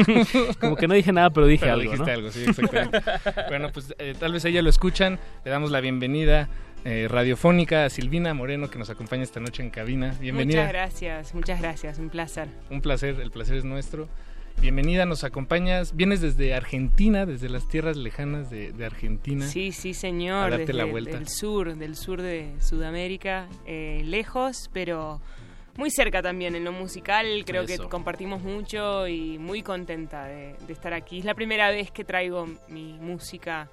Como 0.60 0.76
que 0.76 0.88
no 0.88 0.94
dije 0.94 1.12
nada, 1.12 1.30
pero 1.30 1.46
dije 1.46 1.62
Pero 1.66 1.72
algo, 1.74 1.90
dijiste 1.92 2.06
¿no? 2.10 2.16
algo, 2.18 2.30
sí, 2.30 2.44
exactamente. 2.46 3.00
bueno, 3.48 3.70
pues 3.72 3.94
eh, 3.98 4.14
tal 4.18 4.32
vez 4.32 4.44
ella 4.44 4.62
lo 4.62 4.70
escuchan. 4.70 5.18
Le 5.44 5.50
damos 5.50 5.70
la 5.70 5.80
bienvenida 5.80 6.48
eh, 6.84 7.08
radiofónica 7.10 7.84
a 7.84 7.90
Silvina 7.90 8.32
Moreno, 8.34 8.70
que 8.70 8.78
nos 8.78 8.88
acompaña 8.90 9.22
esta 9.22 9.40
noche 9.40 9.62
en 9.62 9.70
cabina. 9.70 10.14
Bienvenida. 10.20 10.60
Muchas 10.62 10.72
gracias, 10.72 11.34
muchas 11.34 11.60
gracias, 11.60 11.98
un 11.98 12.08
placer. 12.08 12.48
Un 12.70 12.80
placer, 12.80 13.20
el 13.20 13.30
placer 13.30 13.56
es 13.56 13.64
nuestro. 13.64 14.08
Bienvenida, 14.58 15.06
nos 15.06 15.24
acompañas. 15.24 15.96
Vienes 15.96 16.20
desde 16.20 16.52
Argentina, 16.54 17.24
desde 17.24 17.48
las 17.48 17.66
tierras 17.68 17.96
lejanas 17.96 18.50
de, 18.50 18.72
de 18.72 18.84
Argentina. 18.84 19.46
Sí, 19.46 19.72
sí, 19.72 19.94
señor. 19.94 20.36
A 20.46 20.50
darte 20.50 20.58
desde 20.58 20.72
la 20.74 20.84
el- 20.84 20.90
vuelta. 20.90 21.16
Del 21.16 21.28
sur, 21.28 21.74
del 21.76 21.96
sur 21.96 22.20
de 22.20 22.52
Sudamérica, 22.60 23.48
eh, 23.66 24.02
lejos, 24.04 24.68
pero 24.74 25.22
muy 25.76 25.90
cerca 25.90 26.20
también 26.20 26.54
en 26.56 26.64
lo 26.64 26.72
musical. 26.72 27.42
Creo 27.46 27.62
Eso. 27.62 27.84
que 27.84 27.88
compartimos 27.88 28.42
mucho 28.42 29.08
y 29.08 29.38
muy 29.38 29.62
contenta 29.62 30.24
de, 30.24 30.54
de 30.66 30.72
estar 30.74 30.92
aquí. 30.92 31.20
Es 31.20 31.24
la 31.24 31.34
primera 31.34 31.70
vez 31.70 31.90
que 31.90 32.04
traigo 32.04 32.46
mi 32.68 32.98
música 32.98 33.70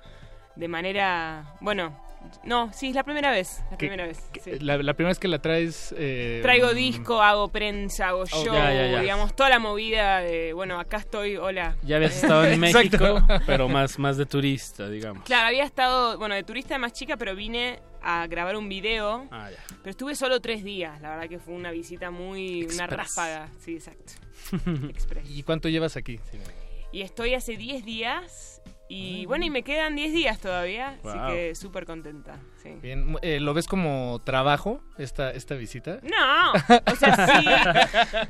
de 0.56 0.68
manera, 0.70 1.54
bueno, 1.60 2.00
no, 2.44 2.72
sí, 2.74 2.90
es 2.90 2.96
la 2.96 3.04
primera 3.04 3.32
vez, 3.32 3.62
la 3.72 3.78
¿Qué- 3.78 3.88
primera 3.88 4.06
vez. 4.08 4.20
sí. 4.44 4.60
La, 4.60 4.78
la 4.78 4.94
primera 4.94 5.10
vez 5.12 5.20
que 5.20 5.28
la 5.28 5.40
traes... 5.42 5.94
eh, 5.98 6.40
Traigo 6.42 6.72
mm, 6.72 6.76
disco, 6.76 7.22
hago 7.22 7.48
prensa, 7.50 8.10
hago 8.10 8.26
show, 8.26 8.46
ya, 8.54 8.74
ya, 8.74 8.88
ya. 8.92 9.02
digamos, 9.02 9.36
toda 9.36 9.50
la 9.50 9.60
movida 9.60 10.20
de, 10.20 10.54
bueno, 10.54 10.80
acá 10.80 10.98
estoy, 10.98 11.38
hola. 11.38 11.76
Ya 11.84 11.98
habías 11.98 12.16
estado 12.16 12.46
en. 12.46 12.60
México, 12.68 13.22
pero 13.46 13.68
más, 13.70 13.98
más 14.00 14.18
de 14.18 14.26
turista, 14.26 14.90
digamos. 14.90 15.24
Claro, 15.24 15.48
había 15.48 15.64
estado, 15.64 16.18
bueno, 16.18 16.36
de 16.36 16.44
turista 16.44 16.78
más 16.78 16.94
chica, 16.94 17.18
pero 17.18 17.36
vine 17.36 17.80
a 18.02 18.28
grabar 18.28 18.56
un 18.56 18.70
video. 18.70 19.28
Ah, 19.32 19.50
ya. 19.52 19.58
Pero 19.80 19.92
estuve 19.92 20.16
solo 20.16 20.40
tres 20.40 20.64
días, 20.64 21.00
la 21.02 21.10
verdad 21.12 21.30
que 21.30 21.40
fue 21.40 21.54
una 21.54 21.72
visita 21.72 22.12
muy, 22.12 22.66
una 22.74 22.88
ráfaga, 22.88 23.50
sí, 23.60 23.76
exacto. 23.76 24.14
Express. 24.90 25.30
¿Y 25.30 25.44
cuánto 25.44 25.68
llevas 25.70 25.98
aquí? 25.98 26.20
Y 26.92 27.02
estoy 27.02 27.34
hace 27.34 27.58
10 27.58 27.84
días 27.84 28.57
y 28.90 29.26
bueno, 29.26 29.46
y 29.46 29.50
me 29.50 29.64
quedan 29.64 29.96
10 29.96 30.14
días 30.14 30.40
todavía, 30.40 30.98
Wow. 31.04 31.12
así 31.12 31.34
que 31.34 31.56
súper 31.56 31.86
contenta, 31.86 32.40
sí. 32.64 32.72
Bien, 32.82 33.18
eh, 33.22 33.40
¿lo 33.40 33.54
ves 33.54 33.68
como 33.68 34.22
trabajo 34.24 34.82
esta, 34.98 35.32
esta 35.32 35.56
visita? 35.56 36.00
No, 36.04 36.54
o 36.92 36.96
sea, 36.96 37.28
sí. 37.28 37.46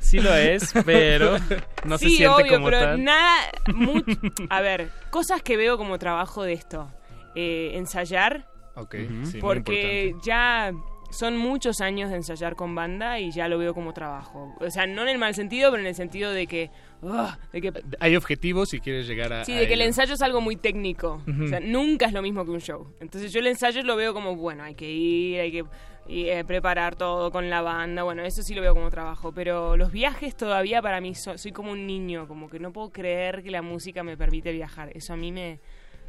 Sí 0.00 0.20
lo 0.20 0.34
es, 0.34 0.72
pero 0.84 1.36
no 1.84 1.96
se 1.98 2.08
sí, 2.08 2.16
siente 2.16 2.42
obvio, 2.42 2.52
como 2.54 2.66
pero 2.66 2.80
tal. 2.80 3.04
nada, 3.04 3.36
mu- 3.74 4.02
a 4.50 4.60
ver, 4.60 4.90
cosas 5.10 5.42
que 5.42 5.56
veo 5.56 5.76
como 5.78 5.98
trabajo 5.98 6.42
de 6.42 6.54
esto. 6.54 6.90
Eh, 7.34 7.72
ensayar, 7.74 8.48
Ok, 8.74 8.94
sí, 8.94 9.08
muy 9.34 9.40
porque 9.40 10.14
ya 10.24 10.72
son 11.10 11.36
muchos 11.38 11.80
años 11.80 12.10
de 12.10 12.16
ensayar 12.16 12.54
con 12.54 12.74
banda 12.74 13.18
y 13.18 13.30
ya 13.30 13.48
lo 13.48 13.56
veo 13.58 13.72
como 13.74 13.92
trabajo. 13.94 14.54
O 14.60 14.70
sea, 14.70 14.86
no 14.86 15.02
en 15.02 15.08
el 15.08 15.18
mal 15.18 15.34
sentido, 15.34 15.70
pero 15.70 15.80
en 15.82 15.86
el 15.88 15.94
sentido 15.94 16.32
de 16.32 16.46
que... 16.46 16.70
ugh, 17.02 17.30
de 17.52 17.60
que 17.62 17.72
Hay 18.00 18.14
objetivos 18.16 18.68
si 18.68 18.80
quieres 18.80 19.06
llegar 19.06 19.32
a... 19.32 19.44
Sí, 19.44 19.52
a 19.54 19.60
de 19.60 19.66
que 19.68 19.74
el 19.74 19.80
ensayo 19.82 20.14
es 20.14 20.22
algo 20.22 20.40
muy 20.40 20.56
técnico. 20.56 21.22
Ujú. 21.26 21.44
O 21.44 21.48
sea, 21.48 21.60
nunca 21.60 22.06
es 22.06 22.12
lo 22.12 22.20
mismo 22.20 22.44
que 22.44 22.50
un 22.50 22.60
show. 22.60 22.92
Entonces 23.00 23.32
yo 23.32 23.40
el 23.40 23.46
ensayo 23.46 23.82
lo 23.82 23.96
veo 23.96 24.12
como, 24.12 24.36
bueno, 24.36 24.64
hay 24.64 24.74
que 24.74 24.90
ir, 24.90 25.40
hay 25.40 25.50
que 25.52 25.64
y, 26.08 26.28
eh, 26.28 26.42
preparar 26.44 26.96
todo 26.96 27.30
con 27.30 27.50
la 27.50 27.60
banda. 27.62 28.02
Bueno, 28.02 28.22
eso 28.22 28.42
sí 28.42 28.54
lo 28.54 28.60
veo 28.62 28.74
como 28.74 28.90
trabajo. 28.90 29.32
Pero 29.32 29.76
los 29.76 29.92
viajes 29.92 30.36
todavía 30.36 30.80
para 30.82 31.00
mí 31.00 31.14
so- 31.14 31.36
soy 31.38 31.52
como 31.52 31.72
un 31.72 31.86
niño, 31.86 32.26
como 32.28 32.48
que 32.48 32.58
no 32.58 32.72
puedo 32.72 32.90
creer 32.90 33.42
que 33.42 33.50
la 33.50 33.62
música 33.62 34.02
me 34.02 34.16
permite 34.16 34.52
viajar. 34.52 34.90
Eso 34.94 35.12
a 35.12 35.16
mí 35.16 35.32
me 35.32 35.60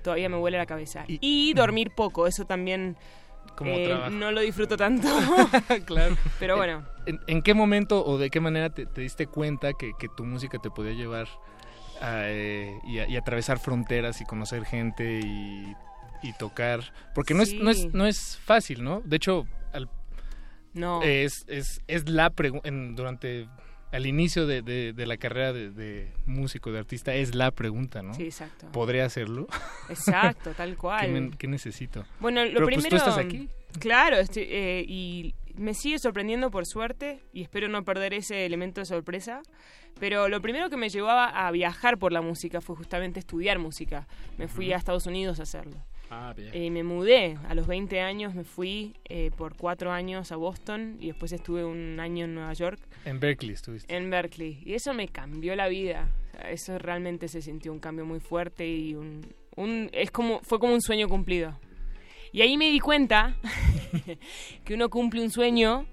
todavía 0.03 0.29
me 0.29 0.37
huele 0.37 0.57
la 0.57 0.65
cabeza. 0.65 1.03
Y, 1.07 1.53
dormir 1.53 1.91
poco, 1.95 2.27
eso 2.27 2.45
también 2.45 2.95
Como 3.55 3.71
eh, 3.71 3.85
trabajo. 3.85 4.09
no 4.11 4.31
lo 4.31 4.41
disfruto 4.41 4.77
tanto. 4.77 5.07
claro. 5.85 6.15
Pero 6.39 6.55
bueno. 6.57 6.83
¿En, 7.05 7.19
en 7.27 7.41
qué 7.41 7.53
momento 7.53 8.05
o 8.05 8.17
de 8.17 8.29
qué 8.29 8.39
manera 8.39 8.69
te, 8.69 8.85
te 8.85 9.01
diste 9.01 9.27
cuenta 9.27 9.73
que, 9.73 9.91
que 9.99 10.07
tu 10.09 10.23
música 10.25 10.59
te 10.59 10.69
podía 10.69 10.93
llevar 10.93 11.27
a, 12.01 12.23
eh, 12.29 12.79
y, 12.85 12.99
a- 12.99 13.07
y 13.07 13.17
atravesar 13.17 13.59
fronteras 13.59 14.21
y 14.21 14.25
conocer 14.25 14.63
gente 14.65 15.19
y, 15.23 15.75
y 16.23 16.33
tocar? 16.33 16.81
Porque 17.15 17.33
no, 17.33 17.43
es, 17.43 17.53
no, 17.53 17.69
es, 17.71 17.93
no 17.93 18.05
es 18.05 18.37
fácil, 18.45 18.83
¿no? 18.83 19.01
De 19.03 19.17
hecho, 19.17 19.45
al- 19.73 19.89
No. 20.73 21.01
es, 21.01 21.43
es, 21.47 21.81
es 21.87 22.07
la 22.09 22.29
pregunta 22.29 22.69
durante 22.71 23.47
al 23.91 24.05
inicio 24.05 24.45
de, 24.47 24.61
de- 24.61 24.93
de 24.93 25.05
la 25.05 25.17
carrera 25.17 25.51
de, 25.53 25.71
de 25.71 26.11
músico, 26.25 26.71
de 26.71 26.79
artista, 26.79 27.13
es 27.15 27.35
la 27.35 27.51
pregunta, 27.51 28.01
¿no? 28.01 28.13
Sí, 28.13 28.23
exacto. 28.23 28.71
¿Podría 28.71 29.05
hacerlo? 29.05 29.47
Exacto, 29.89 30.51
tal 30.53 30.77
cual. 30.77 31.05
¿Qué, 31.05 31.11
me- 31.11 31.31
qué 31.31 31.47
necesito? 31.47 32.05
Bueno, 32.19 32.43
lo 32.45 32.53
Pero, 32.53 32.65
primero. 32.67 32.89
Pues, 32.89 33.03
tú 33.03 33.09
estás 33.09 33.17
aquí. 33.25 33.49
Claro, 33.79 34.17
estoy- 34.17 34.47
eh, 34.49 34.85
y 34.87 35.33
me 35.55 35.73
sigue 35.73 35.99
sorprendiendo 35.99 36.49
por 36.51 36.65
suerte 36.65 37.21
y 37.33 37.41
espero 37.41 37.67
no 37.67 37.83
perder 37.83 38.13
ese 38.13 38.45
elemento 38.45 38.81
de 38.81 38.85
sorpresa. 38.85 39.41
Pero 39.99 40.29
lo 40.29 40.39
primero 40.41 40.69
que 40.69 40.77
me 40.77 40.87
llevó 40.89 41.09
a, 41.09 41.49
viajar 41.51 41.97
por 41.97 42.13
la 42.13 42.21
música 42.21 42.61
fue 42.61 42.75
justamente 42.75 43.19
estudiar 43.19 43.59
música. 43.59 44.07
Me 44.37 44.47
fui 44.47 44.71
a 44.71 44.77
Estados 44.77 45.07
Unidos 45.07 45.39
a 45.39 45.43
hacerlo. 45.43 45.75
Ah, 46.09 46.33
bien. 46.35 46.49
Eh, 46.53 46.69
me 46.71 46.83
mudé 46.83 47.37
a 47.47 47.53
los 47.55 47.67
20 47.67 47.99
años, 48.01 48.33
me 48.33 48.43
fui 48.43 48.95
eh, 49.05 49.31
por 49.37 49.55
cuatro 49.55 49.91
años 49.91 50.31
a 50.31 50.35
Boston 50.35 50.97
y 50.99 51.07
después 51.07 51.31
estuve 51.31 51.63
un 51.63 51.99
año 51.99 52.25
en 52.25 52.33
Nueva 52.35 52.53
York, 52.53 52.79
En 53.05 53.19
Berkeley 53.19 53.53
estuviste. 53.53 53.95
en 53.95 54.09
Berkeley. 54.09 54.61
Y 54.65 54.73
eso 54.73 54.93
me 54.93 55.07
cambió 55.07 55.55
la 55.55 55.67
vida. 55.67 56.09
O 56.29 56.31
sea, 56.31 56.51
eso 56.51 56.79
realmente 56.79 57.27
se 57.27 57.41
sintió 57.41 57.71
un 57.71 57.79
cambio 57.79 58.05
muy 58.05 58.19
fuerte 58.19 58.67
y 58.67 58.95
un, 58.95 59.21
un 59.55 59.89
es 59.93 60.09
como 60.11 60.39
fue 60.41 60.59
como 60.59 60.73
un 60.73 60.81
sueño 60.81 61.07
cumplido. 61.07 61.57
Y 62.31 62.41
ahí 62.41 62.57
me 62.57 62.69
di 62.69 62.79
cuenta 62.79 63.35
que 64.65 64.73
uno 64.73 64.89
cumple 64.89 65.21
un 65.21 65.31
sueño 65.31 65.85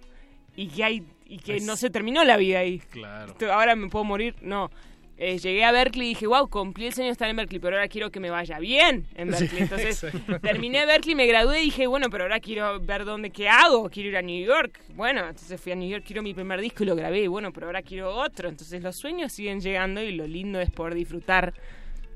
y 0.55 0.69
que 0.69 0.85
hay 0.85 1.03
y 1.29 1.39
que 1.39 1.61
no 1.61 1.77
se 1.77 1.91
terminó 1.91 2.23
la 2.25 2.37
vida 2.37 2.61
ahí. 2.61 2.79
Claro. 2.91 3.35
Ahora 3.53 3.75
me 3.75 3.89
puedo 3.89 4.05
morir, 4.05 4.37
no. 4.43 4.71
Eh, 5.19 5.39
llegué 5.39 5.65
a 5.65 5.73
Berkeley 5.73 6.09
y 6.09 6.11
dije, 6.11 6.27
wow, 6.27 6.47
cumplí 6.49 6.87
el 6.87 6.93
sueño 6.93 7.07
de 7.09 7.13
estar 7.13 7.27
en 7.31 7.37
Berkeley, 7.37 7.59
pero 7.59 7.77
ahora 7.77 7.89
quiero 7.89 8.11
que 8.11 8.21
me 8.21 8.29
vaya 8.29 8.59
bien 8.59 9.07
en 9.15 9.31
Berkeley. 9.31 9.63
Entonces 9.63 10.05
terminé 10.43 10.85
Berkeley, 10.85 11.15
me 11.15 11.27
gradué 11.27 11.63
y 11.63 11.65
dije, 11.67 11.87
bueno, 11.87 12.11
pero 12.11 12.25
ahora 12.25 12.39
quiero 12.41 12.79
ver 12.81 13.07
dónde, 13.07 13.31
qué 13.31 13.49
hago, 13.49 13.89
quiero 13.89 14.11
ir 14.11 14.17
a 14.19 14.23
New 14.23 14.45
York. 14.45 14.79
Bueno, 14.91 15.21
entonces 15.27 15.59
fui 15.59 15.73
a 15.73 15.75
New 15.75 15.89
York, 15.89 16.05
quiero 16.07 16.23
mi 16.23 16.35
primer 16.35 16.61
disco 16.61 16.83
y 16.83 16.87
lo 16.87 16.95
grabé, 16.97 17.23
y 17.23 17.27
bueno, 17.29 17.51
pero 17.53 17.67
ahora 17.67 17.81
quiero 17.81 18.15
otro. 18.15 18.49
Entonces 18.51 18.83
los 18.83 18.95
sueños 18.97 19.33
siguen 19.33 19.61
llegando 19.61 20.03
y 20.03 20.13
lo 20.13 20.27
lindo 20.27 20.61
es 20.61 20.71
poder 20.71 20.93
disfrutar 20.95 21.55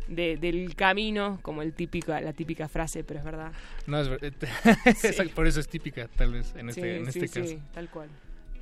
de- 0.07 0.37
del 0.37 0.75
camino, 0.75 1.39
como 1.41 1.63
el 1.63 1.73
típico, 1.73 2.13
la 2.13 2.33
típica 2.35 2.69
frase, 2.69 3.03
pero 3.05 3.21
es 3.21 3.25
verdad. 3.25 3.53
No, 3.87 3.99
es 4.01 4.09
ver- 4.11 4.21
Exacto, 4.85 5.35
por 5.35 5.47
eso 5.47 5.61
es 5.61 5.69
típica, 5.69 6.07
tal 6.09 6.33
vez, 6.35 6.55
en 6.57 6.69
este, 6.69 6.97
en 6.97 7.11
sí, 7.13 7.19
este 7.21 7.29
sí, 7.29 7.55
caso. 7.55 7.65
tal 7.73 7.89
cual. 7.89 8.09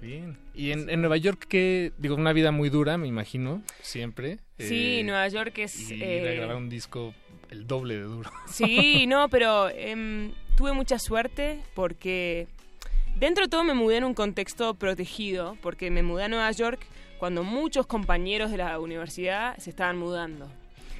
Bien. 0.01 0.39
¿Y 0.55 0.71
en, 0.73 0.89
en 0.91 1.01
Nueva 1.01 1.17
York 1.17 1.47
qué? 1.49 1.93
Digo, 1.99 2.15
una 2.15 2.33
vida 2.33 2.53
muy 2.53 2.71
dura, 2.71 2.99
me 2.99 3.07
imagino, 3.09 3.63
siempre. 3.81 4.39
Sí, 4.59 5.01
Eh, 5.01 5.05
Nueva 5.05 5.29
York 5.29 5.59
es... 5.59 5.91
Y 5.91 5.95
ir 5.95 6.03
eh, 6.03 6.31
a 6.31 6.35
grabar 6.35 6.57
un 6.57 6.69
disco 6.69 7.15
el 7.51 7.67
doble 7.67 7.95
de 7.97 8.03
duro. 8.03 8.31
Sí, 8.49 9.07
no, 9.07 9.29
pero 9.29 9.69
em, 9.71 10.33
tuve 10.57 10.73
mucha 10.73 10.99
suerte 10.99 11.61
porque 11.75 12.47
dentro 13.17 13.45
de 13.45 13.51
todo 13.51 13.65
me 13.65 13.75
mudé 13.75 13.97
en 13.99 14.05
un 14.05 14.15
contexto 14.15 14.75
protegido, 14.75 15.57
porque 15.63 15.91
me 15.91 16.03
mudé 16.03 16.25
a 16.25 16.29
Nueva 16.29 16.51
York 16.53 16.87
cuando 17.19 17.43
muchos 17.43 17.87
compañeros 17.87 18.51
de 18.51 18.59
la 18.59 18.79
universidad 18.79 19.57
se 19.59 19.71
estaban 19.71 19.99
mudando. 19.99 20.49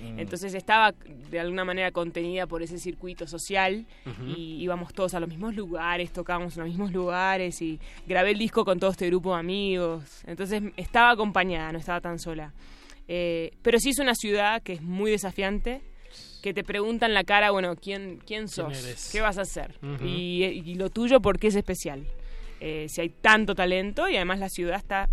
Mm. 0.01 0.19
Entonces 0.19 0.55
estaba 0.55 0.93
de 1.31 1.41
alguna 1.41 1.65
manera 1.65 1.91
contenida 1.91 2.47
por 2.47 2.63
ese 2.63 2.79
circuito 2.79 3.27
social 3.27 3.87
y 4.27 4.63
íbamos 4.63 4.93
todos 4.93 5.15
a 5.15 5.21
los 5.21 5.29
mismos 5.29 5.55
lugares, 5.55 6.13
tocábamos 6.13 6.57
en 6.57 6.65
los 6.65 6.71
mismos 6.71 6.93
lugares 6.93 7.61
y 7.63 7.79
grabé 8.07 8.33
el 8.33 8.39
disco 8.39 8.65
con 8.65 8.79
todo 8.79 8.91
este 8.91 9.07
grupo 9.07 9.35
de 9.35 9.41
amigos. 9.41 10.23
Entonces 10.27 10.63
estaba 10.77 11.11
acompañada, 11.11 11.73
no 11.73 11.79
estaba 11.79 12.01
tan 12.01 12.19
sola. 12.19 12.53
Eh, 13.07 13.53
pero 13.63 13.79
sí 13.79 13.91
es 13.91 13.99
una 13.99 14.15
ciudad 14.15 14.63
que 14.63 14.75
es 14.75 14.83
muy 14.83 15.11
desafiante, 15.11 15.81
que 16.43 16.53
te 16.55 16.63
pregunta 16.63 17.07
en 17.07 17.15
la 17.15 17.25
cara, 17.25 17.51
bueno, 17.51 17.75
¿quién, 17.77 18.21
quién 18.27 18.49
sos? 18.49 19.11
¿Qué 19.13 19.21
vas 19.21 19.39
a 19.39 19.43
hacer? 19.43 19.75
Y 20.05 20.75
lo 20.75 20.91
tuyo, 20.91 21.21
¿por 21.21 21.39
qué 21.39 21.49
es 21.49 21.57
especial? 21.57 22.07
Eh, 22.61 22.87
si 22.89 23.01
hay 23.01 23.09
tanto 23.09 23.55
talento 23.55 24.09
y 24.09 24.17
además 24.17 24.41
la 24.41 24.49
ciudad 24.49 24.77
está 24.77 25.09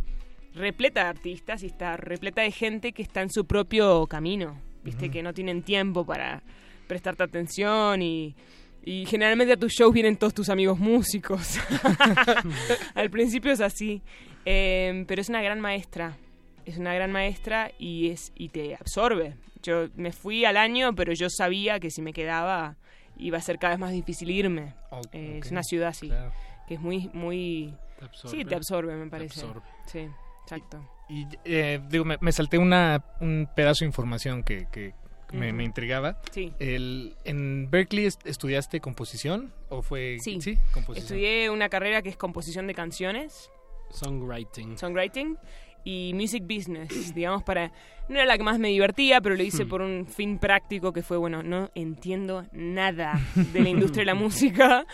repleta 0.55 1.03
de 1.03 1.09
artistas 1.09 1.63
y 1.63 1.67
está 1.67 1.95
repleta 1.97 2.41
de 2.41 2.51
gente 2.51 2.91
que 2.91 3.03
está 3.03 3.21
en 3.21 3.29
su 3.29 3.45
propio 3.45 4.07
camino, 4.07 4.59
viste, 4.85 5.09
que 5.11 5.21
no 5.21 5.33
tienen 5.33 5.61
tiempo 5.63 6.05
para 6.05 6.41
prestarte 6.87 7.23
atención 7.23 8.01
y, 8.01 8.35
y 8.85 9.05
generalmente 9.07 9.53
a 9.53 9.57
tus 9.57 9.73
shows 9.73 9.93
vienen 9.93 10.15
todos 10.15 10.33
tus 10.33 10.47
amigos 10.49 10.79
músicos. 10.79 11.57
Al 12.95 13.09
principio 13.09 13.51
es 13.51 13.59
así, 13.61 14.01
Eh, 14.45 15.03
pero 15.07 15.21
es 15.21 15.29
una 15.29 15.41
gran 15.41 15.59
maestra, 15.59 16.17
es 16.65 16.77
una 16.77 16.93
gran 16.93 17.11
maestra 17.11 17.71
y, 17.79 18.09
es, 18.11 18.31
y 18.35 18.49
te 18.49 18.75
absorbe. 18.75 19.35
Yo 19.63 19.87
me 19.95 20.11
fui 20.11 20.45
al 20.45 20.55
año, 20.57 20.93
pero 20.93 21.11
yo 21.13 21.27
sabía 21.31 21.79
que 21.79 21.89
si 21.89 22.01
me 22.03 22.13
quedaba 22.13 22.75
iba 23.17 23.37
a 23.39 23.41
ser 23.41 23.57
cada 23.57 23.73
vez 23.73 23.79
más 23.79 23.91
difícil 23.91 24.29
irme. 24.29 24.75
Eh, 25.11 25.39
Es 25.41 25.49
una 25.49 25.63
ciudad 25.63 25.87
así, 25.89 26.09
claro. 26.09 26.31
que 26.67 26.75
es 26.75 26.79
muy, 26.81 27.09
muy... 27.13 27.73
absorbe. 28.01 28.37
Sí, 28.37 28.45
te 28.45 28.53
absorbe, 28.55 28.95
me 28.95 29.05
Te 29.05 29.09
parece. 29.09 29.39
absorbe. 29.41 29.61
Sí, 29.87 30.07
exacto. 30.45 30.87
Y 31.09 31.27
eh, 31.43 31.79
digo, 31.89 32.05
me, 32.05 32.17
me 32.21 32.31
salté 32.31 32.57
una, 32.57 33.03
un 33.19 33.47
pedazo 33.55 33.79
de 33.85 33.87
información 33.87 34.43
que, 34.43 34.67
que 34.71 34.93
me, 35.33 35.63
intrigaba. 35.63 36.19
Sí. 36.31 36.53
El, 36.59 37.15
¿En 37.25 37.69
Berkeley 37.69 38.05
est- 38.05 38.25
estudiaste 38.25 38.79
composición 38.79 39.53
o 39.69 39.81
fue...? 39.81 40.17
Sí, 40.21 40.39
composición. 40.73 40.97
estudié 40.97 41.49
una 41.49 41.67
carrera 41.69 42.01
que 42.01 42.09
es 42.09 42.17
composición 42.17 42.67
de 42.67 42.73
canciones, 42.73 43.51
Songwriting. 43.91 44.77
songwriting 44.77 45.37
y 45.83 46.11
music 46.15 46.43
business, 46.47 47.13
digamos, 47.15 47.43
para... 47.43 47.71
No 48.09 48.15
era 48.15 48.25
la 48.25 48.37
que 48.37 48.43
más 48.43 48.59
me 48.59 48.69
divertía, 48.69 49.19
pero 49.21 49.35
lo 49.35 49.43
hice 49.43 49.65
Hmm. 49.65 49.69
por 49.69 49.81
un 49.81 50.05
fin 50.07 50.37
práctico 50.39 50.93
que 50.93 51.01
fue, 51.03 51.17
bueno, 51.17 51.43
no 51.43 51.69
entiendo 51.75 52.45
nada 52.51 53.19
de 53.35 53.61
la 53.61 53.69
industria 53.69 54.01
de 54.01 54.05
la 54.05 54.15
música 54.15 54.85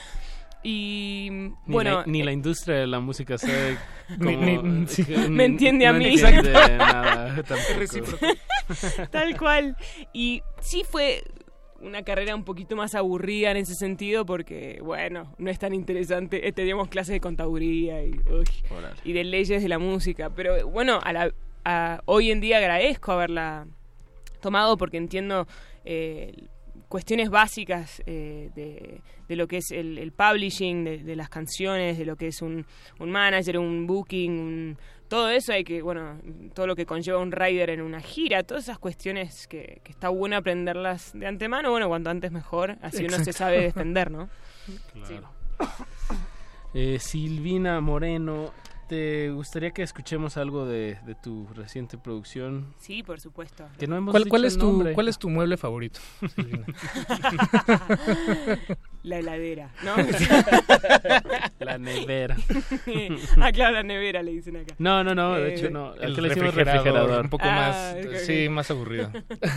y, 0.64 1.28
Ni, 1.32 1.54
bueno... 1.66 2.00
la, 2.00 2.04
ni 2.06 2.24
la 2.24 2.32
industria 2.32 2.78
de 2.78 2.88
la 2.88 3.00
música 3.00 3.38
sabe 3.38 3.78
cómo... 4.18 4.32
ni- 4.64 4.88
sí. 4.88 5.04
que 5.06 5.18
Me 5.30 5.46
entiende 5.46 5.88
a 5.88 5.94
no 5.94 6.00
mí. 6.00 6.06
entiende 6.20 6.52
Exacto. 6.52 6.78
nada. 6.78 7.44
Tal 9.12 9.38
cual. 9.38 9.76
Y 10.14 10.42
sí 10.62 10.84
fue 10.90 11.24
una 11.82 12.04
carrera 12.04 12.36
un 12.36 12.44
poquito 12.44 12.76
más 12.76 12.94
aburrida 12.94 13.52
en 13.52 13.58
ese 13.58 13.74
sentido 13.76 14.26
porque, 14.26 14.80
bueno, 14.84 15.34
no 15.38 15.50
es 15.50 15.58
tan 15.60 15.74
interesante. 15.74 16.48
Eh, 16.48 16.52
Teníamos 16.52 16.88
clases 16.90 17.14
de 17.14 17.20
contaduría 17.20 18.04
y, 18.04 18.12
uy, 18.30 18.46
y 19.04 19.14
de 19.14 19.24
leyes 19.24 19.62
de 19.64 19.70
la 19.70 19.80
música. 19.80 20.30
Pero 20.30 20.68
bueno, 20.68 21.00
a 21.04 21.12
la, 21.14 21.34
a- 21.66 22.02
hoy 22.06 22.32
en 22.32 22.40
día 22.40 22.58
agradezco 22.58 23.12
haberla 23.14 23.66
tomado 24.42 24.78
porque 24.78 24.98
entiendo 24.98 25.48
eh, 25.86 26.34
cuestiones 26.92 27.30
básicas 27.32 28.04
eh, 28.06 28.52
de, 28.54 29.02
de 29.28 29.36
lo 29.36 29.48
que 29.48 29.58
es 29.58 29.72
el, 29.72 29.98
el 29.98 30.12
publishing 30.12 30.84
de, 30.84 30.98
de 31.00 31.16
las 31.16 31.30
canciones, 31.30 31.98
de 31.98 32.06
lo 32.06 32.16
que 32.18 32.28
es 32.28 32.42
un, 32.44 32.66
un 33.00 33.10
manager, 33.12 33.58
un 33.58 33.88
booking, 33.88 34.32
un- 34.40 34.78
todo 35.08 35.30
eso 35.30 35.52
hay 35.52 35.64
que, 35.66 35.82
bueno, 35.82 36.20
todo 36.54 36.68
lo 36.68 36.76
que 36.76 36.86
conlleva 36.86 37.18
un 37.20 37.32
rider 37.34 37.70
en 37.72 37.82
una 37.82 38.00
gira, 38.00 38.44
todas 38.44 38.64
esas 38.66 38.78
cuestiones 38.80 39.48
que, 39.48 39.82
que 39.84 39.92
está 39.92 40.08
bueno 40.10 40.38
aprenderlas 40.38 41.12
de 41.14 41.28
antemano, 41.28 41.72
bueno, 41.72 41.88
cuanto 41.90 42.10
antes 42.10 42.32
mejor, 42.32 42.78
así 42.82 43.04
uno 43.06 43.18
se 43.24 43.34
sabe 43.34 43.62
defender, 43.62 44.12
¿no? 44.12 44.30
Claro. 45.08 45.30
Eh, 46.74 46.98
Silvina 47.00 47.82
Moreno, 47.82 48.52
¿te 48.92 49.32
gustaría 49.32 49.72
que 49.72 49.84
escuchemos 49.84 50.36
algo 50.36 50.66
de, 50.66 50.98
de 51.06 51.16
tu 51.16 51.48
reciente 51.54 51.98
producción? 51.98 52.74
Sí, 52.78 53.04
por 53.04 53.22
supuesto. 53.22 53.66
Que 53.80 53.88
no 53.88 53.96
hemos 53.96 54.12
¿Cuál, 54.12 54.24
dicho 54.24 54.30
cuál 54.32 54.42
el 54.42 54.48
es 54.50 54.58
tu, 54.58 54.66
nombre. 54.66 54.94
¿Cuál 54.94 55.08
es 55.08 55.18
tu 55.18 55.30
mueble 55.30 55.56
favorito? 55.56 56.02
La 59.04 59.18
heladera, 59.18 59.72
¿no? 59.84 59.96
La 61.60 61.78
nevera. 61.80 62.38
ah, 63.42 63.52
claro, 63.52 63.74
la 63.76 63.84
nevera 63.84 64.22
le 64.22 64.32
dicen 64.32 64.58
acá. 64.58 64.76
No, 64.78 65.04
no, 65.04 65.16
no, 65.16 65.34
de 65.36 65.50
Eh, 65.50 65.56
hecho 65.56 65.70
no. 65.72 65.94
El 65.96 66.12
Aquí 66.12 66.22
le 66.22 66.30
decimos 66.30 66.54
refrigerador, 66.54 66.86
refrigerador. 66.86 67.24
un 67.26 67.30
poco 67.32 67.44
Ah, 67.48 67.96
más, 67.96 68.22
sí, 68.26 68.48
más 68.50 68.70
aburrido. 68.70 69.12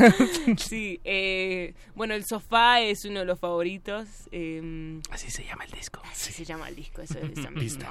sí, 0.57 0.99
eh, 1.05 1.75
bueno, 1.95 2.15
el 2.15 2.25
sofá 2.25 2.81
es 2.81 3.05
uno 3.05 3.21
de 3.21 3.27
los 3.27 3.39
favoritos. 3.39 4.09
eh, 4.33 5.01
Así 5.11 5.31
se 5.31 5.45
llama 5.45 5.65
el 5.65 5.71
disco. 5.73 6.01
Así 6.11 6.33
se 6.33 6.45
llama 6.45 6.69
el 6.69 6.77
disco, 6.77 7.03
eso 7.03 7.19
es. 7.19 7.51
Listo. 7.55 7.85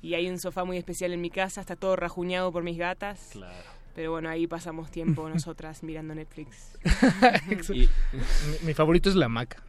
Y 0.00 0.14
hay 0.14 0.28
un 0.28 0.38
sofá 0.38 0.64
muy 0.64 0.78
especial 0.78 1.12
en 1.12 1.20
mi 1.20 1.28
casa, 1.30 1.60
está 1.60 1.76
todo 1.76 1.96
rajuñado 1.96 2.50
por 2.52 2.62
mis 2.62 2.78
gatas. 2.78 3.30
Claro. 3.32 3.54
Pero 3.94 4.12
bueno, 4.12 4.28
ahí 4.30 4.46
pasamos 4.46 4.90
tiempo 4.90 5.28
nosotras 5.28 5.82
mirando 5.82 6.14
Netflix. 6.14 6.78
mi, 7.68 7.88
mi 8.62 8.72
favorito 8.74 9.08
es 9.10 9.16
la 9.16 9.26
hamaca. 9.26 9.62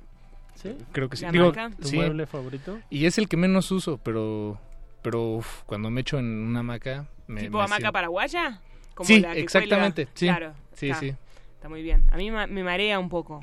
¿Sí? 0.62 0.76
Creo 0.92 1.08
que 1.10 1.16
sí. 1.18 1.24
¿La 1.26 1.32
Digo, 1.32 1.46
hamaca? 1.46 1.70
¿Tu 1.82 1.88
sí. 1.88 1.96
mueble 1.96 2.26
favorito? 2.26 2.80
Y 2.90 3.06
es 3.06 3.18
el 3.18 3.30
que 3.30 3.38
menos 3.38 3.72
uso, 3.72 3.98
pero 4.04 4.60
pero 5.02 5.24
uf, 5.36 5.64
cuando 5.66 5.90
me 5.90 6.02
echo 6.02 6.20
en 6.20 6.26
una 6.26 6.60
hamaca 6.60 7.06
me, 7.28 7.42
¿Tipo 7.44 7.58
me 7.60 7.64
hamaca 7.64 7.78
siento- 7.78 7.94
paraguaya? 7.94 8.60
Como 8.94 9.08
Sí, 9.08 9.22
la 9.22 9.34
que 9.34 9.40
exactamente, 9.40 10.06
cuelga. 10.08 10.20
sí. 10.20 10.26
Claro. 10.26 10.54
Sí, 10.74 10.88
está, 10.90 11.00
sí. 11.00 11.16
Está 11.56 11.70
muy 11.70 11.82
bien. 11.82 12.06
A 12.12 12.18
mí 12.18 12.30
ma- 12.32 12.48
me 12.48 12.64
marea 12.64 13.00
un 13.00 13.08
poco. 13.08 13.40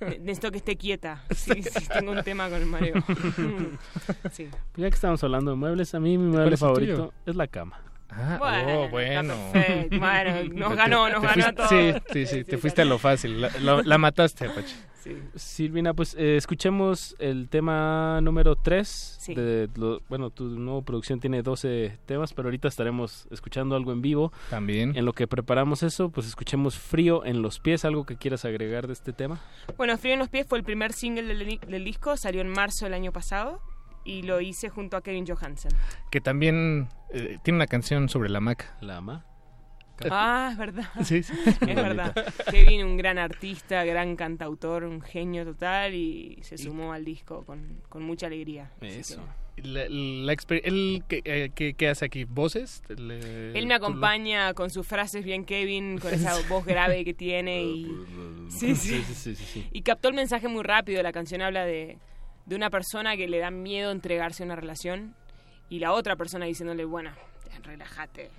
Ne- 0.00 0.18
Necesito 0.20 0.50
que 0.50 0.56
esté 0.58 0.76
quieta. 0.76 1.22
Sí, 1.34 1.62
sí, 1.62 1.86
tengo 1.92 2.12
un 2.12 2.22
tema 2.22 2.48
con 2.48 2.60
el 2.62 2.66
mareo. 2.66 2.94
sí. 4.32 4.48
Pues 4.50 4.76
ya 4.76 4.88
que 4.88 4.94
estamos 4.94 5.22
hablando 5.24 5.50
de 5.50 5.56
muebles, 5.58 5.94
a 5.94 6.00
mí 6.00 6.16
mi 6.16 6.24
¿Cuál 6.30 6.40
mueble 6.42 6.56
favorito 6.56 7.12
es 7.26 7.36
la 7.36 7.46
cama. 7.46 7.80
Ah, 8.08 8.36
Bueno, 8.38 8.80
oh, 8.82 8.88
bueno. 8.88 9.34
perfecto. 9.52 9.98
Bueno, 9.98 10.30
nos 10.54 10.70
Te- 10.70 10.76
ganó, 10.76 11.06
te 11.06 11.12
nos 11.12 11.22
ganó 11.22 11.34
fuiste- 11.34 11.42
a 11.44 11.52
todos. 11.54 11.68
Sí, 11.68 11.92
sí, 12.12 12.26
sí, 12.26 12.44
te 12.44 12.56
fuiste 12.58 12.82
a 12.82 12.84
lo 12.86 12.98
fácil. 12.98 13.40
La, 13.42 13.50
la- 13.60 13.82
la 13.82 13.98
mataste, 13.98 14.46
Apache. 14.46 14.74
Sí. 15.06 15.38
Silvina, 15.38 15.94
pues 15.94 16.14
eh, 16.18 16.36
escuchemos 16.36 17.14
el 17.18 17.48
tema 17.48 18.20
número 18.22 18.56
3. 18.56 19.16
Sí. 19.20 19.34
De, 19.34 19.68
lo- 19.76 20.00
bueno, 20.08 20.30
tu 20.30 20.44
nueva 20.44 20.82
producción 20.82 21.20
tiene 21.20 21.42
12 21.42 21.98
temas, 22.06 22.32
pero 22.32 22.48
ahorita 22.48 22.68
estaremos 22.68 23.28
escuchando 23.30 23.76
algo 23.76 23.92
en 23.92 24.02
vivo. 24.02 24.32
También. 24.50 24.96
En 24.96 25.04
lo 25.04 25.12
que 25.12 25.26
preparamos 25.26 25.82
eso, 25.82 26.10
pues 26.10 26.26
escuchemos 26.26 26.76
Frío 26.78 27.24
en 27.24 27.42
los 27.42 27.60
pies, 27.60 27.84
algo 27.84 28.04
que 28.04 28.16
quieras 28.16 28.44
agregar 28.44 28.86
de 28.86 28.92
este 28.94 29.12
tema. 29.12 29.40
Bueno, 29.76 29.96
Frío 29.98 30.14
en 30.14 30.18
los 30.18 30.28
pies 30.28 30.46
fue 30.48 30.58
el 30.58 30.64
primer 30.64 30.92
single 30.92 31.22
del, 31.34 31.58
del 31.60 31.84
disco, 31.84 32.16
salió 32.16 32.40
en 32.40 32.48
marzo 32.48 32.84
del 32.86 32.94
año 32.94 33.12
pasado 33.12 33.60
y 34.04 34.22
lo 34.22 34.40
hice 34.40 34.68
junto 34.68 34.96
a 34.96 35.02
Kevin 35.02 35.26
Johansen. 35.26 35.72
Que 36.10 36.20
también 36.20 36.88
eh, 37.12 37.38
tiene 37.42 37.56
una 37.56 37.66
canción 37.66 38.08
sobre 38.08 38.28
la 38.28 38.38
hamaca. 38.38 38.76
La 38.80 38.98
ama. 38.98 39.24
Ah, 40.10 40.50
es 40.52 40.58
verdad. 40.58 40.84
Sí, 41.04 41.22
sí. 41.22 41.32
Es 41.46 41.74
verdad. 41.76 42.14
Kevin, 42.50 42.84
un 42.84 42.96
gran 42.96 43.18
artista, 43.18 43.84
gran 43.84 44.16
cantautor, 44.16 44.84
un 44.84 45.00
genio 45.00 45.44
total 45.44 45.94
y 45.94 46.38
se 46.42 46.58
sumó 46.58 46.92
al 46.92 47.04
disco 47.04 47.44
con, 47.44 47.80
con 47.88 48.02
mucha 48.02 48.26
alegría. 48.26 48.70
Eso. 48.80 49.22
La, 49.56 49.88
la 49.88 50.32
exper- 50.34 50.60
¿Él 50.64 51.02
qué, 51.08 51.22
eh, 51.24 51.50
qué- 51.54 51.72
qué 51.72 51.88
hace 51.88 52.04
aquí? 52.04 52.24
¿Voces? 52.24 52.82
Le- 52.94 53.58
Él 53.58 53.66
me 53.66 53.72
acompaña 53.74 54.52
con 54.52 54.68
sus 54.68 54.86
frases 54.86 55.24
bien 55.24 55.46
Kevin, 55.46 55.98
con 55.98 56.12
esa 56.12 56.34
voz 56.50 56.66
grave 56.66 57.04
que 57.04 57.14
tiene 57.14 57.62
y... 57.62 57.90
Sí, 58.50 58.74
sí. 58.76 59.02
sí, 59.02 59.14
sí, 59.14 59.34
sí, 59.34 59.44
sí. 59.44 59.66
Y 59.72 59.80
captó 59.82 60.08
el 60.08 60.14
mensaje 60.14 60.46
muy 60.46 60.62
rápido. 60.62 61.02
La 61.02 61.12
canción 61.12 61.40
habla 61.40 61.64
de, 61.64 61.98
de 62.44 62.54
una 62.54 62.68
persona 62.70 63.16
que 63.16 63.26
le 63.28 63.38
da 63.38 63.50
miedo 63.50 63.90
entregarse 63.92 64.42
a 64.42 64.46
una 64.46 64.56
relación 64.56 65.14
y 65.70 65.78
la 65.80 65.92
otra 65.92 66.16
persona 66.16 66.44
diciéndole, 66.44 66.84
bueno, 66.84 67.10
relájate. 67.62 68.30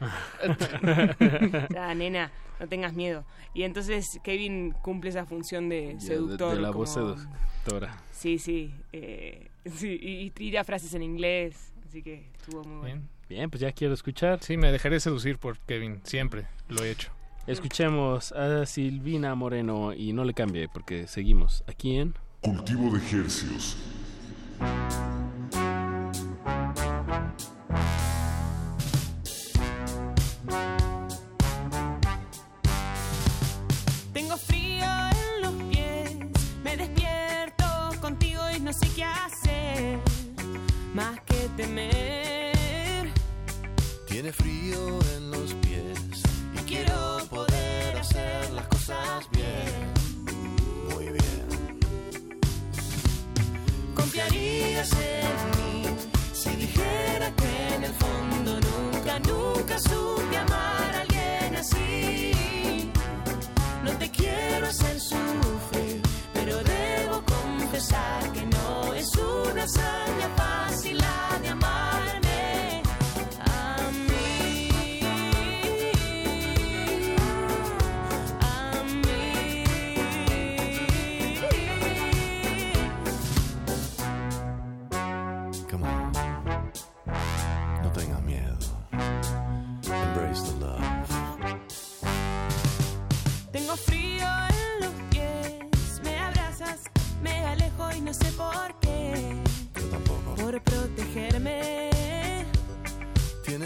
ya, 1.73 1.93
nena, 1.95 2.31
no 2.59 2.67
tengas 2.67 2.93
miedo. 2.93 3.25
Y 3.53 3.63
entonces 3.63 4.19
Kevin 4.23 4.71
cumple 4.81 5.09
esa 5.09 5.25
función 5.25 5.69
de 5.69 5.87
Ya, 5.87 5.93
de- 5.93 5.99
seductor. 6.01 6.55
de 6.55 6.61
la 6.61 6.67
como- 6.69 6.79
voz 6.79 6.93
seductora. 6.93 7.97
Sí, 8.11 8.39
sí. 8.39 8.73
eh, 8.93 9.47
sí 9.75 9.97
y, 10.01 10.21
y 10.25 10.29
tira 10.31 10.63
frases 10.63 10.93
en 10.93 11.03
inglés. 11.03 11.71
Así 11.87 12.01
que 12.03 12.25
estuvo 12.37 12.63
muy 12.63 12.77
bueno. 12.79 12.83
Bien. 12.95 13.17
Bien, 13.29 13.49
pues 13.49 13.59
ya 13.61 13.71
quiero 13.73 13.93
escuchar. 13.93 14.41
Sí, 14.41 14.55
me 14.55 14.71
dejaré 14.71 14.99
seducir 15.01 15.37
por 15.37 15.57
Kevin. 15.59 15.99
Siempre 16.03 16.47
lo 16.69 16.81
he 16.83 16.91
hecho. 16.91 17.11
Escuchemos 17.45 18.31
a 18.31 18.65
Silvina 18.65 19.35
Moreno 19.35 19.93
y 19.93 20.13
no 20.13 20.23
le 20.23 20.33
cambie 20.33 20.67
porque 20.69 21.07
seguimos 21.07 21.63
aquí 21.67 21.97
en 21.97 22.13
Cultivo 22.41 22.91
de 22.91 22.99
ejercios. 22.99 23.77
Temer. 41.57 43.11
Tiene 44.07 44.31
frío 44.31 44.99
en 45.15 45.31
los 45.31 45.53
pies 45.55 45.99
y 46.53 46.57
quiero 46.69 47.19
poder 47.29 47.97
hacer 47.97 48.51
las 48.51 48.67
cosas 48.67 49.27
bien, 49.31 49.93
muy 50.93 51.05
bien. 51.05 51.79
Confiarías 53.95 54.91
en 54.93 55.49
mí 55.57 55.83
si 56.31 56.49
dijera 56.51 57.33
que 57.35 57.75
en 57.75 57.83
el 57.83 57.93
fondo 57.93 58.59
nunca, 58.69 59.19
nunca 59.19 59.79
supe 59.79 60.37
amar 60.37 60.95
a 60.95 61.01
alguien 61.01 61.55
así. 61.55 62.91
No 63.83 63.91
te 63.97 64.09
quiero 64.11 64.67
hacer 64.67 64.99
sufrir, 64.99 66.01
pero 66.33 66.55
debo 66.63 67.23
confesar 67.25 68.31
que 68.31 68.45
no 68.45 68.93
es 68.93 69.09
una 69.15 69.63
hazaña 69.63 70.29
fácil 70.35 70.66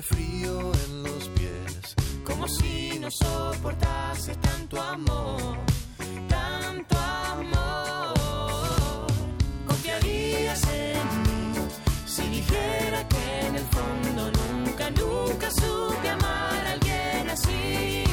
Frío 0.01 0.71
en 0.85 1.03
los 1.03 1.29
pies. 1.29 1.95
como 2.25 2.47
si 2.47 2.97
no 2.99 3.11
soportase 3.11 4.35
tanto 4.37 4.81
amor, 4.81 5.59
tanto 6.27 6.97
amor. 6.97 9.07
Confiarías 9.67 10.63
en 10.73 11.21
mí 11.21 11.67
si 12.05 12.23
dijera 12.29 13.07
que 13.07 13.47
en 13.47 13.55
el 13.55 13.65
fondo 13.75 14.31
nunca, 14.31 14.89
nunca 14.89 15.51
supe 15.51 16.09
amar 16.09 16.65
a 16.65 16.71
alguien 16.71 17.29
así. 17.29 18.03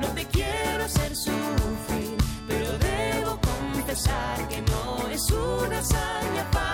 No 0.00 0.08
te 0.08 0.26
quiero 0.26 0.84
hacer 0.84 1.16
sufrir, 1.16 2.16
pero 2.46 2.78
debo 2.78 3.40
confesar 3.40 4.46
que 4.48 4.60
no 4.60 5.08
es 5.08 5.30
una 5.30 5.78
hazaña 5.78 6.44
fácil 6.52 6.73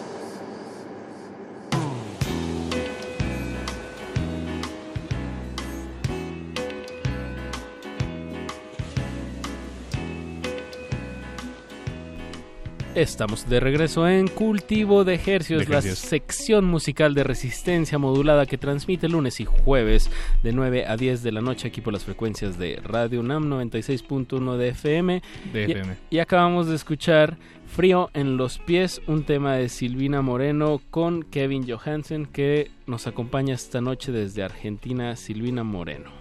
Estamos 12.93 13.47
de 13.47 13.61
regreso 13.61 14.05
en 14.05 14.27
Cultivo 14.27 15.05
de 15.05 15.15
Hercios, 15.25 15.65
De 15.65 15.73
la 15.73 15.81
sección 15.81 16.65
musical 16.65 17.13
de 17.13 17.23
resistencia 17.23 17.97
modulada 17.97 18.45
que 18.45 18.57
transmite 18.57 19.07
lunes 19.07 19.39
y 19.39 19.45
jueves 19.45 20.11
de 20.43 20.51
9 20.51 20.85
a 20.85 20.97
10 20.97 21.23
de 21.23 21.31
la 21.31 21.39
noche 21.39 21.69
aquí 21.69 21.79
por 21.79 21.93
las 21.93 22.03
frecuencias 22.03 22.59
de 22.59 22.81
Radio 22.83 23.21
UNAM 23.21 23.45
96.1 23.49 24.57
de 24.57 24.67
FM. 24.69 25.21
De 25.53 25.61
Y- 25.61 25.71
FM. 25.71 25.95
Y, 26.09 26.19
acabamos 26.19 26.67
de 26.67 26.75
escuchar 26.75 27.37
Frío 27.65 28.09
en 28.13 28.35
los 28.35 28.59
pies, 28.59 29.01
un 29.07 29.23
tema 29.23 29.55
de 29.55 29.69
Silvina 29.69 30.21
Moreno 30.21 30.81
con 30.89 31.23
Kevin 31.23 31.65
Johansen 31.65 32.25
que 32.25 32.71
nos 32.87 33.07
acompaña 33.07 33.55
esta 33.55 33.79
noche 33.79 34.11
desde 34.11 34.43
Argentina, 34.43 35.15
Silvina 35.15 35.63
Moreno. 35.63 36.11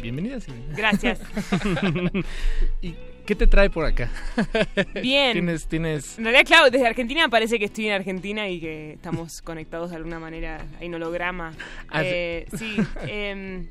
Bienvenida, 0.00 0.38
Silvina. 0.38 0.76
Gracias. 0.76 1.20
¿Y 2.82 2.94
qué 3.28 3.34
te 3.34 3.46
trae 3.46 3.68
por 3.68 3.84
acá? 3.84 4.10
Bien. 5.02 5.34
Tienes, 5.34 5.66
tienes... 5.66 6.16
En 6.16 6.24
realidad, 6.24 6.46
claro, 6.46 6.70
desde 6.70 6.86
Argentina 6.86 7.28
parece 7.28 7.58
que 7.58 7.66
estoy 7.66 7.88
en 7.88 7.92
Argentina 7.92 8.48
y 8.48 8.58
que 8.58 8.92
estamos 8.92 9.42
conectados 9.50 9.90
de 9.90 9.96
alguna 9.96 10.18
manera 10.18 10.64
en 10.80 10.94
holograma. 10.94 11.52
Ah, 11.90 12.00
sí. 12.00 12.08
Eh, 12.10 12.46
sí. 12.56 12.76
em, 13.06 13.66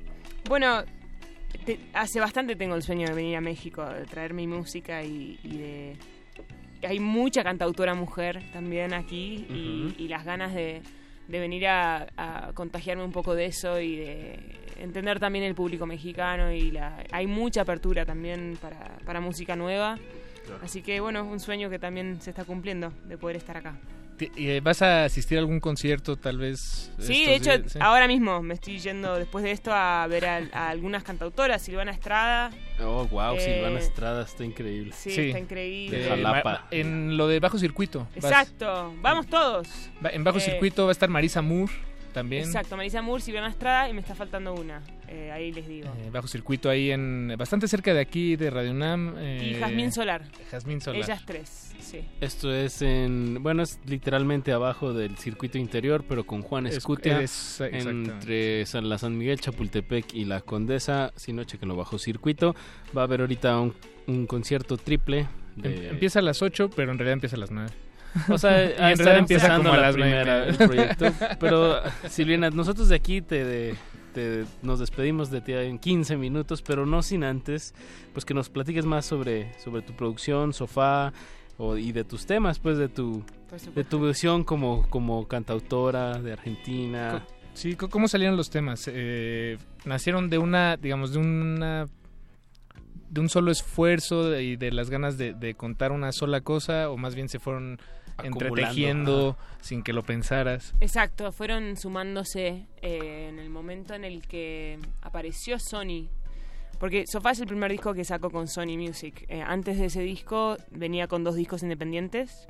bueno, 0.48 0.84
te- 1.66 1.80
hace 1.94 2.20
bastante 2.20 2.56
tengo 2.56 2.76
el 2.76 2.84
sueño 2.84 3.08
de 3.08 3.16
venir 3.16 3.36
a 3.36 3.42
México, 3.42 3.84
de 3.84 4.06
traer 4.06 4.36
mi 4.36 4.46
música 4.46 5.04
y, 5.04 5.40
y 5.44 5.58
de... 5.58 5.98
Hay 6.88 7.00
mucha 7.00 7.44
cantautora 7.44 7.96
mujer 7.96 8.44
también 8.54 8.94
aquí 8.94 9.96
y 9.98 10.08
las 10.08 10.24
ganas 10.24 10.54
de, 10.54 10.84
de 11.28 11.40
venir 11.40 11.68
a, 11.68 12.08
a 12.18 12.54
contagiarme 12.54 13.04
un 13.04 13.12
poco 13.12 13.36
de 13.36 13.46
eso 13.46 13.80
y 13.80 13.98
de 13.98 14.40
entender 14.80 15.20
también 15.20 15.44
el 15.44 15.56
público 15.56 15.86
mexicano 15.86 16.52
y 16.52 16.72
la, 16.72 17.04
hay 17.12 17.28
mucha 17.28 17.62
apertura 17.62 18.06
también 18.06 18.58
para, 18.62 18.98
para 19.06 19.20
música 19.20 19.56
nueva. 19.56 19.98
Así 20.62 20.82
que 20.82 21.00
bueno, 21.00 21.26
un 21.26 21.40
sueño 21.40 21.70
que 21.70 21.80
también 21.80 22.22
se 22.22 22.30
está 22.30 22.46
cumpliendo 22.46 22.94
de 23.06 23.18
poder 23.18 23.36
estar 23.38 23.58
acá. 23.58 23.76
Eh, 24.20 24.62
¿Vas 24.64 24.82
a 24.82 25.06
asistir 25.06 25.38
a 25.38 25.42
algún 25.42 25.60
concierto 25.60 26.16
tal 26.18 26.38
vez? 26.38 26.92
Sí, 27.00 27.26
de 27.26 27.36
hecho, 27.36 27.52
ahora 27.80 28.08
mismo 28.08 28.42
me 28.42 28.54
estoy 28.54 28.80
yendo 28.80 29.16
después 29.16 29.44
de 29.44 29.52
esto 29.52 29.72
a 29.74 30.06
ver 30.08 30.26
a, 30.26 30.70
algunas 30.70 31.04
cantautoras, 31.04 31.62
Silvana 31.62 31.92
Estrada. 31.92 32.52
Oh, 32.80 33.06
wow, 33.08 33.36
eh, 33.36 33.40
Silvana 33.40 33.80
Estrada 33.80 34.24
está 34.24 34.44
increíble. 34.44 34.94
Sí, 34.94 35.28
está 35.28 35.40
increíble. 35.40 35.98
De 36.00 36.10
Jalapa. 36.10 36.68
En 36.72 37.18
lo 37.18 37.28
de 37.28 37.40
Bajo 37.40 37.58
Circuito. 37.58 38.08
Exacto, 38.16 38.94
vamos 39.02 39.28
todos. 39.28 39.68
En 40.12 40.24
Bajo 40.24 40.40
Circuito 40.40 40.84
va 40.84 40.90
a 40.90 40.94
estar 40.94 41.10
Marisa 41.10 41.42
Moore 41.42 41.74
también. 42.14 42.44
Exacto, 42.44 42.78
Marisa 42.78 43.02
Moore, 43.02 43.22
Silvana 43.22 43.50
Estrada 43.50 43.90
y 43.90 43.94
me 43.94 44.02
está 44.02 44.16
faltando 44.16 44.54
una. 44.54 44.82
Eh, 45.08 45.32
ahí 45.32 45.52
les 45.52 45.68
digo. 45.68 45.88
Eh, 45.88 46.10
bajo 46.12 46.28
circuito 46.28 46.70
ahí 46.70 46.92
en 46.92 47.34
bastante 47.38 47.68
cerca 47.68 47.94
de 47.94 48.02
aquí 48.02 48.36
de 48.36 48.50
Radio 48.50 48.74
Nam. 48.74 49.16
y 49.20 49.54
Jazmín 49.56 49.92
Solar. 49.92 50.24
Jazmín 50.52 50.82
Solar. 50.82 51.02
Ellas 51.02 51.24
tres, 51.26 51.74
sí. 51.80 52.06
Esto 52.20 52.54
es 52.54 52.82
en, 52.82 53.42
bueno, 53.42 53.64
es 53.64 53.80
literalmente 53.86 54.52
abajo 54.52 54.94
del 54.94 55.18
circuito 55.18 55.58
interior, 55.58 56.04
pero 56.08 56.26
con 56.26 56.42
Juan 56.42 56.68
Escutia. 56.68 57.22
entre 57.60 58.66
San, 58.66 58.90
la 58.90 58.98
San 58.98 59.18
Miguel, 59.18 59.40
Chapultepec 59.40 60.14
y 60.14 60.26
la 60.26 60.42
Condesa. 60.42 61.14
Si 61.16 61.32
no, 61.34 61.44
chequenlo 61.44 61.76
bajo 61.76 61.98
circuito. 61.98 62.56
Va 62.96 63.02
a 63.02 63.06
haber 63.06 63.22
ahorita 63.22 63.60
un, 63.60 63.74
un 64.08 64.28
concierto 64.28 64.78
triple. 64.78 65.28
Em, 65.64 65.86
empieza 65.92 66.20
a 66.20 66.22
las 66.22 66.42
8, 66.42 66.70
pero 66.76 66.92
en 66.92 66.98
realidad 66.98 67.14
empieza 67.14 67.36
a 67.36 67.40
las 67.40 67.52
9. 67.52 67.70
O 68.30 68.38
sea, 68.38 68.64
en 68.92 68.98
realidad 68.98 69.18
empieza 69.18 69.58
como 69.58 69.74
a 69.74 69.78
las 69.78 69.94
primera 69.96 70.46
el 70.46 70.56
proyecto. 70.56 71.12
Pero 71.40 71.82
Silvina, 72.10 72.50
nosotros 72.50 72.90
de 72.90 72.96
aquí 72.96 73.22
te, 73.22 73.76
nos 74.62 74.80
despedimos 74.80 75.32
de 75.32 75.42
ti 75.42 75.54
en 75.54 75.80
15 75.80 76.18
minutos, 76.18 76.62
pero 76.62 76.86
no 76.86 77.02
sin 77.02 77.24
antes, 77.24 77.74
pues 78.14 78.26
que 78.26 78.34
nos 78.34 78.50
platiques 78.50 78.86
más 78.86 79.06
sobre, 79.06 79.54
sobre 79.60 79.82
tu 79.82 79.94
producción, 79.94 80.54
sofá, 80.54 81.14
o, 81.58 81.78
y 81.78 81.92
de 81.92 82.04
tus 82.04 82.26
temas, 82.26 82.60
pues 82.60 82.78
de 82.78 82.88
tu, 82.88 83.24
de 83.74 83.84
tu 83.84 84.06
visión 84.06 84.44
como, 84.44 84.88
como 84.90 85.28
cantautora 85.28 86.22
de 86.22 86.34
Argentina. 86.34 87.26
Sí, 87.54 87.76
¿cómo 87.76 88.08
salieron 88.08 88.38
los 88.38 88.50
temas? 88.50 88.90
Eh, 88.92 89.58
¿Nacieron 89.86 90.30
de 90.30 90.38
una, 90.38 90.78
digamos, 90.78 91.14
de 91.14 91.20
una 91.20 91.88
de 93.10 93.22
un 93.22 93.30
solo 93.30 93.52
esfuerzo 93.52 94.38
y 94.40 94.58
de, 94.58 94.72
las 94.72 94.90
ganas 94.90 95.18
de, 95.18 95.34
de, 95.34 95.56
contar 95.56 95.92
una 95.92 96.12
sola 96.12 96.42
cosa 96.42 96.90
o 96.90 96.98
más 96.98 97.16
bien 97.16 97.30
se 97.30 97.40
fueron 97.40 97.80
entretejiendo 98.24 99.38
sin 99.62 99.84
que 99.84 99.94
lo 99.94 100.04
pensaras. 100.04 100.74
Exacto, 100.80 101.32
fueron 101.32 101.78
sumándose 101.78 102.68
eh, 102.82 103.28
en 103.30 103.40
el 103.40 103.50
momento 103.50 103.94
en 103.94 104.04
el 104.04 104.26
que 104.28 104.80
apareció 105.02 105.60
Sony. 105.60 106.10
Porque 106.80 107.06
Sofá 107.08 107.32
es 107.32 107.40
el 107.40 107.48
primer 107.48 107.72
disco 107.72 107.94
que 107.94 108.04
saco 108.04 108.30
con 108.30 108.48
Sony 108.48 108.78
Music. 108.78 109.26
Eh, 109.30 109.42
antes 109.42 109.80
de 109.80 109.86
ese 109.86 110.02
disco 110.02 110.58
venía 110.70 111.08
con 111.08 111.24
dos 111.24 111.36
discos 111.36 111.64
independientes 111.64 112.48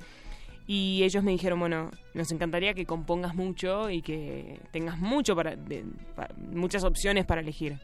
y 0.67 1.03
ellos 1.03 1.23
me 1.23 1.31
dijeron, 1.31 1.59
bueno, 1.59 1.91
nos 2.13 2.31
encantaría 2.31 2.73
que 2.73 2.85
compongas 2.85 3.35
mucho 3.35 3.89
y 3.89 4.01
que 4.01 4.59
tengas 4.71 4.99
mucho 4.99 5.33
para, 5.33 5.55
para 6.15 6.35
muchas 6.35 6.83
opciones 6.83 7.25
para 7.25 7.39
elegir. 7.39 7.79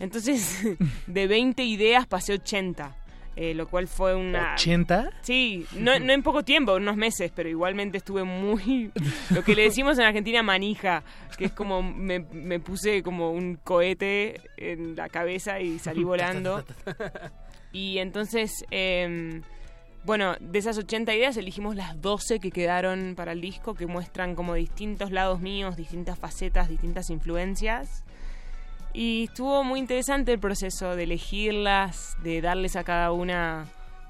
Entonces, 0.00 0.64
de 1.06 1.26
20 1.28 1.62
ideas 1.62 2.06
pasé 2.08 2.32
80. 2.32 2.96
Eh, 3.34 3.54
lo 3.54 3.66
cual 3.66 3.88
fue 3.88 4.14
una... 4.14 4.56
¿80? 4.56 5.10
Sí, 5.22 5.66
no, 5.76 5.98
no 5.98 6.12
en 6.12 6.22
poco 6.22 6.44
tiempo, 6.44 6.74
unos 6.74 6.96
meses, 6.96 7.32
pero 7.34 7.48
igualmente 7.48 7.96
estuve 7.96 8.24
muy... 8.24 8.90
Lo 9.30 9.42
que 9.42 9.54
le 9.54 9.62
decimos 9.62 9.98
en 9.98 10.04
Argentina 10.04 10.42
manija, 10.42 11.02
que 11.38 11.46
es 11.46 11.52
como 11.52 11.82
me, 11.82 12.20
me 12.20 12.60
puse 12.60 13.02
como 13.02 13.32
un 13.32 13.56
cohete 13.56 14.38
en 14.58 14.96
la 14.96 15.08
cabeza 15.08 15.60
y 15.60 15.78
salí 15.78 16.04
volando. 16.04 16.62
Y 17.72 17.98
entonces... 17.98 18.64
Eh, 18.70 19.40
bueno, 20.04 20.34
de 20.40 20.58
esas 20.58 20.78
80 20.78 21.14
ideas 21.14 21.36
elegimos 21.36 21.76
las 21.76 22.00
12 22.00 22.40
que 22.40 22.50
quedaron 22.50 23.14
para 23.16 23.32
el 23.32 23.40
disco, 23.40 23.74
que 23.74 23.86
muestran 23.86 24.34
como 24.34 24.54
distintos 24.54 25.12
lados 25.12 25.40
míos, 25.40 25.76
distintas 25.76 26.18
facetas, 26.18 26.68
distintas 26.68 27.08
influencias. 27.08 28.02
Y 28.94 29.24
estuvo 29.24 29.64
muy 29.64 29.80
interesante 29.80 30.32
el 30.32 30.38
proceso 30.38 30.96
de 30.96 31.04
elegirlas, 31.04 32.16
de 32.22 32.40
darles 32.40 32.76
a 32.76 32.84
cada 32.84 33.12
una 33.12 33.66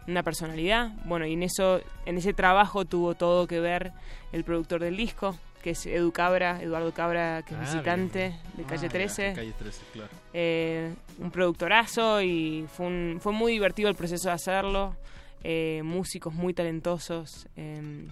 una 0.06 0.22
personalidad. 0.22 0.90
Bueno, 1.04 1.26
y 1.26 1.34
en 1.34 1.42
eso, 1.42 1.80
en 2.06 2.18
ese 2.18 2.32
trabajo 2.32 2.84
tuvo 2.84 3.14
todo 3.14 3.46
que 3.46 3.60
ver 3.60 3.92
el 4.32 4.44
productor 4.44 4.80
del 4.80 4.96
disco, 4.96 5.36
que 5.62 5.70
es 5.70 5.86
Edu 5.86 6.12
Cabra, 6.12 6.60
Eduardo 6.60 6.92
Cabra, 6.92 7.42
que 7.42 7.54
es 7.54 7.60
ah, 7.60 7.64
visitante 7.64 8.34
de 8.54 8.64
Calle 8.64 8.88
13. 8.88 9.28
Ah, 9.28 9.34
Calle 9.34 9.52
13 9.58 9.82
claro. 9.92 10.10
Eh, 10.32 10.94
un 11.18 11.30
productorazo 11.30 12.20
y 12.22 12.66
fue, 12.72 12.86
un, 12.86 13.18
fue 13.20 13.32
muy 13.32 13.52
divertido 13.52 13.88
el 13.88 13.94
proceso 13.94 14.28
de 14.28 14.34
hacerlo. 14.34 14.96
Eh, 15.44 15.82
músicos 15.84 16.32
muy 16.32 16.54
talentosos. 16.54 17.48
Em, 17.56 18.08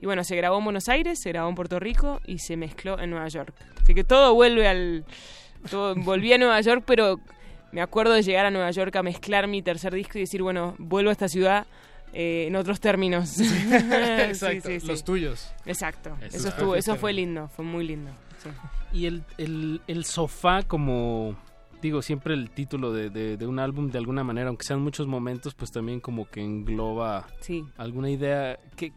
y 0.00 0.06
bueno, 0.06 0.24
se 0.24 0.34
grabó 0.34 0.58
en 0.58 0.64
Buenos 0.64 0.88
Aires, 0.88 1.20
se 1.20 1.28
grabó 1.28 1.50
en 1.50 1.54
Puerto 1.54 1.78
Rico 1.78 2.20
y 2.26 2.38
se 2.38 2.56
mezcló 2.56 2.98
en 2.98 3.10
Nueva 3.10 3.28
York. 3.28 3.54
Así 3.82 3.94
que 3.94 4.02
todo 4.02 4.34
vuelve 4.34 4.66
al, 4.66 5.04
volví 5.96 6.32
a 6.32 6.38
Nueva 6.38 6.60
York, 6.60 6.84
pero 6.86 7.20
me 7.72 7.80
acuerdo 7.80 8.12
de 8.12 8.22
llegar 8.22 8.46
a 8.46 8.50
Nueva 8.50 8.70
York 8.70 8.94
a 8.96 9.02
mezclar 9.02 9.46
mi 9.46 9.62
tercer 9.62 9.94
disco 9.94 10.18
y 10.18 10.22
decir, 10.22 10.42
bueno, 10.42 10.74
vuelvo 10.78 11.10
a 11.10 11.12
esta 11.12 11.28
ciudad 11.28 11.66
eh, 12.12 12.46
en 12.48 12.56
otros 12.56 12.80
términos. 12.80 13.40
Exacto, 13.40 14.68
los 14.84 15.04
tuyos. 15.04 15.52
Exacto, 15.64 16.16
eso, 16.32 16.48
estuvo, 16.48 16.74
eso 16.74 16.96
fue 16.96 17.12
lindo, 17.12 17.48
fue 17.48 17.64
muy 17.64 17.86
lindo. 17.86 18.10
Y 18.92 19.06
el, 19.06 19.22
el, 19.38 19.80
el, 19.86 20.04
sofá 20.04 20.62
como, 20.62 21.36
digo, 21.80 22.02
siempre 22.02 22.34
el 22.34 22.50
título 22.50 22.92
de, 22.92 23.10
de, 23.10 23.46
un 23.46 23.58
álbum 23.58 23.90
de 23.90 23.98
alguna 23.98 24.24
manera, 24.24 24.48
aunque 24.48 24.64
sean 24.64 24.80
muchos 24.80 25.06
momentos, 25.06 25.54
pues 25.54 25.70
también 25.70 26.00
como 26.00 26.28
que 26.28 26.40
engloba 26.42 27.26
alguna 27.76 28.10
idea. 28.10 28.58
que 28.76 28.92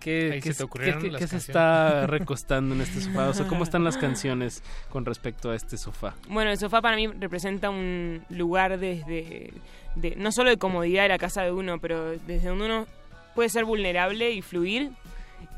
¿Qué, 0.00 0.40
se, 0.42 1.36
está 1.36 2.06
recostando 2.06 2.74
en 2.74 2.82
este 2.82 3.00
sofá? 3.00 3.28
O 3.28 3.34
sea, 3.34 3.46
¿cómo 3.46 3.64
están 3.64 3.82
las 3.84 3.96
canciones 3.98 4.62
con 4.90 5.04
respecto 5.04 5.50
a 5.50 5.56
este 5.56 5.76
sofá? 5.76 6.14
Bueno, 6.28 6.50
el 6.50 6.58
sofá 6.58 6.80
para 6.80 6.96
mí 6.96 7.08
representa 7.08 7.70
un 7.70 8.24
lugar 8.28 8.78
desde, 8.78 9.52
de, 9.96 10.14
no 10.16 10.30
solo 10.30 10.50
de 10.50 10.56
comodidad 10.56 11.02
de 11.02 11.08
la 11.08 11.18
casa 11.18 11.42
de 11.42 11.52
uno, 11.52 11.80
pero 11.80 12.12
desde 12.12 12.48
donde 12.48 12.66
uno 12.66 12.86
puede 13.34 13.48
ser 13.48 13.64
vulnerable 13.64 14.30
y 14.30 14.42
fluir 14.42 14.92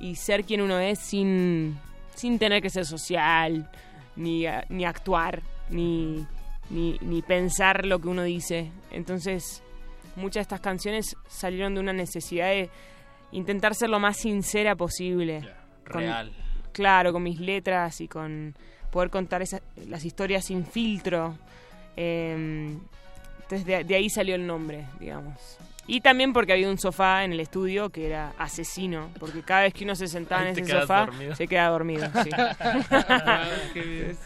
y 0.00 0.16
ser 0.16 0.44
quien 0.44 0.62
uno 0.62 0.78
es 0.78 0.98
sin, 0.98 1.78
sin 2.14 2.38
tener 2.38 2.62
que 2.62 2.70
ser 2.70 2.86
social, 2.86 3.70
ni, 4.16 4.44
ni 4.68 4.84
actuar, 4.84 5.42
ni, 5.68 6.26
ni, 6.70 6.98
ni 7.00 7.22
pensar 7.22 7.84
lo 7.84 7.98
que 7.98 8.08
uno 8.08 8.22
dice. 8.22 8.70
Entonces, 8.90 9.62
muchas 10.16 10.34
de 10.34 10.42
estas 10.42 10.60
canciones 10.60 11.16
salieron 11.28 11.74
de 11.74 11.80
una 11.80 11.92
necesidad 11.92 12.48
de 12.48 12.70
intentar 13.32 13.74
ser 13.74 13.90
lo 13.90 14.00
más 14.00 14.16
sincera 14.18 14.76
posible. 14.76 15.48
real. 15.84 16.32
Claro, 16.72 17.12
con 17.12 17.22
mis 17.22 17.40
letras 17.40 18.00
y 18.00 18.08
con 18.08 18.54
poder 18.90 19.10
contar 19.10 19.42
las 19.88 20.04
historias 20.04 20.44
sin 20.44 20.64
filtro. 20.64 21.36
Em, 21.96 22.78
entonces 23.42 23.86
de, 23.86 23.94
ahí 23.94 24.08
salió 24.08 24.34
el 24.34 24.46
nombre, 24.46 24.86
digamos. 24.98 25.58
Y 25.86 26.00
también 26.00 26.32
porque 26.32 26.52
había 26.52 26.68
un 26.68 26.78
sofá 26.78 27.24
en 27.24 27.32
el 27.32 27.40
estudio 27.40 27.90
que 27.90 28.06
era 28.06 28.32
asesino, 28.38 29.10
porque 29.18 29.42
cada 29.42 29.62
vez 29.62 29.74
que 29.74 29.82
uno 29.82 29.96
se 29.96 30.06
sentaba 30.06 30.42
en 30.42 30.48
ese 30.56 30.64
sofá 30.64 31.08
se 31.34 31.48
queda 31.48 31.68
dormido. 31.68 32.08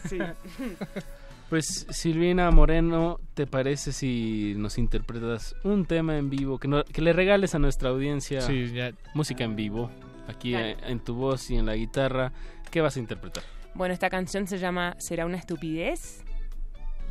sí. 0.07 0.19
Pues 1.49 1.85
Silvina 1.91 2.49
Moreno, 2.49 3.19
¿te 3.35 3.45
parece 3.45 3.91
si 3.91 4.55
nos 4.57 4.79
interpretas 4.79 5.55
un 5.63 5.85
tema 5.85 6.17
en 6.17 6.29
vivo 6.29 6.57
que, 6.57 6.83
que 6.91 7.01
le 7.01 7.13
regales 7.13 7.53
a 7.53 7.59
nuestra 7.59 7.89
audiencia 7.89 8.39
música 9.13 9.43
en 9.43 9.55
vivo, 9.55 9.91
aquí 10.27 10.55
en, 10.55 10.99
tu 11.01 11.13
voz 11.13 11.51
y 11.51 11.57
en 11.57 11.67
la 11.67 11.75
guitarra? 11.75 12.33
¿Qué 12.71 12.81
vas 12.81 12.97
a 12.97 12.99
interpretar? 12.99 13.43
Bueno, 13.75 13.93
esta 13.93 14.09
canción 14.09 14.47
se 14.47 14.57
llama 14.57 14.95
Será 14.97 15.27
una 15.27 15.37
estupidez 15.37 16.23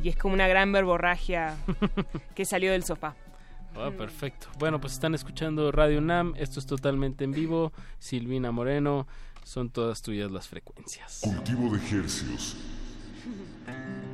y 0.03 0.09
es 0.09 0.17
como 0.17 0.33
una 0.33 0.49
gran 0.49 0.71
verborragia 0.73 1.55
que 2.35 2.43
salió 2.43 2.73
del 2.73 2.83
sofá. 2.83 3.15
Oh, 3.77 3.91
perfecto. 3.91 4.47
Bueno, 4.59 4.81
pues 4.81 4.93
están 4.93 5.15
escuchando 5.15 5.71
Radio 5.71 6.01
NAM, 6.01 6.33
esto 6.37 6.59
es 6.59 6.65
totalmente 6.65 7.23
en 7.23 7.31
vivo. 7.31 7.71
Silvina 7.99 8.51
Moreno, 8.51 9.07
son 9.43 9.69
todas 9.69 10.01
tuyas 10.01 10.29
las 10.29 10.49
frecuencias. 10.49 11.21
Cultivo 11.23 11.71
de 11.71 11.77
ejercicios. 11.77 12.57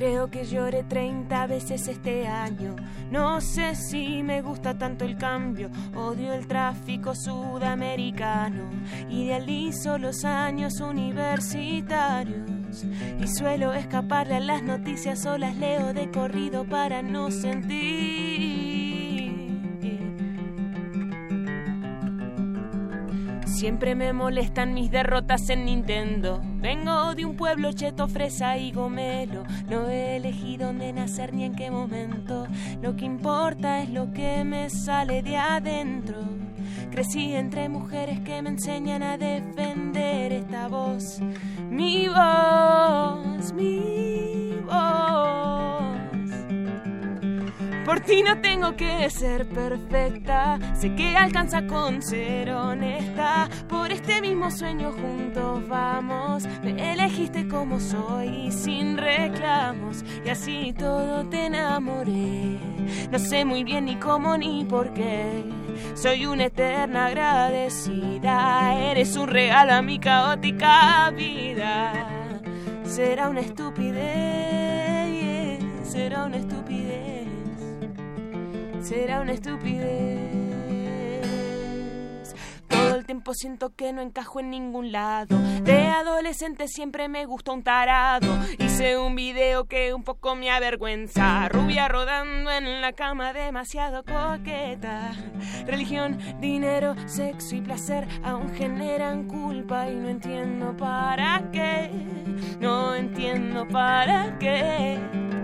Creo 0.00 0.30
que 0.30 0.44
lloré 0.46 0.82
30 0.82 1.46
veces 1.46 1.86
este 1.86 2.26
año. 2.26 2.74
No 3.10 3.42
sé 3.42 3.74
si 3.74 4.22
me 4.22 4.40
gusta 4.40 4.78
tanto 4.78 5.04
el 5.04 5.18
cambio. 5.18 5.68
Odio 5.94 6.32
el 6.32 6.46
tráfico 6.46 7.14
sudamericano. 7.14 8.70
Idealizo 9.10 9.98
los 9.98 10.24
años 10.24 10.80
universitarios. 10.80 12.48
Y 13.20 13.26
suelo 13.26 13.74
escaparle 13.74 14.36
a 14.36 14.40
las 14.40 14.62
noticias 14.62 15.26
o 15.26 15.36
las 15.36 15.54
leo 15.58 15.92
de 15.92 16.10
corrido 16.10 16.64
para 16.64 17.02
no 17.02 17.30
sentir. 17.30 17.68
Siempre 23.44 23.94
me 23.94 24.14
molestan 24.14 24.72
mis 24.72 24.90
derrotas 24.90 25.50
en 25.50 25.66
Nintendo 25.66 26.40
Vengo 26.60 27.14
de 27.14 27.24
un 27.24 27.36
pueblo 27.36 27.72
cheto, 27.72 28.06
fresa 28.06 28.58
y 28.58 28.70
gomelo. 28.70 29.44
No 29.68 29.88
elegí 29.88 30.56
dónde 30.58 30.92
nacer 30.92 31.32
ni 31.32 31.44
en 31.44 31.54
qué 31.54 31.70
momento. 31.70 32.46
Lo 32.82 32.96
que 32.96 33.06
importa 33.06 33.82
es 33.82 33.88
lo 33.88 34.12
que 34.12 34.44
me 34.44 34.68
sale 34.68 35.22
de 35.22 35.36
adentro. 35.36 36.18
Crecí 36.90 37.34
entre 37.34 37.68
mujeres 37.68 38.20
que 38.20 38.42
me 38.42 38.50
enseñan 38.50 39.02
a 39.02 39.16
defender 39.16 40.32
esta 40.32 40.68
voz. 40.68 41.20
Mi 41.70 42.08
voz, 42.08 43.52
mi 43.54 43.99
Por 47.90 47.98
ti 47.98 48.22
no 48.22 48.40
tengo 48.40 48.76
que 48.76 49.10
ser 49.10 49.48
perfecta, 49.48 50.60
sé 50.74 50.94
que 50.94 51.16
alcanza 51.16 51.66
con 51.66 52.00
ser 52.00 52.48
honesta. 52.52 53.48
Por 53.68 53.90
este 53.90 54.20
mismo 54.20 54.48
sueño 54.52 54.92
juntos 54.92 55.66
vamos, 55.66 56.46
me 56.62 56.92
elegiste 56.92 57.48
como 57.48 57.80
soy 57.80 58.52
sin 58.52 58.96
reclamos 58.96 60.04
y 60.24 60.28
así 60.28 60.72
todo 60.78 61.28
te 61.30 61.46
enamoré. 61.46 62.60
No 63.10 63.18
sé 63.18 63.44
muy 63.44 63.64
bien 63.64 63.86
ni 63.86 63.96
cómo 63.96 64.36
ni 64.36 64.64
por 64.64 64.92
qué, 64.92 65.42
soy 65.94 66.26
una 66.26 66.44
eterna 66.44 67.06
agradecida. 67.06 68.72
Eres 68.92 69.16
un 69.16 69.26
regalo 69.26 69.72
a 69.72 69.82
mi 69.82 69.98
caótica 69.98 71.10
vida. 71.10 72.06
Será 72.84 73.28
una 73.28 73.40
estupidez, 73.40 73.98
será 75.82 76.26
una 76.26 76.36
estupidez 76.36 76.89
será 78.82 79.20
una 79.20 79.32
estupidez. 79.32 80.60
Todo 82.68 82.94
el 82.94 83.04
tiempo 83.04 83.34
siento 83.34 83.74
que 83.74 83.92
no 83.92 84.00
encajo 84.00 84.40
en 84.40 84.50
ningún 84.50 84.92
lado. 84.92 85.36
De 85.62 85.86
adolescente 85.88 86.66
siempre 86.68 87.08
me 87.08 87.26
gustó 87.26 87.52
un 87.52 87.62
tarado. 87.62 88.26
Hice 88.58 88.96
un 88.96 89.14
video 89.14 89.66
que 89.66 89.92
un 89.92 90.02
poco 90.02 90.34
me 90.34 90.50
avergüenza. 90.50 91.48
Rubia 91.48 91.88
rodando 91.88 92.50
en 92.50 92.80
la 92.80 92.92
cama, 92.92 93.32
demasiado 93.32 94.02
coqueta. 94.04 95.12
Religión, 95.66 96.18
dinero, 96.40 96.94
sexo 97.06 97.56
y 97.56 97.60
placer 97.60 98.06
aún 98.22 98.54
generan 98.54 99.26
culpa 99.28 99.88
y 99.88 99.96
no 99.96 100.08
entiendo 100.08 100.76
para 100.76 101.50
qué. 101.52 101.90
No 102.60 102.94
entiendo 102.94 103.68
para 103.68 104.38
qué. 104.38 105.39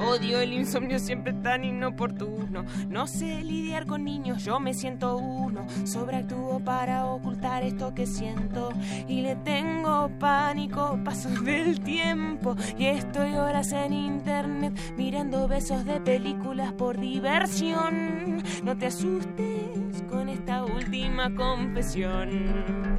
Odio 0.00 0.40
el 0.40 0.52
insomnio 0.52 0.98
siempre 0.98 1.32
tan 1.32 1.64
inoportuno. 1.64 2.64
No 2.88 3.06
sé 3.06 3.42
lidiar 3.42 3.86
con 3.86 4.04
niños, 4.04 4.44
yo 4.44 4.60
me 4.60 4.74
siento 4.74 5.16
uno. 5.16 5.66
Sobreactúo 5.84 6.60
para 6.60 7.06
ocultar 7.06 7.62
esto 7.62 7.94
que 7.94 8.06
siento. 8.06 8.70
Y 9.08 9.22
le 9.22 9.36
tengo 9.36 10.10
pánico, 10.18 10.98
paso 11.04 11.28
del 11.28 11.80
tiempo. 11.80 12.56
Y 12.78 12.86
estoy 12.86 13.34
horas 13.34 13.72
en 13.72 13.92
internet 13.92 14.78
mirando 14.96 15.48
besos 15.48 15.84
de 15.84 16.00
películas 16.00 16.72
por 16.72 16.98
diversión. 16.98 18.42
No 18.62 18.76
te 18.76 18.86
asustes 18.86 19.87
con 20.08 20.28
esta 20.28 20.64
última 20.64 21.34
confesión. 21.34 22.98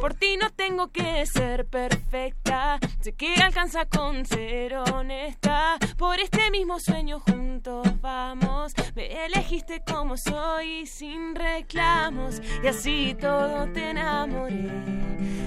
Por 0.00 0.14
ti 0.14 0.36
no 0.40 0.50
tengo 0.50 0.88
que 0.88 1.24
ser 1.26 1.66
perfecta. 1.66 2.78
Sé 3.00 3.12
que 3.12 3.34
alcanza 3.34 3.86
con 3.86 4.24
ser 4.24 4.76
honesta. 4.76 5.78
Por 5.96 6.18
este 6.18 6.50
mismo 6.50 6.80
sueño 6.80 7.20
juntos 7.20 7.86
vamos. 8.00 8.72
Me 8.94 9.26
elegiste 9.26 9.82
como 9.86 10.16
soy 10.16 10.86
sin 10.86 11.34
reclamos. 11.34 12.40
Y 12.62 12.68
así 12.68 13.16
todo 13.20 13.66
te 13.72 13.90
enamoré. 13.90 14.70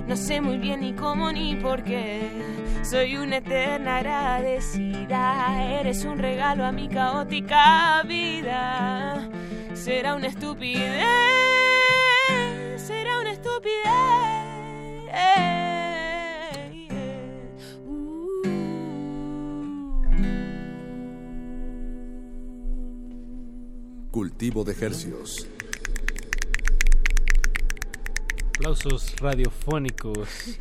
No 0.08 0.16
sé 0.16 0.42
muy 0.42 0.58
bien 0.58 0.82
ni 0.82 0.94
cómo 0.94 1.32
ni 1.32 1.56
por 1.56 1.84
qué. 1.84 2.30
Soy 2.84 3.18
una 3.18 3.38
eterna 3.38 3.98
agradecida. 3.98 5.80
Eres 5.80 6.04
un 6.04 6.20
regalo 6.20 6.66
a 6.66 6.72
mi 6.72 6.90
caótica 6.90 8.04
vida. 8.04 9.30
Será 9.74 10.16
una 10.16 10.28
estupidez. 10.28 11.06
Será 12.78 13.20
una 13.20 13.32
estupidez. 13.32 13.84
Cultivo 24.12 24.64
de 24.64 24.74
hercios. 24.80 25.48
Aplausos 28.64 29.14
radiofónicos. 29.20 30.58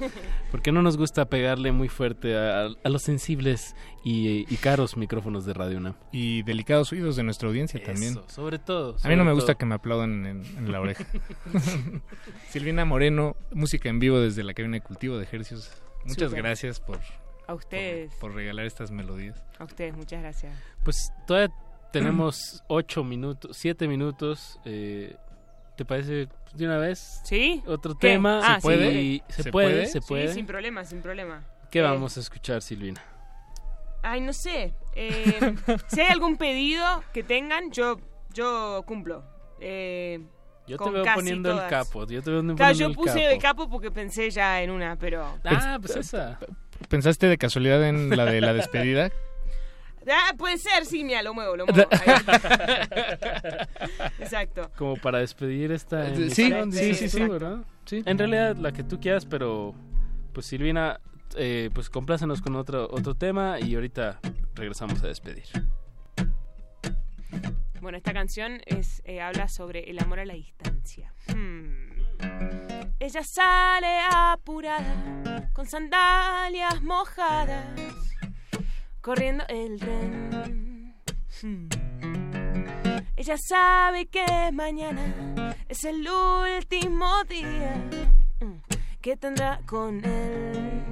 Porque 0.51 0.73
no 0.73 0.83
nos 0.83 0.97
gusta 0.97 1.24
pegarle 1.27 1.70
muy 1.70 1.89
fuerte 1.89 2.37
a, 2.37 2.66
a 2.83 2.89
los 2.89 3.03
sensibles 3.03 3.77
y, 4.05 4.41
y, 4.53 4.57
caros 4.57 4.97
micrófonos 4.97 5.47
de 5.47 5.55
Radio 5.55 5.79
UNAM. 5.79 5.95
Y 6.11 6.43
delicados 6.43 6.91
oídos 6.91 7.15
de 7.15 7.23
nuestra 7.23 7.47
audiencia 7.49 7.79
Eso, 7.81 7.93
también. 7.93 8.19
Sobre 8.27 8.59
todo. 8.59 8.97
A 9.05 9.09
mí 9.09 9.15
no 9.15 9.24
me 9.24 9.31
gusta 9.33 9.53
todo. 9.53 9.59
que 9.59 9.66
me 9.66 9.77
aplaudan 9.77 10.27
en, 10.27 10.45
en 10.45 10.73
la 10.73 10.81
oreja. 10.81 11.07
Silvina 12.51 12.85
Moreno, 12.85 13.37
música 13.53 13.89
en 13.89 14.01
vivo 14.01 14.19
desde 14.19 14.43
la 14.43 14.53
cabina 14.53 14.79
de 14.79 14.81
cultivo 14.81 15.16
de 15.16 15.23
ejercicios. 15.23 15.70
Muchas 16.05 16.35
gracias 16.35 16.81
por, 16.81 16.99
A 17.47 17.55
ustedes. 17.55 18.12
por 18.16 18.35
regalar 18.35 18.66
estas 18.66 18.91
melodías. 18.91 19.41
A 19.61 19.65
ustedes, 19.65 19.97
muchas 19.97 20.20
gracias. 20.23 20.53
Pues 20.83 20.97
todavía 21.29 21.55
tenemos 21.93 22.65
ocho 22.66 23.05
minutos, 23.05 23.57
siete 23.57 23.87
minutos. 23.87 24.59
eh, 24.65 25.15
¿Te 25.77 25.85
parece 25.85 26.29
de 26.55 26.66
una 26.66 26.79
vez? 26.79 27.20
¿Sí? 27.24 27.62
Otro 27.66 27.95
¿Qué? 27.99 28.09
tema. 28.11 28.41
Ah, 28.43 28.55
¿Se 28.57 28.62
puede? 28.62 28.93
sí. 28.93 29.23
¿Se, 29.29 29.43
¿Se 29.45 29.51
puede? 29.53 29.69
puede? 29.70 29.87
¿Se 29.87 30.01
Sí, 30.01 30.07
puede? 30.09 30.35
sin 30.35 30.47
problema, 30.47 30.85
sin 30.85 31.01
problema. 31.03 31.45
¿Qué 31.70 31.79
Eh, 31.81 31.83
vamos 31.83 32.16
a 32.16 32.20
escuchar, 32.20 32.61
Silvina? 32.62 33.03
Ay, 34.03 34.20
no 34.20 34.33
sé. 34.33 34.74
Eh, 34.95 35.55
si 35.89 36.01
hay 36.01 36.09
algún 36.09 36.37
pedido 36.37 36.85
que 37.12 37.23
tengan, 37.23 37.70
yo, 37.70 38.01
yo 38.35 38.83
cumplo. 38.87 39.24
Eh, 39.61 40.20
Yo 40.66 40.77
te 40.77 40.91
veo 40.91 41.05
poniendo 41.15 41.53
el 41.62 41.69
capo. 41.69 42.05
Yo 42.07 42.23
te 42.23 42.31
veo 42.31 42.41
poniendo 42.41 42.57
Claro, 42.57 42.74
yo 42.74 42.87
el 42.89 42.95
puse 42.95 43.15
capo. 43.20 43.29
el 43.35 43.39
capo 43.39 43.69
porque 43.70 43.91
pensé 43.91 44.31
ya 44.31 44.61
en 44.62 44.70
una, 44.70 44.97
pero... 44.97 45.39
Ah, 45.45 45.79
pues 45.81 45.97
esa. 45.97 46.39
¿Pensaste 46.89 47.29
de 47.29 47.39
casualidad 47.39 47.87
en 47.89 48.11
la 48.16 48.24
de 48.27 48.41
la 48.41 48.53
despedida? 48.53 49.11
Ah, 50.11 50.35
puede 50.37 50.59
ser, 50.59 50.85
sí, 50.85 51.05
mira, 51.05 51.23
lo 51.23 51.35
muevo, 51.35 51.57
lo 51.57 51.66
muevo. 51.66 51.89
Exacto. 54.19 54.70
Como 54.77 54.97
para 54.97 55.19
despedir 55.19 55.73
esta 55.73 56.15
sí, 56.15 56.31
sí, 56.31 56.95
sí, 56.95 57.05
tú, 57.05 57.19
sí. 57.19 57.24
¿verdad? 57.24 57.59
Sí. 57.85 58.03
En 58.05 58.19
realidad, 58.19 58.57
la 58.57 58.73
que 58.73 58.83
tú 58.83 59.01
quieras, 59.01 59.27
pero 59.27 59.74
pues 60.33 60.47
Silvina, 60.47 61.01
eh, 61.37 61.70
pues 61.74 61.91
complácenos 61.91 62.41
con 62.41 62.57
otro, 62.57 62.89
otro 62.91 63.15
tema 63.15 63.59
y 63.61 63.74
ahorita 63.74 64.20
regresamos 64.55 65.03
a 65.03 65.09
despedir. 65.09 65.45
Bueno, 67.81 67.99
esta 67.99 68.12
canción 68.12 68.61
es 68.66 69.03
eh, 69.05 69.20
habla 69.20 69.49
sobre 69.49 69.91
el 69.91 69.99
amor 69.99 70.20
a 70.20 70.24
la 70.24 70.35
distancia. 70.35 71.12
Hmm. 71.27 71.91
Ella 73.01 73.24
sale 73.24 73.99
apurada, 74.09 75.51
con 75.53 75.66
sandalias 75.66 76.81
mojadas, 76.83 78.11
corriendo 79.03 79.45
el 79.49 79.79
tren. 79.79 80.95
Hmm. 81.43 81.69
Ella 83.16 83.37
sabe 83.37 84.07
que 84.07 84.24
mañana 84.53 85.55
es 85.69 85.85
el 85.85 86.07
último 86.09 87.24
día 87.29 87.74
mm, 88.41 88.55
que 89.01 89.16
tendrá 89.16 89.61
con 89.66 90.05
él. 90.05 90.83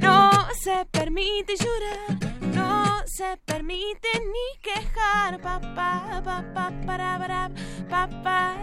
No 0.00 0.30
se 0.62 0.86
permite 0.90 1.54
llorar, 1.56 2.18
no 2.54 3.02
se 3.06 3.38
permite 3.44 4.08
ni 4.20 4.60
quejar, 4.62 5.40
papá, 5.40 6.22
papá, 6.22 6.72
para, 6.86 7.50
papá. 7.88 8.54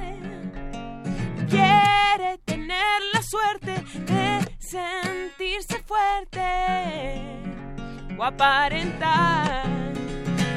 Quiere 1.49 2.37
tener 2.45 3.01
la 3.13 3.21
suerte 3.23 3.73
de 4.05 4.57
sentirse 4.59 5.79
fuerte 5.83 7.41
o 8.17 8.23
aparentar. 8.23 9.63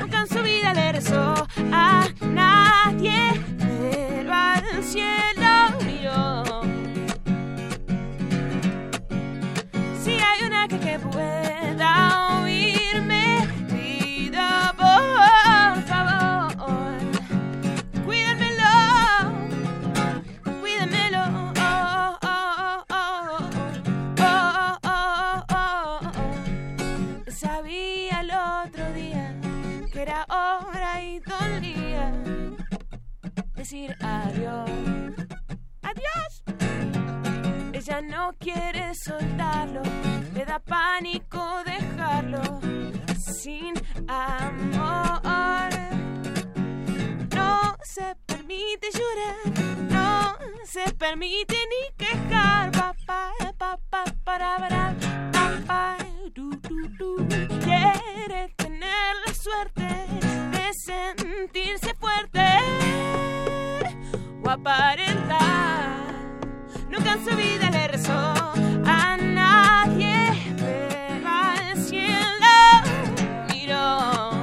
Nunca 0.01 0.21
en 0.21 0.29
su 0.29 0.43
vida 0.43 0.75
le 0.75 0.93
rezó 0.93 1.35
a 1.73 2.07
nadie, 2.21 3.41
pero 3.59 4.33
al 4.33 4.83
cielo 4.83 5.79
miró. 5.85 6.63
Si 10.03 10.13
hay 10.13 10.47
una 10.47 10.69
que, 10.69 10.79
que 10.79 10.99
pueda 10.99 11.44
decir 33.65 33.97
adiós. 34.03 34.71
Adiós. 35.91 36.33
ella 37.73 38.01
no 38.03 38.33
quiere 38.39 38.95
soltarlo, 38.95 39.81
le 40.35 40.45
da 40.45 40.59
pánico 40.61 41.41
dejarlo 41.65 42.61
sin 43.17 43.73
amor. 44.07 45.71
No 47.35 47.77
se 47.83 48.15
permite 48.27 48.87
llorar, 48.99 49.37
no 49.95 50.37
se 50.67 50.85
permite 50.99 51.57
ni 51.73 51.83
quejar. 51.97 52.71
Papá, 52.71 53.33
papá, 53.57 54.05
para, 54.25 54.59
para, 54.59 54.95
papá. 55.33 56.04
Quiere 57.63 58.49
tener 58.57 59.15
la 59.27 59.35
suerte 59.35 59.87
de 60.53 60.73
sentirse 60.73 61.95
fuerte 62.01 62.41
o 64.43 64.49
aparentar. 64.49 66.07
Nunca 66.89 67.13
en 67.13 67.25
su 67.27 67.37
vida 67.37 67.71
le 67.71 67.89
rezó 67.89 68.33
a 68.87 69.19
nadie, 69.19 70.33
pero 70.57 71.29
al 71.29 71.77
cielo 71.77 72.55
miró. 73.53 74.34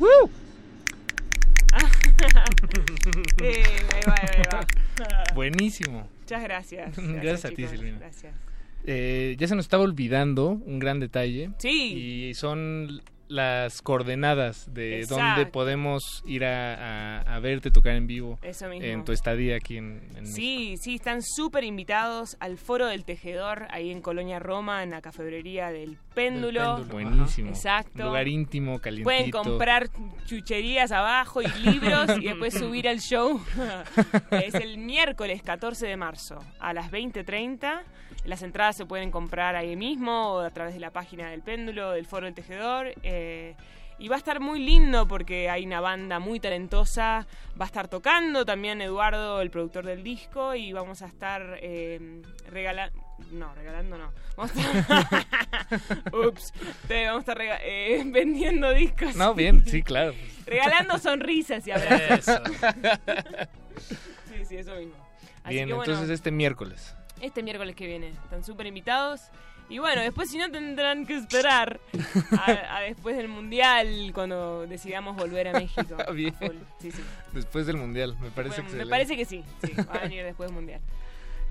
Ejercios. 0.00 0.30
Sí, 3.38 3.46
ahí 3.46 4.02
va, 4.06 4.14
ahí 4.14 4.42
va. 4.52 4.66
Buenísimo. 5.34 6.08
Muchas 6.20 6.42
gracias. 6.42 6.96
Gracias, 6.96 7.44
a 7.46 7.48
ti, 7.48 7.56
chicos, 7.56 7.70
Silvina. 7.70 7.98
Gracias. 7.98 8.34
Eh, 8.84 9.36
ya 9.38 9.48
se 9.48 9.54
nos 9.54 9.64
estaba 9.64 9.82
olvidando 9.82 10.48
un 10.48 10.78
gran 10.78 11.00
detalle. 11.00 11.50
Sí. 11.58 12.28
Y 12.28 12.34
son 12.34 13.02
las 13.30 13.80
coordenadas 13.80 14.74
de 14.74 15.00
Exacto. 15.02 15.24
dónde 15.24 15.46
podemos 15.46 16.22
ir 16.26 16.44
a, 16.44 17.20
a- 17.20 17.36
a 17.36 17.38
verte 17.38 17.70
tocar 17.70 17.94
en 17.94 18.06
vivo 18.08 18.38
Eso 18.42 18.68
mismo. 18.68 18.84
en 18.86 19.04
tu 19.04 19.12
estadía 19.12 19.54
aquí 19.56 19.76
en, 19.76 20.02
en 20.16 20.26
Sí, 20.26 20.74
sí, 20.82 20.96
están 20.96 21.22
súper 21.22 21.62
invitados 21.64 22.36
al 22.40 22.58
Foro 22.58 22.86
del 22.86 23.04
Tejedor, 23.04 23.68
ahí 23.70 23.90
en 23.92 24.02
Colonia 24.02 24.40
Roma, 24.40 24.82
en 24.82 24.90
la 24.90 25.00
cafebrería 25.00 25.70
del 25.70 25.96
Péndulo. 26.14 26.76
Péndulo. 26.76 26.84
Buenísimo. 26.92 27.50
Exacto. 27.50 28.02
Un 28.02 28.06
lugar 28.08 28.26
íntimo, 28.28 28.78
calientito. 28.80 29.04
Pueden 29.04 29.30
comprar 29.30 29.88
chucherías 30.26 30.90
abajo 30.90 31.40
y 31.40 31.46
libros 31.60 32.10
y 32.20 32.24
después 32.26 32.52
subir 32.58 32.88
al 32.88 32.98
show. 33.00 33.40
es 34.32 34.54
el 34.54 34.78
miércoles 34.78 35.40
14 35.42 35.86
de 35.86 35.96
marzo 35.96 36.38
a 36.58 36.72
las 36.72 36.90
20.30. 36.90 37.80
Las 38.24 38.42
entradas 38.42 38.76
se 38.76 38.84
pueden 38.84 39.10
comprar 39.10 39.56
ahí 39.56 39.76
mismo 39.76 40.34
o 40.34 40.40
a 40.40 40.50
través 40.50 40.74
de 40.74 40.80
la 40.80 40.90
página 40.90 41.30
del 41.30 41.40
péndulo, 41.42 41.92
del 41.92 42.04
Foro 42.06 42.26
del 42.26 42.34
Tejedor. 42.34 42.88
eh, 43.02 43.19
y 43.98 44.08
va 44.08 44.14
a 44.14 44.18
estar 44.18 44.40
muy 44.40 44.60
lindo 44.60 45.06
porque 45.06 45.50
hay 45.50 45.66
una 45.66 45.80
banda 45.80 46.18
muy 46.18 46.40
talentosa. 46.40 47.26
Va 47.60 47.64
a 47.64 47.66
estar 47.66 47.88
tocando 47.88 48.46
también 48.46 48.80
Eduardo, 48.80 49.42
el 49.42 49.50
productor 49.50 49.84
del 49.84 50.02
disco, 50.02 50.54
y 50.54 50.72
vamos 50.72 51.02
a 51.02 51.06
estar 51.06 51.58
eh, 51.60 52.22
regalando. 52.48 52.98
No, 53.32 53.54
regalando 53.54 53.98
no. 53.98 54.12
Vamos 54.36 54.52
a 54.56 54.78
estar. 54.78 55.26
Ups. 56.26 56.52
Te- 56.88 57.04
vamos 57.06 57.28
a 57.28 57.32
estar 57.32 57.38
eh, 57.62 58.02
vendiendo 58.06 58.72
discos. 58.72 59.14
No, 59.16 59.34
bien, 59.34 59.66
sí, 59.66 59.82
claro. 59.84 60.14
Regalando 60.46 60.98
sonrisas 60.98 61.66
y 61.66 61.70
abrazos. 61.70 62.18
Eso. 62.28 62.42
sí, 64.28 64.44
sí, 64.46 64.56
eso 64.56 64.74
mismo. 64.76 64.94
Así 65.44 65.54
Bien, 65.54 65.68
que 65.68 65.74
bueno, 65.74 65.92
entonces 65.92 66.10
este 66.12 66.30
miércoles. 66.30 66.94
este 67.20 67.42
miércoles 67.42 67.76
que 67.76 67.86
viene. 67.86 68.08
Están 68.24 68.44
súper 68.44 68.66
invitados. 68.66 69.20
Y 69.70 69.78
bueno, 69.78 70.02
después 70.02 70.28
si 70.28 70.36
no 70.36 70.50
tendrán 70.50 71.06
que 71.06 71.16
esperar 71.16 71.80
a, 72.38 72.76
a 72.76 72.80
después 72.80 73.16
del 73.16 73.28
Mundial 73.28 74.10
cuando 74.12 74.66
decidamos 74.66 75.16
volver 75.16 75.48
a 75.48 75.52
México. 75.52 75.96
Bien. 76.14 76.34
A 76.34 76.38
full. 76.46 76.56
Sí, 76.80 76.90
sí. 76.90 77.02
Después 77.32 77.66
del 77.66 77.76
mundial, 77.76 78.16
me 78.20 78.30
parece 78.30 78.56
Bueno, 78.56 78.62
me 78.64 78.68
excelente. 78.68 78.90
parece 78.90 79.16
que 79.16 79.24
sí, 79.24 79.44
sí, 79.64 79.72
va 79.88 79.94
a 79.94 79.98
venir 80.00 80.24
después 80.24 80.48
del 80.48 80.54
Mundial. 80.56 80.80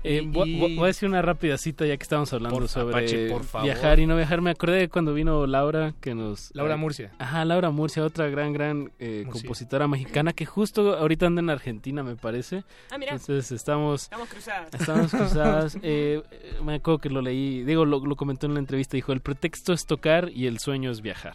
Eh, 0.02 0.22
Y- 0.22 0.26
voy, 0.26 0.58
voy- 0.58 0.78
a 0.84 0.86
decir 0.86 1.08
una 1.08 1.20
rápida 1.20 1.58
cita 1.58 1.84
ya 1.84 1.96
que 1.96 2.02
estamos 2.02 2.32
hablando 2.32 2.58
Por- 2.58 2.68
sobre 2.68 2.96
Apache, 2.96 3.28
por 3.28 3.44
favor. 3.44 3.66
viajar 3.66 4.00
y 4.00 4.06
no 4.06 4.16
viajar. 4.16 4.40
Me 4.40 4.50
acordé 4.50 4.78
de 4.78 4.88
cuando 4.88 5.12
vino 5.12 5.46
Laura 5.46 5.92
que 6.00 6.14
nos... 6.14 6.50
Laura 6.54 6.74
eh, 6.74 6.78
Murcia. 6.78 7.12
Ajá, 7.18 7.44
Laura 7.44 7.70
Murcia, 7.70 8.02
otra 8.04 8.28
gran, 8.28 8.52
gran 8.54 8.92
eh, 8.98 9.26
compositora 9.30 9.86
mexicana 9.88 10.32
que 10.32 10.46
justo 10.46 10.96
ahorita 10.96 11.26
anda 11.26 11.40
en 11.42 11.50
Argentina, 11.50 12.02
me 12.02 12.16
parece. 12.16 12.64
Ah, 12.90 12.96
mira. 12.98 13.12
Entonces 13.12 13.52
estamos... 13.52 14.04
Estamos 14.04 14.28
cruzadas. 14.30 14.74
Estamos 14.74 15.10
cruzadas. 15.10 15.74
eh, 15.82 16.22
eh, 16.30 16.54
me 16.64 16.76
acuerdo 16.76 16.98
que 16.98 17.10
lo 17.10 17.20
leí, 17.20 17.62
digo, 17.64 17.84
lo, 17.84 18.00
lo 18.04 18.16
comentó 18.16 18.46
en 18.46 18.54
la 18.54 18.60
entrevista, 18.60 18.96
dijo, 18.96 19.12
el 19.12 19.20
pretexto 19.20 19.72
es 19.74 19.84
tocar 19.84 20.30
y 20.32 20.46
el 20.46 20.58
sueño 20.60 20.90
es 20.90 21.02
viajar. 21.02 21.34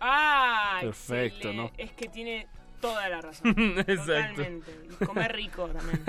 Ah, 0.00 0.78
Perfecto, 0.80 1.48
excelente. 1.50 1.56
¿no? 1.56 1.70
Es 1.78 1.92
que 1.92 2.08
tiene 2.08 2.48
toda 2.82 3.08
la 3.08 3.22
razón. 3.22 3.54
Exacto. 3.86 4.42
Totalmente. 4.42 4.72
Y 5.00 5.04
comer 5.06 5.32
rico 5.34 5.68
también. 5.68 6.02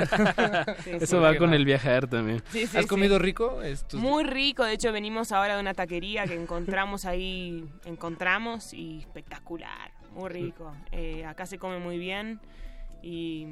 Sí, 0.84 0.92
sí. 0.98 1.04
Eso 1.04 1.22
va 1.22 1.38
con 1.38 1.54
el 1.54 1.64
viajar 1.64 2.08
también. 2.08 2.44
Sí, 2.50 2.68
sí, 2.68 2.78
¿Has 2.78 2.84
sí. 2.84 2.90
comido 2.90 3.18
rico? 3.20 3.62
Estos- 3.62 4.02
Muy 4.02 4.26
rico, 4.26 4.66
de 4.66 4.74
hecho 4.74 4.92
venimos 4.92 5.32
ahora 5.32 5.56
de 5.56 5.62
una 5.62 5.74
taquería 5.74 6.26
que 6.26 6.34
encontramos 6.34 7.06
ahí, 7.06 7.64
encontramos 7.86 8.74
y 8.74 9.00
espectacular, 9.00 9.92
muy 10.12 10.30
rico. 10.30 10.76
Eh, 10.92 11.24
acá 11.26 11.46
se 11.46 11.58
come 11.58 11.80
muy 11.80 11.98
bien 11.98 12.42
y, 13.02 13.44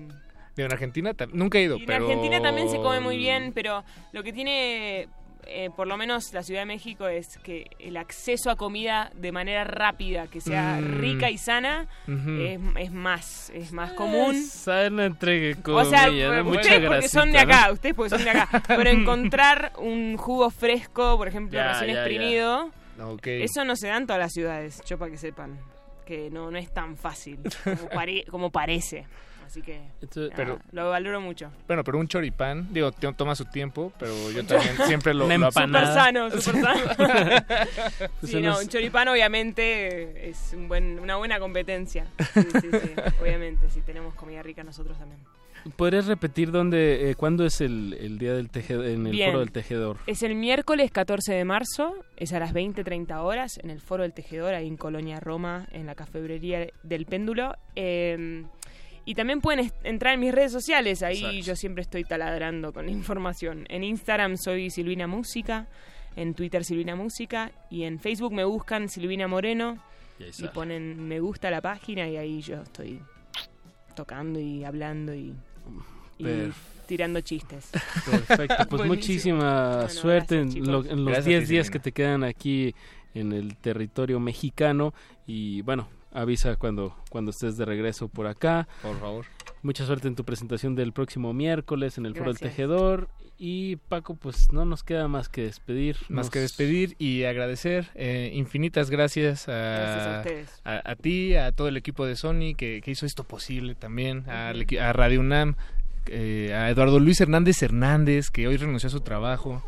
en 0.58 0.72
Argentina 0.72 1.16
nunca 1.32 1.58
he 1.58 1.64
ido, 1.64 1.78
y 1.78 1.82
en 1.82 1.86
pero... 1.86 2.06
Argentina 2.06 2.42
también 2.42 2.70
se 2.70 2.78
come 2.78 3.00
muy 3.00 3.18
bien, 3.18 3.52
pero 3.54 3.84
lo 4.12 4.22
que 4.22 4.34
tiene 4.34 5.08
eh, 5.48 5.70
por 5.76 5.88
lo 5.88 5.98
menos 5.98 6.34
la 6.34 6.44
Ciudad 6.44 6.62
de 6.62 6.66
México 6.66 7.08
es 7.08 7.38
que 7.40 7.68
el 7.80 7.98
acceso 7.98 8.50
a 8.50 8.56
comida 8.56 9.12
de 9.16 9.32
manera 9.32 9.64
rápida, 9.64 10.28
que 10.28 10.42
sea 10.42 10.80
Mm. 10.82 11.00
rica 11.00 11.30
y 11.30 11.38
sana, 11.38 11.88
es, 12.08 12.60
es 12.80 12.92
más 12.92 13.50
es 13.52 13.72
más 13.72 13.94
común. 13.94 14.36
Sana 14.42 15.06
entre 15.06 15.54
O 15.66 15.86
sea, 15.86 16.06
comillas, 16.06 16.32
¿no? 16.38 16.44
mucha 16.46 16.60
ustedes 16.62 16.88
porque 16.88 17.08
son 17.10 17.32
de 17.32 17.40
acá, 17.40 17.68
¿no? 17.68 17.74
ustedes 17.74 17.96
porque 17.96 18.10
son 18.10 18.24
de 18.24 18.30
acá. 18.30 18.64
Pero 18.68 18.90
encontrar 18.90 19.74
un 19.78 20.18
jugo 20.18 20.50
fresco, 20.50 21.18
por 21.18 21.28
ejemplo, 21.28 21.58
Ya, 21.60 21.70
recién 21.70 21.88
ya, 21.90 21.94
ya. 21.96 22.00
exprimido, 22.02 22.72
eso 23.26 23.66
no 23.66 23.76
se 23.76 23.88
da 23.88 23.98
en 23.98 24.06
todas 24.08 24.20
las 24.20 24.32
ciudades, 24.32 24.82
yo 24.86 24.98
para 24.98 25.12
que 25.12 25.18
sepan. 25.18 25.60
Que 26.06 26.30
no, 26.30 26.52
no 26.52 26.58
es 26.58 26.72
tan 26.74 26.98
fácil 26.98 27.40
como, 27.64 27.90
pare- 27.90 28.26
como 28.30 28.50
parece. 28.52 29.06
Así 29.52 29.62
que 29.62 29.82
Entonces, 30.02 30.32
nada, 30.32 30.36
pero- 30.38 30.60
lo 30.72 30.90
valoro 30.90 31.20
mucho. 31.20 31.52
Bueno, 31.68 31.84
pero 31.84 31.98
un 31.98 32.08
choripán, 32.08 32.70
digo, 32.72 32.90
toma 32.94 33.36
su 33.36 33.44
tiempo, 33.44 33.92
pero 34.00 34.14
yo 34.32 34.46
también 34.48 34.78
siempre 34.88 35.14
lo, 35.14 35.28
lo. 35.28 35.52
Súper 35.52 35.86
sano, 35.88 36.32
súper 36.32 36.62
sano. 36.62 36.80
Sí, 38.24 38.40
no, 38.40 38.58
un 38.60 38.68
choripán 38.70 39.10
obviamente 39.10 40.30
es 40.30 40.54
un 40.56 40.70
buen, 40.70 41.00
una 41.00 41.18
buena 41.18 41.38
competencia. 41.40 42.06
Sí, 42.34 42.42
sí, 42.62 42.70
sí, 42.72 42.92
obviamente, 43.22 43.70
si 43.70 43.82
tenemos 43.82 44.14
comida 44.16 44.42
rica 44.42 44.64
nosotros 44.64 44.98
también. 44.98 45.20
¿Podrías 45.76 46.08
repetir 46.08 46.50
dónde, 46.52 47.12
eh, 47.12 47.16
cuándo 47.16 47.46
es 47.46 47.60
el, 47.62 47.96
el 48.00 48.18
día 48.18 48.34
del 48.34 48.50
tejedor, 48.50 48.86
en 48.86 49.06
el 49.06 49.12
Bien. 49.12 49.30
foro 49.32 49.42
del 49.42 49.52
tejedor? 49.52 49.98
Es 50.08 50.24
el 50.24 50.34
miércoles 50.36 50.90
14 50.92 51.34
de 51.34 51.44
marzo, 51.46 51.94
es 52.16 52.32
a 52.34 52.40
las 52.40 52.54
20-30 52.54 53.18
horas, 53.22 53.60
en 53.62 53.70
el 53.70 53.80
Foro 53.82 54.02
del 54.04 54.14
Tejedor, 54.14 54.54
ahí 54.56 54.68
en 54.68 54.78
Colonia 54.78 55.20
Roma, 55.20 55.68
en 55.72 55.86
la 55.86 55.94
cafebrería 55.94 56.68
del 56.84 57.06
Péndulo. 57.06 57.54
Eh, 57.76 58.44
y 59.06 59.16
también 59.16 59.42
pueden 59.42 59.72
entrar 59.84 60.14
en 60.14 60.20
mis 60.20 60.34
redes 60.34 60.52
sociales, 60.52 61.02
ahí 61.04 61.18
Exacto. 61.18 61.38
yo 61.40 61.56
siempre 61.56 61.82
estoy 61.82 62.04
taladrando 62.04 62.72
con 62.74 62.88
información. 62.90 63.66
En 63.70 63.84
Instagram 63.84 64.38
soy 64.38 64.70
Silvina 64.70 65.08
Música, 65.08 65.68
en 66.16 66.34
Twitter 66.34 66.64
Silvina 66.64 66.96
Música, 66.96 67.52
y 67.70 67.84
en 67.84 68.00
Facebook 68.00 68.34
me 68.34 68.44
buscan 68.44 68.90
Silvina 68.90 69.28
Moreno, 69.28 69.78
Y 70.20 70.48
ponen 70.50 71.08
me 71.08 71.20
gusta 71.20 71.48
a 71.48 71.52
la 71.52 71.62
página, 71.62 72.08
y 72.08 72.18
ahí 72.18 72.42
yo 72.42 72.62
estoy 72.62 73.00
tocando 73.96 74.40
y 74.40 74.64
hablando 74.64 75.14
y, 75.16 75.34
tirando 76.86 77.22
chistes. 77.22 77.70
Perfecto, 78.06 78.68
pues 78.70 78.88
Buenísimo. 78.88 78.88
muchísima 78.88 79.74
Bueno, 79.76 79.90
suerte 79.90 80.36
gracias, 80.42 80.56
en, 80.58 80.72
lo- 80.72 80.86
en 80.86 80.98
los 81.06 81.14
Gracias, 81.14 81.26
10 81.26 81.50
días 81.50 81.70
que 81.72 81.80
te 81.80 81.92
quedan 81.92 82.24
aquí 82.24 82.76
en 83.14 83.32
el 83.32 83.56
territorio 83.58 84.20
mexicano 84.20 84.94
y 85.26 85.62
bueno, 85.64 85.88
avisa 86.12 86.56
cuando, 86.58 86.96
cuando 87.10 87.32
estés 87.32 87.58
de 87.58 87.66
regreso 87.66 88.08
por 88.08 88.28
acá. 88.28 88.68
Por 88.82 89.00
favor. 89.00 89.26
Mucha 89.64 89.86
suerte 89.86 90.08
en 90.08 90.16
tu 90.16 90.24
presentación 90.26 90.76
del 90.76 90.92
próximo 90.94 91.34
miércoles 91.34 91.98
en 91.98 92.06
el 92.06 92.16
Foro 92.16 92.32
del. 92.34 92.40
Tejedor 92.40 93.10
y 93.38 93.76
Paco, 93.78 94.16
pues 94.16 94.52
no 94.52 94.66
nos 94.66 94.84
queda 94.84 95.08
más 95.08 95.30
que 95.30 95.44
despedir. 95.44 95.98
Más 96.10 96.30
que 96.30 96.40
despedir 96.40 96.96
y 97.00 97.24
agradecer, 97.24 97.90
eh, 97.96 98.32
infinitas 98.34 98.90
gracias 98.90 99.48
a, 99.50 99.52
Gracias 99.54 100.08
a 100.08 100.20
ustedes. 100.20 100.62
a, 100.64 100.92
a 100.92 100.96
ti, 100.96 101.36
a 101.36 101.52
todo 101.52 101.68
el 101.68 101.78
equipo 101.78 102.06
de 102.06 102.16
Sony 102.16 102.54
que, 102.56 102.82
que 102.84 102.92
hizo 102.92 103.06
esto 103.06 103.24
posible 103.24 103.74
también, 103.76 104.26
equi- 104.26 104.80
a 104.80 104.94
Radio 104.94 105.20
UNAM, 105.22 105.56
eh, 106.08 106.54
a 106.54 106.70
Eduardo 106.70 107.00
Luis 107.00 107.20
Hernández 107.22 107.62
Hernández, 107.64 108.30
que 108.30 108.48
hoy 108.48 108.58
renunció 108.58 108.88
a 108.88 108.92
su 108.92 109.02
trabajo. 109.02 109.64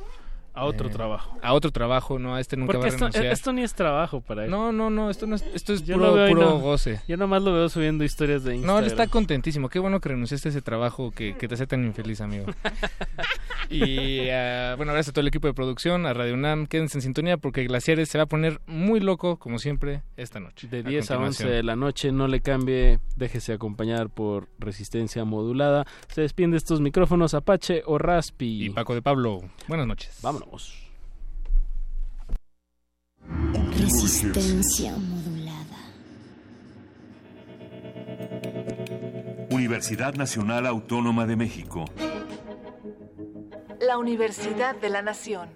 A 0.56 0.66
otro 0.66 0.88
Eh, 0.88 0.92
trabajo. 0.92 1.38
A 1.42 1.54
otro 1.54 1.72
trabajo, 1.72 2.20
no, 2.20 2.36
a 2.36 2.40
este 2.40 2.56
nunca 2.58 2.74
Porque 2.74 2.78
va 2.80 2.86
a 2.86 2.88
esto, 2.90 2.98
renunciar. 3.08 3.26
esto 3.26 3.54
ni 3.54 3.64
es 3.64 3.74
trabajo 3.74 4.22
para 4.22 4.46
él. 4.46 4.52
No, 4.52 4.72
no, 4.72 4.90
no, 4.92 5.10
esto 5.10 5.26
no 5.26 5.36
es, 5.36 5.44
esto 5.54 5.74
es 5.74 5.84
Yo 5.84 5.96
puro, 5.96 6.14
veo 6.14 6.28
puro 6.30 6.42
no- 6.42 6.60
goce. 6.60 7.02
Yo 7.08 7.18
nomás 7.18 7.42
lo 7.42 7.54
veo 7.54 7.70
subiendo 7.70 8.04
historias 8.04 8.44
de 8.44 8.52
No, 8.52 8.56
Instagram. 8.58 8.84
él 8.84 8.86
está 8.92 9.08
contentísimo. 9.08 9.68
Qué 9.70 9.80
bueno 9.80 10.00
que 10.00 10.10
renunciaste 10.10 10.50
a 10.50 10.52
ese 10.52 10.62
trabajo 10.62 11.10
que, 11.12 11.36
que 11.36 11.48
te 11.48 11.56
hace 11.56 11.66
tan 11.66 11.84
infeliz, 11.86 12.22
amigo. 12.22 12.46
y 13.70 14.30
ah, 14.30 14.74
bueno, 14.78 14.92
gracias 14.94 15.10
a 15.10 15.14
todo 15.14 15.22
el 15.22 15.28
equipo 15.28 15.48
de 15.48 15.54
producción, 15.54 16.06
a 16.06 16.14
Radio 16.14 16.34
UNAM. 16.36 16.68
Quédense 16.68 16.98
en 16.98 17.02
sintonía 17.02 17.38
porque 17.38 17.64
Glaciares 17.64 18.10
se 18.10 18.18
va 18.18 18.26
a 18.26 18.28
poner 18.28 18.62
muy 18.68 19.00
loco, 19.00 19.38
como 19.38 19.58
siempre, 19.60 20.04
esta 20.18 20.40
noche. 20.40 20.68
De 20.68 20.84
10 20.84 21.12
a 21.12 21.18
11 21.18 21.26
continuación. 21.26 21.50
de 21.50 21.64
la 21.64 21.76
noche, 21.76 22.12
no 22.12 22.28
le 22.28 22.42
cambie, 22.42 23.00
déjese 23.16 23.54
acompañar 23.54 24.10
por 24.10 24.50
resistencia 24.60 25.24
modulada. 25.26 25.86
Se 26.10 26.22
despiden 26.22 26.52
de 26.52 26.58
estos 26.58 26.80
micrófonos 26.82 27.34
Apache 27.34 27.82
o 27.86 27.98
Raspi. 27.98 28.66
Y 28.66 28.70
Paco 28.70 28.94
de 28.94 29.02
Pablo, 29.02 29.42
buenas 29.68 29.88
noches. 29.88 30.20
Vámonos. 30.22 30.43
Resistencia 33.78 34.96
modulada. 34.98 35.78
Universidad 39.50 40.16
Nacional 40.16 40.66
Autónoma 40.68 41.26
de 41.26 41.36
México. 41.36 41.86
La 43.80 43.98
Universidad 43.98 44.76
de 44.76 44.90
la 44.90 45.02
Nación. 45.02 45.50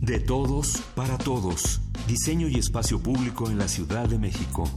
De 0.00 0.20
todos, 0.20 0.82
para 0.94 1.16
todos. 1.18 1.83
Diseño 2.06 2.48
y 2.48 2.58
espacio 2.58 3.02
público 3.02 3.48
en 3.48 3.56
la 3.56 3.66
Ciudad 3.66 4.06
de 4.06 4.18
México. 4.18 4.68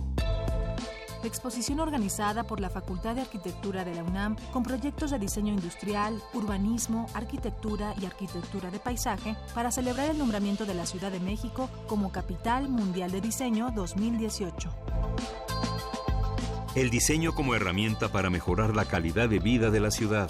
Exposición 1.26 1.82
organizada 1.82 2.46
por 2.46 2.62
la 2.62 2.70
Facultad 2.70 3.16
de 3.16 3.22
Arquitectura 3.22 3.84
de 3.84 3.96
la 3.96 4.04
UNAM 4.06 4.38
con 4.54 4.64
proyectos 4.64 5.12
de 5.12 5.20
diseño 5.20 5.52
industrial, 5.54 6.22
urbanismo, 6.34 7.08
arquitectura 7.14 7.94
y 8.02 8.06
arquitectura 8.06 8.72
de 8.72 8.80
paisaje 8.80 9.36
para 9.54 9.72
celebrar 9.72 10.10
el 10.10 10.18
nombramiento 10.18 10.66
de 10.66 10.76
la 10.76 10.86
Ciudad 10.86 11.12
de 11.12 11.20
México 11.20 11.70
como 11.88 12.14
Capital 12.14 12.70
Mundial 12.70 13.12
de 13.12 13.20
Diseño 13.20 13.72
2018. 13.76 14.70
El 16.76 16.90
diseño 16.90 17.36
como 17.36 17.56
herramienta 17.56 18.08
para 18.08 18.30
mejorar 18.30 18.74
la 18.74 18.86
calidad 18.86 19.28
de 19.28 19.40
vida 19.40 19.70
de 19.70 19.82
la 19.82 19.92
ciudad. 19.92 20.30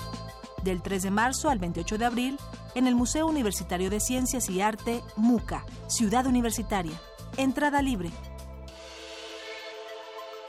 Del 0.63 0.81
3 0.81 1.03
de 1.03 1.11
marzo 1.11 1.51
al 1.51 1.59
28 1.59 1.99
de 1.99 2.05
abril 2.05 2.39
en 2.77 2.85
el 2.85 2.95
Museo 2.95 3.25
Universitario 3.25 3.89
de 3.89 3.99
Ciencias 3.99 4.49
y 4.49 4.61
Arte, 4.61 5.01
MUCA, 5.15 5.65
Ciudad 5.87 6.27
Universitaria. 6.27 6.93
Entrada 7.35 7.81
libre. 7.81 8.11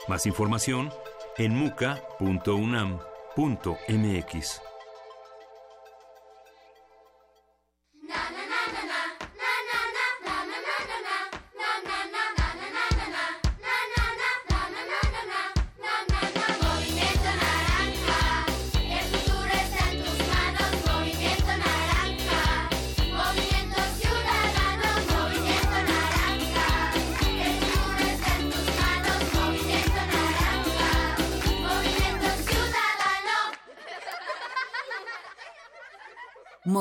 Más 0.07 0.27
información 0.27 0.91
en 1.37 1.55
muca.unam.mx. 1.55 2.09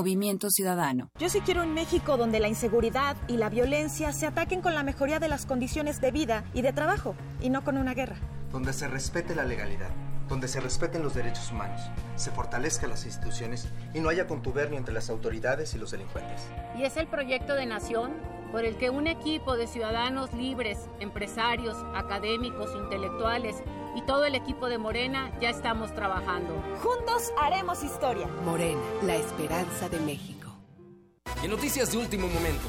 Movimiento 0.08 0.48
Ciudadano. 0.48 1.10
Yo 1.18 1.28
sí 1.28 1.42
quiero 1.42 1.62
un 1.62 1.74
México 1.74 2.16
donde 2.16 2.40
la 2.40 2.48
inseguridad 2.48 3.14
y 3.28 3.36
la 3.36 3.50
violencia 3.50 4.10
se 4.14 4.24
ataquen 4.24 4.62
con 4.62 4.74
la 4.74 4.82
mejoría 4.82 5.18
de 5.18 5.28
las 5.28 5.44
condiciones 5.44 6.00
de 6.00 6.10
vida 6.12 6.44
y 6.54 6.62
de 6.62 6.72
trabajo, 6.72 7.14
y 7.42 7.50
no 7.50 7.62
con 7.62 7.76
una 7.76 7.92
guerra. 7.92 8.16
donde 8.50 8.72
se 8.72 8.88
respete 8.88 9.34
la 9.34 9.44
legalidad, 9.44 9.90
donde 10.28 10.48
se 10.48 10.60
respeten 10.60 11.02
los 11.02 11.14
derechos 11.14 11.50
humanos, 11.50 11.80
se 12.16 12.30
fortalezcan 12.30 12.90
las 12.90 13.04
instituciones 13.04 13.68
y 13.94 14.00
no 14.00 14.08
haya 14.08 14.26
contubernio 14.26 14.78
entre 14.78 14.94
las 14.94 15.10
autoridades 15.10 15.74
y 15.74 15.78
los 15.78 15.90
delincuentes. 15.90 16.42
Y 16.76 16.84
es 16.84 16.96
el 16.96 17.06
proyecto 17.06 17.54
de 17.54 17.66
nación 17.66 18.12
por 18.52 18.64
el 18.64 18.76
que 18.76 18.90
un 18.90 19.06
equipo 19.06 19.56
de 19.56 19.66
ciudadanos 19.66 20.32
libres, 20.32 20.78
empresarios, 21.00 21.76
académicos, 21.94 22.70
intelectuales 22.74 23.56
y 23.94 24.02
todo 24.02 24.24
el 24.24 24.34
equipo 24.34 24.68
de 24.68 24.78
Morena 24.78 25.30
ya 25.40 25.50
estamos 25.50 25.94
trabajando. 25.94 26.62
Juntos 26.82 27.32
haremos 27.38 27.82
historia. 27.82 28.26
Morena, 28.44 28.80
la 29.02 29.16
esperanza 29.16 29.88
de 29.88 30.00
México. 30.00 30.38
En 31.42 31.50
noticias 31.50 31.92
de 31.92 31.98
último 31.98 32.26
momento, 32.28 32.68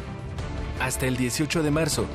Hasta 0.81 1.05
el 1.05 1.15
18 1.15 1.61
de 1.61 1.69
marzo. 1.69 2.07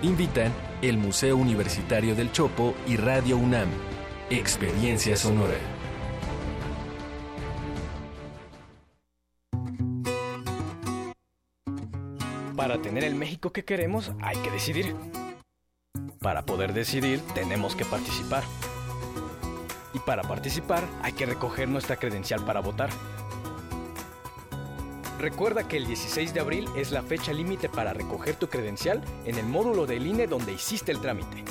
Invitan 0.00 0.52
el 0.80 0.96
Museo 0.96 1.36
Universitario 1.36 2.14
del 2.14 2.30
Chopo 2.30 2.72
y 2.86 2.96
Radio 2.96 3.36
UNAM. 3.36 3.68
Experiencia 4.30 5.16
Sonora. 5.16 5.56
Para 12.56 12.80
tener 12.80 13.02
el 13.02 13.16
México 13.16 13.52
que 13.52 13.64
queremos 13.64 14.12
hay 14.20 14.36
que 14.36 14.52
decidir. 14.52 14.94
Para 16.20 16.46
poder 16.46 16.72
decidir 16.72 17.20
tenemos 17.34 17.74
que 17.74 17.84
participar. 17.84 18.44
Y 19.92 19.98
para 19.98 20.22
participar 20.22 20.84
hay 21.02 21.12
que 21.14 21.26
recoger 21.26 21.68
nuestra 21.68 21.96
credencial 21.96 22.44
para 22.44 22.60
votar. 22.60 22.90
Recuerda 25.18 25.68
que 25.68 25.76
el 25.76 25.86
16 25.86 26.34
de 26.34 26.40
abril 26.40 26.68
es 26.76 26.90
la 26.90 27.02
fecha 27.02 27.32
límite 27.32 27.68
para 27.68 27.92
recoger 27.92 28.34
tu 28.36 28.48
credencial 28.48 29.02
en 29.24 29.38
el 29.38 29.46
módulo 29.46 29.86
del 29.86 30.06
INE 30.06 30.26
donde 30.26 30.52
hiciste 30.52 30.92
el 30.92 31.00
trámite. 31.00 31.44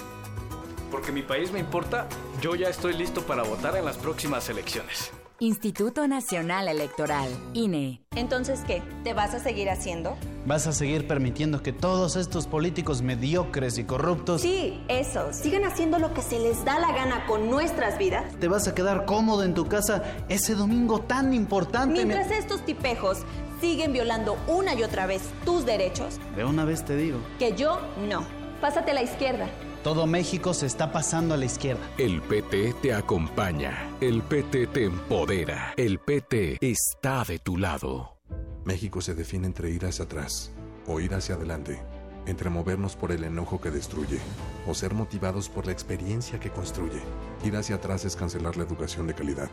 Porque 0.89 1.11
mi 1.11 1.21
país 1.21 1.51
me 1.51 1.59
importa, 1.59 2.07
yo 2.41 2.55
ya 2.55 2.67
estoy 2.67 2.93
listo 2.93 3.21
para 3.21 3.43
votar 3.43 3.77
en 3.77 3.85
las 3.85 3.97
próximas 3.97 4.49
elecciones. 4.49 5.11
Instituto 5.39 6.07
Nacional 6.07 6.67
Electoral, 6.67 7.27
INE. 7.53 8.03
Entonces, 8.15 8.59
¿qué? 8.67 8.83
¿Te 9.03 9.15
vas 9.15 9.33
a 9.33 9.39
seguir 9.39 9.71
haciendo? 9.71 10.15
¿Vas 10.45 10.67
a 10.67 10.71
seguir 10.71 11.07
permitiendo 11.07 11.63
que 11.63 11.73
todos 11.73 12.15
estos 12.15 12.45
políticos 12.45 13.01
mediocres 13.01 13.79
y 13.79 13.83
corruptos... 13.83 14.41
Sí, 14.41 14.79
eso. 14.87 15.33
Sigan 15.33 15.63
haciendo 15.63 15.97
lo 15.97 16.13
que 16.13 16.21
se 16.21 16.37
les 16.37 16.63
da 16.63 16.77
la 16.77 16.91
gana 16.91 17.25
con 17.25 17.49
nuestras 17.49 17.97
vidas. 17.97 18.35
¿Te 18.39 18.49
vas 18.49 18.67
a 18.67 18.75
quedar 18.75 19.05
cómodo 19.05 19.43
en 19.43 19.55
tu 19.55 19.67
casa 19.67 20.03
ese 20.29 20.53
domingo 20.53 21.01
tan 21.01 21.33
importante? 21.33 22.05
Mientras 22.05 22.29
estos 22.29 22.63
tipejos 22.63 23.23
siguen 23.61 23.93
violando 23.93 24.37
una 24.47 24.73
y 24.73 24.83
otra 24.83 25.05
vez 25.05 25.21
tus 25.45 25.65
derechos. 25.65 26.19
De 26.35 26.43
una 26.43 26.65
vez 26.65 26.83
te 26.83 26.97
digo. 26.97 27.19
Que 27.39 27.55
yo 27.55 27.79
no. 28.09 28.25
Pásate 28.59 28.91
a 28.91 28.93
la 28.95 29.03
izquierda. 29.03 29.47
Todo 29.83 30.05
México 30.05 30.53
se 30.53 30.65
está 30.67 30.91
pasando 30.91 31.33
a 31.33 31.37
la 31.37 31.45
izquierda. 31.45 31.81
El 31.97 32.21
PT 32.21 32.75
te 32.81 32.93
acompaña. 32.93 33.89
El 34.01 34.21
PT 34.21 34.67
te 34.67 34.83
empodera. 34.85 35.73
El 35.77 35.97
PT 35.99 36.57
está 36.61 37.23
de 37.23 37.39
tu 37.39 37.57
lado. 37.57 38.17
México 38.65 39.01
se 39.01 39.15
define 39.15 39.47
entre 39.47 39.71
ir 39.71 39.85
hacia 39.85 40.05
atrás 40.05 40.51
o 40.85 40.99
ir 40.99 41.13
hacia 41.13 41.35
adelante. 41.35 41.79
entre 42.27 42.51
movernos 42.51 42.95
por 42.95 43.11
el 43.11 43.23
enojo 43.23 43.59
que 43.59 43.71
destruye 43.71 44.19
o 44.67 44.75
ser 44.75 44.93
motivados 44.93 45.49
por 45.49 45.65
la 45.65 45.71
experiencia 45.71 46.39
que 46.39 46.51
construye. 46.51 47.01
Ir 47.43 47.55
hacia 47.55 47.77
atrás 47.77 48.05
es 48.05 48.15
cancelar 48.15 48.57
la 48.57 48.63
educación 48.63 49.07
de 49.07 49.15
calidad. 49.15 49.49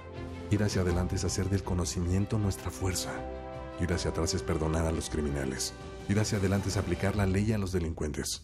Ir 0.50 0.62
hacia 0.62 0.82
adelante 0.82 1.16
es 1.16 1.24
hacer 1.24 1.48
del 1.48 1.62
conocimiento 1.62 2.38
nuestra 2.38 2.70
fuerza. 2.70 3.10
Ir 3.80 3.92
hacia 3.92 4.10
atrás 4.10 4.34
es 4.34 4.42
perdonar 4.42 4.86
a 4.86 4.92
los 4.92 5.08
criminales. 5.08 5.72
Ir 6.08 6.18
hacia 6.18 6.38
adelante 6.38 6.68
es 6.68 6.76
aplicar 6.76 7.14
la 7.14 7.26
ley 7.26 7.52
a 7.52 7.58
los 7.58 7.72
delincuentes. 7.72 8.42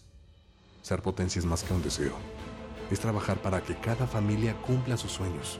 Ser 0.81 1.01
potencia 1.01 1.39
es 1.39 1.45
más 1.45 1.63
que 1.63 1.73
un 1.73 1.83
deseo. 1.83 2.15
Es 2.91 2.99
trabajar 2.99 3.41
para 3.41 3.61
que 3.61 3.75
cada 3.75 4.07
familia 4.07 4.55
cumpla 4.61 4.97
sus 4.97 5.11
sueños. 5.11 5.59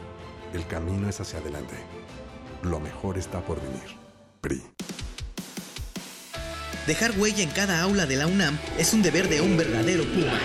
El 0.53 0.65
camino 0.68 1.10
es 1.10 1.19
hacia 1.19 1.39
adelante. 1.39 1.76
Lo 2.61 2.80
mejor 2.80 3.18
está 3.18 3.41
por 3.41 3.61
venir. 3.61 3.97
PRI. 4.41 4.64
Dejar 6.88 7.18
huella 7.18 7.41
en 7.41 7.49
cada 7.49 7.81
aula 7.81 8.06
de 8.06 8.15
la 8.15 8.27
UNAM 8.27 8.57
es 8.77 8.93
un 8.93 9.02
deber 9.02 9.27
de 9.27 9.41
un 9.41 9.57
verdadero 9.57 10.03
Puma. 10.03 10.39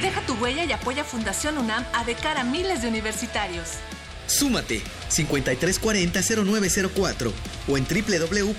Deja 0.00 0.20
tu 0.22 0.34
huella 0.34 0.64
y 0.64 0.72
apoya 0.72 1.04
Fundación 1.04 1.58
UNAM 1.58 1.84
a 1.92 2.04
de 2.04 2.14
cara 2.14 2.40
a 2.40 2.44
miles 2.44 2.82
de 2.82 2.88
universitarios. 2.88 3.68
Súmate 4.26 4.82
5340-0904 5.10 7.32
o 7.68 7.76
en 7.76 7.84
www.funam.mx. 7.84 8.52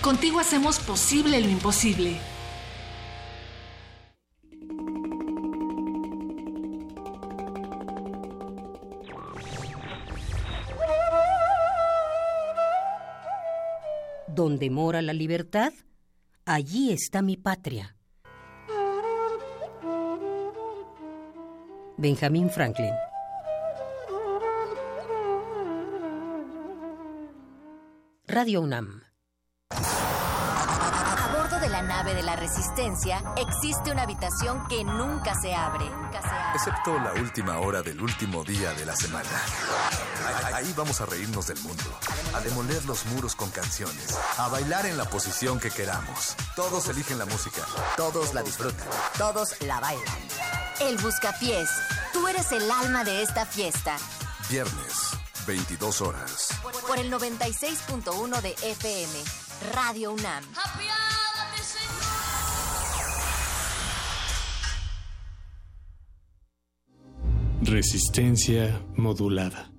Contigo 0.00 0.40
hacemos 0.40 0.78
posible 0.80 1.40
lo 1.40 1.48
imposible. 1.48 2.18
Donde 14.34 14.70
mora 14.70 15.02
la 15.02 15.12
libertad, 15.12 15.74
allí 16.46 16.90
está 16.90 17.20
mi 17.22 17.36
patria. 17.36 17.94
Benjamin 22.02 22.50
Franklin. 22.50 22.92
Radio 28.26 28.60
UNAM. 28.62 29.02
A 29.70 31.28
bordo 31.36 31.58
de 31.60 31.68
la 31.68 31.82
nave 31.82 32.14
de 32.14 32.22
la 32.22 32.36
Resistencia 32.36 33.22
existe 33.36 33.90
una 33.90 34.02
habitación 34.02 34.66
que 34.68 34.84
nunca 34.84 35.34
se 35.40 35.54
abre. 35.54 35.84
Excepto 36.54 36.98
la 36.98 37.12
última 37.14 37.58
hora 37.58 37.82
del 37.82 38.00
último 38.00 38.44
día 38.44 38.72
de 38.74 38.86
la 38.86 38.94
semana. 38.96 39.28
Ahí- 40.46 40.54
Ahí 40.64 40.74
vamos 40.76 41.00
a 41.00 41.06
reírnos 41.06 41.46
del 41.48 41.58
mundo, 41.60 41.84
a 42.34 42.40
demoler 42.40 42.84
los 42.84 43.04
muros 43.06 43.34
con 43.34 43.50
canciones, 43.50 44.18
a 44.38 44.48
bailar 44.48 44.86
en 44.86 44.96
la 44.96 45.04
posición 45.04 45.58
que 45.58 45.70
queramos. 45.70 46.36
Todos 46.54 46.88
eligen 46.88 47.18
la 47.18 47.26
música, 47.26 47.62
todos 47.96 48.32
la 48.34 48.42
disfrutan. 48.42 48.86
Todos 49.18 49.60
la 49.62 49.80
bailan. 49.80 50.21
El 50.88 50.96
Buscapiés. 50.98 51.70
Tú 52.12 52.26
eres 52.26 52.50
el 52.50 52.68
alma 52.70 53.04
de 53.04 53.22
esta 53.22 53.46
fiesta. 53.46 53.96
Viernes, 54.50 55.10
22 55.46 56.00
horas. 56.00 56.48
Por 56.86 56.98
el 56.98 57.12
96.1 57.12 58.40
de 58.40 58.50
FM. 58.50 59.12
Radio 59.74 60.12
UNAM. 60.12 60.44
Resistencia 67.62 68.82
modulada. 68.96 69.71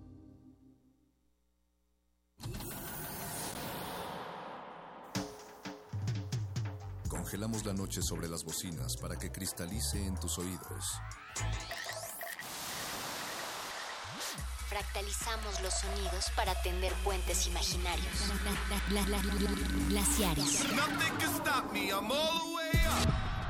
Congelamos 7.44 7.66
la 7.66 7.74
noche 7.74 8.02
sobre 8.02 8.30
las 8.30 8.46
bocinas 8.46 8.96
para 8.96 9.18
que 9.18 9.30
cristalice 9.30 9.98
en 10.02 10.18
tus 10.18 10.38
oídos. 10.38 10.94
Fractalizamos 14.70 15.60
los 15.62 15.74
sonidos 15.74 16.32
para 16.38 16.56
tender 16.62 16.94
puentes 17.04 17.46
imaginarios. 17.48 18.08
Glaciares. 19.90 20.64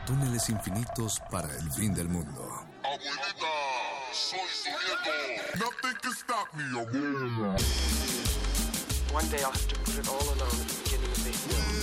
Túneles 0.08 0.50
infinitos 0.50 1.22
para 1.30 1.56
el 1.56 1.72
fin 1.74 1.94
del 1.94 2.10
mundo. 2.10 2.66
Abuelita, 2.84 3.46
soy 4.12 4.40
su 4.50 4.70
nieto. 4.70 5.66
Nothing 5.66 5.98
can 6.02 6.14
stop 6.14 6.52
me, 6.56 6.64
abuela. 6.80 7.56
One 9.14 9.30
day 9.30 9.44
I'll 9.44 9.52
have 9.52 9.68
to 9.68 9.80
put 9.82 10.00
it 10.00 10.08
all 10.10 10.24
alone 10.34 10.50
at 10.50 10.68
the 10.68 10.84
beginning 10.84 11.12
of 11.12 11.24
the 11.24 11.30
hill. 11.30 11.83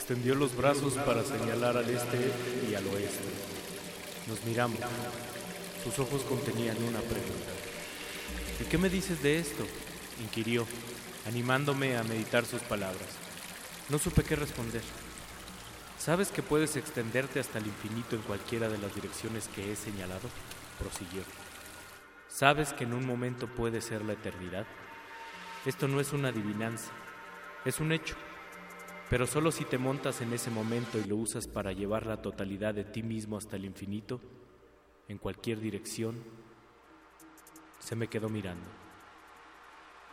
Extendió 0.00 0.34
los 0.34 0.56
brazos 0.56 0.94
para 0.94 1.22
señalar 1.22 1.76
al 1.76 1.88
este 1.90 2.32
y 2.68 2.74
al 2.74 2.86
oeste. 2.86 3.22
Nos 4.28 4.42
miramos. 4.44 4.80
Sus 5.84 5.98
ojos 5.98 6.22
contenían 6.22 6.82
una 6.82 7.00
pregunta. 7.00 7.52
¿Y 8.58 8.64
qué 8.64 8.78
me 8.78 8.88
dices 8.88 9.22
de 9.22 9.38
esto? 9.38 9.62
inquirió, 10.22 10.66
animándome 11.26 11.98
a 11.98 12.02
meditar 12.02 12.46
sus 12.46 12.62
palabras. 12.62 13.10
No 13.90 13.98
supe 13.98 14.24
qué 14.24 14.36
responder. 14.36 14.80
¿Sabes 15.98 16.30
que 16.30 16.42
puedes 16.42 16.76
extenderte 16.76 17.38
hasta 17.38 17.58
el 17.58 17.66
infinito 17.66 18.16
en 18.16 18.22
cualquiera 18.22 18.70
de 18.70 18.78
las 18.78 18.94
direcciones 18.94 19.48
que 19.48 19.70
he 19.70 19.76
señalado? 19.76 20.30
prosiguió. 20.78 21.22
¿Sabes 22.26 22.72
que 22.72 22.84
en 22.84 22.94
un 22.94 23.06
momento 23.06 23.48
puede 23.48 23.82
ser 23.82 24.02
la 24.06 24.14
eternidad? 24.14 24.66
Esto 25.66 25.88
no 25.88 26.00
es 26.00 26.14
una 26.14 26.30
adivinanza, 26.30 26.90
es 27.66 27.80
un 27.80 27.92
hecho. 27.92 28.16
Pero 29.10 29.26
solo 29.26 29.50
si 29.50 29.64
te 29.64 29.76
montas 29.76 30.20
en 30.20 30.32
ese 30.32 30.50
momento 30.50 30.96
y 30.98 31.04
lo 31.04 31.16
usas 31.16 31.48
para 31.48 31.72
llevar 31.72 32.06
la 32.06 32.22
totalidad 32.22 32.74
de 32.74 32.84
ti 32.84 33.02
mismo 33.02 33.36
hasta 33.36 33.56
el 33.56 33.64
infinito, 33.64 34.20
en 35.08 35.18
cualquier 35.18 35.58
dirección, 35.58 36.14
se 37.80 37.96
me 37.96 38.06
quedó 38.06 38.28
mirando. 38.28 38.68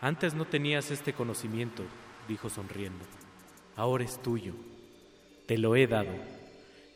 Antes 0.02 0.34
no 0.34 0.46
tenías 0.46 0.90
este 0.90 1.14
conocimiento, 1.14 1.84
dijo 2.28 2.50
sonriendo. 2.50 3.06
Ahora 3.76 4.04
es 4.04 4.20
tuyo. 4.20 4.54
Te 5.46 5.60
lo 5.60 5.76
he 5.76 5.86
dado. 5.86 6.14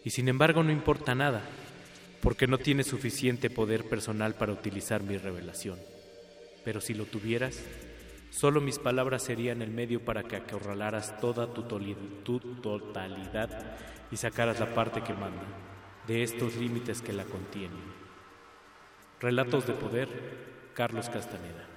Y 0.03 0.09
sin 0.09 0.27
embargo 0.27 0.63
no 0.63 0.71
importa 0.71 1.13
nada, 1.13 1.43
porque 2.23 2.47
no 2.47 2.57
tienes 2.57 2.87
suficiente 2.87 3.51
poder 3.51 3.87
personal 3.87 4.33
para 4.33 4.53
utilizar 4.53 5.03
mi 5.03 5.17
revelación. 5.17 5.77
Pero 6.65 6.81
si 6.81 6.95
lo 6.95 7.05
tuvieras, 7.05 7.63
Solo 8.31 8.61
mis 8.61 8.79
palabras 8.79 9.23
serían 9.23 9.61
el 9.61 9.71
medio 9.71 10.03
para 10.05 10.23
que 10.23 10.37
acorralaras 10.37 11.19
toda 11.19 11.53
tu, 11.53 11.63
tu 11.63 12.39
totalidad 12.39 13.75
y 14.09 14.15
sacaras 14.15 14.59
la 14.59 14.73
parte 14.73 15.01
que 15.01 15.13
manda 15.13 15.43
de 16.07 16.23
estos 16.23 16.55
límites 16.55 17.01
que 17.01 17.11
la 17.11 17.25
contienen. 17.25 17.91
Relatos 19.19 19.67
de 19.67 19.73
poder, 19.73 20.07
Carlos 20.73 21.09
Castaneda. 21.09 21.70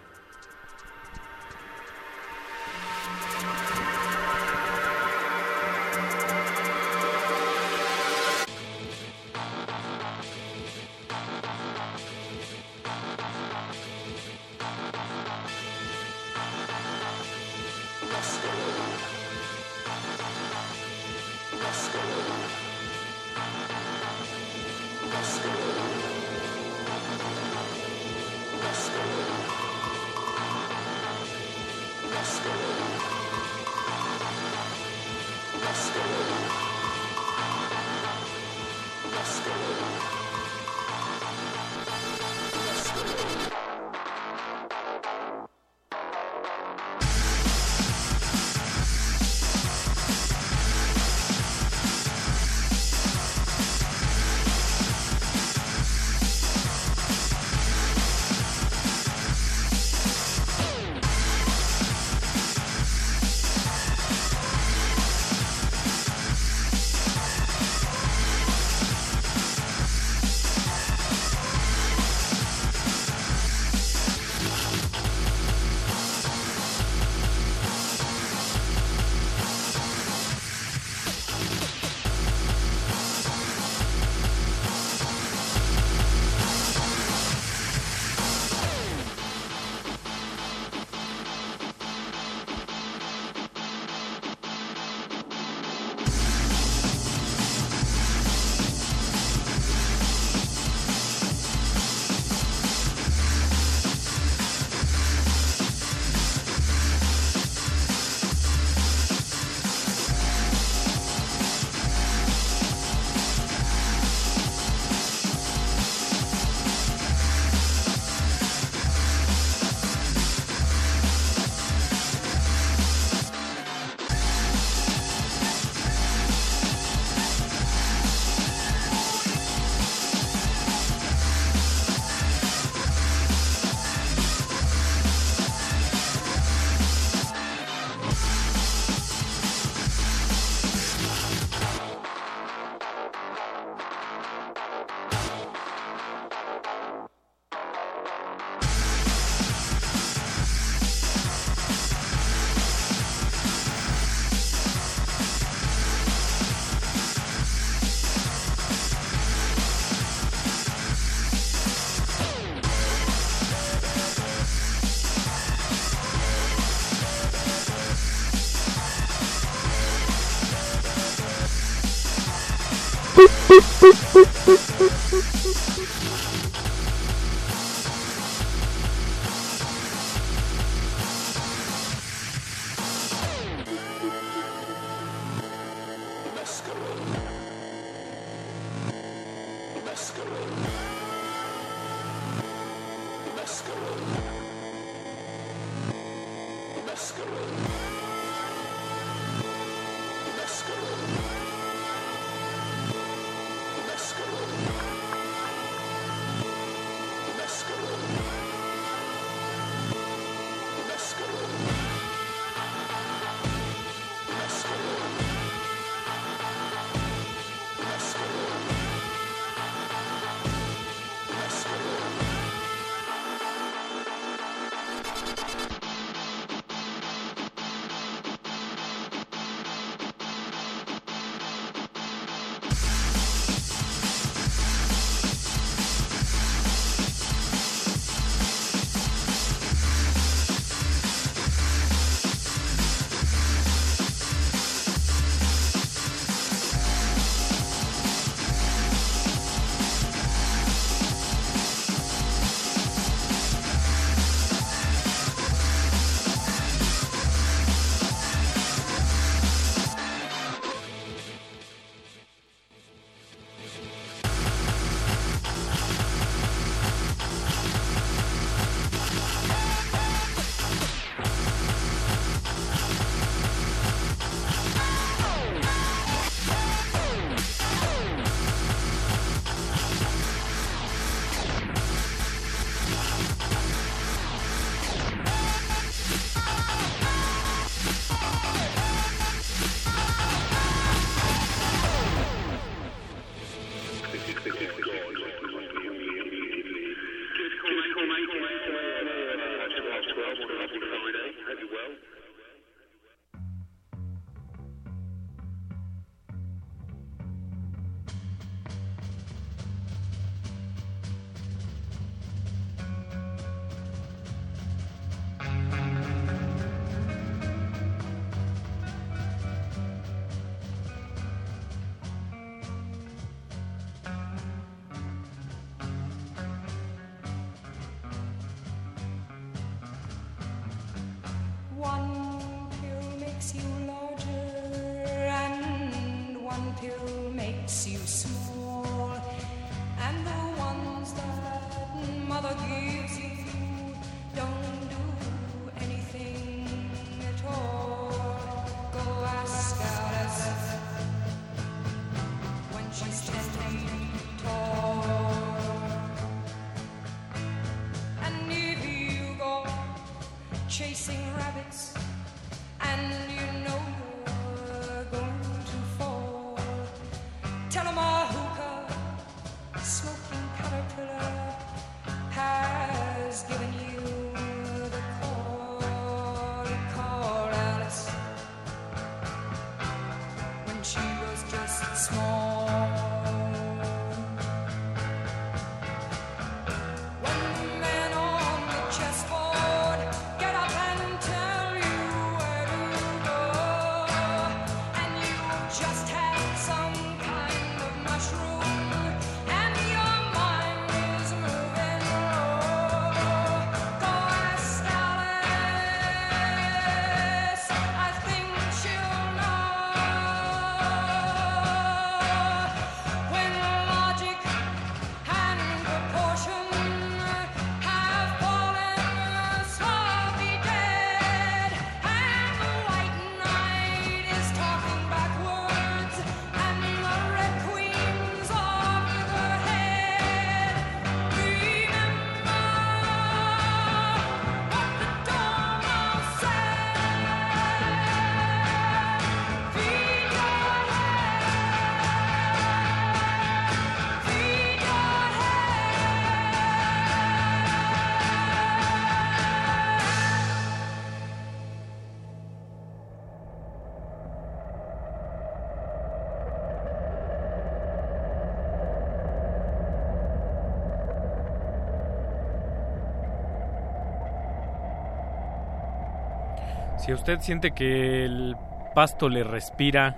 Si 467.04 467.12
usted 467.12 467.40
siente 467.40 467.72
que 467.72 468.24
el 468.24 468.56
pasto 468.94 469.28
le 469.28 469.44
respira, 469.44 470.16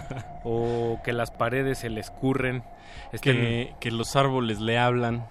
o 0.44 0.98
que 1.04 1.12
las 1.12 1.30
paredes 1.30 1.80
se 1.80 1.90
le 1.90 2.00
escurren, 2.00 2.62
que, 3.20 3.74
que 3.80 3.90
los 3.90 4.16
árboles 4.16 4.58
le 4.58 4.78
hablan. 4.78 5.26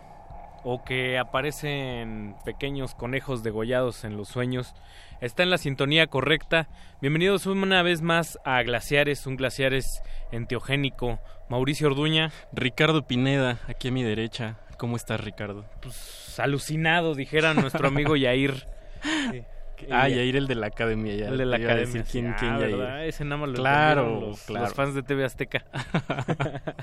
o 0.64 0.84
que 0.84 1.18
aparecen 1.18 2.36
pequeños 2.46 2.94
conejos 2.94 3.42
degollados 3.42 4.04
en 4.04 4.16
los 4.16 4.28
sueños. 4.28 4.76
Está 5.22 5.42
en 5.42 5.50
la 5.50 5.58
sintonía 5.58 6.06
correcta. 6.06 6.68
Bienvenidos 7.02 7.48
una 7.48 7.82
vez 7.82 8.04
más 8.04 8.38
a 8.46 8.62
Glaciares, 8.62 9.26
un 9.26 9.38
Glaciares 9.38 10.04
enteogénico. 10.32 11.20
Mauricio 11.50 11.88
Orduña. 11.88 12.32
Ricardo 12.54 13.08
Pineda, 13.08 13.58
aquí 13.68 13.88
a 13.88 13.92
mi 13.92 14.04
derecha. 14.04 14.58
¿Cómo 14.78 14.98
estás, 14.98 15.20
Ricardo? 15.20 15.66
Pues 15.82 16.40
alucinado, 16.40 17.16
dijera 17.16 17.56
nuestro 17.56 17.88
amigo 17.88 18.16
Yair. 18.18 18.68
Sí. 19.32 19.44
Ah, 19.90 20.08
Yair, 20.10 20.36
el 20.36 20.48
de 20.48 20.56
la 20.56 20.68
academia. 20.68 21.16
Ya 21.16 21.28
el 21.30 21.38
de 21.38 21.46
la 21.46 21.58
academia. 21.58 21.86
decir 21.86 22.04
quién, 22.10 22.34
quién 22.38 22.52
Ah, 22.52 22.60
Yair. 22.60 22.78
¿verdad? 22.78 23.06
Ese 23.06 23.24
nada 23.26 23.38
más 23.38 23.50
lo 23.50 23.56
Claro, 23.56 24.20
los, 24.22 24.42
claro. 24.42 24.66
los 24.66 24.74
fans 24.76 24.94
de 24.96 25.04
TV 25.04 25.24
Azteca. 25.26 25.64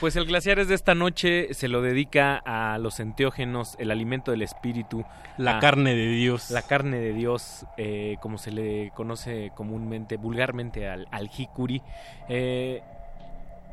pues 0.00 0.16
el 0.16 0.26
Glaciares 0.26 0.68
de 0.68 0.74
esta 0.74 0.94
noche 0.94 1.52
se 1.54 1.68
lo 1.68 1.82
dedica 1.82 2.36
a 2.44 2.78
los 2.78 3.00
enteógenos, 3.00 3.76
el 3.78 3.90
alimento 3.90 4.30
del 4.30 4.42
espíritu. 4.42 5.04
La 5.38 5.58
a- 5.58 5.60
carne 5.60 5.94
de 5.94 6.08
Dios. 6.08 6.50
La 6.50 6.62
carne 6.62 6.98
de 6.98 7.12
Dios, 7.12 7.66
eh, 7.76 8.16
como 8.20 8.38
se 8.38 8.50
le 8.52 8.90
conoce 8.94 9.52
comúnmente, 9.54 10.16
vulgarmente 10.16 10.88
al, 10.88 11.06
al 11.10 11.28
jicuri. 11.28 11.82
Eh, 12.28 12.82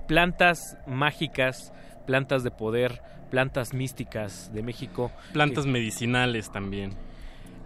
plantas 0.07 0.77
mágicas, 0.87 1.73
plantas 2.05 2.43
de 2.43 2.51
poder, 2.51 3.01
plantas 3.29 3.73
místicas 3.73 4.51
de 4.53 4.63
México. 4.63 5.11
Plantas 5.33 5.65
Eh, 5.65 5.69
medicinales 5.69 6.51
también. 6.51 6.91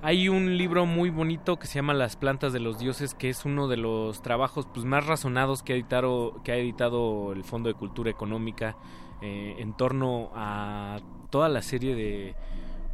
Hay 0.01 0.29
un 0.29 0.57
libro 0.57 0.85
muy 0.85 1.09
bonito 1.09 1.57
que 1.59 1.67
se 1.67 1.75
llama 1.75 1.93
Las 1.93 2.15
plantas 2.15 2.53
de 2.53 2.59
los 2.59 2.79
dioses, 2.79 3.13
que 3.13 3.29
es 3.29 3.45
uno 3.45 3.67
de 3.67 3.77
los 3.77 4.21
trabajos 4.21 4.67
pues, 4.73 4.85
más 4.85 5.05
razonados 5.05 5.63
que 5.63 5.73
ha 5.73 5.75
editado, 5.75 6.41
que 6.43 6.51
ha 6.51 6.57
editado 6.57 7.33
el 7.33 7.43
Fondo 7.43 7.69
de 7.69 7.75
Cultura 7.75 8.09
Económica 8.09 8.75
eh, 9.21 9.55
en 9.59 9.73
torno 9.73 10.31
a 10.33 10.99
toda 11.29 11.49
la 11.49 11.61
serie 11.61 11.95
de, 11.95 12.35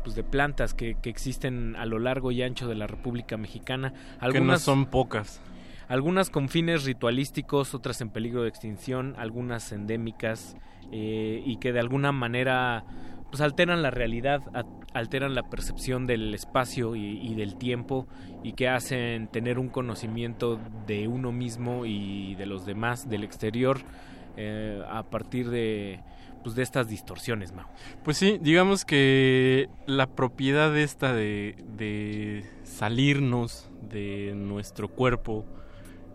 pues, 0.04 0.16
de 0.16 0.24
plantas 0.24 0.74
que, 0.74 0.98
que 1.02 1.10
existen 1.10 1.76
a 1.78 1.86
lo 1.86 2.00
largo 2.00 2.32
y 2.32 2.42
ancho 2.42 2.68
de 2.68 2.76
la 2.76 2.88
República 2.88 3.38
Mexicana. 3.38 3.94
que 4.32 4.42
no 4.42 4.58
son 4.58 4.88
pocas. 4.88 5.42
Algunas 5.88 6.30
con 6.30 6.50
fines 6.50 6.84
ritualísticos, 6.84 7.74
otras 7.74 8.02
en 8.02 8.10
peligro 8.10 8.44
de 8.44 8.50
extinción, 8.50 9.16
algunas 9.18 9.72
endémicas 9.72 10.58
eh, 10.92 11.42
y 11.46 11.58
que 11.58 11.72
de 11.72 11.80
alguna 11.80 12.12
manera 12.12 12.84
pues 13.30 13.42
alteran 13.42 13.82
la 13.82 13.92
realidad, 13.92 14.42
alteran 14.94 15.36
la 15.36 15.44
percepción 15.44 16.08
del 16.08 16.34
espacio 16.34 16.96
y, 16.96 17.20
y 17.22 17.36
del 17.36 17.56
tiempo 17.56 18.08
y 18.44 18.54
que 18.54 18.70
hacen 18.70 19.28
tener 19.28 19.60
un 19.60 19.70
conocimiento 19.70 20.60
de 20.86 21.08
uno 21.08 21.32
mismo 21.32 21.86
y 21.86 22.36
de 22.36 22.46
los 22.46 22.66
demás, 22.66 23.10
del 23.10 23.24
exterior, 23.24 23.80
eh, 24.38 24.84
a 24.88 25.04
partir 25.04 25.50
de, 25.50 26.00
pues, 26.44 26.56
de 26.56 26.64
estas 26.64 26.88
distorsiones, 26.88 27.52
Mau. 27.54 27.66
Pues 28.04 28.18
sí, 28.18 28.38
digamos 28.40 28.86
que 28.86 29.68
la 29.86 30.08
propiedad 30.08 30.78
esta 30.78 31.12
de, 31.12 31.56
de 31.76 32.46
salirnos 32.64 33.70
de 33.82 34.34
nuestro 34.36 34.90
cuerpo 34.90 35.44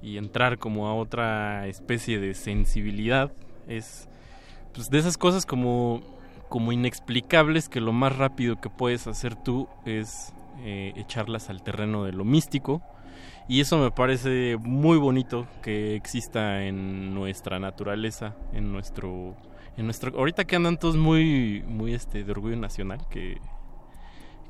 y 0.03 0.17
entrar 0.17 0.59
como 0.59 0.89
a 0.89 0.95
otra 0.95 1.67
especie 1.67 2.19
de 2.19 2.35
sensibilidad 2.35 3.33
es 3.69 4.09
pues 4.73 4.89
de 4.89 4.99
esas 4.99 5.19
cosas 5.19 5.45
como, 5.45 6.01
como 6.53 6.71
inexplicables 6.71 7.71
que 7.71 7.81
lo 7.81 7.95
más 7.95 8.15
rápido 8.15 8.61
que 8.61 8.69
puedes 8.69 9.07
hacer 9.07 9.37
tú 9.37 9.69
es 9.87 10.35
eh, 10.59 10.93
echarlas 10.97 11.49
al 11.49 11.63
terreno 11.63 12.05
de 12.05 12.13
lo 12.13 12.27
místico 12.27 12.83
y 13.49 13.63
eso 13.63 13.79
me 13.79 13.91
parece 13.91 14.59
muy 14.61 14.99
bonito 14.99 15.47
que 15.63 15.97
exista 15.97 16.63
en 16.65 17.15
nuestra 17.15 17.59
naturaleza, 17.59 18.37
en 18.53 18.71
nuestro 18.71 19.35
en 19.79 19.87
nuestro 19.87 20.15
ahorita 20.15 20.45
que 20.45 20.55
andan 20.55 20.77
todos 20.77 20.95
muy 20.95 21.65
muy 21.67 21.95
este 21.95 22.23
de 22.23 22.31
orgullo 22.31 22.57
nacional 22.57 23.01
que 23.09 23.39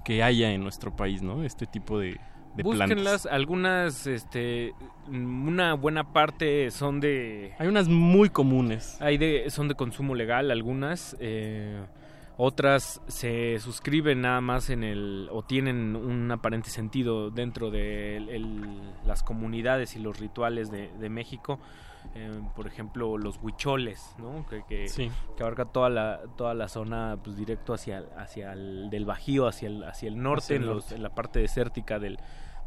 que 0.05 0.25
haya 0.25 0.51
en 0.51 0.61
nuestro 0.65 0.97
país, 0.97 1.23
¿no? 1.23 1.45
Este 1.45 1.67
tipo 1.67 2.01
de 2.01 2.19
de 2.57 2.63
Búsquenlas, 2.63 3.23
plantas. 3.23 3.27
algunas, 3.27 4.07
este, 4.07 4.75
una 5.09 5.75
buena 5.75 6.13
parte 6.13 6.71
son 6.71 7.01
de... 7.01 7.55
Hay 7.59 7.69
unas 7.69 7.89
muy 7.89 8.29
comunes. 8.29 9.01
Hay 9.01 9.17
de, 9.19 9.49
son 9.51 9.69
de 9.69 9.75
consumo 9.75 10.15
legal 10.15 10.51
algunas, 10.51 11.17
eh, 11.21 11.81
otras 12.37 13.01
se 13.09 13.59
suscriben 13.61 14.23
nada 14.23 14.41
más 14.41 14.71
en 14.71 14.85
el, 14.85 15.29
o 15.31 15.43
tienen 15.43 15.95
un 15.97 16.31
aparente 16.31 16.71
sentido 16.71 17.31
dentro 17.31 17.71
de 17.71 18.17
el- 18.17 18.29
el- 18.31 18.81
las 19.07 19.23
comunidades 19.23 19.97
y 19.97 19.99
los 20.01 20.19
rituales 20.19 20.71
de, 20.71 20.89
de 20.99 21.09
México. 21.09 21.59
Eh, 22.15 22.31
por 22.55 22.67
ejemplo, 22.67 23.17
los 23.17 23.39
huicholes, 23.43 24.15
¿no? 24.19 24.45
Que, 24.47 24.63
que, 24.69 24.89
Sí. 24.89 25.11
que 25.37 25.43
abarca 25.43 25.65
toda 25.65 25.89
la, 25.89 26.21
toda 26.37 26.53
la 26.53 26.69
zona 26.69 27.17
pues, 27.25 27.37
directo 27.37 27.73
hacia, 27.73 28.05
hacia 28.19 28.53
el 28.53 28.91
del 28.91 29.07
Bajío, 29.07 29.47
hacia 29.47 29.69
el, 29.69 29.83
hacia 29.85 30.09
el 30.09 30.23
norte, 30.23 30.45
Hacia 30.45 30.57
el 30.57 30.63
en, 30.63 30.69
los- 30.69 30.93
en 30.93 31.03
la 31.03 31.15
parte 31.15 31.41
desértica 31.41 31.99
del, 31.99 32.19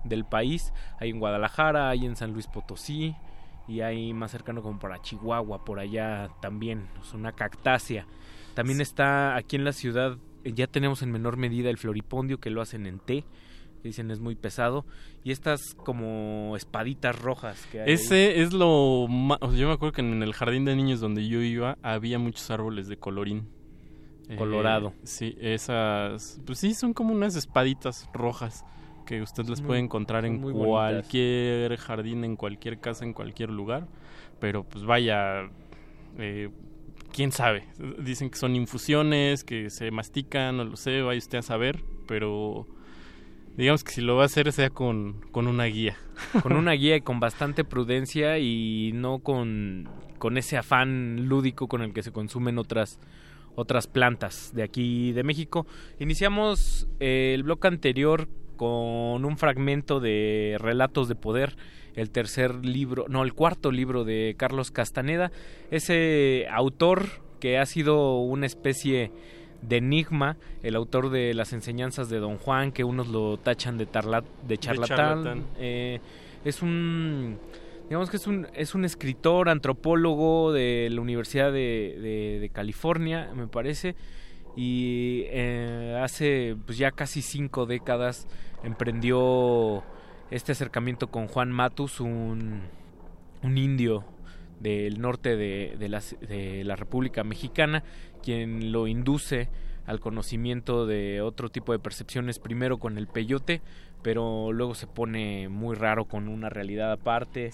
del 0.03 0.25
país. 0.25 0.73
Hay 0.99 1.11
en 1.11 1.19
Guadalajara, 1.19 1.89
hay 1.89 2.05
en 2.05 2.15
San 2.15 2.33
Luis 2.33 2.47
Potosí 2.47 3.15
y 3.67 3.81
hay 3.81 4.13
más 4.13 4.31
cercano 4.31 4.61
como 4.63 4.79
para 4.79 5.01
Chihuahua, 5.01 5.63
por 5.63 5.79
allá 5.79 6.29
también, 6.41 6.87
es 7.01 7.13
una 7.13 7.31
cactácea. 7.31 8.07
También 8.55 8.81
está 8.81 9.35
aquí 9.35 9.55
en 9.57 9.63
la 9.65 9.73
ciudad, 9.73 10.17
ya 10.43 10.65
tenemos 10.67 11.01
en 11.03 11.11
menor 11.11 11.37
medida 11.37 11.69
el 11.69 11.77
floripondio 11.77 12.39
que 12.39 12.49
lo 12.49 12.61
hacen 12.61 12.85
en 12.87 12.99
té, 12.99 13.25
que 13.85 13.89
dicen 13.89 14.09
es 14.09 14.19
muy 14.19 14.33
pesado, 14.33 14.83
y 15.23 15.29
estas 15.29 15.75
como 15.75 16.55
espaditas 16.57 17.21
rojas 17.21 17.63
que 17.71 17.81
hay. 17.81 17.87
ahí. 17.89 17.93
Ese 17.93 18.41
es 18.41 18.51
lo 18.51 19.05
ma- 19.07 19.37
o 19.41 19.51
sea, 19.51 19.59
yo 19.59 19.67
me 19.67 19.73
acuerdo 19.75 19.93
que 19.93 20.01
en 20.01 20.23
el 20.23 20.33
jardín 20.33 20.65
de 20.65 20.75
niños 20.75 20.99
donde 20.99 21.27
yo 21.27 21.39
iba 21.39 21.77
había 21.83 22.17
muchos 22.17 22.49
árboles 22.49 22.87
de 22.87 22.97
colorín. 22.97 23.47
Eh, 24.27 24.37
Colorado. 24.37 24.93
sí, 25.03 25.37
esas 25.39 26.41
pues 26.47 26.57
sí 26.57 26.73
son 26.73 26.95
como 26.95 27.13
unas 27.13 27.35
espaditas 27.35 28.09
rojas 28.11 28.65
que 29.05 29.21
usted 29.21 29.45
las 29.45 29.59
Muy- 29.61 29.67
puede 29.67 29.79
encontrar 29.81 30.25
en 30.25 30.41
bonitas. 30.41 30.65
cualquier 30.65 31.77
jardín, 31.77 32.23
en 32.23 32.35
cualquier 32.35 32.79
casa, 32.79 33.05
en 33.05 33.13
cualquier 33.13 33.51
lugar, 33.51 33.85
pero 34.39 34.63
pues 34.63 34.83
vaya 34.83 35.47
eh, 36.17 36.49
quién 37.13 37.31
sabe. 37.31 37.67
Dicen 37.99 38.31
que 38.31 38.37
son 38.39 38.55
infusiones, 38.55 39.43
que 39.43 39.69
se 39.69 39.91
mastican, 39.91 40.57
no 40.57 40.63
lo 40.63 40.75
sé, 40.75 41.03
vaya 41.03 41.19
usted 41.19 41.37
a 41.37 41.43
saber, 41.43 41.83
pero 42.07 42.65
digamos 43.57 43.83
que 43.83 43.91
si 43.91 44.01
lo 44.01 44.15
va 44.15 44.23
a 44.23 44.25
hacer 44.25 44.51
sea 44.51 44.69
con, 44.69 45.21
con 45.31 45.47
una 45.47 45.65
guía. 45.65 45.97
con 46.43 46.53
una 46.53 46.73
guía 46.73 46.95
y 46.95 47.01
con 47.01 47.19
bastante 47.19 47.63
prudencia 47.63 48.39
y 48.39 48.91
no 48.93 49.19
con, 49.19 49.89
con 50.17 50.37
ese 50.37 50.57
afán 50.57 51.27
lúdico 51.27 51.67
con 51.67 51.81
el 51.81 51.93
que 51.93 52.03
se 52.03 52.11
consumen 52.11 52.57
otras 52.57 52.99
otras 53.55 53.87
plantas 53.87 54.51
de 54.53 54.63
aquí 54.63 55.13
de 55.13 55.23
México. 55.23 55.65
Iniciamos 55.99 56.87
eh, 56.99 57.31
el 57.33 57.43
bloque 57.43 57.67
anterior 57.67 58.27
con 58.57 59.25
un 59.25 59.37
fragmento 59.37 59.99
de 59.99 60.57
Relatos 60.59 61.07
de 61.07 61.15
Poder, 61.15 61.55
el 61.95 62.11
tercer 62.11 62.65
libro, 62.65 63.05
no, 63.07 63.23
el 63.23 63.33
cuarto 63.33 63.71
libro 63.71 64.03
de 64.03 64.35
Carlos 64.37 64.71
Castaneda, 64.71 65.31
ese 65.71 66.47
autor 66.51 67.05
que 67.39 67.57
ha 67.57 67.65
sido 67.65 68.19
una 68.19 68.45
especie 68.45 69.11
de 69.67 69.77
enigma, 69.77 70.37
el 70.63 70.75
autor 70.75 71.09
de 71.09 71.33
las 71.33 71.53
enseñanzas 71.53 72.09
de 72.09 72.19
Don 72.19 72.37
Juan, 72.37 72.71
que 72.71 72.83
unos 72.83 73.07
lo 73.07 73.37
tachan 73.37 73.77
de, 73.77 73.85
tarla- 73.87 74.23
de 74.47 74.57
charlatán, 74.57 74.97
charlatán. 74.97 75.43
eh, 75.57 75.99
es 76.43 76.61
un 76.61 77.37
digamos 77.89 78.09
que 78.09 78.17
es 78.17 78.25
un 78.27 78.47
es 78.55 78.73
un 78.75 78.83
escritor 78.85 79.47
antropólogo 79.49 80.51
de 80.51 80.89
la 80.91 81.01
Universidad 81.01 81.51
de, 81.51 81.97
de- 82.01 82.39
de 82.39 82.49
California 82.49 83.29
me 83.35 83.47
parece 83.47 83.95
y 84.55 85.23
eh, 85.27 85.99
hace 86.01 86.55
pues 86.65 86.77
ya 86.77 86.91
casi 86.91 87.21
cinco 87.21 87.65
décadas 87.65 88.27
emprendió 88.63 89.83
este 90.31 90.51
acercamiento 90.51 91.07
con 91.07 91.27
Juan 91.27 91.51
Matus 91.51 91.99
un 91.99 92.61
un 93.43 93.57
indio 93.57 94.03
del 94.59 94.99
norte 95.01 95.35
de, 95.35 95.75
de 95.77 95.89
la, 95.89 96.01
de 96.27 96.63
la 96.63 96.75
República 96.77 97.23
Mexicana, 97.23 97.83
quien 98.25 98.71
lo 98.71 98.87
induce 98.87 99.47
al 99.85 99.99
conocimiento 99.99 100.87
de 100.87 101.21
otro 101.21 101.49
tipo 101.49 101.71
de 101.71 101.79
percepciones, 101.79 102.39
primero 102.39 102.79
con 102.79 102.97
el 102.97 103.07
peyote, 103.07 103.61
pero 104.01 104.51
luego 104.51 104.73
se 104.73 104.87
pone 104.87 105.47
muy 105.47 105.75
raro 105.75 106.05
con 106.05 106.27
una 106.27 106.49
realidad 106.49 106.91
aparte, 106.91 107.51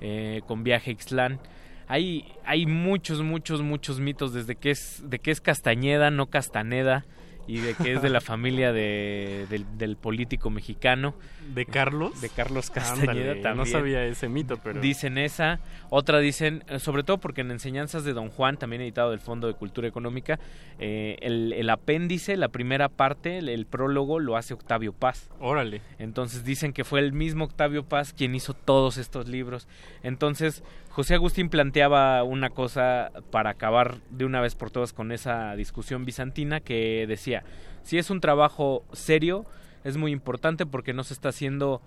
eh, 0.00 0.40
con 0.46 0.64
viaje 0.64 0.92
Ixtlán. 0.92 1.40
Hay, 1.86 2.24
hay 2.46 2.64
muchos, 2.64 3.22
muchos, 3.22 3.60
muchos 3.60 4.00
mitos 4.00 4.32
desde 4.32 4.56
que 4.56 4.70
es, 4.70 5.02
de 5.06 5.18
que 5.18 5.30
es 5.30 5.42
Castañeda, 5.42 6.10
no 6.10 6.26
Castaneda, 6.26 7.04
y 7.46 7.58
de 7.58 7.74
que 7.74 7.92
es 7.92 8.02
de 8.02 8.10
la 8.10 8.20
familia 8.20 8.72
de, 8.72 9.46
del, 9.50 9.66
del 9.76 9.96
político 9.96 10.50
mexicano. 10.50 11.14
¿De 11.54 11.66
Carlos? 11.66 12.20
De 12.20 12.30
Carlos 12.30 12.70
Castañeda 12.70 13.10
Ándale, 13.10 13.42
también. 13.42 13.56
No 13.56 13.66
sabía 13.66 14.04
ese 14.06 14.28
mito, 14.28 14.58
pero... 14.62 14.80
Dicen 14.80 15.18
esa, 15.18 15.60
otra 15.90 16.20
dicen, 16.20 16.64
eh, 16.68 16.78
sobre 16.78 17.02
todo 17.02 17.18
porque 17.18 17.42
en 17.42 17.50
Enseñanzas 17.50 18.04
de 18.04 18.14
Don 18.14 18.30
Juan, 18.30 18.56
también 18.56 18.80
editado 18.80 19.10
del 19.10 19.20
Fondo 19.20 19.46
de 19.46 19.54
Cultura 19.54 19.86
Económica, 19.86 20.38
eh, 20.78 21.16
el, 21.20 21.52
el 21.52 21.68
apéndice, 21.68 22.36
la 22.36 22.48
primera 22.48 22.88
parte, 22.88 23.38
el, 23.38 23.48
el 23.48 23.66
prólogo, 23.66 24.20
lo 24.20 24.36
hace 24.36 24.54
Octavio 24.54 24.92
Paz. 24.92 25.30
Órale. 25.38 25.82
Entonces 25.98 26.44
dicen 26.44 26.72
que 26.72 26.84
fue 26.84 27.00
el 27.00 27.12
mismo 27.12 27.44
Octavio 27.44 27.84
Paz 27.84 28.14
quien 28.14 28.34
hizo 28.34 28.54
todos 28.54 28.96
estos 28.96 29.28
libros. 29.28 29.68
Entonces, 30.02 30.62
José 30.94 31.14
Agustín 31.14 31.48
planteaba 31.48 32.22
una 32.22 32.50
cosa 32.50 33.10
para 33.32 33.50
acabar 33.50 33.96
de 34.10 34.24
una 34.24 34.40
vez 34.40 34.54
por 34.54 34.70
todas 34.70 34.92
con 34.92 35.10
esa 35.10 35.56
discusión 35.56 36.04
bizantina 36.04 36.60
que 36.60 37.04
decía, 37.08 37.42
si 37.82 37.98
es 37.98 38.10
un 38.10 38.20
trabajo 38.20 38.84
serio, 38.92 39.44
es 39.82 39.96
muy 39.96 40.12
importante 40.12 40.66
porque 40.66 40.92
no 40.92 41.02
se 41.02 41.14
está 41.14 41.30
haciendo 41.30 41.82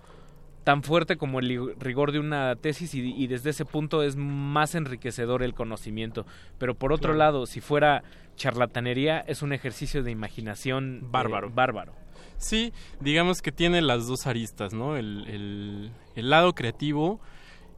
tan 0.62 0.82
fuerte 0.82 1.16
como 1.16 1.38
el 1.40 1.74
rigor 1.80 2.12
de 2.12 2.18
una 2.18 2.54
tesis 2.56 2.94
y, 2.94 3.14
y 3.14 3.26
desde 3.28 3.48
ese 3.48 3.64
punto 3.64 4.02
es 4.02 4.14
más 4.16 4.74
enriquecedor 4.74 5.42
el 5.42 5.54
conocimiento. 5.54 6.26
Pero 6.58 6.74
por 6.74 6.92
otro 6.92 7.14
Claro. 7.14 7.18
lado, 7.32 7.46
si 7.46 7.62
fuera 7.62 8.02
charlatanería, 8.36 9.20
es 9.20 9.40
un 9.40 9.54
ejercicio 9.54 10.02
de 10.02 10.10
imaginación 10.10 10.98
eh, 11.02 11.06
Bárbaro. 11.10 11.48
bárbaro. 11.48 11.94
Sí, 12.36 12.74
digamos 13.00 13.40
que 13.40 13.52
tiene 13.52 13.80
las 13.80 14.06
dos 14.06 14.26
aristas, 14.26 14.74
¿no? 14.74 14.98
El, 14.98 15.24
el- 15.28 15.90
el 16.14 16.28
lado 16.30 16.52
creativo 16.52 17.20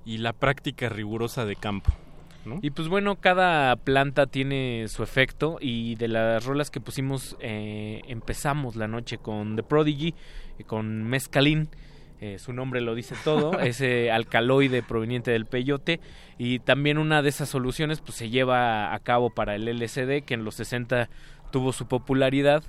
y 0.04 0.18
la 0.18 0.32
práctica 0.32 0.88
rigurosa 0.88 1.44
de 1.44 1.56
campo. 1.56 1.92
¿no? 2.44 2.58
Y 2.62 2.70
pues 2.70 2.88
bueno, 2.88 3.16
cada 3.16 3.76
planta 3.76 4.26
tiene 4.26 4.86
su 4.88 5.02
efecto 5.02 5.58
y 5.60 5.96
de 5.96 6.08
las 6.08 6.44
rolas 6.44 6.70
que 6.70 6.80
pusimos 6.80 7.36
eh, 7.40 8.00
empezamos 8.08 8.76
la 8.76 8.88
noche 8.88 9.18
con 9.18 9.56
The 9.56 9.62
Prodigy, 9.62 10.14
eh, 10.58 10.64
con 10.64 11.04
Mezcalín, 11.04 11.68
eh, 12.20 12.38
su 12.38 12.52
nombre 12.52 12.80
lo 12.80 12.94
dice 12.94 13.14
todo, 13.24 13.58
ese 13.60 14.10
alcaloide 14.10 14.82
proveniente 14.82 15.30
del 15.30 15.46
peyote 15.46 16.00
y 16.38 16.58
también 16.58 16.98
una 16.98 17.22
de 17.22 17.28
esas 17.28 17.48
soluciones 17.48 18.00
pues 18.00 18.16
se 18.16 18.30
lleva 18.30 18.94
a 18.94 18.98
cabo 19.00 19.30
para 19.30 19.54
el 19.54 19.64
LSD 19.64 20.22
que 20.24 20.34
en 20.34 20.44
los 20.44 20.54
60 20.56 21.08
tuvo 21.50 21.72
su 21.72 21.88
popularidad 21.88 22.62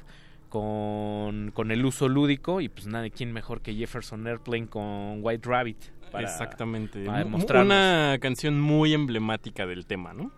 con, 0.49 1.51
con 1.51 1.71
el 1.71 1.85
uso 1.85 2.09
lúdico 2.09 2.61
y 2.61 2.69
pues 2.69 2.87
nada, 2.87 3.09
quién 3.09 3.31
mejor 3.31 3.61
que 3.61 3.73
Jefferson 3.73 4.27
Airplane 4.27 4.67
con 4.67 5.19
White 5.21 5.47
Rabbit. 5.47 5.77
Para- 6.11 6.25
Exactamente. 6.27 7.03
para 7.05 7.19
Mu- 7.19 7.23
demostrarnos. 7.25 7.65
Una 7.65 8.17
canción 8.21 8.59
muy 8.59 8.93
emblemática 8.93 9.65
del 9.65 9.85
tema, 9.85 10.13
¿no? 10.13 10.31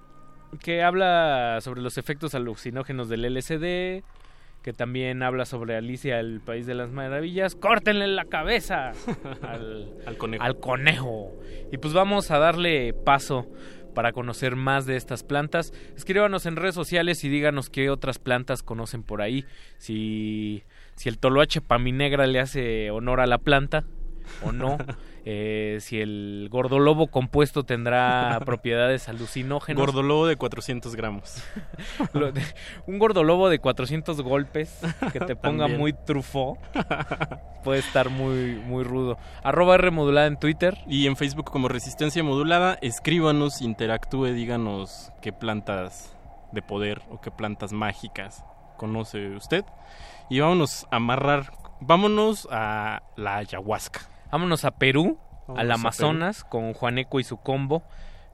que 0.62 0.84
habla 0.84 1.58
sobre 1.62 1.82
los 1.82 1.98
efectos 1.98 2.36
alucinógenos 2.36 3.10
del 3.10 3.26
LSD, 3.26 4.04
que 4.62 4.72
también 4.72 5.24
habla 5.24 5.46
sobre 5.46 5.76
Alicia, 5.76 6.20
el 6.20 6.42
País 6.42 6.68
de 6.68 6.76
las 6.76 6.92
Maravillas. 6.92 7.56
¡Córtenle 7.56 8.06
la 8.08 8.26
cabeza 8.26 8.92
al, 9.42 9.92
al 10.06 10.18
conejo. 10.18 10.44
al 10.44 10.60
conejo! 10.60 11.32
Y 11.72 11.78
pues 11.80 11.94
vamos 11.96 12.30
a 12.30 12.38
darle 12.38 12.94
paso 12.94 13.48
para 13.96 14.12
conocer 14.12 14.56
más 14.56 14.86
de 14.86 14.96
estas 14.96 15.24
plantas. 15.24 15.74
Escríbanos 15.98 16.46
en 16.46 16.56
redes 16.56 16.76
sociales 16.76 17.24
y 17.24 17.30
díganos 17.30 17.72
qué 17.72 17.90
otras 17.90 18.20
plantas 18.20 18.62
conocen 18.62 19.02
por 19.02 19.24
ahí. 19.24 19.46
Si, 19.80 20.64
si 20.96 21.10
el 21.10 21.18
toloache 21.18 21.62
paminegra 21.62 22.28
le 22.28 22.40
hace 22.40 22.92
honor 22.92 23.22
a 23.22 23.26
la 23.28 23.40
planta 23.40 23.86
o 24.44 24.52
no. 24.52 24.78
Eh, 25.26 25.78
si 25.80 26.02
el 26.02 26.50
gordolobo 26.52 27.08
compuesto 27.08 27.64
tendrá 27.64 28.42
propiedades 28.46 29.08
alucinógenas. 29.08 29.80
Gordolobo 29.80 30.28
de 30.28 30.36
400 30.36 30.96
gramos. 30.96 31.42
Un 32.88 33.00
gordolobo 33.00 33.50
de 33.50 33.60
400 33.60 34.22
golpes 34.22 34.80
que 35.14 35.20
te 35.20 35.36
ponga 35.38 35.64
También. 35.66 35.80
muy 35.80 35.94
trufó 35.94 36.58
puede 37.64 37.80
estar 37.80 38.10
muy 38.10 38.56
muy 38.66 38.84
rudo. 38.84 39.18
Arroba 39.44 39.76
R 39.76 39.92
modulada 39.92 40.28
en 40.28 40.38
Twitter. 40.38 40.78
Y 40.88 41.08
en 41.08 41.16
Facebook 41.16 41.50
como 41.50 41.70
Resistencia 41.70 42.24
Modulada, 42.24 42.78
escríbanos, 42.82 43.62
interactúe, 43.62 44.34
díganos 44.34 45.12
qué 45.22 45.32
plantas 45.32 46.16
de 46.52 46.62
poder 46.62 47.02
o 47.10 47.22
qué 47.22 47.32
plantas 47.32 47.72
mágicas 47.72 48.44
conoce 48.78 49.30
usted. 49.30 49.64
Y 50.30 50.40
vámonos 50.40 50.86
a 50.92 50.98
amarrar, 50.98 51.54
vámonos 51.80 52.48
a 52.52 53.04
la 53.16 53.38
ayahuasca. 53.38 54.13
Vámonos 54.34 54.66
a 54.66 54.72
Perú, 54.72 55.20
Vámonos 55.48 55.60
al 55.62 55.72
Amazonas, 55.72 56.44
con 56.44 56.74
Juaneco 56.74 57.20
y 57.20 57.24
su 57.24 57.38
combo, 57.38 57.84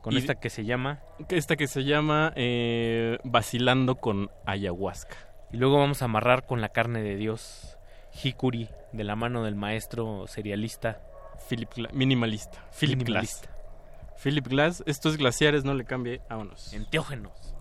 con 0.02 0.14
Y- 0.14 0.18
esta 0.18 0.36
que 0.36 0.50
se 0.50 0.64
llama... 0.64 1.00
Esta 1.28 1.58
que 1.58 1.68
se 1.68 1.84
llama 1.84 2.32
eh, 2.38 3.18
Vacilando 3.26 3.96
con 3.96 4.32
Ayahuasca. 4.46 5.18
Y 5.52 5.58
luego 5.58 5.78
vamos 5.78 6.02
a 6.02 6.06
amarrar 6.06 6.46
con 6.46 6.62
la 6.62 6.70
carne 6.70 7.02
de 7.02 7.18
Dios, 7.18 7.78
Hikuri, 8.24 8.70
de 8.94 9.04
la 9.04 9.18
mano 9.18 9.44
del 9.44 9.56
maestro 9.56 10.26
serialista. 10.28 11.02
Philip 11.50 11.70
Gla- 11.74 11.92
minimalista. 11.92 12.60
Philip 12.80 13.00
Minimalista. 13.00 13.50
Glass. 13.50 14.22
Philip 14.24 14.48
Glass, 14.48 14.84
estos 14.86 15.18
glaciares 15.18 15.66
no 15.66 15.74
le 15.74 15.84
cambie, 15.84 16.22
vámonos. 16.30 16.72
Enteógenos. 16.72 17.56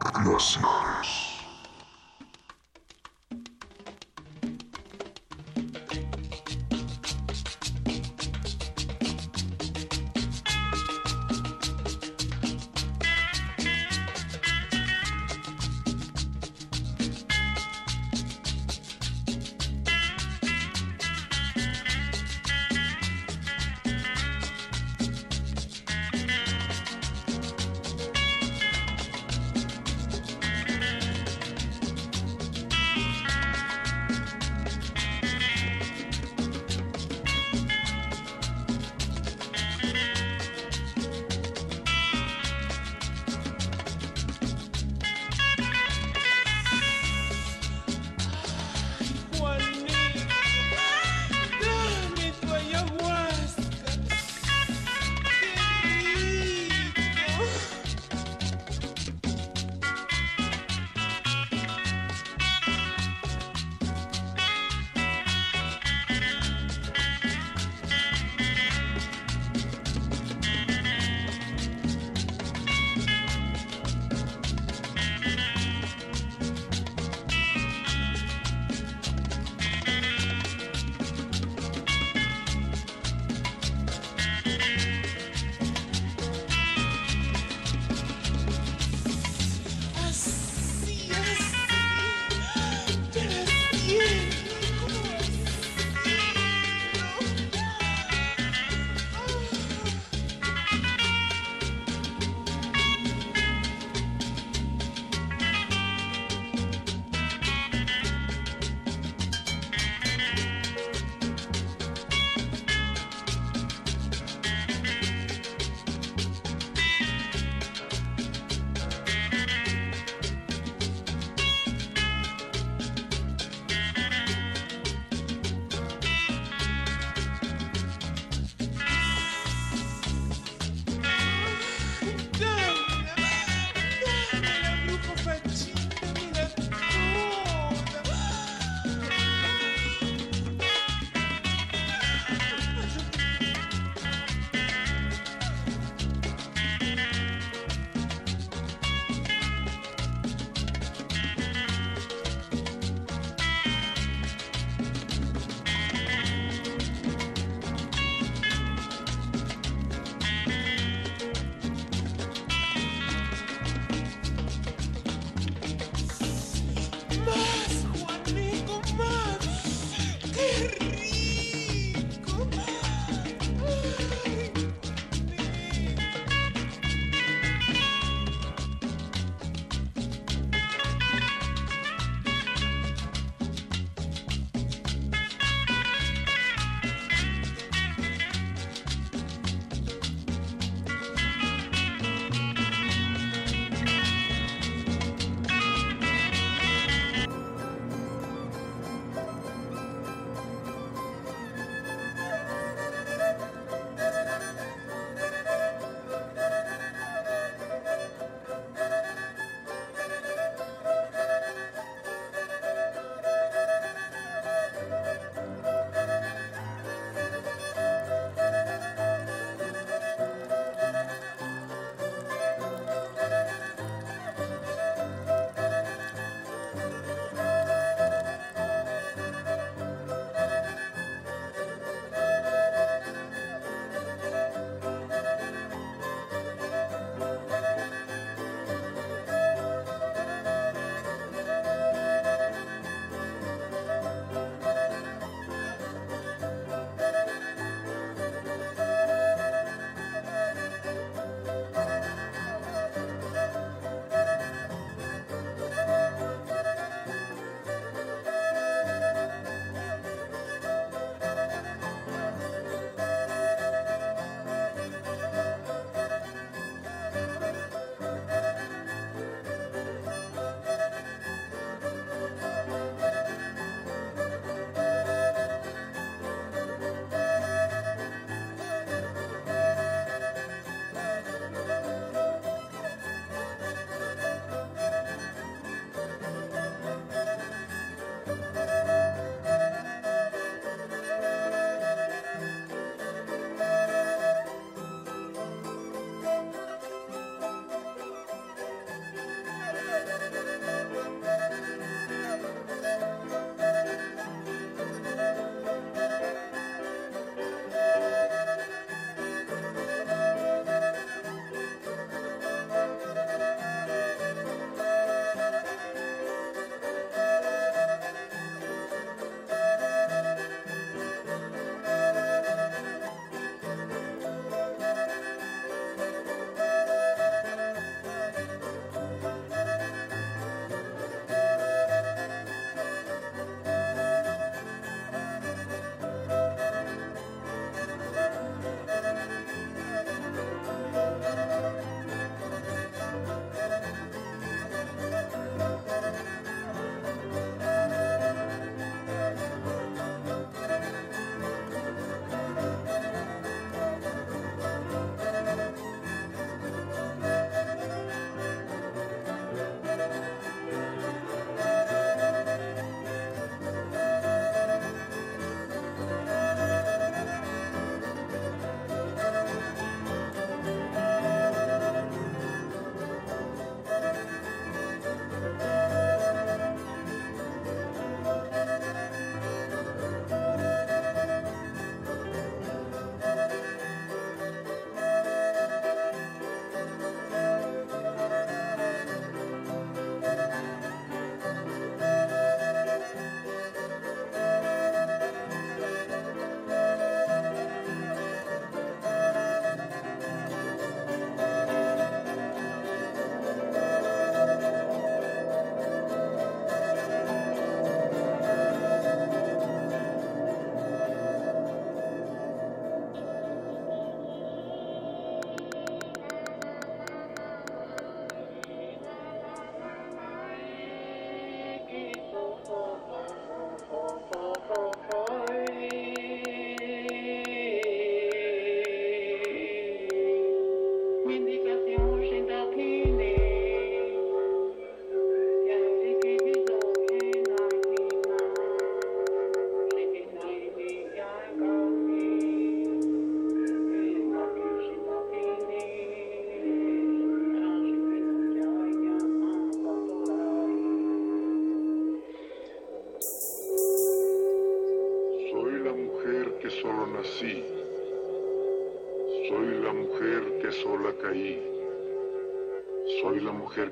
Glaciares. 0.00 1.37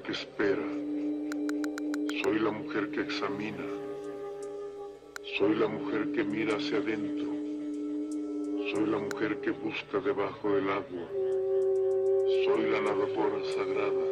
Que 0.06 0.12
espera. 0.12 0.62
Soy 2.22 2.38
la 2.38 2.52
mujer 2.52 2.90
que 2.92 3.00
examina. 3.00 3.66
Soy 5.36 5.56
la 5.56 5.66
mujer 5.66 6.12
que 6.12 6.22
mira 6.22 6.56
hacia 6.56 6.78
adentro. 6.78 7.26
Soy 8.72 8.86
la 8.86 8.98
mujer 8.98 9.40
que 9.40 9.50
busca 9.50 9.98
debajo 9.98 10.50
del 10.54 10.70
agua. 10.70 11.08
Soy 12.44 12.70
la 12.70 12.80
nadadora 12.82 13.44
sagrada, 13.56 14.06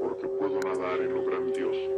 porque 0.00 0.28
puedo 0.28 0.60
nadar 0.60 1.00
en 1.00 1.14
lo 1.14 1.24
grandioso. 1.24 1.95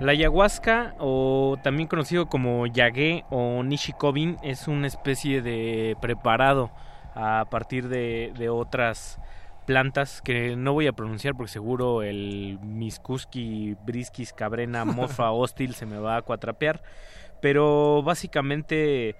La 0.00 0.12
ayahuasca, 0.12 0.94
o 1.00 1.58
también 1.62 1.88
conocido 1.88 2.26
como 2.26 2.66
yagué 2.66 3.24
o 3.30 3.62
nishikobin, 3.64 4.36
es 4.42 4.68
una 4.68 4.86
especie 4.86 5.42
de 5.42 5.96
preparado 6.00 6.70
a 7.14 7.46
partir 7.50 7.88
de, 7.88 8.32
de 8.38 8.48
otras 8.48 9.18
plantas 9.66 10.22
que 10.22 10.56
no 10.56 10.72
voy 10.72 10.86
a 10.86 10.92
pronunciar 10.92 11.34
porque 11.34 11.52
seguro 11.52 12.02
el 12.02 12.58
miskuski, 12.62 13.76
briskis, 13.84 14.32
cabrena, 14.32 14.84
mofa, 14.84 15.30
hostil 15.32 15.74
se 15.74 15.84
me 15.84 15.98
va 15.98 16.16
a 16.16 16.22
cuatrapear. 16.22 16.80
Pero 17.42 18.02
básicamente 18.02 19.16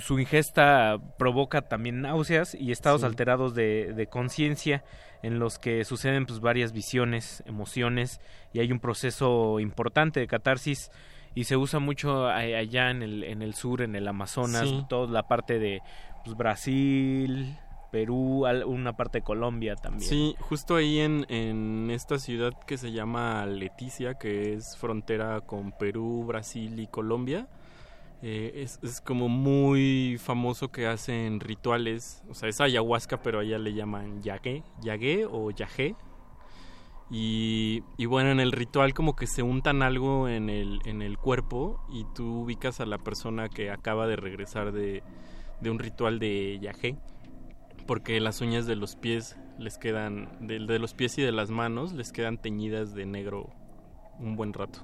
su 0.00 0.18
ingesta 0.18 0.98
provoca 1.18 1.62
también 1.62 2.00
náuseas 2.02 2.54
y 2.54 2.72
estados 2.72 3.02
Sí. 3.02 3.06
alterados 3.06 3.54
de, 3.54 3.92
de 3.94 4.06
conciencia 4.06 4.84
en 5.22 5.38
los 5.38 5.58
que 5.58 5.84
suceden 5.84 6.26
pues 6.26 6.40
varias 6.40 6.72
visiones, 6.72 7.42
emociones 7.46 8.20
y 8.52 8.60
hay 8.60 8.72
un 8.72 8.80
proceso 8.80 9.60
importante 9.60 10.20
de 10.20 10.26
catarsis 10.26 10.90
y 11.34 11.44
se 11.44 11.56
usa 11.56 11.78
mucho 11.80 12.26
allá 12.28 12.90
en 12.90 13.02
el, 13.02 13.22
en 13.24 13.42
el 13.42 13.54
sur, 13.54 13.82
en 13.82 13.94
el 13.96 14.08
Amazonas, 14.08 14.62
Sí. 14.68 14.84
toda 14.88 15.10
la 15.12 15.28
parte 15.28 15.58
de 15.58 15.80
pues, 16.24 16.36
Brasil, 16.36 17.56
Perú, 17.92 18.46
una 18.66 18.96
parte 18.96 19.18
de 19.18 19.22
Colombia 19.24 19.76
también. 19.76 20.08
Sí, 20.08 20.34
justo 20.40 20.76
ahí 20.76 20.98
en, 21.00 21.24
en 21.28 21.90
esta 21.90 22.18
ciudad 22.18 22.52
que 22.66 22.76
se 22.78 22.92
llama 22.92 23.46
Leticia, 23.46 24.14
que 24.14 24.54
es 24.54 24.76
frontera 24.76 25.40
con 25.42 25.72
Perú, 25.72 26.24
Brasil 26.26 26.78
y 26.80 26.86
Colombia, 26.88 27.46
eh, 28.22 28.52
es, 28.56 28.78
es 28.82 29.00
como 29.00 29.28
muy 29.28 30.18
famoso 30.18 30.68
que 30.72 30.86
hacen 30.86 31.40
rituales, 31.40 32.22
o 32.28 32.34
sea, 32.34 32.48
es 32.48 32.60
ayahuasca, 32.60 33.22
pero 33.22 33.40
allá 33.40 33.58
le 33.58 33.74
llaman 33.74 34.22
yagué, 34.22 34.62
yagué 34.80 35.26
o 35.30 35.50
yagé. 35.50 35.94
Y, 37.08 37.82
bueno, 38.06 38.32
en 38.32 38.40
el 38.40 38.50
ritual 38.50 38.92
como 38.92 39.14
que 39.14 39.28
se 39.28 39.44
untan 39.44 39.84
algo 39.84 40.28
en 40.28 40.50
el, 40.50 40.80
en 40.86 41.02
el 41.02 41.18
cuerpo 41.18 41.80
y 41.88 42.04
tú 42.16 42.42
ubicas 42.42 42.80
a 42.80 42.86
la 42.86 42.98
persona 42.98 43.48
que 43.48 43.70
acaba 43.70 44.08
de 44.08 44.16
regresar 44.16 44.72
de, 44.72 45.04
de 45.60 45.70
un 45.70 45.78
ritual 45.78 46.18
de 46.18 46.58
yagé 46.60 46.96
porque 47.86 48.20
las 48.20 48.40
uñas 48.40 48.66
de 48.66 48.76
los 48.76 48.96
pies 48.96 49.36
les 49.58 49.78
quedan 49.78 50.28
de 50.40 50.78
los 50.78 50.92
pies 50.92 51.16
y 51.18 51.22
de 51.22 51.32
las 51.32 51.50
manos 51.50 51.92
les 51.92 52.12
quedan 52.12 52.36
teñidas 52.38 52.94
de 52.94 53.06
negro 53.06 53.50
un 54.18 54.36
buen 54.36 54.52
rato. 54.52 54.80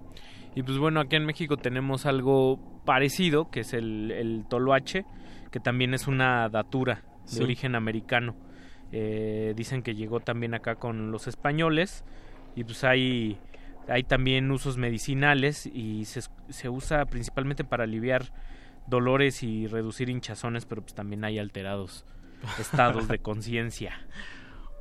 Y 0.55 0.63
pues 0.63 0.79
bueno, 0.79 1.01
aquí 1.01 1.17
en 1.17 1.25
México 1.25 1.57
tenemos 1.57 2.07
algo 2.07 2.59
parecido, 2.85 3.51
que 3.51 3.61
es 3.61 3.73
el, 3.73 4.11
el 4.11 4.45
toloache, 4.49 5.05
que 5.51 5.61
también 5.61 5.95
es 5.95 6.07
una 6.07 6.49
datura 6.49 7.03
de 7.31 7.43
origen 7.43 7.75
americano. 7.75 8.35
Eh, 8.91 9.55
dicen 9.57 9.83
que 9.83 9.95
llegó 9.95 10.21
también 10.21 10.55
acá 10.55 10.75
con 10.75 11.11
los 11.11 11.27
españoles 11.27 12.05
y 12.55 12.65
pues 12.65 12.85
hay, 12.85 13.39
hay 13.89 14.03
también 14.03 14.51
usos 14.51 14.77
medicinales 14.77 15.67
y 15.67 16.05
se, 16.05 16.21
se 16.51 16.69
usa 16.69 17.07
principalmente 17.07 17.65
para 17.65 17.85
aliviar 17.85 18.33
dolores 18.87 19.43
y 19.43 19.67
reducir 19.67 20.11
hinchazones, 20.11 20.67
pero 20.67 20.83
pues 20.83 20.95
también 20.95 21.25
hay 21.25 21.39
alterados 21.39 22.05
estados 22.59 23.09
de 23.09 23.19
conciencia. 23.19 24.07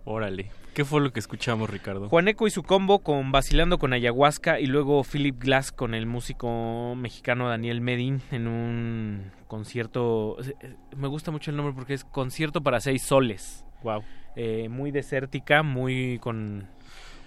Órale. 0.06 0.50
¿Qué 0.74 0.86
fue 0.86 1.02
lo 1.02 1.12
que 1.12 1.20
escuchamos, 1.20 1.70
Ricardo? 1.70 2.08
Juaneco 2.08 2.48
y 2.48 2.52
su 2.52 2.64
combo 2.64 3.00
con 3.00 3.32
Vacilando 3.32 3.78
con 3.78 3.92
Ayahuasca 3.94 4.60
y 4.60 4.66
luego 4.68 5.04
Philip 5.04 5.38
Glass 5.42 5.72
con 5.72 5.94
el 5.94 6.06
músico 6.06 6.96
mexicano 6.96 7.50
Daniel 7.50 7.82
Medin 7.82 8.22
en 8.32 8.48
un 8.48 9.32
concierto. 9.48 10.38
eh, 10.62 10.76
Me 10.96 11.08
gusta 11.08 11.30
mucho 11.32 11.52
el 11.52 11.58
nombre 11.58 11.74
porque 11.76 11.94
es 11.94 12.06
Concierto 12.06 12.62
para 12.62 12.80
seis 12.80 13.02
soles. 13.04 13.66
Wow. 13.84 14.04
muy 14.70 14.92
desértica, 14.92 15.62
muy 15.64 16.20
con 16.20 16.68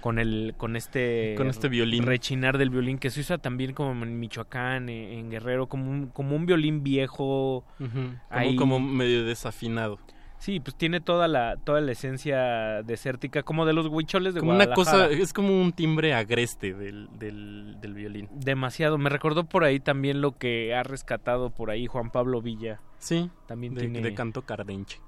con 0.00 0.18
el 0.18 0.54
con 0.56 0.76
este 0.76 1.34
Con 1.36 1.48
este 1.48 1.68
violín. 1.68 2.04
rechinar 2.04 2.58
del 2.58 2.70
violín 2.70 2.98
que 2.98 3.10
se 3.10 3.20
usa 3.20 3.38
también 3.38 3.72
como 3.74 4.04
en 4.04 4.20
Michoacán, 4.20 4.88
en, 4.88 5.18
en 5.18 5.30
Guerrero, 5.30 5.66
como 5.66 5.90
un, 5.90 6.06
como 6.08 6.34
un 6.36 6.46
violín 6.46 6.82
viejo. 6.82 7.64
Como, 7.78 8.14
ahí. 8.30 8.56
como 8.56 8.80
medio 8.80 9.24
desafinado. 9.24 9.98
Sí, 10.44 10.60
pues 10.60 10.76
tiene 10.76 11.00
toda 11.00 11.26
la 11.26 11.56
toda 11.56 11.80
la 11.80 11.92
esencia 11.92 12.82
desértica 12.82 13.42
como 13.42 13.64
de 13.64 13.72
los 13.72 13.86
huicholes 13.86 14.34
de 14.34 14.40
Como 14.40 14.52
una 14.52 14.66
cosa, 14.74 14.90
Guadalajara. 14.90 15.22
es 15.22 15.32
como 15.32 15.58
un 15.58 15.72
timbre 15.72 16.12
agreste 16.12 16.74
del, 16.74 17.08
del, 17.18 17.78
del 17.80 17.94
violín. 17.94 18.28
Demasiado. 18.30 18.98
Me 18.98 19.08
recordó 19.08 19.44
por 19.44 19.64
ahí 19.64 19.80
también 19.80 20.20
lo 20.20 20.36
que 20.36 20.74
ha 20.74 20.82
rescatado 20.82 21.48
por 21.48 21.70
ahí 21.70 21.86
Juan 21.86 22.10
Pablo 22.10 22.42
Villa. 22.42 22.82
Sí, 22.98 23.30
también 23.46 23.72
de, 23.74 23.80
tiene 23.80 24.02
de 24.02 24.12
canto 24.12 24.42
cardenche. 24.42 25.00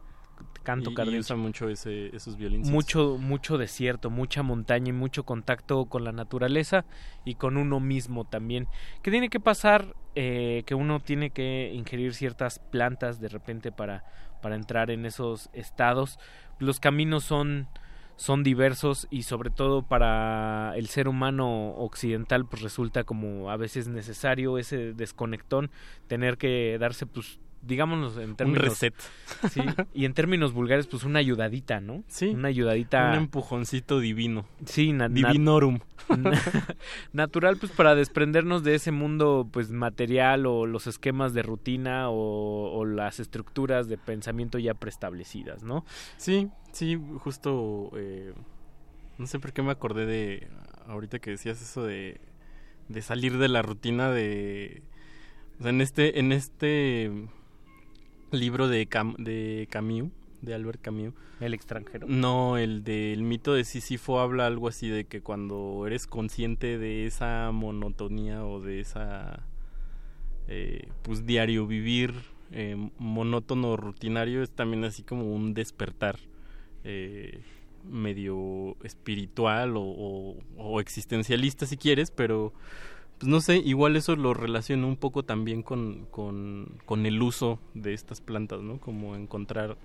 canto 0.62 0.88
y, 0.88 0.92
y 0.94 0.96
cardenche. 0.96 1.20
usa 1.20 1.36
mucho 1.36 1.68
ese, 1.68 2.16
esos 2.16 2.38
violines. 2.38 2.70
mucho 2.70 3.18
mucho 3.20 3.58
desierto, 3.58 4.08
mucha 4.08 4.42
montaña 4.42 4.88
y 4.88 4.92
mucho 4.92 5.24
contacto 5.24 5.84
con 5.84 6.02
la 6.02 6.12
naturaleza 6.12 6.86
y 7.26 7.34
con 7.34 7.58
uno 7.58 7.78
mismo 7.78 8.24
también. 8.24 8.68
¿Qué 9.02 9.10
tiene 9.10 9.28
que 9.28 9.38
pasar? 9.40 9.94
Eh, 10.18 10.62
que 10.64 10.74
uno 10.74 11.00
tiene 11.00 11.28
que 11.28 11.70
ingerir 11.74 12.14
ciertas 12.14 12.58
plantas 12.58 13.20
de 13.20 13.28
repente 13.28 13.70
para 13.70 14.02
para 14.46 14.54
entrar 14.54 14.92
en 14.92 15.06
esos 15.06 15.50
estados. 15.54 16.20
Los 16.60 16.78
caminos 16.78 17.24
son 17.24 17.66
son 18.14 18.44
diversos 18.44 19.08
y 19.10 19.24
sobre 19.24 19.50
todo 19.50 19.82
para 19.82 20.72
el 20.76 20.86
ser 20.86 21.08
humano 21.08 21.70
occidental 21.70 22.46
pues 22.46 22.62
resulta 22.62 23.02
como 23.02 23.50
a 23.50 23.56
veces 23.56 23.88
necesario 23.88 24.56
ese 24.56 24.92
desconectón 24.92 25.72
tener 26.06 26.38
que 26.38 26.78
darse 26.78 27.06
pues 27.06 27.40
digámonos 27.66 28.16
en 28.18 28.36
términos 28.36 28.62
reset. 28.64 28.94
sí, 29.50 29.60
y 29.94 30.04
en 30.04 30.14
términos 30.14 30.52
vulgares 30.52 30.86
pues 30.86 31.04
una 31.04 31.18
ayudadita 31.18 31.80
no 31.80 32.02
Sí. 32.08 32.28
una 32.28 32.48
ayudadita 32.48 33.10
Un 33.10 33.16
empujoncito 33.16 34.00
divino. 34.00 34.46
sí 34.64 34.92
na- 34.92 35.08
na- 35.08 35.14
Divinorum. 35.14 35.80
natural 37.12 37.56
pues 37.56 37.72
para 37.72 37.94
desprendernos 37.94 38.62
de 38.62 38.74
ese 38.74 38.92
mundo 38.92 39.48
pues 39.52 39.70
material 39.70 40.46
o 40.46 40.66
los 40.66 40.86
esquemas 40.86 41.34
de 41.34 41.42
rutina 41.42 42.08
o, 42.10 42.72
o 42.78 42.84
las 42.84 43.20
estructuras 43.20 43.88
de 43.88 43.98
pensamiento 43.98 44.58
ya 44.58 44.74
preestablecidas 44.74 45.62
no 45.62 45.84
Sí, 46.16 46.48
sí, 46.72 46.98
justo. 47.18 47.90
eh, 47.96 48.32
no 49.18 49.26
sé 49.26 49.38
por 49.38 49.52
qué 49.52 49.62
me 49.62 49.70
acordé 49.72 50.04
de. 50.06 50.48
Ahorita 50.86 51.18
que 51.18 51.30
decías 51.30 51.60
eso 51.62 51.82
de. 51.82 52.20
De 52.88 53.00
salir 53.02 53.38
de 53.38 53.48
la 53.48 53.62
rutina 53.62 54.10
de. 54.10 54.82
O 55.58 55.62
sea, 55.62 55.70
en 55.70 55.80
este. 55.80 56.18
En 56.20 56.32
este 56.32 57.10
libro 58.30 58.68
de, 58.68 58.88
Cam- 58.88 59.16
de 59.16 59.66
Camus, 59.70 60.10
de 60.42 60.54
Albert 60.54 60.80
Camus. 60.80 61.12
el 61.40 61.54
extranjero 61.54 62.06
No, 62.08 62.56
el 62.58 62.82
del 62.84 63.22
mito 63.22 63.54
de 63.54 63.64
Sísifo 63.64 64.20
habla 64.20 64.46
algo 64.46 64.68
así 64.68 64.88
de 64.88 65.04
que 65.04 65.20
cuando 65.22 65.84
eres 65.86 66.06
consciente 66.06 66.78
de 66.78 67.06
esa 67.06 67.50
monotonía 67.52 68.44
o 68.44 68.60
de 68.60 68.80
esa 68.80 69.40
eh, 70.48 70.88
pues 71.02 71.26
diario 71.26 71.66
vivir 71.66 72.14
eh, 72.52 72.76
monótono 72.98 73.76
rutinario 73.76 74.42
es 74.42 74.50
también 74.50 74.84
así 74.84 75.02
como 75.02 75.34
un 75.34 75.54
despertar 75.54 76.18
eh, 76.84 77.40
medio 77.90 78.76
espiritual 78.84 79.76
o, 79.76 79.82
o- 79.82 80.36
o 80.56 80.80
existencialista 80.80 81.66
si 81.66 81.76
quieres, 81.76 82.10
pero 82.10 82.52
pues 83.18 83.28
no 83.28 83.40
sé, 83.40 83.56
igual 83.58 83.96
eso 83.96 84.14
lo 84.16 84.34
relaciono 84.34 84.86
un 84.86 84.96
poco 84.96 85.22
también 85.22 85.62
con, 85.62 86.06
con, 86.10 86.78
con 86.84 87.06
el 87.06 87.20
uso 87.22 87.58
de 87.74 87.94
estas 87.94 88.20
plantas, 88.20 88.60
¿no? 88.60 88.78
Como 88.78 89.14
encontrar 89.16 89.76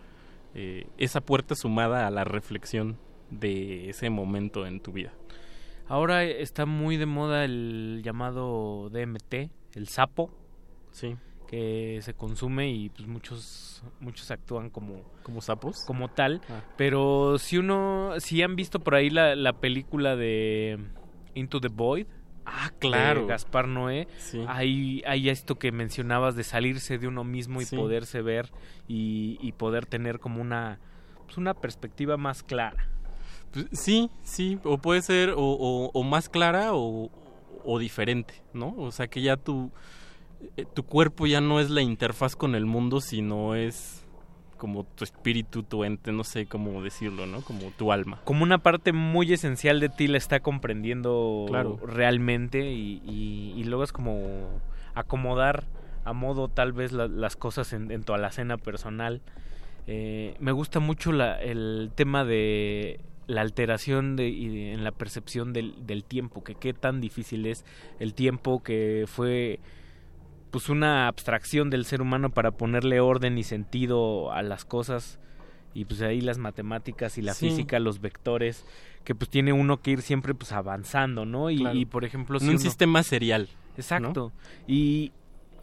eh, 0.54 0.86
esa 0.98 1.22
puerta 1.22 1.56
sumada 1.56 2.08
a 2.08 2.12
la 2.12 2.24
reflexión 2.26 2.98
de 3.30 3.90
ese 3.90 4.10
momento 4.10 4.66
en 4.68 4.82
tu 4.82 4.92
vida. 4.92 5.14
ahora 5.88 6.24
está 6.26 6.66
muy 6.66 6.98
de 6.98 7.06
moda 7.06 7.46
el 7.46 8.02
llamado 8.04 8.90
DMT 8.90 9.50
el 9.76 9.88
sapo 9.88 10.30
Sí. 10.92 11.16
que 11.48 12.00
se 12.02 12.14
consume 12.14 12.70
y 12.72 12.90
pues 12.90 13.08
muchos 13.08 13.84
muchos 14.02 14.30
actúan 14.32 14.70
como 14.70 15.04
como 15.24 15.40
sapos 15.42 15.86
como 15.88 16.10
tal 16.10 16.42
Ah. 16.50 16.62
pero 16.78 17.38
si 17.38 17.58
uno 17.58 18.12
si 18.20 18.42
han 18.42 18.58
visto 18.58 18.80
por 18.80 18.96
ahí 18.96 19.10
la, 19.10 19.36
la 19.38 19.54
película 19.54 20.18
de 20.18 20.78
Into 21.36 21.62
the 21.62 21.70
Void 21.70 22.08
Ah, 22.46 22.72
de 22.82 23.26
Gaspar 23.28 23.68
Noé 23.68 24.08
Sí. 24.18 24.44
hay 24.48 25.04
hay 25.06 25.30
esto 25.30 25.56
que 25.60 25.72
mencionabas 25.72 26.36
de 26.36 26.44
salirse 26.44 26.98
de 26.98 27.08
uno 27.08 27.24
mismo 27.24 27.62
y 27.62 27.66
Sí. 27.66 27.76
poderse 27.76 28.22
ver 28.22 28.52
y, 28.88 29.38
y 29.42 29.52
poder 29.52 29.86
tener 29.86 30.20
como 30.20 30.42
una 30.42 30.80
pues 31.26 31.38
una 31.38 31.54
perspectiva 31.54 32.18
más 32.18 32.44
clara 32.44 32.88
Pues, 33.52 33.68
sí, 33.74 34.10
sí, 34.24 34.58
o 34.64 34.78
puede 34.80 35.02
ser 35.02 35.32
o, 35.32 35.38
o- 35.40 35.92
o 35.94 36.04
más 36.04 36.30
clara 36.30 36.74
o, 36.74 37.10
o 37.64 37.80
diferente, 37.80 38.42
¿no? 38.54 38.74
O 38.78 38.92
sea 38.92 39.08
que 39.08 39.22
ya 39.22 39.38
tu, 39.38 39.72
eh, 40.58 40.66
tu 40.74 40.84
cuerpo 40.84 41.28
ya 41.28 41.42
no 41.42 41.60
es 41.60 41.70
la 41.70 41.82
interfaz 41.82 42.36
con 42.36 42.56
el 42.56 42.66
mundo, 42.66 43.02
sino 43.02 43.54
es 43.56 44.01
como 44.62 44.84
tu 44.84 45.04
espíritu, 45.04 45.64
tu 45.64 45.84
ente, 45.84 46.12
no 46.12 46.24
sé 46.24 46.46
cómo 46.46 46.84
decirlo, 46.84 47.26
¿no? 47.26 47.42
Como 47.42 47.72
tu 47.80 47.92
alma. 47.92 48.20
como 48.26 48.44
una 48.44 48.60
parte 48.60 48.94
muy 48.94 49.34
esencial 49.34 49.80
de 49.80 49.90
ti 49.90 50.08
la 50.08 50.20
está 50.20 50.40
comprendiendo 50.42 51.46
Claro. 51.48 51.80
realmente 51.84 52.70
y, 52.72 53.02
y- 53.04 53.54
y 53.58 53.64
luego 53.64 53.84
es 53.84 53.92
como 53.92 54.62
acomodar 54.94 55.64
a 56.06 56.14
modo 56.14 56.48
tal 56.48 56.74
vez 56.74 56.92
la- 56.92 57.08
las 57.08 57.36
cosas 57.36 57.74
en, 57.74 57.90
en 57.92 58.04
tu 58.04 58.14
alacena 58.14 58.58
personal. 58.58 59.22
Eh, 59.88 60.36
me 60.40 60.52
gusta 60.52 60.80
mucho 60.80 61.12
la- 61.12 61.42
el 61.42 61.90
tema 61.96 62.24
de 62.24 63.00
la 63.26 63.42
alteración 63.42 64.16
de, 64.16 64.28
y 64.30 64.48
de- 64.48 64.74
en 64.74 64.84
la 64.84 64.92
percepción 64.92 65.54
del, 65.54 65.88
del 65.88 66.04
tiempo, 66.04 66.44
que 66.44 66.54
qué 66.54 66.74
tan 66.74 67.02
difícil 67.02 67.48
es 67.48 67.66
el 68.00 68.14
tiempo 68.14 68.62
que 68.62 69.06
fue 69.08 69.60
pues 70.52 70.70
una 70.70 71.08
abstracción 71.08 71.70
del 71.70 71.86
ser 71.86 72.02
humano 72.02 72.30
para 72.30 72.52
ponerle 72.52 73.00
orden 73.00 73.38
y 73.38 73.44
sentido 73.44 74.32
a 74.32 74.42
las 74.44 74.66
cosas 74.66 75.20
y 75.74 75.86
pues 75.86 76.02
ahí 76.02 76.20
las 76.22 76.38
matemáticas 76.38 77.18
y 77.18 77.22
la 77.22 77.34
Sí. 77.34 77.50
física, 77.50 77.80
los 77.80 78.02
vectores, 78.02 78.66
que 79.06 79.16
pues 79.16 79.30
tiene 79.30 79.54
uno 79.54 79.82
que 79.82 79.92
ir 79.92 80.02
siempre 80.02 80.34
pues 80.34 80.52
avanzando, 80.52 81.26
¿no? 81.26 81.50
Y, 81.50 81.58
Claro. 81.60 81.78
y, 81.80 81.86
por 81.86 82.04
ejemplo, 82.04 82.38
En 82.38 82.44
un 82.44 82.50
uno- 82.52 82.60
sistema 82.60 83.02
serial. 83.04 83.48
Exacto. 83.78 84.34
Y, 84.68 85.14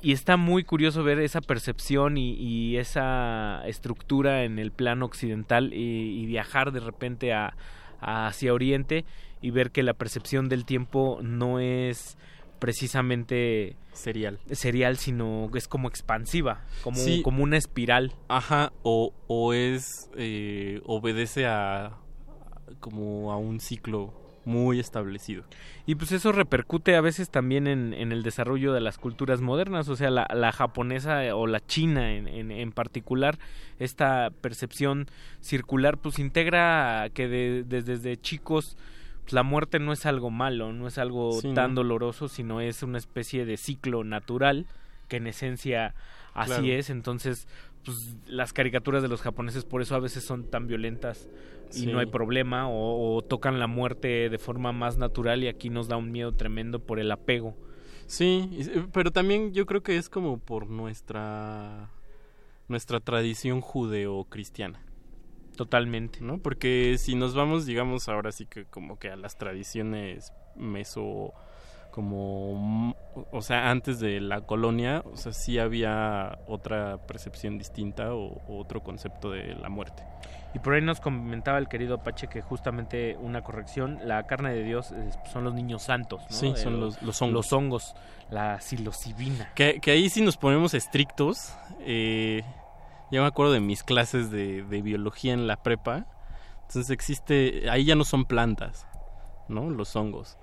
y 0.00 0.12
está 0.12 0.36
muy 0.38 0.64
curioso 0.64 1.04
ver 1.04 1.18
esa 1.18 1.40
percepción 1.42 2.16
y, 2.16 2.32
y 2.34 2.78
esa 2.78 3.62
estructura 3.66 4.44
en 4.44 4.58
el 4.58 4.70
plano 4.72 5.04
occidental 5.04 5.74
y, 5.74 6.22
y 6.22 6.26
viajar 6.26 6.72
de 6.72 6.80
repente 6.80 7.32
a, 7.34 7.54
a 8.00 8.28
hacia 8.28 8.54
Oriente 8.54 9.04
y 9.42 9.50
ver 9.50 9.70
que 9.72 9.82
la 9.82 9.92
percepción 9.94 10.48
del 10.48 10.64
tiempo 10.64 11.18
no 11.22 11.60
es 11.60 12.16
precisamente 12.58 13.76
serial 13.92 14.38
serial 14.52 14.96
sino 14.96 15.50
es 15.54 15.68
como 15.68 15.88
expansiva 15.88 16.62
como, 16.82 16.96
Sí. 16.98 17.22
como 17.22 17.42
una 17.42 17.56
espiral 17.56 18.14
Ajá, 18.28 18.72
o, 18.82 19.12
o 19.26 19.52
es, 19.52 20.10
eh, 20.16 20.80
obedece 20.86 21.46
a 21.46 21.92
como 22.80 23.32
a 23.32 23.36
un 23.36 23.60
ciclo 23.60 24.14
muy 24.44 24.80
establecido. 24.80 25.44
Y 25.84 25.96
pues 25.96 26.10
eso 26.12 26.32
repercute 26.32 26.96
a 26.96 27.02
veces 27.02 27.28
también 27.28 27.66
en, 27.66 27.92
en 27.92 28.12
el 28.12 28.22
desarrollo 28.22 28.72
de 28.72 28.80
las 28.80 28.96
culturas 28.96 29.42
modernas, 29.42 29.90
o 29.90 29.96
sea, 29.96 30.10
la, 30.10 30.26
la 30.32 30.52
japonesa 30.52 31.34
o 31.36 31.46
la 31.46 31.60
china 31.60 32.14
en, 32.14 32.26
en, 32.28 32.50
en 32.50 32.72
particular, 32.72 33.38
esta 33.78 34.30
percepción 34.40 35.06
circular 35.40 35.98
pues 35.98 36.18
integra 36.18 37.10
que 37.12 37.28
de- 37.28 37.62
de- 37.64 37.82
desde 37.82 38.16
chicos 38.16 38.78
la 39.30 39.42
muerte 39.42 39.78
no 39.78 39.92
es 39.92 40.06
algo 40.06 40.30
malo, 40.30 40.72
no 40.72 40.86
es 40.86 40.98
algo 40.98 41.32
Sí, 41.40 41.52
tan 41.54 41.70
¿no? 41.74 41.82
doloroso, 41.82 42.28
sino 42.28 42.60
es 42.60 42.82
una 42.82 42.98
especie 42.98 43.44
de 43.44 43.56
ciclo 43.56 44.04
natural 44.04 44.66
que 45.08 45.16
en 45.16 45.26
esencia 45.26 45.94
así 46.34 46.48
Claro. 46.52 46.66
es, 46.66 46.90
entonces 46.90 47.48
pues, 47.84 48.16
las 48.26 48.52
caricaturas 48.52 49.02
de 49.02 49.08
los 49.08 49.22
japoneses 49.22 49.64
por 49.64 49.80
eso 49.82 49.94
a 49.94 50.00
veces 50.00 50.24
son 50.24 50.44
tan 50.44 50.66
violentas 50.66 51.28
y 51.74 51.80
Sí. 51.80 51.86
no 51.86 51.98
hay 51.98 52.06
problema 52.06 52.68
o, 52.68 53.16
o 53.16 53.22
tocan 53.22 53.58
la 53.58 53.66
muerte 53.66 54.28
de 54.30 54.38
forma 54.38 54.72
más 54.72 54.96
natural 54.98 55.42
y 55.44 55.48
aquí 55.48 55.70
nos 55.70 55.88
da 55.88 55.96
un 55.96 56.10
miedo 56.12 56.32
tremendo 56.32 56.78
por 56.80 56.98
el 56.98 57.10
apego. 57.10 57.54
Sí, 58.06 58.48
pero 58.92 59.10
también 59.10 59.52
yo 59.52 59.66
creo 59.66 59.82
que 59.82 59.96
es 59.98 60.08
como 60.08 60.38
por 60.38 60.68
nuestra 60.70 61.90
nuestra 62.68 63.00
tradición 63.00 63.60
judeo-cristiana. 63.60 64.80
Totalmente. 65.58 66.20
¿No? 66.22 66.38
Porque 66.38 66.96
si 66.98 67.14
nos 67.14 67.34
vamos, 67.34 67.66
digamos, 67.66 68.08
ahora 68.08 68.32
sí 68.32 68.46
que 68.46 68.64
como 68.64 68.98
que 68.98 69.10
a 69.10 69.16
las 69.16 69.36
tradiciones 69.36 70.32
meso 70.56 71.34
como 71.90 72.94
o 73.32 73.42
sea, 73.42 73.70
antes 73.70 73.98
de 73.98 74.20
la 74.20 74.42
colonia, 74.42 75.02
o 75.12 75.16
sea, 75.16 75.32
sí 75.32 75.58
había 75.58 76.38
otra 76.46 76.98
percepción 77.06 77.58
distinta 77.58 78.14
o, 78.14 78.40
o 78.46 78.58
otro 78.60 78.82
concepto 78.82 79.30
de 79.32 79.54
la 79.56 79.68
muerte. 79.68 80.04
Y 80.54 80.60
por 80.60 80.74
ahí 80.74 80.80
nos 80.80 81.00
comentaba 81.00 81.58
el 81.58 81.68
querido 81.68 81.96
Apache 81.96 82.28
que 82.28 82.40
justamente 82.40 83.16
una 83.20 83.42
corrección, 83.42 83.98
la 84.04 84.22
carne 84.26 84.54
de 84.54 84.62
Dios 84.62 84.94
son 85.32 85.44
los 85.44 85.54
niños 85.54 85.82
santos, 85.82 86.22
¿no? 86.30 86.36
Sí, 86.36 86.46
Eh, 86.48 86.56
son 86.56 86.78
los- 86.80 87.02
los 87.02 87.20
hongos. 87.20 87.34
Los 87.34 87.52
hongos, 87.52 87.94
la 88.30 88.60
psilocibina. 88.60 89.52
Que, 89.54 89.80
que 89.80 89.90
ahí 89.90 90.08
sí 90.08 90.22
nos 90.22 90.36
ponemos 90.36 90.74
estrictos. 90.74 91.52
Eh, 91.80 92.42
ya 93.10 93.20
me 93.20 93.26
acuerdo 93.26 93.52
de 93.52 93.60
mis 93.60 93.82
clases 93.82 94.30
de, 94.30 94.62
de 94.62 94.82
biología 94.82 95.32
en 95.32 95.46
la 95.46 95.62
prepa. 95.62 96.06
Entonces 96.62 96.90
existe, 96.90 97.70
ahí 97.70 97.84
ya 97.84 97.94
no 97.94 98.04
son 98.04 98.26
plantas, 98.26 98.86
¿no? 99.48 99.70
Los 99.70 99.96
hongos. 99.96 100.36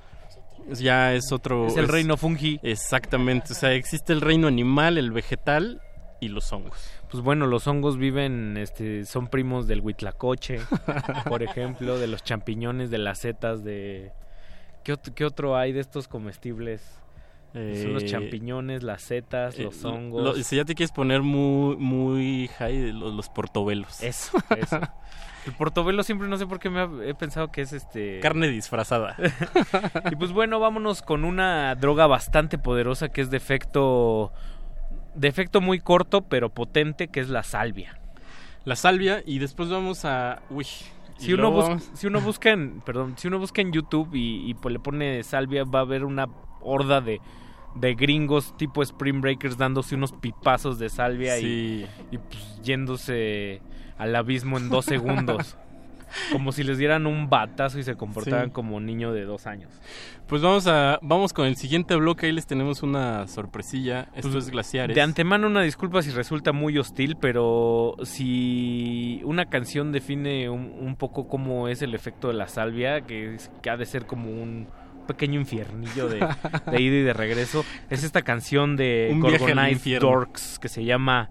Ya 0.69 1.13
es 1.13 1.31
otro... 1.31 1.67
Es 1.67 1.77
el 1.77 1.87
reino 1.87 2.17
fungi. 2.17 2.59
Exactamente, 2.63 3.53
o 3.53 3.55
sea, 3.55 3.73
existe 3.73 4.13
el 4.13 4.21
reino 4.21 4.47
animal, 4.47 4.97
el 4.97 5.11
vegetal 5.11 5.81
y 6.19 6.29
los 6.29 6.51
hongos. 6.51 6.89
Pues 7.11 7.21
bueno, 7.21 7.45
los 7.45 7.67
hongos 7.67 7.97
viven, 7.97 8.57
este, 8.57 9.05
son 9.05 9.27
primos 9.27 9.67
del 9.67 9.81
huitlacoche, 9.81 10.59
por 11.29 11.43
ejemplo, 11.43 11.99
de 11.99 12.07
los 12.07 12.23
champiñones, 12.23 12.89
de 12.89 12.97
las 12.97 13.19
setas, 13.19 13.63
de... 13.63 14.11
¿Qué, 14.83 14.97
qué 15.15 15.25
otro 15.25 15.55
hay 15.55 15.73
de 15.73 15.81
estos 15.81 16.07
comestibles? 16.07 16.99
Son 17.81 17.93
los 17.93 18.03
Eh, 18.03 18.07
champiñones, 18.07 18.83
las 18.83 19.01
setas, 19.01 19.57
Eh, 19.57 19.63
los 19.63 19.81
lo- 19.81 19.93
hongos. 19.93 20.23
lo- 20.23 20.43
si 20.43 20.55
ya 20.57 20.65
te 20.65 20.75
quieres 20.75 20.91
poner 20.91 21.21
muy, 21.21 21.75
muy 21.77 22.49
high, 22.59 22.91
los, 22.91 23.13
los 23.13 23.29
portobelos. 23.29 24.01
Eso, 24.03 24.37
eso. 24.57 24.79
El 25.45 25.53
portobelo 25.53 26.01
siempre 26.03 26.27
no 26.27 26.37
sé 26.37 26.47
por 26.47 26.59
qué 26.59 26.69
me 26.71 27.07
he 27.07 27.13
pensado 27.13 27.51
que 27.51 27.61
es 27.61 27.71
este... 27.71 28.19
Carne 28.19 28.47
disfrazada. 28.49 29.15
y 30.11 30.15
pues 30.15 30.31
bueno, 30.31 30.59
vámonos 30.59 31.01
con 31.03 31.23
una 31.23 31.75
droga 31.75 32.07
bastante 32.07 32.57
poderosa 32.57 33.09
que 33.09 33.21
es 33.21 33.29
de 33.29 33.37
efecto... 33.37 34.31
De 35.13 35.27
efecto 35.27 35.61
muy 35.61 35.79
corto 35.79 36.23
pero 36.23 36.49
potente, 36.49 37.07
que 37.09 37.19
es 37.19 37.29
la 37.29 37.43
salvia. 37.43 37.99
La 38.65 38.75
salvia 38.75 39.21
y 39.25 39.37
después 39.39 39.69
vamos 39.69 40.03
a... 40.03 40.41
Uy. 40.49 40.65
Si 41.17 41.31
uno, 41.31 41.43
luego 41.43 41.55
bus- 41.57 41.65
vamos- 41.69 41.91
si 41.93 42.07
uno 42.07 42.19
busca 42.21 42.49
en, 42.49 42.81
perdón, 42.81 43.13
si 43.17 43.27
uno 43.29 43.39
busca 43.39 43.61
en 43.61 43.71
YouTube 43.71 44.15
y, 44.15 44.49
y, 44.49 44.53
pues 44.55 44.73
le 44.73 44.79
pone 44.79 45.23
salvia, 45.23 45.63
va 45.63 45.79
a 45.79 45.81
haber 45.83 46.03
una 46.03 46.27
horda 46.59 46.99
de, 46.99 47.21
de 47.75 47.93
gringos 47.95 48.55
tipo 48.57 48.81
Spring 48.81 49.21
Breakers 49.21 49.57
dándose 49.57 49.95
unos 49.95 50.11
pipazos 50.13 50.79
de 50.79 50.89
salvia 50.89 51.35
Sí. 51.37 51.85
y, 52.11 52.15
y, 52.15 52.17
pues 52.17 52.61
yéndose 52.63 53.61
al 53.97 54.15
abismo 54.15 54.57
en 54.57 54.69
dos 54.69 54.85
segundos. 54.85 55.57
Como 56.31 56.53
si 56.53 56.63
les 56.63 56.77
dieran 56.77 57.07
un 57.07 57.29
batazo 57.29 57.77
y 57.77 57.83
se 57.83 57.95
comportaran 57.95 58.45
Sí. 58.45 58.51
como 58.51 58.79
niño 58.79 59.11
de 59.11 59.25
dos 59.25 59.47
años. 59.47 59.69
Pues 60.27 60.41
vamos 60.41 60.65
a 60.65 60.97
vamos 61.01 61.33
con 61.33 61.45
el 61.45 61.57
siguiente 61.57 61.93
bloque. 61.97 62.27
Ahí 62.27 62.31
les 62.31 62.47
tenemos 62.47 62.83
una 62.83 63.27
sorpresilla. 63.27 64.07
Esto 64.15 64.31
Pues, 64.31 64.45
es 64.45 64.49
glaciares. 64.51 64.95
De 64.95 65.01
antemano 65.01 65.47
una 65.47 65.61
disculpa 65.61 66.01
si 66.03 66.11
resulta 66.11 66.53
muy 66.53 66.77
hostil, 66.77 67.17
pero 67.19 67.95
si 68.03 69.19
una 69.25 69.47
canción 69.49 69.91
define 69.91 70.49
un, 70.49 70.71
un 70.79 70.95
poco 70.95 71.27
cómo 71.27 71.67
es 71.67 71.81
el 71.81 71.93
efecto 71.93 72.29
de 72.29 72.35
la 72.35 72.47
salvia, 72.47 73.01
que, 73.01 73.35
es- 73.35 73.51
que 73.61 73.69
ha 73.69 73.75
de 73.75 73.85
ser 73.85 74.05
como 74.05 74.29
un 74.29 74.67
pequeño 75.05 75.39
infiernillo 75.39 76.07
de, 76.07 76.19
de 76.19 76.81
ida 76.81 76.95
y 76.95 77.01
de 77.03 77.13
regreso, 77.13 77.65
es 77.89 78.03
esta 78.03 78.21
canción 78.21 78.75
de 78.75 79.15
Gorgonite. 79.19 79.99
Dorks 79.99 80.59
que 80.59 80.67
se 80.67 80.83
llama, 80.83 81.29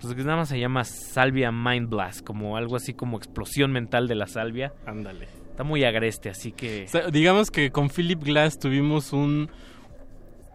pues 0.00 0.16
nada 0.16 0.36
más 0.36 0.48
se 0.48 0.58
llama 0.58 0.84
Salvia 0.84 1.50
Mind 1.52 1.88
Blast, 1.88 2.22
como 2.24 2.56
algo 2.56 2.76
así 2.76 2.94
como 2.94 3.16
explosión 3.16 3.72
mental 3.72 4.08
de 4.08 4.14
la 4.14 4.26
salvia. 4.26 4.72
Ándale. 4.86 5.28
Está 5.50 5.64
muy 5.64 5.84
agreste, 5.84 6.30
así 6.30 6.52
que... 6.52 6.84
O 6.84 6.88
sea, 6.88 7.06
digamos 7.08 7.50
que 7.50 7.70
con 7.70 7.90
Philip 7.90 8.22
Glass 8.22 8.58
tuvimos 8.58 9.12
un 9.12 9.50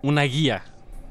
una 0.01 0.23
guía, 0.23 0.63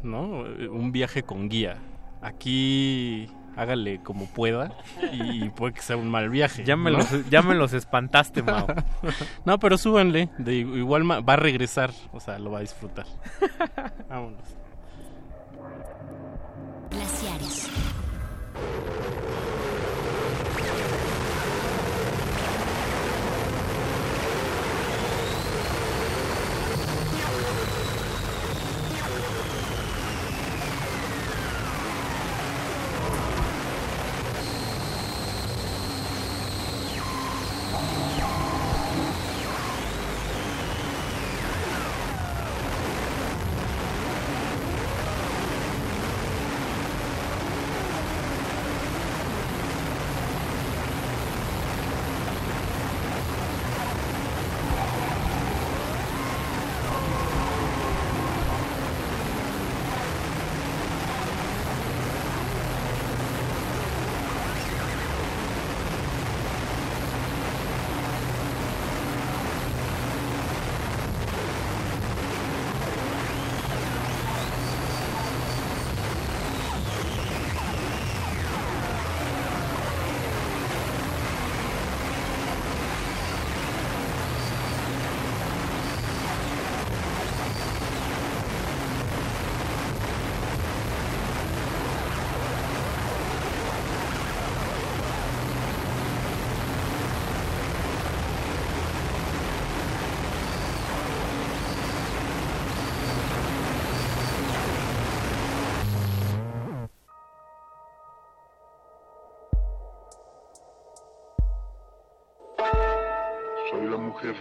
¿no? 0.02 0.44
Un 0.70 0.92
viaje 0.92 1.22
con 1.22 1.48
guía. 1.48 1.76
Aquí 2.22 3.28
hágale 3.56 4.00
como 4.02 4.26
pueda 4.26 4.72
y 5.12 5.48
puede 5.50 5.74
que 5.74 5.82
sea 5.82 5.96
un 5.96 6.08
mal 6.08 6.28
viaje. 6.28 6.64
Ya 6.64 6.76
me, 6.76 6.90
¿no? 6.90 6.98
los, 6.98 7.30
ya 7.30 7.42
me 7.42 7.54
los 7.54 7.72
espantaste, 7.72 8.42
Mao. 8.42 8.66
no, 9.44 9.58
pero 9.58 9.78
súbanle. 9.78 10.28
De 10.38 10.54
igual 10.54 11.10
va 11.10 11.32
a 11.32 11.36
regresar, 11.36 11.90
o 12.12 12.20
sea, 12.20 12.38
lo 12.38 12.50
va 12.50 12.58
a 12.58 12.62
disfrutar. 12.62 13.06
Vámonos. 14.08 14.65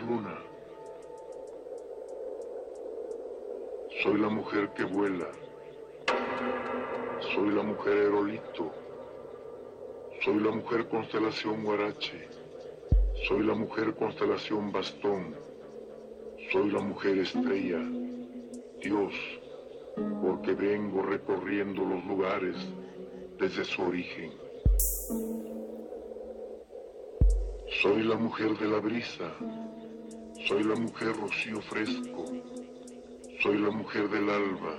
Luna. 0.02 0.38
Soy 4.04 4.20
la 4.20 4.30
mujer 4.30 4.70
que 4.76 4.84
vuela. 4.84 5.28
Soy 7.34 7.50
la 7.52 7.64
mujer 7.64 7.94
aerolito. 7.98 8.72
Soy 10.24 10.40
la 10.40 10.52
mujer 10.52 10.88
constelación 10.88 11.64
Guarache. 11.64 12.28
Soy 13.28 13.44
la 13.44 13.56
mujer 13.56 13.96
constelación 13.96 14.72
Bastón. 14.72 15.36
Soy 16.52 16.72
la 16.72 16.80
mujer 16.80 17.20
estrella. 17.20 17.80
Dios, 18.82 19.14
porque 20.22 20.54
vengo 20.54 21.02
recorriendo 21.02 21.84
los 21.84 22.06
lugares 22.06 22.56
desde 23.40 23.64
su 23.64 23.82
origen. 23.82 24.32
Soy 27.82 28.04
la 28.04 28.16
mujer 28.16 28.58
de 28.58 28.68
la 28.68 28.80
brisa. 28.80 29.32
Soy 30.48 30.64
la 30.64 30.76
mujer 30.76 31.16
rocío 31.20 31.60
fresco. 31.60 32.24
Soy 33.42 33.58
la 33.58 33.72
mujer 33.72 34.08
del 34.12 34.30
alba. 34.30 34.76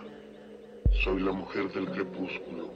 Soy 1.02 1.20
la 1.20 1.32
mujer 1.32 1.72
del 1.72 1.90
crepúsculo. 1.90 2.70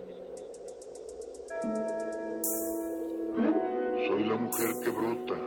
Soy 4.08 4.24
la 4.24 4.36
mujer 4.36 4.70
que 4.82 4.90
brota. 4.90 5.38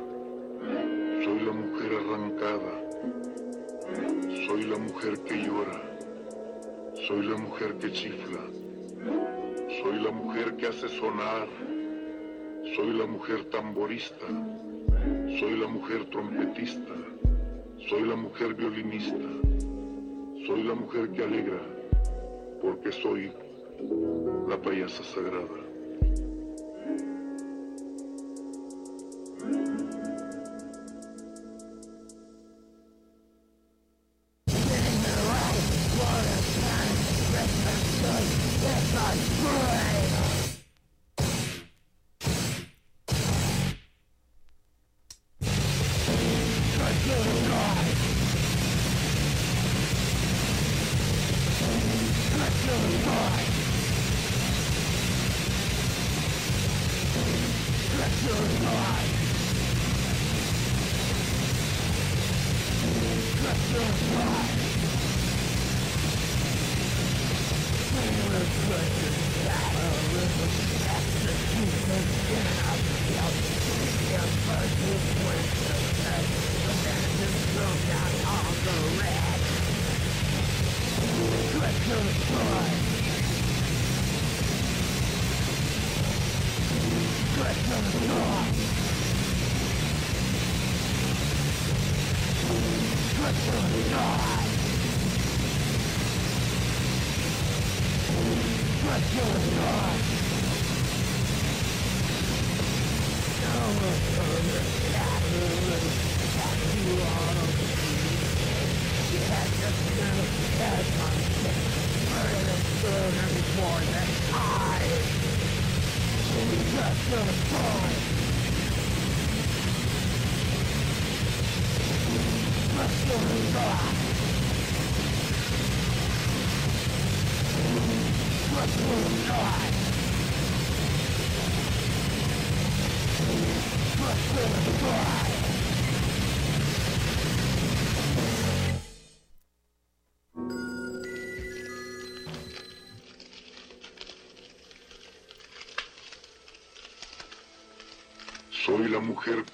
Soy 1.25 1.39
la 1.41 1.51
mujer 1.51 1.91
arrancada. 1.93 2.81
Soy 4.47 4.63
la 4.63 4.77
mujer 4.77 5.19
que 5.25 5.35
llora. 5.43 5.81
Soy 7.05 7.23
la 7.23 7.35
mujer 7.35 7.77
que 7.77 7.91
chifla. 7.91 8.39
Soy 9.81 9.99
la 10.01 10.11
mujer 10.11 10.55
que 10.55 10.67
hace 10.67 10.87
sonar. 10.87 11.49
Soy 12.77 12.93
la 12.93 13.05
mujer 13.05 13.43
tamborista. 13.49 14.27
Soy 15.39 15.57
la 15.57 15.67
mujer 15.67 16.05
trompetista. 16.09 17.12
Soy 17.89 18.07
la 18.07 18.15
mujer 18.15 18.53
violinista. 18.53 19.15
Soy 20.47 20.63
la 20.63 20.73
mujer 20.73 21.11
que 21.11 21.23
alegra. 21.23 21.61
Porque 22.61 22.91
soy 22.91 23.31
la 24.47 24.61
payasa 24.61 25.03
sagrada. 25.03 25.63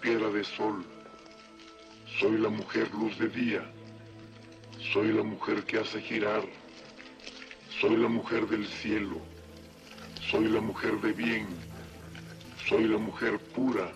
Piedra 0.02 0.30
de 0.30 0.44
sol. 0.44 0.86
Soy 2.19 2.38
la 2.38 2.50
mujer 2.50 2.90
luz 2.94 3.18
de 3.19 3.30
día. 3.30 3.64
Soy 4.94 5.11
la 5.11 5.24
mujer 5.24 5.64
que 5.64 5.80
hace 5.80 6.02
girar. 6.02 6.44
Soy 7.80 7.98
la 7.98 8.08
mujer 8.08 8.48
del 8.48 8.66
cielo. 8.68 9.19
Soy 10.32 10.48
la 10.48 10.61
mujer 10.61 11.00
de 11.02 11.14
bien. 11.14 11.48
Soy 12.68 12.86
la 12.86 12.98
mujer 12.98 13.40
pura. 13.56 13.92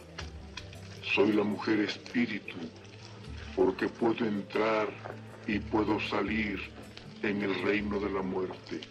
Soy 1.16 1.32
la 1.34 1.44
mujer 1.44 1.80
espíritu. 1.82 2.58
Porque 3.56 3.88
puedo 3.88 4.26
entrar 4.26 4.88
y 5.48 5.60
puedo 5.60 6.00
salir 6.02 6.60
en 7.22 7.42
el 7.42 7.64
reino 7.64 8.00
de 8.00 8.10
la 8.10 8.22
muerte. 8.22 8.82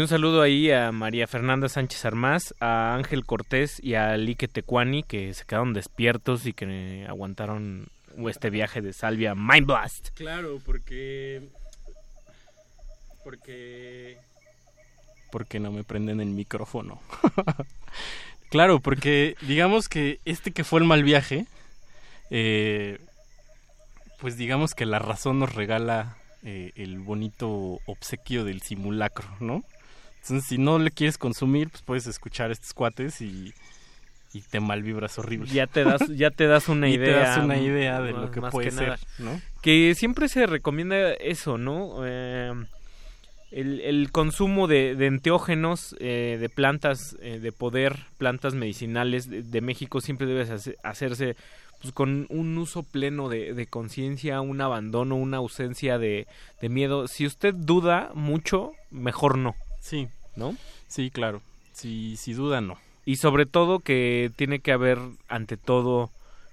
Un 0.00 0.08
saludo 0.08 0.40
ahí 0.40 0.70
a 0.70 0.92
María 0.92 1.26
Fernanda 1.26 1.68
Sánchez 1.68 2.04
Armás, 2.04 2.54
a 2.58 2.94
Ángel 2.94 3.26
Cortés 3.26 3.80
y 3.82 3.94
a 3.94 4.16
Lique 4.16 4.48
Tecuani 4.48 5.02
que 5.02 5.34
se 5.34 5.44
quedaron 5.44 5.74
despiertos 5.74 6.46
y 6.46 6.54
que 6.54 7.04
aguantaron 7.08 7.88
este 8.28 8.50
viaje 8.50 8.80
de 8.80 8.92
Salvia 8.92 9.34
Mind 9.34 9.66
Blast. 9.66 10.10
Claro, 10.14 10.58
porque. 10.64 11.48
Porque. 13.24 14.16
Porque 15.30 15.60
no 15.60 15.70
me 15.70 15.84
prenden 15.84 16.20
el 16.20 16.30
micrófono. 16.30 17.00
claro, 18.50 18.80
porque 18.80 19.36
digamos 19.42 19.88
que 19.88 20.20
este 20.24 20.52
que 20.52 20.64
fue 20.64 20.80
el 20.80 20.86
mal 20.86 21.02
viaje. 21.04 21.46
eh, 22.30 22.98
pues 24.18 24.36
digamos 24.36 24.74
que 24.74 24.86
la 24.86 24.98
razón 24.98 25.38
nos 25.38 25.54
regala 25.54 26.16
eh, 26.42 26.72
el 26.76 26.98
bonito 27.00 27.80
obsequio 27.86 28.44
del 28.44 28.62
simulacro, 28.62 29.28
¿no? 29.40 29.62
Entonces, 30.22 30.44
si 30.48 30.58
no 30.58 30.78
le 30.78 30.90
quieres 30.90 31.18
consumir, 31.18 31.70
pues 31.70 31.82
puedes 31.82 32.06
escuchar 32.06 32.50
estos 32.50 32.72
cuates 32.74 33.20
y, 33.20 33.52
y 34.32 34.40
te 34.42 34.60
malvibras 34.60 35.18
horrible. 35.18 35.50
Ya 35.50 35.66
te 35.66 35.82
das, 35.84 36.06
ya 36.16 36.30
te 36.30 36.46
das 36.46 36.68
una 36.68 36.88
idea. 36.90 37.06
te 37.06 37.12
das 37.20 37.38
una 37.38 37.56
idea 37.58 38.00
de 38.00 38.12
más- 38.12 38.22
lo 38.22 38.30
que 38.30 38.40
puede 38.42 38.70
ser. 38.70 38.98
Que 39.62 39.94
siempre 39.94 40.28
se 40.28 40.46
recomienda 40.46 41.12
eso, 41.14 41.58
¿no? 41.58 42.02
Eh, 42.04 42.52
el, 43.50 43.80
el 43.80 44.12
consumo 44.12 44.68
de, 44.68 44.94
de 44.94 45.06
enteógenos, 45.06 45.96
eh, 45.98 46.36
de 46.40 46.48
plantas 46.48 47.16
eh, 47.20 47.40
de 47.40 47.50
poder, 47.50 47.96
plantas 48.18 48.54
medicinales 48.54 49.28
de, 49.28 49.42
de 49.42 49.60
México 49.60 50.00
siempre 50.00 50.26
debe 50.28 50.42
hace- 50.42 50.76
hacerse 50.84 51.34
pues 51.80 51.92
con 51.94 52.26
un 52.28 52.58
uso 52.58 52.82
pleno 52.82 53.28
de, 53.30 53.54
de 53.54 53.66
conciencia, 53.66 54.42
un 54.42 54.60
abandono, 54.60 55.16
una 55.16 55.38
ausencia 55.38 55.98
de, 55.98 56.26
de 56.60 56.68
miedo. 56.68 57.08
Si 57.08 57.24
usted 57.26 57.54
duda 57.54 58.10
mucho, 58.14 58.72
mejor 58.90 59.38
no. 59.38 59.56
Sí. 59.80 60.08
¿No? 60.36 60.54
Sí, 60.86 61.10
claro. 61.10 61.42
Si, 61.72 62.16
si 62.16 62.32
duda, 62.32 62.60
no. 62.60 62.78
Y 63.04 63.16
sobre 63.16 63.46
todo 63.46 63.80
que 63.80 64.30
tiene 64.36 64.60
que 64.60 64.72
haber, 64.72 64.98
ante 65.28 65.56
todo, 65.56 66.10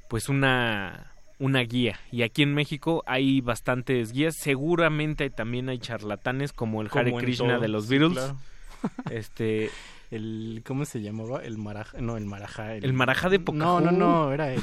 pues 0.10 0.30
una, 0.30 1.12
una 1.40 1.60
guía. 1.62 2.00
Y 2.12 2.24
aquí 2.24 2.42
en 2.44 2.54
México 2.54 3.04
hay 3.06 3.42
bastantes 3.42 4.12
guías. 4.14 4.36
Seguramente 4.40 5.30
también 5.30 5.70
hay 5.70 5.80
charlatanes 5.80 6.54
como 6.54 6.82
el 6.82 6.90
Como 6.90 7.02
Hare 7.02 7.14
Krishna 7.26 7.54
todo, 7.56 7.60
de 7.62 7.68
los 7.68 7.86
sí, 7.88 7.98
Beatles. 7.98 8.14
claro. 8.18 8.38
Este, 9.12 9.70
El, 10.12 10.62
¿Cómo 10.66 10.86
se 10.86 11.02
llamaba? 11.02 11.44
El 11.44 11.58
maraja. 11.58 12.00
No, 12.00 12.16
el 12.16 12.26
maraja. 12.26 12.74
El 12.76 12.94
marajá 12.94 13.28
de 13.30 13.40
No, 13.40 13.46
Pocahú. 13.46 13.82
no, 13.82 13.92
no, 13.92 14.32
era 14.34 14.54
el. 14.54 14.62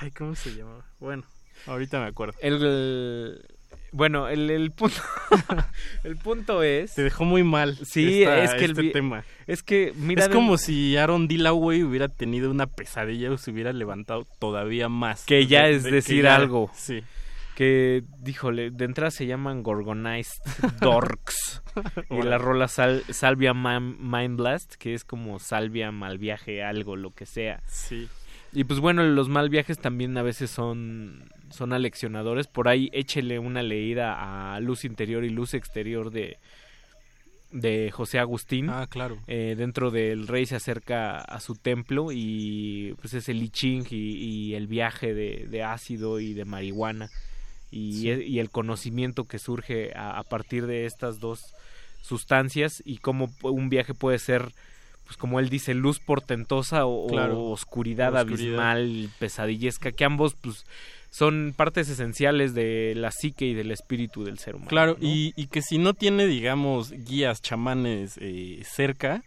Ay, 0.00 0.12
¿cómo 0.12 0.34
se 0.36 0.54
llamaba? 0.54 0.84
Bueno, 1.00 1.24
ahorita 1.66 1.98
me 2.00 2.06
acuerdo. 2.06 2.38
el, 2.40 3.44
bueno, 3.96 4.28
el, 4.28 4.50
el 4.50 4.70
punto 4.70 4.96
el 6.04 6.16
punto 6.16 6.62
es 6.62 6.94
Te 6.94 7.02
dejó 7.02 7.24
muy 7.24 7.42
mal. 7.42 7.76
Sí, 7.84 8.22
esta- 8.22 8.44
es 8.44 8.54
que 8.54 8.64
el 8.66 8.70
este 8.72 8.90
tema. 8.90 9.24
es 9.46 9.62
que 9.62 9.92
mira 9.96 10.22
es 10.24 10.28
de- 10.28 10.34
como 10.34 10.58
si 10.58 10.96
Aaron 10.96 11.28
Dillaway 11.28 11.82
hubiera 11.82 12.08
tenido 12.08 12.50
una 12.50 12.66
pesadilla 12.66 13.30
o 13.32 13.38
se 13.38 13.50
hubiera 13.50 13.72
levantado 13.72 14.26
todavía 14.38 14.88
más. 14.88 15.24
que 15.24 15.46
ya 15.46 15.68
es 15.68 15.82
de 15.84 15.90
decir 15.90 16.24
ya- 16.24 16.36
algo. 16.36 16.70
Sí. 16.74 17.02
Que, 17.54 18.04
díjole, 18.20 18.70
de 18.70 18.84
entrada 18.84 19.10
se 19.10 19.26
llaman 19.26 19.62
Gorgonized 19.62 20.42
Dorks. 20.80 21.62
y 22.10 22.20
la 22.22 22.36
rola 22.36 22.68
sal- 22.68 23.02
Salvia 23.08 23.54
Mind 23.54 24.36
Blast, 24.36 24.74
que 24.74 24.92
es 24.92 25.04
como 25.04 25.38
salvia, 25.38 25.90
mal 25.90 26.18
viaje, 26.18 26.62
algo, 26.62 26.96
lo 26.96 27.12
que 27.12 27.24
sea. 27.24 27.62
Sí. 27.66 28.08
Y 28.52 28.64
pues 28.64 28.78
bueno, 28.80 29.02
los 29.04 29.30
mal 29.30 29.48
viajes 29.48 29.78
también 29.78 30.16
a 30.18 30.22
veces 30.22 30.50
son, 30.50 31.30
son 31.56 31.72
aleccionadores. 31.72 32.46
Por 32.46 32.68
ahí 32.68 32.88
échele 32.92 33.38
una 33.38 33.62
leída 33.62 34.54
a 34.54 34.60
Luz 34.60 34.84
Interior 34.84 35.24
y 35.24 35.30
Luz 35.30 35.54
Exterior 35.54 36.10
de, 36.10 36.38
de 37.52 37.90
José 37.92 38.18
Agustín. 38.18 38.68
Ah, 38.70 38.86
claro. 38.88 39.18
Eh, 39.26 39.54
dentro 39.56 39.90
del 39.90 40.26
rey 40.28 40.46
se 40.46 40.56
acerca 40.56 41.18
a 41.18 41.40
su 41.40 41.54
templo 41.54 42.08
y 42.12 42.94
pues 43.00 43.14
es 43.14 43.28
el 43.28 43.42
I 43.42 43.48
Ching 43.48 43.86
y, 43.90 43.96
y 43.96 44.54
el 44.54 44.66
viaje 44.66 45.14
de, 45.14 45.46
de 45.48 45.62
ácido 45.62 46.20
y 46.20 46.34
de 46.34 46.44
marihuana 46.44 47.08
y, 47.70 47.92
Sí. 47.94 48.10
e- 48.10 48.26
y 48.26 48.38
el 48.38 48.50
conocimiento 48.50 49.24
que 49.24 49.38
surge 49.38 49.92
a, 49.96 50.18
a 50.18 50.22
partir 50.24 50.66
de 50.66 50.86
estas 50.86 51.18
dos 51.20 51.54
sustancias 52.02 52.82
y 52.84 52.98
cómo 52.98 53.30
un 53.42 53.68
viaje 53.68 53.94
puede 53.94 54.18
ser 54.18 54.52
pues 55.04 55.16
como 55.16 55.38
él 55.38 55.48
dice 55.48 55.72
luz 55.74 56.00
portentosa 56.00 56.84
o, 56.84 57.04
o 57.06 57.08
Claro. 57.08 57.40
oscuridad, 57.44 58.12
Oscuridad. 58.14 58.70
abismal 58.70 59.08
pesadillesca 59.20 59.92
que 59.92 60.04
ambos 60.04 60.34
pues 60.34 60.64
son 61.16 61.54
partes 61.56 61.88
esenciales 61.88 62.54
de 62.54 62.94
la 62.96 63.10
psique 63.10 63.46
y 63.46 63.54
del 63.54 63.70
espíritu 63.70 64.24
del 64.24 64.38
ser 64.38 64.56
humano 64.56 64.68
Claro, 64.68 64.96
¿no? 65.00 65.06
y, 65.06 65.32
y 65.36 65.46
que 65.46 65.62
si 65.62 65.78
no 65.78 65.94
tiene, 65.94 66.26
digamos, 66.26 66.90
guías, 66.90 67.40
chamanes 67.40 68.18
eh, 68.20 68.62
cerca, 68.64 69.22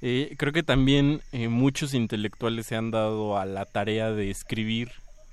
eh, 0.00 0.34
creo 0.38 0.52
que 0.52 0.62
también 0.62 1.22
eh, 1.32 1.48
muchos 1.48 1.94
intelectuales 1.94 2.66
se 2.66 2.76
han 2.76 2.90
dado 2.90 3.38
a 3.38 3.46
la 3.46 3.64
tarea 3.64 4.12
de 4.12 4.30
escribir 4.30 4.92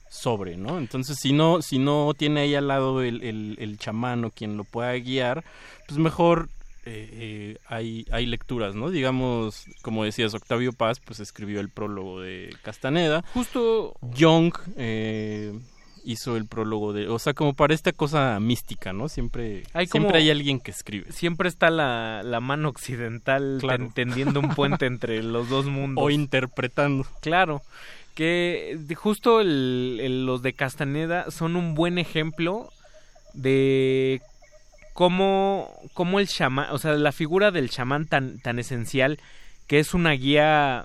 sobre, 0.09 0.57
¿no? 0.57 0.77
Entonces, 0.77 1.17
si 1.21 1.33
no, 1.33 1.61
si 1.61 1.77
no 1.77 2.13
tiene 2.17 2.41
ahí 2.41 2.55
al 2.55 2.67
lado 2.67 3.01
el, 3.01 3.23
el, 3.23 3.55
el 3.59 3.77
chamán 3.77 4.25
o 4.25 4.31
quien 4.31 4.57
lo 4.57 4.63
pueda 4.63 4.93
guiar, 4.93 5.43
pues 5.87 5.99
mejor 5.99 6.49
eh, 6.83 7.09
eh, 7.13 7.57
hay, 7.67 8.05
hay 8.11 8.25
lecturas, 8.25 8.73
¿no? 8.73 8.89
Digamos, 8.89 9.65
como 9.83 10.03
decías, 10.03 10.33
Octavio 10.33 10.73
Paz, 10.73 10.99
pues 10.99 11.19
escribió 11.19 11.59
el 11.59 11.69
prólogo 11.69 12.21
de 12.21 12.55
Castaneda. 12.63 13.23
Justo 13.33 13.93
Young 14.01 14.51
eh, 14.77 15.53
hizo 16.03 16.35
el 16.37 16.45
prólogo 16.47 16.93
de, 16.93 17.07
o 17.07 17.19
sea, 17.19 17.33
como 17.33 17.53
para 17.53 17.73
esta 17.73 17.91
cosa 17.91 18.39
mística, 18.39 18.93
¿no? 18.93 19.07
Siempre, 19.09 19.63
Hay 19.73 19.87
siempre 19.87 20.17
hay 20.17 20.29
alguien 20.31 20.59
que 20.59 20.71
escribe. 20.71 21.11
siempre 21.11 21.47
está 21.49 21.69
la, 21.69 22.21
la 22.23 22.39
mano 22.39 22.69
occidental 22.69 23.57
Claro. 23.61 23.85
ten- 23.85 23.93
tendiendo 23.93 24.39
un 24.39 24.49
puente 24.55 24.85
entre 24.87 25.21
los 25.23 25.49
dos 25.49 25.65
mundos. 25.67 26.03
O 26.03 26.09
interpretando. 26.09 27.05
Claro, 27.21 27.61
que 28.15 28.77
justo 28.95 29.41
el- 29.41 29.99
el- 30.01 30.25
los 30.25 30.41
de 30.41 30.53
Castaneda 30.53 31.29
son 31.31 31.55
un 31.55 31.75
buen 31.75 31.97
ejemplo 31.97 32.69
de 33.33 34.21
cómo, 34.93 35.73
cómo 35.93 36.19
el 36.19 36.27
chamán, 36.27 36.67
o 36.71 36.77
sea, 36.77 36.93
la 36.93 37.11
figura 37.11 37.51
del 37.51 37.69
chamán 37.69 38.05
tan, 38.07 38.39
tan 38.39 38.59
esencial 38.59 39.19
que 39.67 39.79
es 39.79 39.93
una 39.93 40.11
guía, 40.11 40.83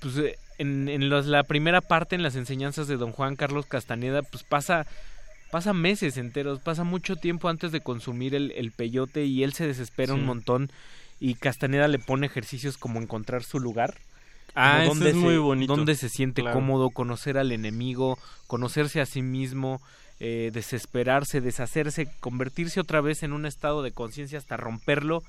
pues 0.00 0.16
eh, 0.16 0.36
en, 0.60 0.88
en 0.88 1.08
los- 1.08 1.26
la 1.26 1.42
primera 1.44 1.80
parte, 1.80 2.14
en 2.16 2.22
las 2.22 2.36
enseñanzas 2.36 2.86
de 2.88 2.96
don 2.96 3.12
Juan 3.12 3.36
Carlos 3.36 3.66
Castaneda, 3.66 4.22
pues 4.22 4.42
pasa 4.44 4.86
pasa 5.50 5.72
meses 5.72 6.16
enteros, 6.16 6.60
pasa 6.60 6.84
mucho 6.84 7.16
tiempo 7.16 7.48
antes 7.48 7.72
de 7.72 7.80
consumir 7.80 8.36
el, 8.36 8.52
el 8.52 8.70
peyote 8.70 9.24
y 9.24 9.42
él 9.42 9.52
se 9.52 9.66
desespera 9.66 10.14
Sí. 10.14 10.20
un 10.20 10.24
montón 10.24 10.70
y 11.18 11.34
Castaneda 11.34 11.88
le 11.88 11.98
pone 11.98 12.26
ejercicios 12.26 12.78
como 12.78 13.00
encontrar 13.00 13.42
su 13.42 13.58
lugar. 13.58 13.94
Ah, 14.54 14.84
eso 14.84 14.92
es 14.92 14.98
se- 15.12 15.12
muy 15.14 15.38
bonito. 15.38 15.74
Dónde 15.74 15.96
se 15.96 16.08
siente 16.08 16.42
Claro. 16.42 16.54
cómodo, 16.54 16.90
conocer 16.90 17.36
al 17.36 17.50
enemigo, 17.50 18.16
conocerse 18.46 19.00
a 19.00 19.06
sí 19.06 19.22
mismo, 19.22 19.80
eh, 20.20 20.50
desesperarse, 20.52 21.40
deshacerse, 21.40 22.06
convertirse 22.20 22.78
otra 22.78 23.00
vez 23.00 23.22
en 23.24 23.32
un 23.32 23.44
estado 23.44 23.82
de 23.82 23.90
conciencia 23.90 24.38
hasta 24.38 24.56
romperlo 24.56 25.22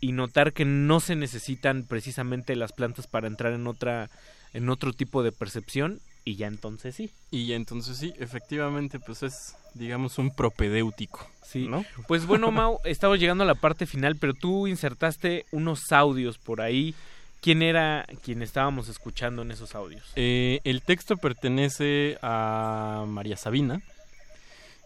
y 0.00 0.12
notar 0.12 0.52
que 0.52 0.64
no 0.64 1.00
se 1.00 1.16
necesitan 1.16 1.82
precisamente 1.82 2.54
las 2.54 2.72
plantas 2.72 3.06
para 3.08 3.26
entrar 3.26 3.52
en 3.54 3.66
otra 3.66 4.08
en 4.52 4.68
otro 4.68 4.92
tipo 4.92 5.22
de 5.22 5.32
percepción 5.32 6.00
y 6.28 6.36
ya 6.36 6.46
entonces 6.46 6.94
sí. 6.94 7.10
Y 7.30 7.46
ya 7.46 7.56
entonces 7.56 7.96
sí, 7.96 8.12
efectivamente, 8.18 9.00
pues 9.00 9.22
es, 9.22 9.56
digamos, 9.72 10.18
un 10.18 10.30
propedéutico. 10.30 11.26
Sí. 11.42 11.66
¿no? 11.66 11.86
Pues 12.06 12.26
bueno, 12.26 12.50
Mau, 12.52 12.80
estamos 12.84 13.18
llegando 13.18 13.44
a 13.44 13.46
la 13.46 13.54
parte 13.54 13.86
final, 13.86 14.16
pero 14.16 14.34
tú 14.34 14.66
insertaste 14.66 15.46
unos 15.52 15.90
audios 15.90 16.36
por 16.36 16.60
ahí. 16.60 16.94
¿Quién 17.40 17.62
era 17.62 18.04
quien 18.22 18.42
estábamos 18.42 18.88
escuchando 18.88 19.40
en 19.40 19.52
esos 19.52 19.74
audios? 19.74 20.02
Eh, 20.16 20.60
el 20.64 20.82
texto 20.82 21.16
pertenece 21.16 22.18
a 22.20 23.04
María 23.08 23.38
Sabina. 23.38 23.80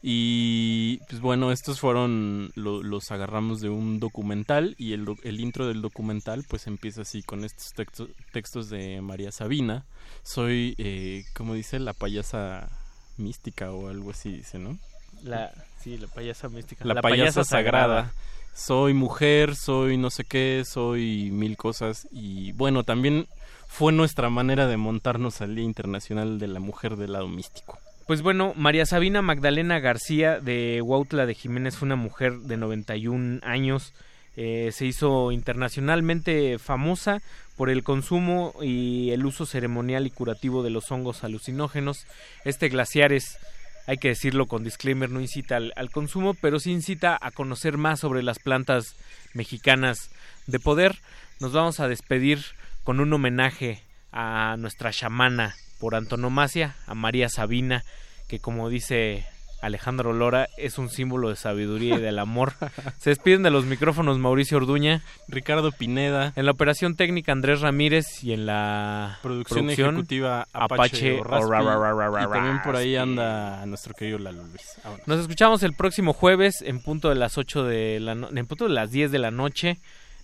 Y 0.02 0.98
pues 1.08 1.20
bueno, 1.20 1.52
estos 1.52 1.78
fueron, 1.78 2.50
lo- 2.56 2.82
los 2.82 3.10
agarramos 3.12 3.60
de 3.60 3.68
un 3.68 4.00
documental 4.00 4.74
y 4.76 4.94
el, 4.94 5.06
el 5.22 5.40
intro 5.40 5.68
del 5.68 5.80
documental 5.80 6.44
pues 6.48 6.66
empieza 6.66 7.02
así 7.02 7.22
con 7.22 7.44
estos 7.44 7.72
textos, 7.72 8.08
textos 8.32 8.68
de 8.68 9.00
María 9.00 9.30
Sabina. 9.30 9.84
Soy, 10.24 10.74
eh, 10.78 11.24
como 11.34 11.54
dice, 11.54 11.78
la 11.78 11.92
payasa 11.92 12.68
mística 13.16 13.70
o 13.70 13.88
algo 13.88 14.10
así 14.10 14.32
dice, 14.32 14.58
¿no? 14.58 14.76
La, 15.22 15.52
sí, 15.80 15.96
la 15.98 16.08
payasa 16.08 16.48
mística. 16.48 16.84
La, 16.84 17.00
payasa, 17.00 17.44
sagrada. 17.44 18.12
Soy 18.54 18.92
mujer, 18.94 19.54
soy 19.54 19.96
no 19.96 20.10
sé 20.10 20.24
qué, 20.24 20.64
soy 20.66 21.30
mil 21.30 21.56
cosas. 21.56 22.08
Y 22.10 22.50
bueno, 22.52 22.82
también 22.82 23.26
fue 23.68 23.92
nuestra 23.92 24.30
manera 24.30 24.66
de 24.66 24.76
montarnos 24.76 25.40
al 25.40 25.54
Día 25.54 25.64
Internacional 25.64 26.38
de 26.40 26.48
la 26.48 26.58
Mujer 26.60 26.96
del 26.96 27.12
lado 27.12 27.28
místico. 27.28 27.78
Pues 28.06 28.20
bueno, 28.20 28.52
María 28.56 28.84
Sabina 28.84 29.22
Magdalena 29.22 29.78
García 29.78 30.40
de 30.40 30.82
Huautla 30.82 31.24
de 31.24 31.34
Jiménez 31.36 31.76
fue 31.76 31.86
una 31.86 31.96
mujer 31.96 32.32
de 32.40 32.56
91 32.56 33.40
años. 33.44 33.94
Eh, 34.36 34.70
se 34.72 34.86
hizo 34.86 35.30
internacionalmente 35.30 36.58
famosa 36.58 37.22
por 37.56 37.70
el 37.70 37.84
consumo 37.84 38.54
y 38.60 39.10
el 39.10 39.24
uso 39.24 39.46
ceremonial 39.46 40.06
y 40.06 40.10
curativo 40.10 40.64
de 40.64 40.70
los 40.70 40.90
hongos 40.90 41.22
alucinógenos. 41.22 42.06
Este 42.44 42.68
glaciares, 42.68 43.38
hay 43.86 43.98
que 43.98 44.08
decirlo 44.08 44.46
con 44.46 44.64
disclaimer, 44.64 45.08
no 45.08 45.20
incita 45.20 45.56
al, 45.56 45.72
al 45.76 45.90
consumo, 45.90 46.34
pero 46.34 46.58
sí 46.58 46.72
incita 46.72 47.16
a 47.20 47.30
conocer 47.30 47.76
más 47.76 48.00
sobre 48.00 48.24
las 48.24 48.40
plantas 48.40 48.96
mexicanas 49.32 50.10
de 50.48 50.58
poder. 50.58 50.98
Nos 51.38 51.52
vamos 51.52 51.78
a 51.78 51.86
despedir 51.86 52.40
con 52.82 52.98
un 52.98 53.12
homenaje 53.12 53.80
a 54.10 54.56
nuestra 54.58 54.90
chamana 54.90 55.54
por 55.82 55.96
antonomasia, 55.96 56.76
a 56.86 56.94
María 56.94 57.28
Sabina, 57.28 57.82
que 58.28 58.38
como 58.38 58.68
dice 58.68 59.26
Alejandro 59.60 60.12
Lora, 60.12 60.46
es 60.58 60.78
un 60.78 60.88
símbolo 60.88 61.28
de 61.28 61.34
sabiduría 61.34 61.96
y 61.96 62.00
del 62.00 62.20
amor. 62.20 62.52
Se 62.98 63.10
despiden 63.10 63.42
de 63.42 63.50
los 63.50 63.64
micrófonos 63.64 64.16
Mauricio 64.18 64.58
Orduña, 64.58 65.02
Ricardo 65.26 65.72
Pineda, 65.72 66.32
en 66.36 66.46
la 66.46 66.52
operación 66.52 66.94
técnica 66.94 67.32
Andrés 67.32 67.62
Ramírez 67.62 68.22
y 68.22 68.32
en 68.32 68.46
la 68.46 69.18
Producción, 69.22 69.70
ejecutiva 69.96 70.46
Apache, 70.52 71.16
Apache 71.16 71.20
o 71.20 71.24
Raspi, 71.24 71.46
Orra- 71.46 72.22
y 72.22 72.32
también 72.32 72.62
por 72.62 72.76
ahí 72.76 72.94
anda 72.96 73.66
nuestro 73.66 73.92
querido 73.94 74.18
Lalo 74.20 74.44
Luis. 74.44 74.62
Nos 75.06 75.18
escuchamos 75.18 75.64
el 75.64 75.72
próximo 75.74 76.12
jueves 76.12 76.62
en 76.62 76.80
punto 76.80 77.08
de 77.08 77.16
las 77.16 77.38
8 77.38 77.64
de 77.64 77.98
la 77.98 78.14
no- 78.14 78.28
en 78.32 78.46
punto 78.46 78.68
de 78.68 78.74
las 78.74 78.92
10 78.92 79.10
de 79.10 79.18
la 79.18 79.32
noche. 79.32 79.78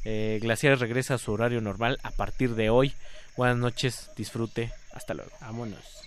Eh, 0.05 0.39
Glaciares 0.41 0.79
regresa 0.79 1.15
a 1.15 1.19
su 1.19 1.33
horario 1.33 1.61
normal 1.61 1.99
a 2.05 2.13
partir 2.13 2.55
de 2.55 2.71
hoy. 2.71 2.93
Buenas 3.37 3.57
noches, 3.57 4.11
disfrute, 4.17 4.73
hasta 4.99 5.15
luego. 5.15 5.31
Vámonos. 5.41 6.03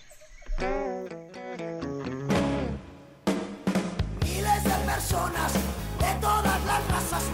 Miles 4.20 4.64
de 4.64 4.76
personas 4.86 5.52
de 5.98 6.20
todas 6.20 6.64
las 6.64 6.88
razas 6.88 7.24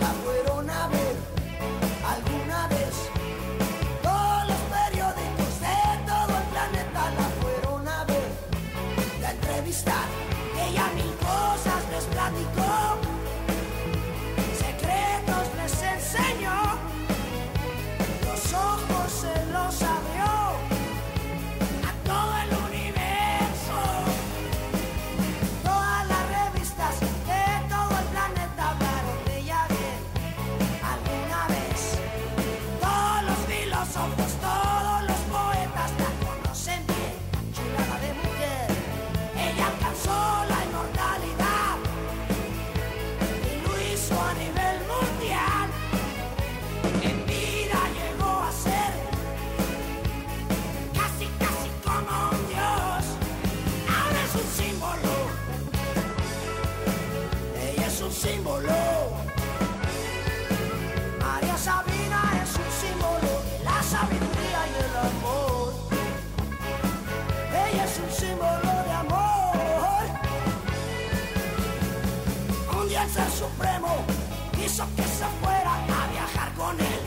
que 74.69 75.03
se 75.03 75.25
fuera 75.41 75.75
a 75.77 76.07
viajar 76.13 76.53
con 76.55 76.79
él, 76.79 77.01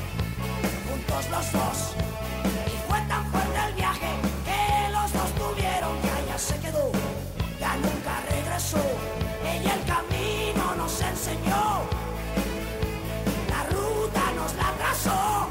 juntos 0.90 1.30
los 1.30 1.52
dos. 1.52 1.96
Y 2.66 2.90
fue 2.90 3.00
tan 3.08 3.24
fuerte 3.32 3.60
el 3.70 3.76
viaje 3.76 4.08
que 4.44 4.92
los 4.92 5.14
dos 5.14 5.32
tuvieron 5.36 5.96
que 6.02 6.10
allá 6.10 6.40
se 6.40 6.58
quedó, 6.58 6.92
ya 7.60 7.76
nunca 7.76 8.20
regresó. 8.32 8.80
Ella 9.46 9.76
el 9.76 9.86
camino 9.86 10.76
nos 10.76 11.02
enseñó, 11.02 11.84
la 13.48 13.64
ruta 13.70 14.24
nos 14.36 14.56
la 14.56 14.72
trazó. 14.80 15.51